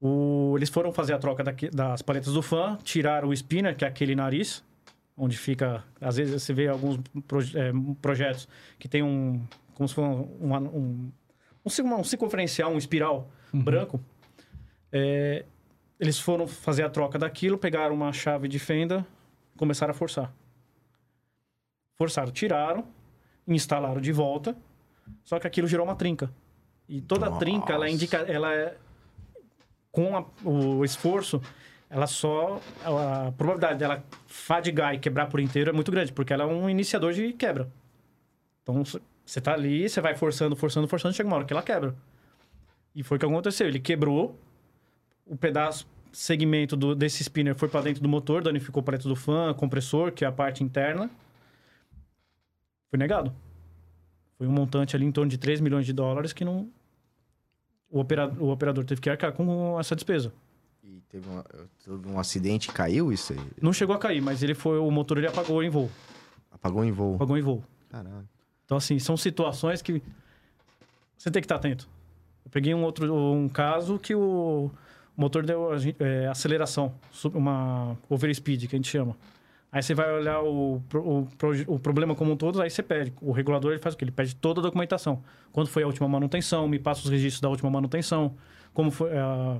O- 0.00 0.54
eles 0.56 0.68
foram 0.68 0.92
fazer 0.92 1.12
a 1.14 1.18
troca 1.18 1.42
daqui- 1.44 1.68
das 1.70 2.00
paletas 2.02 2.32
do 2.32 2.42
fan, 2.42 2.78
tiraram 2.82 3.28
o 3.28 3.32
spinner, 3.32 3.76
que 3.76 3.84
é 3.84 3.88
aquele 3.88 4.14
nariz, 4.14 4.64
onde 5.16 5.36
fica. 5.36 5.84
Às 6.00 6.16
vezes 6.16 6.42
você 6.42 6.52
vê 6.52 6.68
alguns 6.68 6.98
proje- 7.26 7.58
é, 7.58 7.72
projetos 8.00 8.48
que 8.78 8.88
tem 8.88 9.02
um. 9.02 9.44
Como 9.74 9.88
se 9.88 9.94
fosse 9.94 10.06
um, 10.08 10.52
um, 10.52 10.54
um, 10.56 11.12
um, 11.64 11.70
cir- 11.70 11.84
um 11.84 12.04
circunferencial, 12.04 12.72
um 12.72 12.78
espiral 12.78 13.28
branco. 13.52 14.00
É, 14.90 15.44
eles 15.98 16.18
foram 16.18 16.46
fazer 16.46 16.82
a 16.82 16.90
troca 16.90 17.18
daquilo, 17.18 17.56
pegaram 17.56 17.94
uma 17.94 18.12
chave 18.12 18.48
de 18.48 18.58
fenda, 18.58 19.06
começaram 19.56 19.92
a 19.92 19.94
forçar. 19.94 20.32
Forçaram, 21.96 22.32
tiraram, 22.32 22.84
instalaram 23.46 24.00
de 24.00 24.12
volta, 24.12 24.56
só 25.22 25.38
que 25.38 25.46
aquilo 25.46 25.68
gerou 25.68 25.86
uma 25.86 25.94
trinca. 25.94 26.30
E 26.88 27.00
toda 27.00 27.30
trinca, 27.38 27.72
ela 27.72 27.84
Nossa. 27.84 27.94
indica, 27.94 28.16
ela 28.18 28.52
é 28.52 28.76
com 29.90 30.16
a- 30.16 30.24
o 30.44 30.84
esforço, 30.84 31.40
ela 31.92 32.06
só 32.06 32.58
a, 32.82 33.30
probabilidade 33.32 33.78
dela 33.78 34.02
fadigar 34.26 34.94
e 34.94 34.98
quebrar 34.98 35.26
por 35.26 35.38
inteiro 35.38 35.68
é 35.68 35.72
muito 35.74 35.92
grande, 35.92 36.10
porque 36.10 36.32
ela 36.32 36.44
é 36.44 36.46
um 36.46 36.68
iniciador 36.68 37.12
de 37.12 37.34
quebra. 37.34 37.70
Então 38.62 38.82
você 39.26 39.40
tá 39.42 39.52
ali, 39.52 39.86
você 39.86 40.00
vai 40.00 40.14
forçando, 40.16 40.56
forçando, 40.56 40.88
forçando, 40.88 41.14
chega 41.14 41.28
uma 41.28 41.36
hora 41.36 41.44
que 41.44 41.52
ela 41.52 41.62
quebra. 41.62 41.94
E 42.94 43.02
foi 43.02 43.18
o 43.18 43.20
que 43.20 43.26
aconteceu, 43.26 43.68
ele 43.68 43.78
quebrou 43.78 44.38
o 45.26 45.36
pedaço 45.36 45.86
segmento 46.10 46.76
do, 46.76 46.94
desse 46.94 47.22
spinner 47.22 47.54
foi 47.54 47.68
para 47.68 47.82
dentro 47.82 48.02
do 48.02 48.08
motor, 48.08 48.42
danificou 48.42 48.80
o 48.80 48.84
paleta 48.84 49.06
do 49.06 49.16
fan, 49.16 49.52
compressor, 49.52 50.12
que 50.12 50.24
é 50.24 50.28
a 50.28 50.32
parte 50.32 50.64
interna. 50.64 51.10
Foi 52.88 52.98
negado. 52.98 53.34
Foi 54.38 54.46
um 54.46 54.52
montante 54.52 54.96
ali 54.96 55.04
em 55.04 55.12
torno 55.12 55.30
de 55.30 55.36
3 55.36 55.60
milhões 55.60 55.84
de 55.84 55.92
dólares 55.92 56.32
que 56.32 56.44
não 56.44 56.70
o, 57.90 58.00
opera, 58.00 58.28
o 58.38 58.50
operador 58.50 58.82
teve 58.84 59.00
que 59.00 59.10
arcar 59.10 59.32
com 59.32 59.78
essa 59.78 59.94
despesa. 59.94 60.32
E 60.84 61.00
teve, 61.08 61.28
uma- 61.28 61.44
teve 61.84 62.08
um 62.08 62.18
acidente 62.18 62.68
e 62.68 62.72
caiu 62.72 63.12
isso 63.12 63.32
aí? 63.32 63.38
Não 63.60 63.72
chegou 63.72 63.94
a 63.94 63.98
cair, 63.98 64.20
mas 64.20 64.42
ele 64.42 64.54
foi 64.54 64.78
o 64.78 64.90
motor 64.90 65.18
ele 65.18 65.28
apagou 65.28 65.62
em 65.62 65.70
voo, 65.70 65.88
Apagou 66.50 66.84
em 66.84 66.90
voo. 66.92 67.14
apagou 67.14 67.38
em 67.38 67.42
voo. 67.42 67.62
Caralho. 67.88 68.28
Então 68.64 68.76
assim, 68.76 68.98
são 68.98 69.16
situações 69.16 69.80
que 69.80 70.02
você 71.16 71.30
tem 71.30 71.40
que 71.40 71.44
estar 71.46 71.56
atento. 71.56 71.88
Eu 72.44 72.50
peguei 72.50 72.74
um 72.74 72.82
outro 72.82 73.14
um 73.14 73.48
caso 73.48 73.96
que 73.98 74.14
o 74.14 74.70
motor 75.16 75.44
deu 75.46 75.68
é, 76.00 76.26
aceleração, 76.26 76.92
uma 77.32 77.96
overspeed 78.08 78.66
que 78.66 78.74
a 78.74 78.78
gente 78.78 78.88
chama. 78.88 79.16
Aí 79.70 79.82
você 79.82 79.94
vai 79.94 80.12
olhar 80.12 80.42
o, 80.42 80.82
o, 80.94 81.28
o 81.68 81.78
problema 81.78 82.14
como 82.14 82.32
um 82.32 82.36
todo, 82.36 82.60
aí 82.60 82.68
você 82.68 82.82
pede. 82.82 83.12
O 83.22 83.30
regulador 83.32 83.70
ele 83.72 83.80
faz 83.80 83.94
o 83.94 83.98
quê? 83.98 84.04
Ele 84.04 84.10
pede 84.10 84.34
toda 84.36 84.60
a 84.60 84.62
documentação. 84.62 85.22
Quando 85.52 85.68
foi 85.68 85.82
a 85.82 85.86
última 85.86 86.06
manutenção, 86.08 86.66
me 86.68 86.78
passa 86.78 87.02
os 87.02 87.08
registros 87.08 87.40
da 87.40 87.48
última 87.48 87.70
manutenção. 87.70 88.34
Como 88.74 88.90
foi 88.90 89.16
a, 89.16 89.58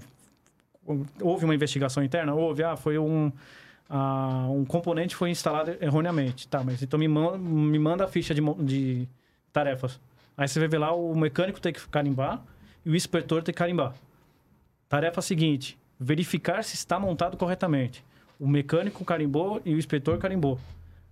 houve 1.20 1.44
uma 1.44 1.54
investigação 1.54 2.02
interna? 2.02 2.34
Houve, 2.34 2.62
ah, 2.62 2.76
foi 2.76 2.98
um, 2.98 3.32
ah, 3.88 4.48
um 4.50 4.64
componente 4.64 5.14
foi 5.14 5.30
instalado 5.30 5.76
erroneamente. 5.80 6.48
Tá, 6.48 6.62
mas 6.62 6.82
então 6.82 6.98
me 6.98 7.08
manda, 7.08 7.38
me 7.38 7.78
manda 7.78 8.04
a 8.04 8.08
ficha 8.08 8.34
de, 8.34 8.40
de 8.64 9.08
tarefas. 9.52 10.00
Aí 10.36 10.48
você 10.48 10.58
vai 10.58 10.68
ver 10.68 10.78
lá 10.78 10.92
o 10.92 11.14
mecânico 11.14 11.60
tem 11.60 11.72
que 11.72 11.86
carimbar 11.88 12.42
e 12.84 12.90
o 12.90 12.96
inspetor 12.96 13.42
tem 13.42 13.52
que 13.52 13.58
carimbar. 13.58 13.94
Tarefa 14.88 15.22
seguinte: 15.22 15.78
verificar 15.98 16.62
se 16.64 16.74
está 16.74 16.98
montado 16.98 17.36
corretamente. 17.36 18.04
O 18.38 18.48
mecânico 18.48 19.04
carimbou 19.04 19.60
e 19.64 19.74
o 19.74 19.78
inspetor 19.78 20.18
carimbou. 20.18 20.58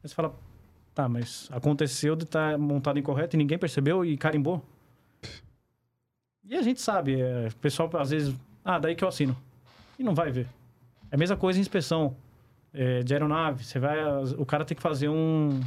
Aí 0.02 0.08
você 0.08 0.14
fala, 0.14 0.34
tá, 0.94 1.08
mas 1.08 1.48
aconteceu 1.52 2.16
de 2.16 2.24
estar 2.24 2.58
montado 2.58 2.98
incorreto 2.98 3.36
e 3.36 3.38
ninguém 3.38 3.58
percebeu 3.58 4.04
e 4.04 4.16
carimbou? 4.16 4.64
E 6.44 6.56
a 6.56 6.62
gente 6.62 6.80
sabe, 6.80 7.20
é, 7.20 7.48
o 7.48 7.56
pessoal 7.56 7.88
às 7.98 8.10
vezes, 8.10 8.34
ah, 8.64 8.78
daí 8.78 8.96
que 8.96 9.04
eu 9.04 9.08
assino. 9.08 9.36
E 10.00 10.02
não 10.02 10.14
vai 10.14 10.32
ver. 10.32 10.46
É 11.10 11.14
a 11.14 11.18
mesma 11.18 11.36
coisa 11.36 11.58
em 11.58 11.60
inspeção 11.62 12.16
é, 12.72 13.02
de 13.02 13.12
aeronave. 13.12 13.62
Você 13.64 13.78
vai, 13.78 13.98
o 14.38 14.46
cara 14.46 14.64
tem 14.64 14.74
que 14.74 14.82
fazer 14.82 15.10
um, 15.10 15.60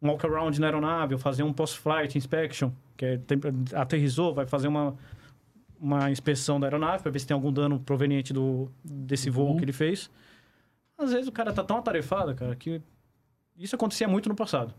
um 0.00 0.08
walk-around 0.08 0.58
na 0.58 0.66
aeronave, 0.68 1.12
ou 1.12 1.20
fazer 1.20 1.42
um 1.42 1.52
post-flight 1.52 2.16
inspection, 2.16 2.70
que 2.96 3.04
é, 3.04 3.18
tem- 3.18 3.38
aterrizou, 3.74 4.32
vai 4.32 4.46
fazer 4.46 4.66
uma, 4.68 4.96
uma 5.78 6.10
inspeção 6.10 6.58
da 6.58 6.66
aeronave 6.68 7.02
para 7.02 7.12
ver 7.12 7.18
se 7.18 7.26
tem 7.26 7.34
algum 7.34 7.52
dano 7.52 7.78
proveniente 7.80 8.32
do, 8.32 8.70
desse 8.82 9.28
voo 9.28 9.50
Uhum. 9.50 9.56
que 9.58 9.64
ele 9.66 9.72
fez. 9.74 10.10
Às 10.96 11.12
vezes 11.12 11.28
o 11.28 11.32
cara 11.32 11.52
tá 11.52 11.62
tão 11.62 11.76
atarefado, 11.76 12.34
cara, 12.34 12.56
que 12.56 12.80
isso 13.58 13.76
acontecia 13.76 14.08
muito 14.08 14.26
no 14.28 14.34
passado. 14.34 14.72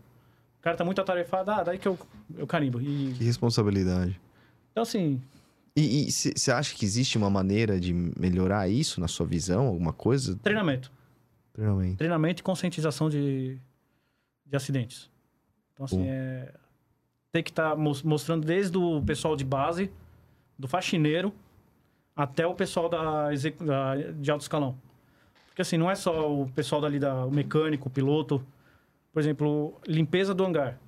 O 0.58 0.62
cara 0.62 0.76
tá 0.76 0.84
muito 0.84 1.00
atarefado, 1.00 1.52
ah, 1.52 1.62
daí 1.62 1.78
que 1.78 1.86
eu, 1.86 1.96
eu 2.36 2.46
carimbo. 2.48 2.80
E, 2.80 3.14
Que 3.16 3.22
responsabilidade. 3.24 4.20
então, 4.72 4.82
assim, 4.82 5.20
E 5.74 6.10
você 6.10 6.52
acha 6.52 6.74
que 6.74 6.84
existe 6.84 7.16
uma 7.16 7.30
maneira 7.30 7.80
de 7.80 7.94
melhorar 7.94 8.68
isso 8.68 9.00
na 9.00 9.08
sua 9.08 9.24
visão? 9.26 9.66
Alguma 9.68 9.92
coisa? 9.92 10.36
treinamento. 10.42 10.92
Treinamento. 11.54 11.96
Treinamento 11.96 12.40
e 12.40 12.42
conscientização 12.42 13.08
de, 13.08 13.58
de 14.46 14.56
acidentes. 14.56 15.10
Então, 15.72 15.86
assim, 15.86 16.04
é, 16.06 16.52
tem 17.30 17.42
que 17.42 17.50
estar 17.50 17.74
mostrando 17.76 18.44
desde 18.46 18.76
o 18.76 19.00
pessoal 19.02 19.34
de 19.34 19.44
base, 19.44 19.90
do 20.58 20.68
faxineiro, 20.68 21.32
até 22.14 22.46
o 22.46 22.54
pessoal 22.54 22.88
da, 22.90 23.30
da- 23.60 23.96
de 24.12 24.30
alto 24.30 24.42
escalão. 24.42 24.76
Porque, 25.48 25.62
assim, 25.62 25.78
não 25.78 25.90
é 25.90 25.94
só 25.94 26.30
o 26.32 26.46
pessoal 26.50 26.80
dali, 26.82 26.98
da, 26.98 27.24
o 27.26 27.30
mecânico, 27.30 27.88
o 27.88 27.90
piloto. 27.90 28.44
Por 29.12 29.20
exemplo, 29.20 29.78
limpeza 29.86 30.34
do 30.34 30.44
hangar. 30.44 30.78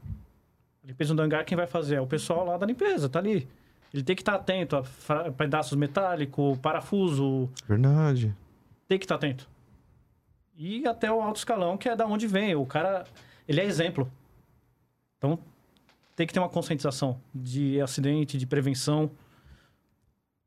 A 0.83 0.87
limpeza 0.87 1.15
do 1.15 1.23
hangar, 1.23 1.45
quem 1.45 1.57
vai 1.57 1.67
fazer? 1.67 1.97
É 1.97 2.01
o 2.01 2.07
pessoal 2.07 2.45
lá 2.47 2.57
da 2.59 2.67
limpeza, 2.67 3.09
tá 3.09 3.19
ali. 3.19 3.49
Ele 3.95 4.03
tem 4.03 4.17
que 4.17 4.23
estar 4.23 4.35
atento 4.35 4.75
a 4.77 5.31
pedaços 5.31 5.79
metálicos, 5.79 6.59
parafuso, 6.59 7.49
Verdade. 7.69 8.35
tem 8.89 8.99
que 8.99 9.05
estar 9.05 9.15
atento. 9.15 9.49
E 10.57 10.85
até 10.85 11.13
o 11.13 11.23
alto 11.23 11.37
escalão, 11.37 11.79
que 11.79 11.89
é 11.89 11.95
da 11.95 12.05
onde 12.05 12.27
vem. 12.27 12.57
O 12.57 12.67
cara, 12.67 13.05
ele 13.47 13.61
é 13.61 13.65
exemplo. 13.65 14.11
Então, 15.17 15.39
tem 16.17 16.27
que 16.27 16.33
ter 16.33 16.41
uma 16.41 16.49
conscientização 16.49 17.21
de 17.33 17.81
acidente, 17.81 18.37
de 18.37 18.47
prevenção. 18.49 19.13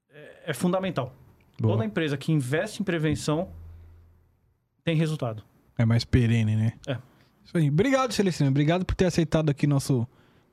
É, 0.10 0.52
é 0.52 0.54
fundamental. 0.54 1.16
Boa. 1.58 1.74
Toda 1.74 1.86
empresa 1.86 2.18
que 2.18 2.34
investe 2.34 2.82
em 2.82 2.86
prevenção 2.86 3.50
tem 4.84 4.98
resultado. 4.98 5.42
É 5.78 5.86
mais 5.86 6.04
perene, 6.04 6.58
né? 6.58 6.74
É. 6.86 6.98
Isso 7.46 7.58
aí. 7.58 7.70
Obrigado, 7.70 8.12
Celestino. 8.12 8.50
Obrigado 8.50 8.84
por 8.84 8.94
ter 8.94 9.06
aceitado 9.06 9.50
aqui 9.50 9.66
nosso, 9.66 10.06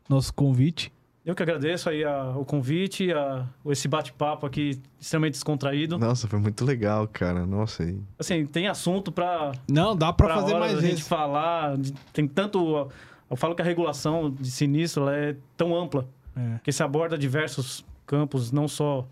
nosso 0.09 0.33
convite. 0.33 0.93
Eu 1.25 1.35
que 1.35 1.43
agradeço 1.43 1.89
aí 1.89 2.05
a- 2.05 2.35
o 2.37 2.45
convite, 2.45 3.11
a- 3.13 3.47
esse 3.67 3.89
bate-papo 3.89 4.45
aqui 4.47 4.79
extremamente 5.01 5.33
descontraído. 5.35 5.99
Nossa, 5.99 6.29
foi 6.29 6.39
muito 6.39 6.65
legal, 6.65 7.09
cara. 7.11 7.47
Nossa, 7.47 7.83
e... 7.85 7.99
Assim, 8.19 8.45
tem 8.45 8.69
assunto 8.69 9.11
para 9.11 9.53
Não, 9.69 9.97
dá 9.97 10.13
pra, 10.13 10.27
pra 10.27 10.37
fazer 10.37 10.55
mais 10.59 10.73
gente 10.73 10.83
vezes. 10.83 11.09
falar. 11.09 11.77
Tem 12.13 12.29
tanto. 12.29 12.91
Eu 13.31 13.37
falo 13.37 13.55
que 13.55 13.63
a 13.63 13.65
regulação 13.65 14.31
de 14.31 14.51
sinistro 14.51 15.03
ela 15.05 15.17
é 15.17 15.37
tão 15.57 15.75
ampla 15.75 16.07
É. 16.37 16.59
que 16.63 16.71
se 16.71 16.83
aborda 16.83 17.17
diversos 17.17 17.85
campos, 18.07 18.53
não 18.53 18.69
só 18.69 19.09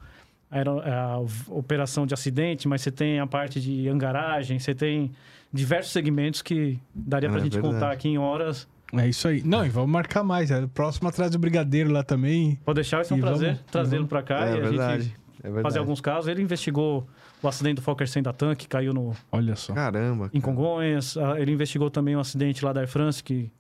a, 0.51 0.57
aero- 0.59 0.81
a 0.81 1.19
operação 1.49 2.07
de 2.07 2.13
acidente, 2.13 2.69
mas 2.69 2.83
você 2.83 2.91
tem 2.91 3.21
a 3.21 3.27
parte 3.27 3.59
de 3.59 3.89
angaragem, 3.89 4.59
você 4.59 4.75
tem 4.75 5.11
diversos 5.51 5.93
segmentos 5.93 6.43
que 6.43 6.79
daria 6.95 7.31
pra 7.31 7.39
É 7.39 7.43
gente 7.43 7.55
verdade. 7.55 7.75
contar 7.75 7.91
aqui 7.91 8.09
em 8.11 8.19
horas. 8.19 8.69
É 8.95 9.09
isso 9.09 9.27
aí. 9.29 9.43
Não, 9.43 9.65
e 9.65 9.69
vamos 9.71 9.91
marcar 9.91 10.23
mais. 10.23 10.51
É. 10.51 10.67
Próximo 10.67 11.09
atrás 11.09 11.31
do 11.31 11.39
Brigadeiro 11.39 11.91
lá 11.91 12.03
também. 12.03 12.57
Pode 12.65 12.77
deixar, 12.77 12.99
vai 12.99 13.05
ser 13.07 13.15
um 13.15 13.19
E 13.19 13.21
prazer 13.21 13.59
trazê-lo 13.71 14.07
para 14.07 14.23
cá 14.23 14.47
é 14.47 14.55
e 14.55 14.59
a 14.59 14.61
verdade. 14.61 15.03
gente 15.05 15.17
É 15.41 15.43
verdade. 15.45 15.63
fazer 15.63 15.79
alguns 15.79 16.01
casos. 16.01 16.29
Ele 16.29 16.43
investigou 16.43 17.07
o 17.43 17.49
acidente 17.49 17.77
do 17.77 17.83
Fokker 17.83 18.07
100 18.07 18.23
da 18.23 18.33
TAM, 18.33 18.55
que 18.55 18.69
caiu 18.69 18.93
no, 18.93 19.15
Olha 19.33 19.57
só. 19.57 19.73
Caramba. 19.73 20.31
em. 20.35 20.41
Congonhas. 20.41 21.17
Ah, 21.17 21.41
Ele 21.41 21.53
investigou 21.53 21.91
também 21.91 22.15
um 22.17 22.21
acidente 22.21 22.65
lá 22.65 22.73
da 22.73 22.81
Air 22.81 22.89
France, 22.89 23.23
que, 23.25 23.51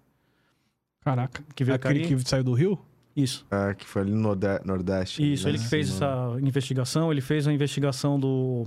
Caraca. 1.05 1.43
que 1.55 1.65
veio 1.65 1.77
Aquele 1.77 2.01
cair. 2.07 2.17
que 2.17 2.29
saiu 2.29 2.45
do 2.45 2.53
Rio? 2.53 2.79
Isso. 3.17 3.47
É, 3.51 3.75
que 3.75 3.85
foi 3.87 4.03
ali 4.03 4.11
no 4.13 4.21
Norde- 4.21 4.61
Nordeste. 4.65 5.33
Isso, 5.33 5.45
né? 5.45 5.51
ele 5.51 5.59
que 5.59 5.67
fez 5.69 5.89
Sim, 5.89 5.97
essa 5.97 6.37
investigação. 6.41 7.11
Ele 7.13 7.21
fez 7.21 7.47
a 7.47 7.53
investigação 7.53 8.19
do, 8.19 8.67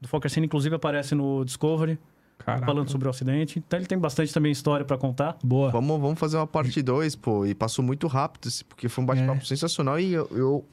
do 0.00 0.08
Fokker 0.08 0.30
100, 0.30 0.44
inclusive 0.44 0.74
aparece 0.74 1.14
no 1.14 1.44
Discovery, 1.44 1.98
Caraca. 2.38 2.66
falando 2.66 2.90
sobre 2.90 3.06
o 3.06 3.10
acidente. 3.10 3.58
Então 3.58 3.78
ele 3.78 3.86
tem 3.86 3.98
bastante 3.98 4.32
também 4.32 4.52
história 4.52 4.84
para 4.84 4.98
contar. 4.98 5.36
Boa. 5.42 5.70
Vamos, 5.70 6.00
vamos 6.00 6.18
fazer 6.18 6.36
uma 6.36 6.46
parte 6.46 6.82
2, 6.82 7.16
pô. 7.16 7.46
E 7.46 7.54
passou 7.54 7.84
muito 7.84 8.06
rápido, 8.06 8.48
esse- 8.48 8.64
porque 8.64 8.88
foi 8.88 9.02
um 9.02 9.06
bate-papo 9.06 9.40
É. 9.42 9.44
sensacional 9.44 9.98
e 9.98 10.12
eu. 10.12 10.28
eu- 10.32 10.64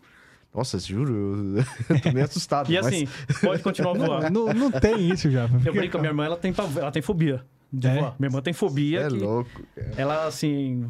Nossa, 0.54 0.78
juro, 0.80 1.14
eu, 1.58 1.64
tô 2.02 2.12
meio 2.12 2.26
assustado. 2.26 2.70
E 2.70 2.76
mas- 2.76 2.86
assim, 2.88 3.08
pode 3.42 3.64
continuar 3.64 3.94
Não, 3.98 4.06
voando. 4.06 4.30
não, 4.48 4.54
não 4.54 4.72
tem 4.72 5.10
isso 5.10 5.32
já. 5.32 5.48
Eu 5.66 5.74
brinco, 5.74 5.96
a 5.98 6.00
minha 6.02 6.12
irmã 6.12 6.26
ela 6.26 6.36
tem, 6.36 6.54
ela 6.76 6.92
tem 6.92 7.02
fobia 7.02 7.42
de 7.72 7.88
É? 7.88 7.96
voar. 8.00 8.16
Minha 8.20 8.28
irmã 8.28 8.42
tem 8.42 8.52
fobia. 8.54 9.00
é 9.04 9.08
que 9.08 9.14
louco. 9.16 9.50
cara. 9.74 9.92
Ela, 9.96 10.26
assim, 10.28 10.90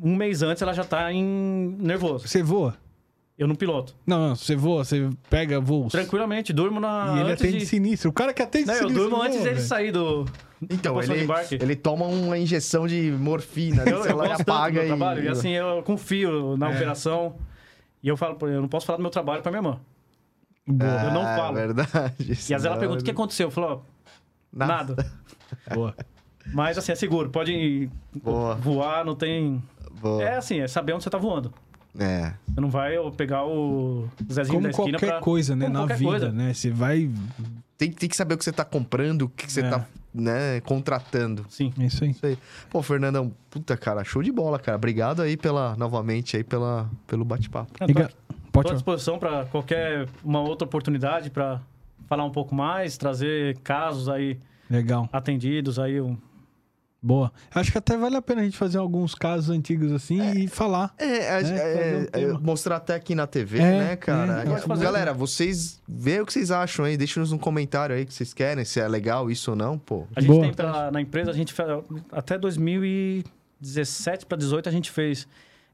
um 0.00 0.14
mês 0.14 0.42
antes 0.42 0.62
ela 0.62 0.72
já 0.72 0.84
tá 0.84 1.12
em 1.12 1.24
nervoso. 1.80 2.28
Você 2.28 2.40
voa? 2.40 2.76
Eu 3.40 3.48
não 3.48 3.54
piloto. 3.54 3.94
Não, 4.06 4.28
não. 4.28 4.36
Você 4.36 4.54
voa, 4.54 4.84
você 4.84 5.08
pega 5.30 5.58
voos. 5.58 5.90
Tranquilamente, 5.92 6.52
durmo 6.52 6.78
na. 6.78 7.14
E 7.16 7.20
ele 7.20 7.30
antes 7.32 7.42
atende 7.42 7.58
de... 7.60 7.66
sinistro. 7.66 8.10
O 8.10 8.12
cara 8.12 8.34
que 8.34 8.42
atende 8.42 8.66
Não, 8.66 8.74
eu 8.74 8.78
sinistro. 8.80 9.02
durmo 9.02 9.16
voa, 9.16 9.26
antes 9.28 9.42
dele 9.42 9.60
sair 9.62 9.90
do. 9.90 10.26
Então, 10.68 11.00
ele, 11.02 11.26
ele 11.58 11.74
toma 11.74 12.04
uma 12.04 12.36
injeção 12.36 12.86
de 12.86 13.10
morfina, 13.10 13.82
Eu, 13.88 14.02
sei 14.02 14.12
eu 14.12 14.16
lá, 14.18 14.26
e 14.26 14.28
do 14.28 14.42
apaga 14.42 14.74
meu 14.74 14.84
e... 14.84 14.86
trabalho. 14.88 15.24
E 15.24 15.28
assim, 15.28 15.52
eu 15.52 15.82
confio 15.82 16.54
na 16.58 16.70
É. 16.70 16.74
operação. 16.74 17.34
E 18.02 18.08
eu 18.08 18.16
falo, 18.16 18.34
pô, 18.34 18.46
eu 18.46 18.60
não 18.60 18.68
posso 18.68 18.84
falar 18.84 18.98
do 18.98 19.02
meu 19.02 19.10
trabalho 19.10 19.40
pra 19.42 19.50
minha 19.50 19.60
irmã. 19.60 19.80
Boa. 20.66 21.02
eu 21.04 21.10
não 21.12 21.22
Ah, 21.22 21.36
falo. 21.36 21.54
verdade. 21.54 22.14
E 22.28 22.32
às 22.32 22.46
vezes 22.46 22.64
ela 22.66 22.76
pergunta: 22.76 23.00
o 23.00 23.04
que 23.04 23.10
aconteceu? 23.10 23.46
Eu 23.46 23.50
falo: 23.50 23.66
ó, 23.66 23.80
nada. 24.52 24.94
Boa. 25.74 25.94
Mas 26.52 26.76
assim, 26.76 26.92
é 26.92 26.94
seguro. 26.94 27.30
Pode 27.30 27.88
Boa. 28.22 28.54
voar, 28.56 29.02
não 29.02 29.14
tem. 29.14 29.62
Boa. 29.98 30.22
É 30.22 30.36
assim, 30.36 30.60
é 30.60 30.68
saber 30.68 30.92
onde 30.92 31.04
você 31.04 31.10
tá 31.10 31.16
voando. 31.18 31.54
É. 31.98 32.32
Você 32.48 32.60
não 32.60 32.70
vai 32.70 32.94
pegar 33.16 33.44
o 33.46 34.08
Zezinho 34.30 34.54
Como 34.58 34.62
da 34.64 34.70
esquina 34.70 34.90
qualquer 34.98 35.06
pra... 35.12 35.20
coisa, 35.20 35.56
né? 35.56 35.66
Como 35.66 35.78
Na 35.86 35.86
vida, 35.94 36.10
coisa. 36.10 36.32
né? 36.32 36.54
Você 36.54 36.70
vai. 36.70 37.10
Tem, 37.76 37.90
tem 37.90 38.08
que 38.08 38.16
saber 38.16 38.34
o 38.34 38.38
que 38.38 38.44
você 38.44 38.52
tá 38.52 38.64
comprando, 38.64 39.22
o 39.22 39.28
que 39.28 39.50
você 39.50 39.60
É. 39.62 39.68
tá 39.70 39.86
né, 40.14 40.60
contratando. 40.62 41.46
Sim. 41.48 41.72
É 41.78 41.84
isso 41.86 42.04
aí. 42.04 42.10
Isso 42.10 42.26
aí. 42.26 42.38
Pô, 42.68 42.82
Fernandão, 42.82 43.32
puta, 43.48 43.76
cara, 43.76 44.04
show 44.04 44.22
de 44.22 44.30
bola, 44.32 44.58
cara. 44.58 44.76
Obrigado 44.76 45.22
aí 45.22 45.36
pela, 45.36 45.74
novamente 45.76 46.36
aí 46.36 46.44
pela, 46.44 46.90
pelo 47.06 47.24
bate-papo. 47.24 47.72
Eu 47.80 47.86
Liga- 47.86 48.08
tô 48.08 48.34
Pode 48.52 48.70
à 48.70 48.74
disposição 48.74 49.18
para 49.18 49.44
qualquer 49.46 50.08
uma 50.24 50.40
outra 50.40 50.66
oportunidade 50.66 51.30
para 51.30 51.60
falar 52.08 52.24
um 52.24 52.30
pouco 52.32 52.52
mais, 52.54 52.96
trazer 52.98 53.56
casos 53.58 54.08
aí 54.08 54.38
Legal. 54.68 55.08
atendidos 55.12 55.78
aí. 55.78 56.00
um- 56.00 56.16
Boa. 57.02 57.32
Acho 57.54 57.72
que 57.72 57.78
até 57.78 57.96
vale 57.96 58.14
a 58.16 58.20
pena 58.20 58.42
a 58.42 58.44
gente 58.44 58.58
fazer 58.58 58.76
alguns 58.76 59.14
casos 59.14 59.48
antigos 59.48 59.90
assim 59.90 60.20
e 60.32 60.48
falar. 60.48 60.92
É, 60.98 61.30
a- 61.30 61.40
É, 61.40 62.08
é, 62.12 62.26
um 62.26 62.36
é, 62.36 62.38
mostrar 62.38 62.76
até 62.76 62.94
aqui 62.94 63.14
na 63.14 63.26
TV, 63.26 63.58
É, 63.58 63.62
né, 63.78 63.96
cara? 63.96 64.40
é, 64.42 64.44
E, 64.44 64.48
pode 64.50 64.62
fazer. 64.66 64.84
Galera, 64.84 65.14
vocês 65.14 65.80
vê 65.88 66.20
o 66.20 66.26
que 66.26 66.32
vocês 66.34 66.50
acham 66.50 66.84
aí, 66.84 66.98
deixem-nos 66.98 67.32
um 67.32 67.38
comentário 67.38 67.96
aí 67.96 68.04
que 68.04 68.12
vocês 68.12 68.34
querem, 68.34 68.64
se 68.66 68.78
é 68.80 68.86
legal 68.86 69.30
isso 69.30 69.52
ou 69.52 69.56
não, 69.56 69.78
pô. 69.78 70.06
A 70.14 70.20
gente 70.20 70.30
Boa. 70.30 70.42
tem 70.42 70.52
pra- 70.52 70.90
na 70.90 71.00
empresa, 71.00 71.30
a 71.30 71.34
gente 71.34 71.54
até 72.12 72.36
2017 73.60 74.26
para 74.26 74.36
18 74.38 74.68
a 74.68 74.72
gente 74.72 74.90
fez. 74.90 75.26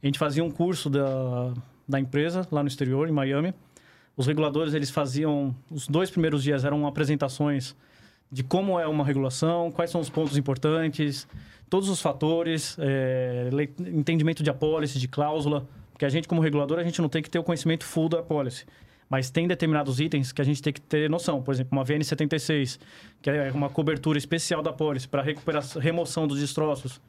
A 0.03 0.07
gente 0.07 0.18
fazia 0.18 0.45
um 0.45 0.51
curso 0.51 0.89
da, 0.89 1.53
da 1.89 1.99
empresa 1.99 2.47
lá 2.51 2.62
no 2.62 2.68
exterior, 2.68 3.09
em 3.09 3.12
Miami. 3.12 3.55
Os 4.16 4.27
reguladores, 4.27 4.72
eles 4.74 4.91
faziam... 4.91 5.55
Os 5.70 5.87
dois 5.89 6.11
primeiros 6.11 6.43
dias 6.43 6.64
eram 6.64 6.87
apresentações 6.87 7.74
de 8.31 8.43
como 8.43 8.79
é 8.79 8.87
uma 8.87 9.05
regulação, 9.05 9.70
quais 9.70 9.91
são 9.91 10.01
os 10.01 10.11
pontos 10.11 10.37
importantes, 10.37 11.27
todos 11.70 11.89
os 11.89 12.01
fatores, 12.01 12.77
é, 12.79 13.49
entendimento 13.93 14.43
de 14.43 14.51
apólice, 14.51 14.99
de 14.99 15.09
cláusula. 15.09 15.66
Porque 15.93 16.05
a 16.05 16.09
gente, 16.09 16.29
como 16.29 16.41
regulador, 16.43 16.79
a 16.79 16.85
gente 16.85 17.01
não 17.01 17.09
tem 17.09 17.22
que 17.22 17.31
ter 17.31 17.39
o 17.39 17.43
conhecimento 17.43 17.85
full 17.85 18.09
da 18.09 18.18
apólice. 18.20 18.66
Mas 19.09 19.31
tem 19.31 19.47
determinados 19.47 20.01
itens 20.01 20.33
que 20.33 20.43
a 20.43 20.45
gente 20.45 20.61
tem 20.61 20.72
que 20.72 20.81
ter 20.81 21.09
noção. 21.09 21.41
Por 21.41 21.55
exemplo, 21.55 21.79
uma 21.79 21.85
VN76, 21.85 22.79
que 23.22 23.31
é 23.31 23.51
uma 23.53 23.68
cobertura 23.70 24.18
especial 24.18 24.62
da 24.62 24.70
apólice 24.70 25.07
para 25.09 25.22
recuperação, 25.22 25.81
remoção 25.81 26.27
dos 26.27 26.41
destroços. 26.41 27.01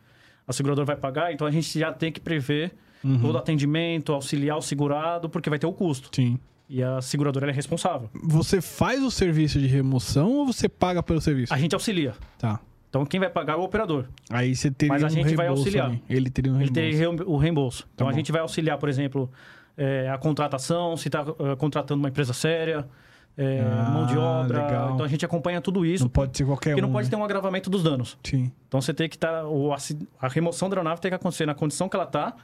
A 0.47 0.53
seguradora 0.53 0.86
vai 0.86 0.95
pagar, 0.95 1.34
então 1.34 1.45
a 1.45 1.51
gente 1.51 1.78
já 1.78 1.91
tem 1.91 2.11
que 2.11 2.20
prever 2.20 2.74
Uhum. 3.03 3.20
todo 3.20 3.38
atendimento, 3.38 4.11
auxiliar 4.11 4.57
o 4.57 4.61
segurado, 4.61 5.30
porque 5.30 5.49
vai 5.51 5.59
ter 5.59 5.68
o 5.68 5.72
custo. 5.74 6.09
Sim. 6.15 6.39
E 6.70 6.84
a 6.84 7.01
seguradora 7.01 7.49
é 7.49 7.53
responsável. 7.53 8.09
Você 8.24 8.59
faz 8.61 9.01
o 9.01 9.09
serviço 9.09 9.57
de 9.59 9.68
remoção 9.68 10.32
ou 10.34 10.45
você 10.47 10.68
paga 10.68 11.01
pelo 11.01 11.22
serviço? 11.22 11.53
A 11.53 11.57
gente 11.57 11.74
auxilia. 11.74 12.13
Tá. 12.38 12.59
Então 12.89 13.05
quem 13.05 13.20
vai 13.20 13.30
pagar 13.30 13.53
é 13.53 13.55
o 13.57 13.63
operador. 13.63 14.05
Aí 14.30 14.55
você 14.55 14.70
teria 14.72 14.93
Mas 14.93 15.03
a 15.03 15.07
um 15.07 15.09
gente 15.09 15.36
vai 15.36 15.47
auxiliar. 15.47 15.88
ali. 15.88 16.03
Ele 16.09 16.30
teria 16.30 16.51
um 16.51 16.55
Ele 16.61 16.65
reembolso. 16.72 17.18
tem 17.18 17.26
re- 17.26 17.32
o 17.34 17.38
reembolso. 17.38 17.88
Então 17.93 18.05
Tá 18.05 18.09
a 18.09 18.13
bom. 18.13 18.18
gente 18.18 18.32
vai 18.32 18.41
auxiliar, 18.41 18.78
por 18.78 18.89
exemplo, 18.89 19.30
é, 19.78 20.09
a 20.09 20.18
contratação, 20.18 20.98
se 20.98 21.07
está 21.07 21.23
contratando 21.57 22.02
uma 22.02 22.10
empresa 22.10 22.34
séria, 22.34 22.85
é, 23.38 23.61
Ah, 23.61 23.89
mão 23.91 24.06
de 24.07 24.18
obra. 24.18 24.65
legal. 24.65 24.94
Então 24.94 25.06
a 25.06 25.10
gente 25.10 25.23
acompanha 25.26 25.61
tudo 25.61 25.85
isso. 25.85 26.03
Não 26.03 26.10
pode 26.10 26.35
ser 26.38 26.44
qualquer 26.45 26.72
Porque 26.72 26.81
um. 26.81 26.88
não 26.88 26.91
pode 26.94 27.07
né? 27.07 27.11
ter 27.11 27.15
um 27.15 27.23
agravamento 27.23 27.69
dos 27.69 27.84
danos. 27.84 28.18
Sim. 28.23 28.52
Então 28.68 28.81
você 28.81 28.94
tem 28.94 29.07
que 29.07 29.15
estar. 29.15 29.44
a 30.19 30.27
remoção 30.27 30.69
da 30.69 30.76
aeronave 30.76 30.99
tem 30.99 31.11
que 31.11 31.15
acontecer 31.15 31.45
na 31.45 31.53
condição 31.56 31.88
que 31.88 31.95
ela 31.95 32.06
está 32.06 32.35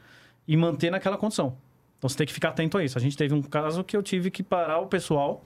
e 0.48 0.56
manter 0.56 0.92
naquela 0.92 1.18
condição. 1.18 1.56
Então 2.04 2.10
você 2.10 2.18
tem 2.18 2.28
que 2.28 2.34
ficar 2.34 2.50
atento 2.50 2.78
a 2.78 2.84
isso. 2.84 2.98
A 2.98 3.02
gente 3.02 3.16
teve 3.16 3.34
um 3.34 3.42
caso 3.42 3.82
que 3.82 3.96
eu 3.96 4.04
tive 4.04 4.30
que 4.30 4.44
parar 4.44 4.80
o 4.80 4.88
pessoal 4.88 5.42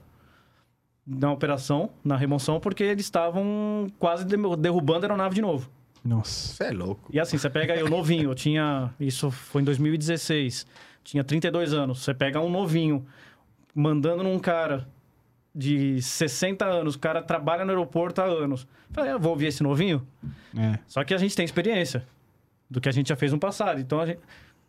na 1.06 1.30
operação, 1.32 1.90
na 2.04 2.16
remoção, 2.16 2.58
porque 2.58 2.82
eles 2.82 3.04
estavam 3.04 3.86
quase 3.96 4.24
de- 4.24 4.36
derrubando 4.58 5.06
a 5.06 5.08
aeronave 5.08 5.36
de 5.36 5.40
novo. 5.40 5.70
Nossa. 6.04 6.54
Você 6.54 6.64
é 6.64 6.70
louco. 6.72 7.08
E 7.12 7.20
assim, 7.20 7.38
você 7.38 7.48
pega 7.48 7.76
eu 7.76 7.88
novinho, 7.88 8.30
eu 8.30 8.34
tinha. 8.34 8.92
Isso 8.98 9.30
foi 9.30 9.62
em 9.62 9.64
2016, 9.64 10.66
tinha 11.04 11.22
32 11.22 11.72
anos. 11.72 12.00
Você 12.02 12.12
pega 12.12 12.40
um 12.40 12.50
novinho, 12.50 13.06
mandando 13.72 14.24
num 14.24 14.40
cara 14.40 14.88
de 15.54 16.02
60 16.02 16.64
anos, 16.64 16.96
o 16.96 16.98
cara 16.98 17.22
trabalha 17.22 17.64
no 17.64 17.70
aeroporto 17.70 18.20
há 18.20 18.24
anos. 18.24 18.62
Eu 18.90 18.94
Falei, 18.96 19.12
eu 19.12 19.20
vou 19.20 19.30
ouvir 19.30 19.46
esse 19.46 19.62
novinho? 19.62 20.04
É. 20.58 20.80
Só 20.88 21.04
que 21.04 21.14
a 21.14 21.18
gente 21.18 21.36
tem 21.36 21.44
experiência 21.44 22.04
do 22.68 22.80
que 22.80 22.88
a 22.88 22.92
gente 22.92 23.10
já 23.10 23.16
fez 23.16 23.30
no 23.30 23.38
passado. 23.38 23.80
Então 23.80 24.00
a 24.00 24.06
gente- 24.06 24.18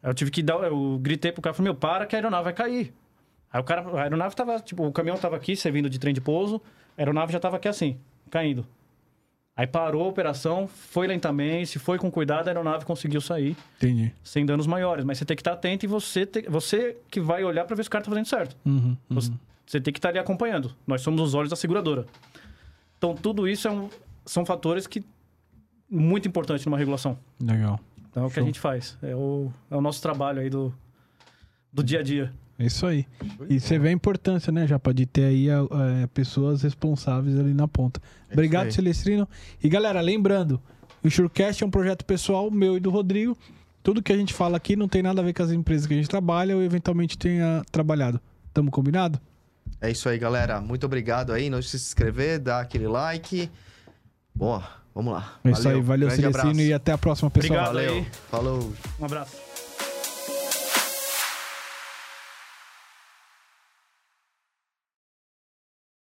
eu 0.03 0.13
tive 0.13 0.31
que 0.31 0.41
dar. 0.43 0.55
Eu 0.63 0.97
gritei 1.01 1.31
pro 1.31 1.41
cara, 1.41 1.53
falei, 1.53 1.71
meu, 1.71 1.79
para 1.79 2.05
que 2.05 2.15
a 2.15 2.19
aeronave 2.19 2.43
vai 2.45 2.53
cair. 2.53 2.93
Aí 3.51 3.59
o 3.59 3.63
cara, 3.63 3.81
a 3.81 4.03
aeronave 4.03 4.35
tava, 4.35 4.59
tipo, 4.59 4.85
o 4.85 4.91
caminhão 4.91 5.17
tava 5.17 5.35
aqui, 5.35 5.55
servindo 5.55 5.89
de 5.89 5.97
trem 5.99 6.13
de 6.13 6.21
pouso, 6.21 6.61
a 6.97 7.01
aeronave 7.01 7.33
já 7.33 7.39
tava 7.39 7.57
aqui 7.57 7.67
assim, 7.67 7.97
caindo. 8.29 8.65
Aí 9.57 9.67
parou 9.67 10.03
a 10.05 10.07
operação, 10.07 10.67
foi 10.69 11.05
lentamente, 11.07 11.77
foi 11.79 11.97
com 11.97 12.09
cuidado, 12.09 12.47
a 12.47 12.51
aeronave 12.51 12.85
conseguiu 12.85 13.19
sair 13.19 13.57
Entendi. 13.77 14.13
sem 14.23 14.45
danos 14.45 14.65
maiores. 14.65 15.03
Mas 15.03 15.17
você 15.17 15.25
tem 15.25 15.35
que 15.35 15.41
estar 15.41 15.51
atento 15.53 15.85
e 15.85 15.87
você, 15.87 16.25
te- 16.25 16.43
você 16.49 16.95
que 17.11 17.19
vai 17.19 17.43
olhar 17.43 17.65
para 17.65 17.75
ver 17.75 17.83
se 17.83 17.89
o 17.89 17.91
cara 17.91 18.03
tá 18.05 18.09
fazendo 18.09 18.25
certo. 18.27 18.55
Uhum, 18.65 18.75
uhum. 18.75 18.97
Você, 19.09 19.31
você 19.65 19.81
tem 19.81 19.91
que 19.91 19.97
estar 19.99 20.09
ali 20.09 20.19
acompanhando. 20.19 20.73
Nós 20.87 21.01
somos 21.01 21.19
os 21.19 21.33
olhos 21.33 21.49
da 21.49 21.57
seguradora. 21.57 22.05
Então, 22.97 23.13
tudo 23.15 23.47
isso 23.49 23.67
é 23.67 23.71
um- 23.71 23.89
são 24.25 24.45
fatores 24.45 24.87
que 24.87 25.03
muito 25.89 26.25
importantes 26.27 26.65
numa 26.65 26.77
regulação. 26.77 27.17
Legal. 27.41 27.79
Então, 28.09 28.23
é 28.23 28.27
o 28.27 28.29
que 28.29 28.39
a 28.39 28.43
gente 28.43 28.59
faz. 28.59 28.97
É 29.01 29.15
o, 29.15 29.51
é 29.69 29.75
o 29.75 29.81
nosso 29.81 30.01
trabalho 30.01 30.41
aí 30.41 30.49
do, 30.49 30.73
do 31.71 31.83
dia 31.83 31.99
a 31.99 32.03
dia. 32.03 32.33
É 32.57 32.65
isso 32.65 32.85
aí. 32.85 33.07
E 33.49 33.57
você 33.59 33.79
vê 33.79 33.87
a 33.87 33.91
importância, 33.91 34.51
né, 34.51 34.67
Japa, 34.67 34.93
de 34.93 35.05
ter 35.05 35.25
aí 35.25 35.47
é, 35.49 36.07
pessoas 36.13 36.61
responsáveis 36.61 37.39
ali 37.39 37.53
na 37.53 37.67
ponta. 37.69 38.01
É 38.29 38.33
Obrigado. 38.33 38.69
Celestrino. 38.71 39.27
E 39.63 39.69
galera, 39.69 40.01
lembrando, 40.01 40.61
o 41.01 41.09
Surecast 41.09 41.63
é 41.63 41.65
um 41.65 41.71
projeto 41.71 42.03
pessoal 42.03 42.51
meu 42.51 42.75
e 42.75 42.79
do 42.81 42.89
Rodrigo. 42.89 43.37
Tudo 43.81 44.03
que 44.03 44.11
a 44.11 44.17
gente 44.17 44.33
fala 44.33 44.57
aqui 44.57 44.75
não 44.75 44.89
tem 44.89 45.01
nada 45.01 45.21
a 45.21 45.23
ver 45.23 45.33
com 45.33 45.41
as 45.41 45.51
empresas 45.51 45.87
que 45.87 45.93
a 45.93 45.97
gente 45.97 46.09
trabalha 46.09 46.53
ou 46.53 46.61
eventualmente 46.61 47.17
tenha 47.17 47.63
trabalhado. 47.71 48.19
Tamo 48.53 48.69
combinado? 48.69 49.21
É 49.79 49.89
isso 49.89 50.09
aí, 50.09 50.17
galera. 50.17 50.59
Muito 50.59 50.85
obrigado 50.85 51.31
aí. 51.31 51.49
Não 51.49 51.59
esqueça 51.59 51.77
de 51.77 51.83
se 51.83 51.89
inscrever, 51.91 52.39
dar 52.39 52.59
aquele 52.59 52.87
like. 52.87 53.49
Boa, 54.35 54.67
vamos 54.99 55.13
lá. 55.13 55.33
É 55.43 55.51
isso 55.51 55.67
aí. 55.67 55.81
Valeu, 55.81 56.07
Grande 56.07 56.25
abraço. 56.25 56.61
E 56.61 56.73
até 56.73 56.91
a 56.91 56.97
próxima, 56.97 57.29
pessoal. 57.29 57.69
Obrigado 57.69 57.73
Valeu. 57.73 57.93
aí. 57.93 58.07
Falou. 58.29 58.73
Um 58.99 59.05
abraço. 59.05 59.35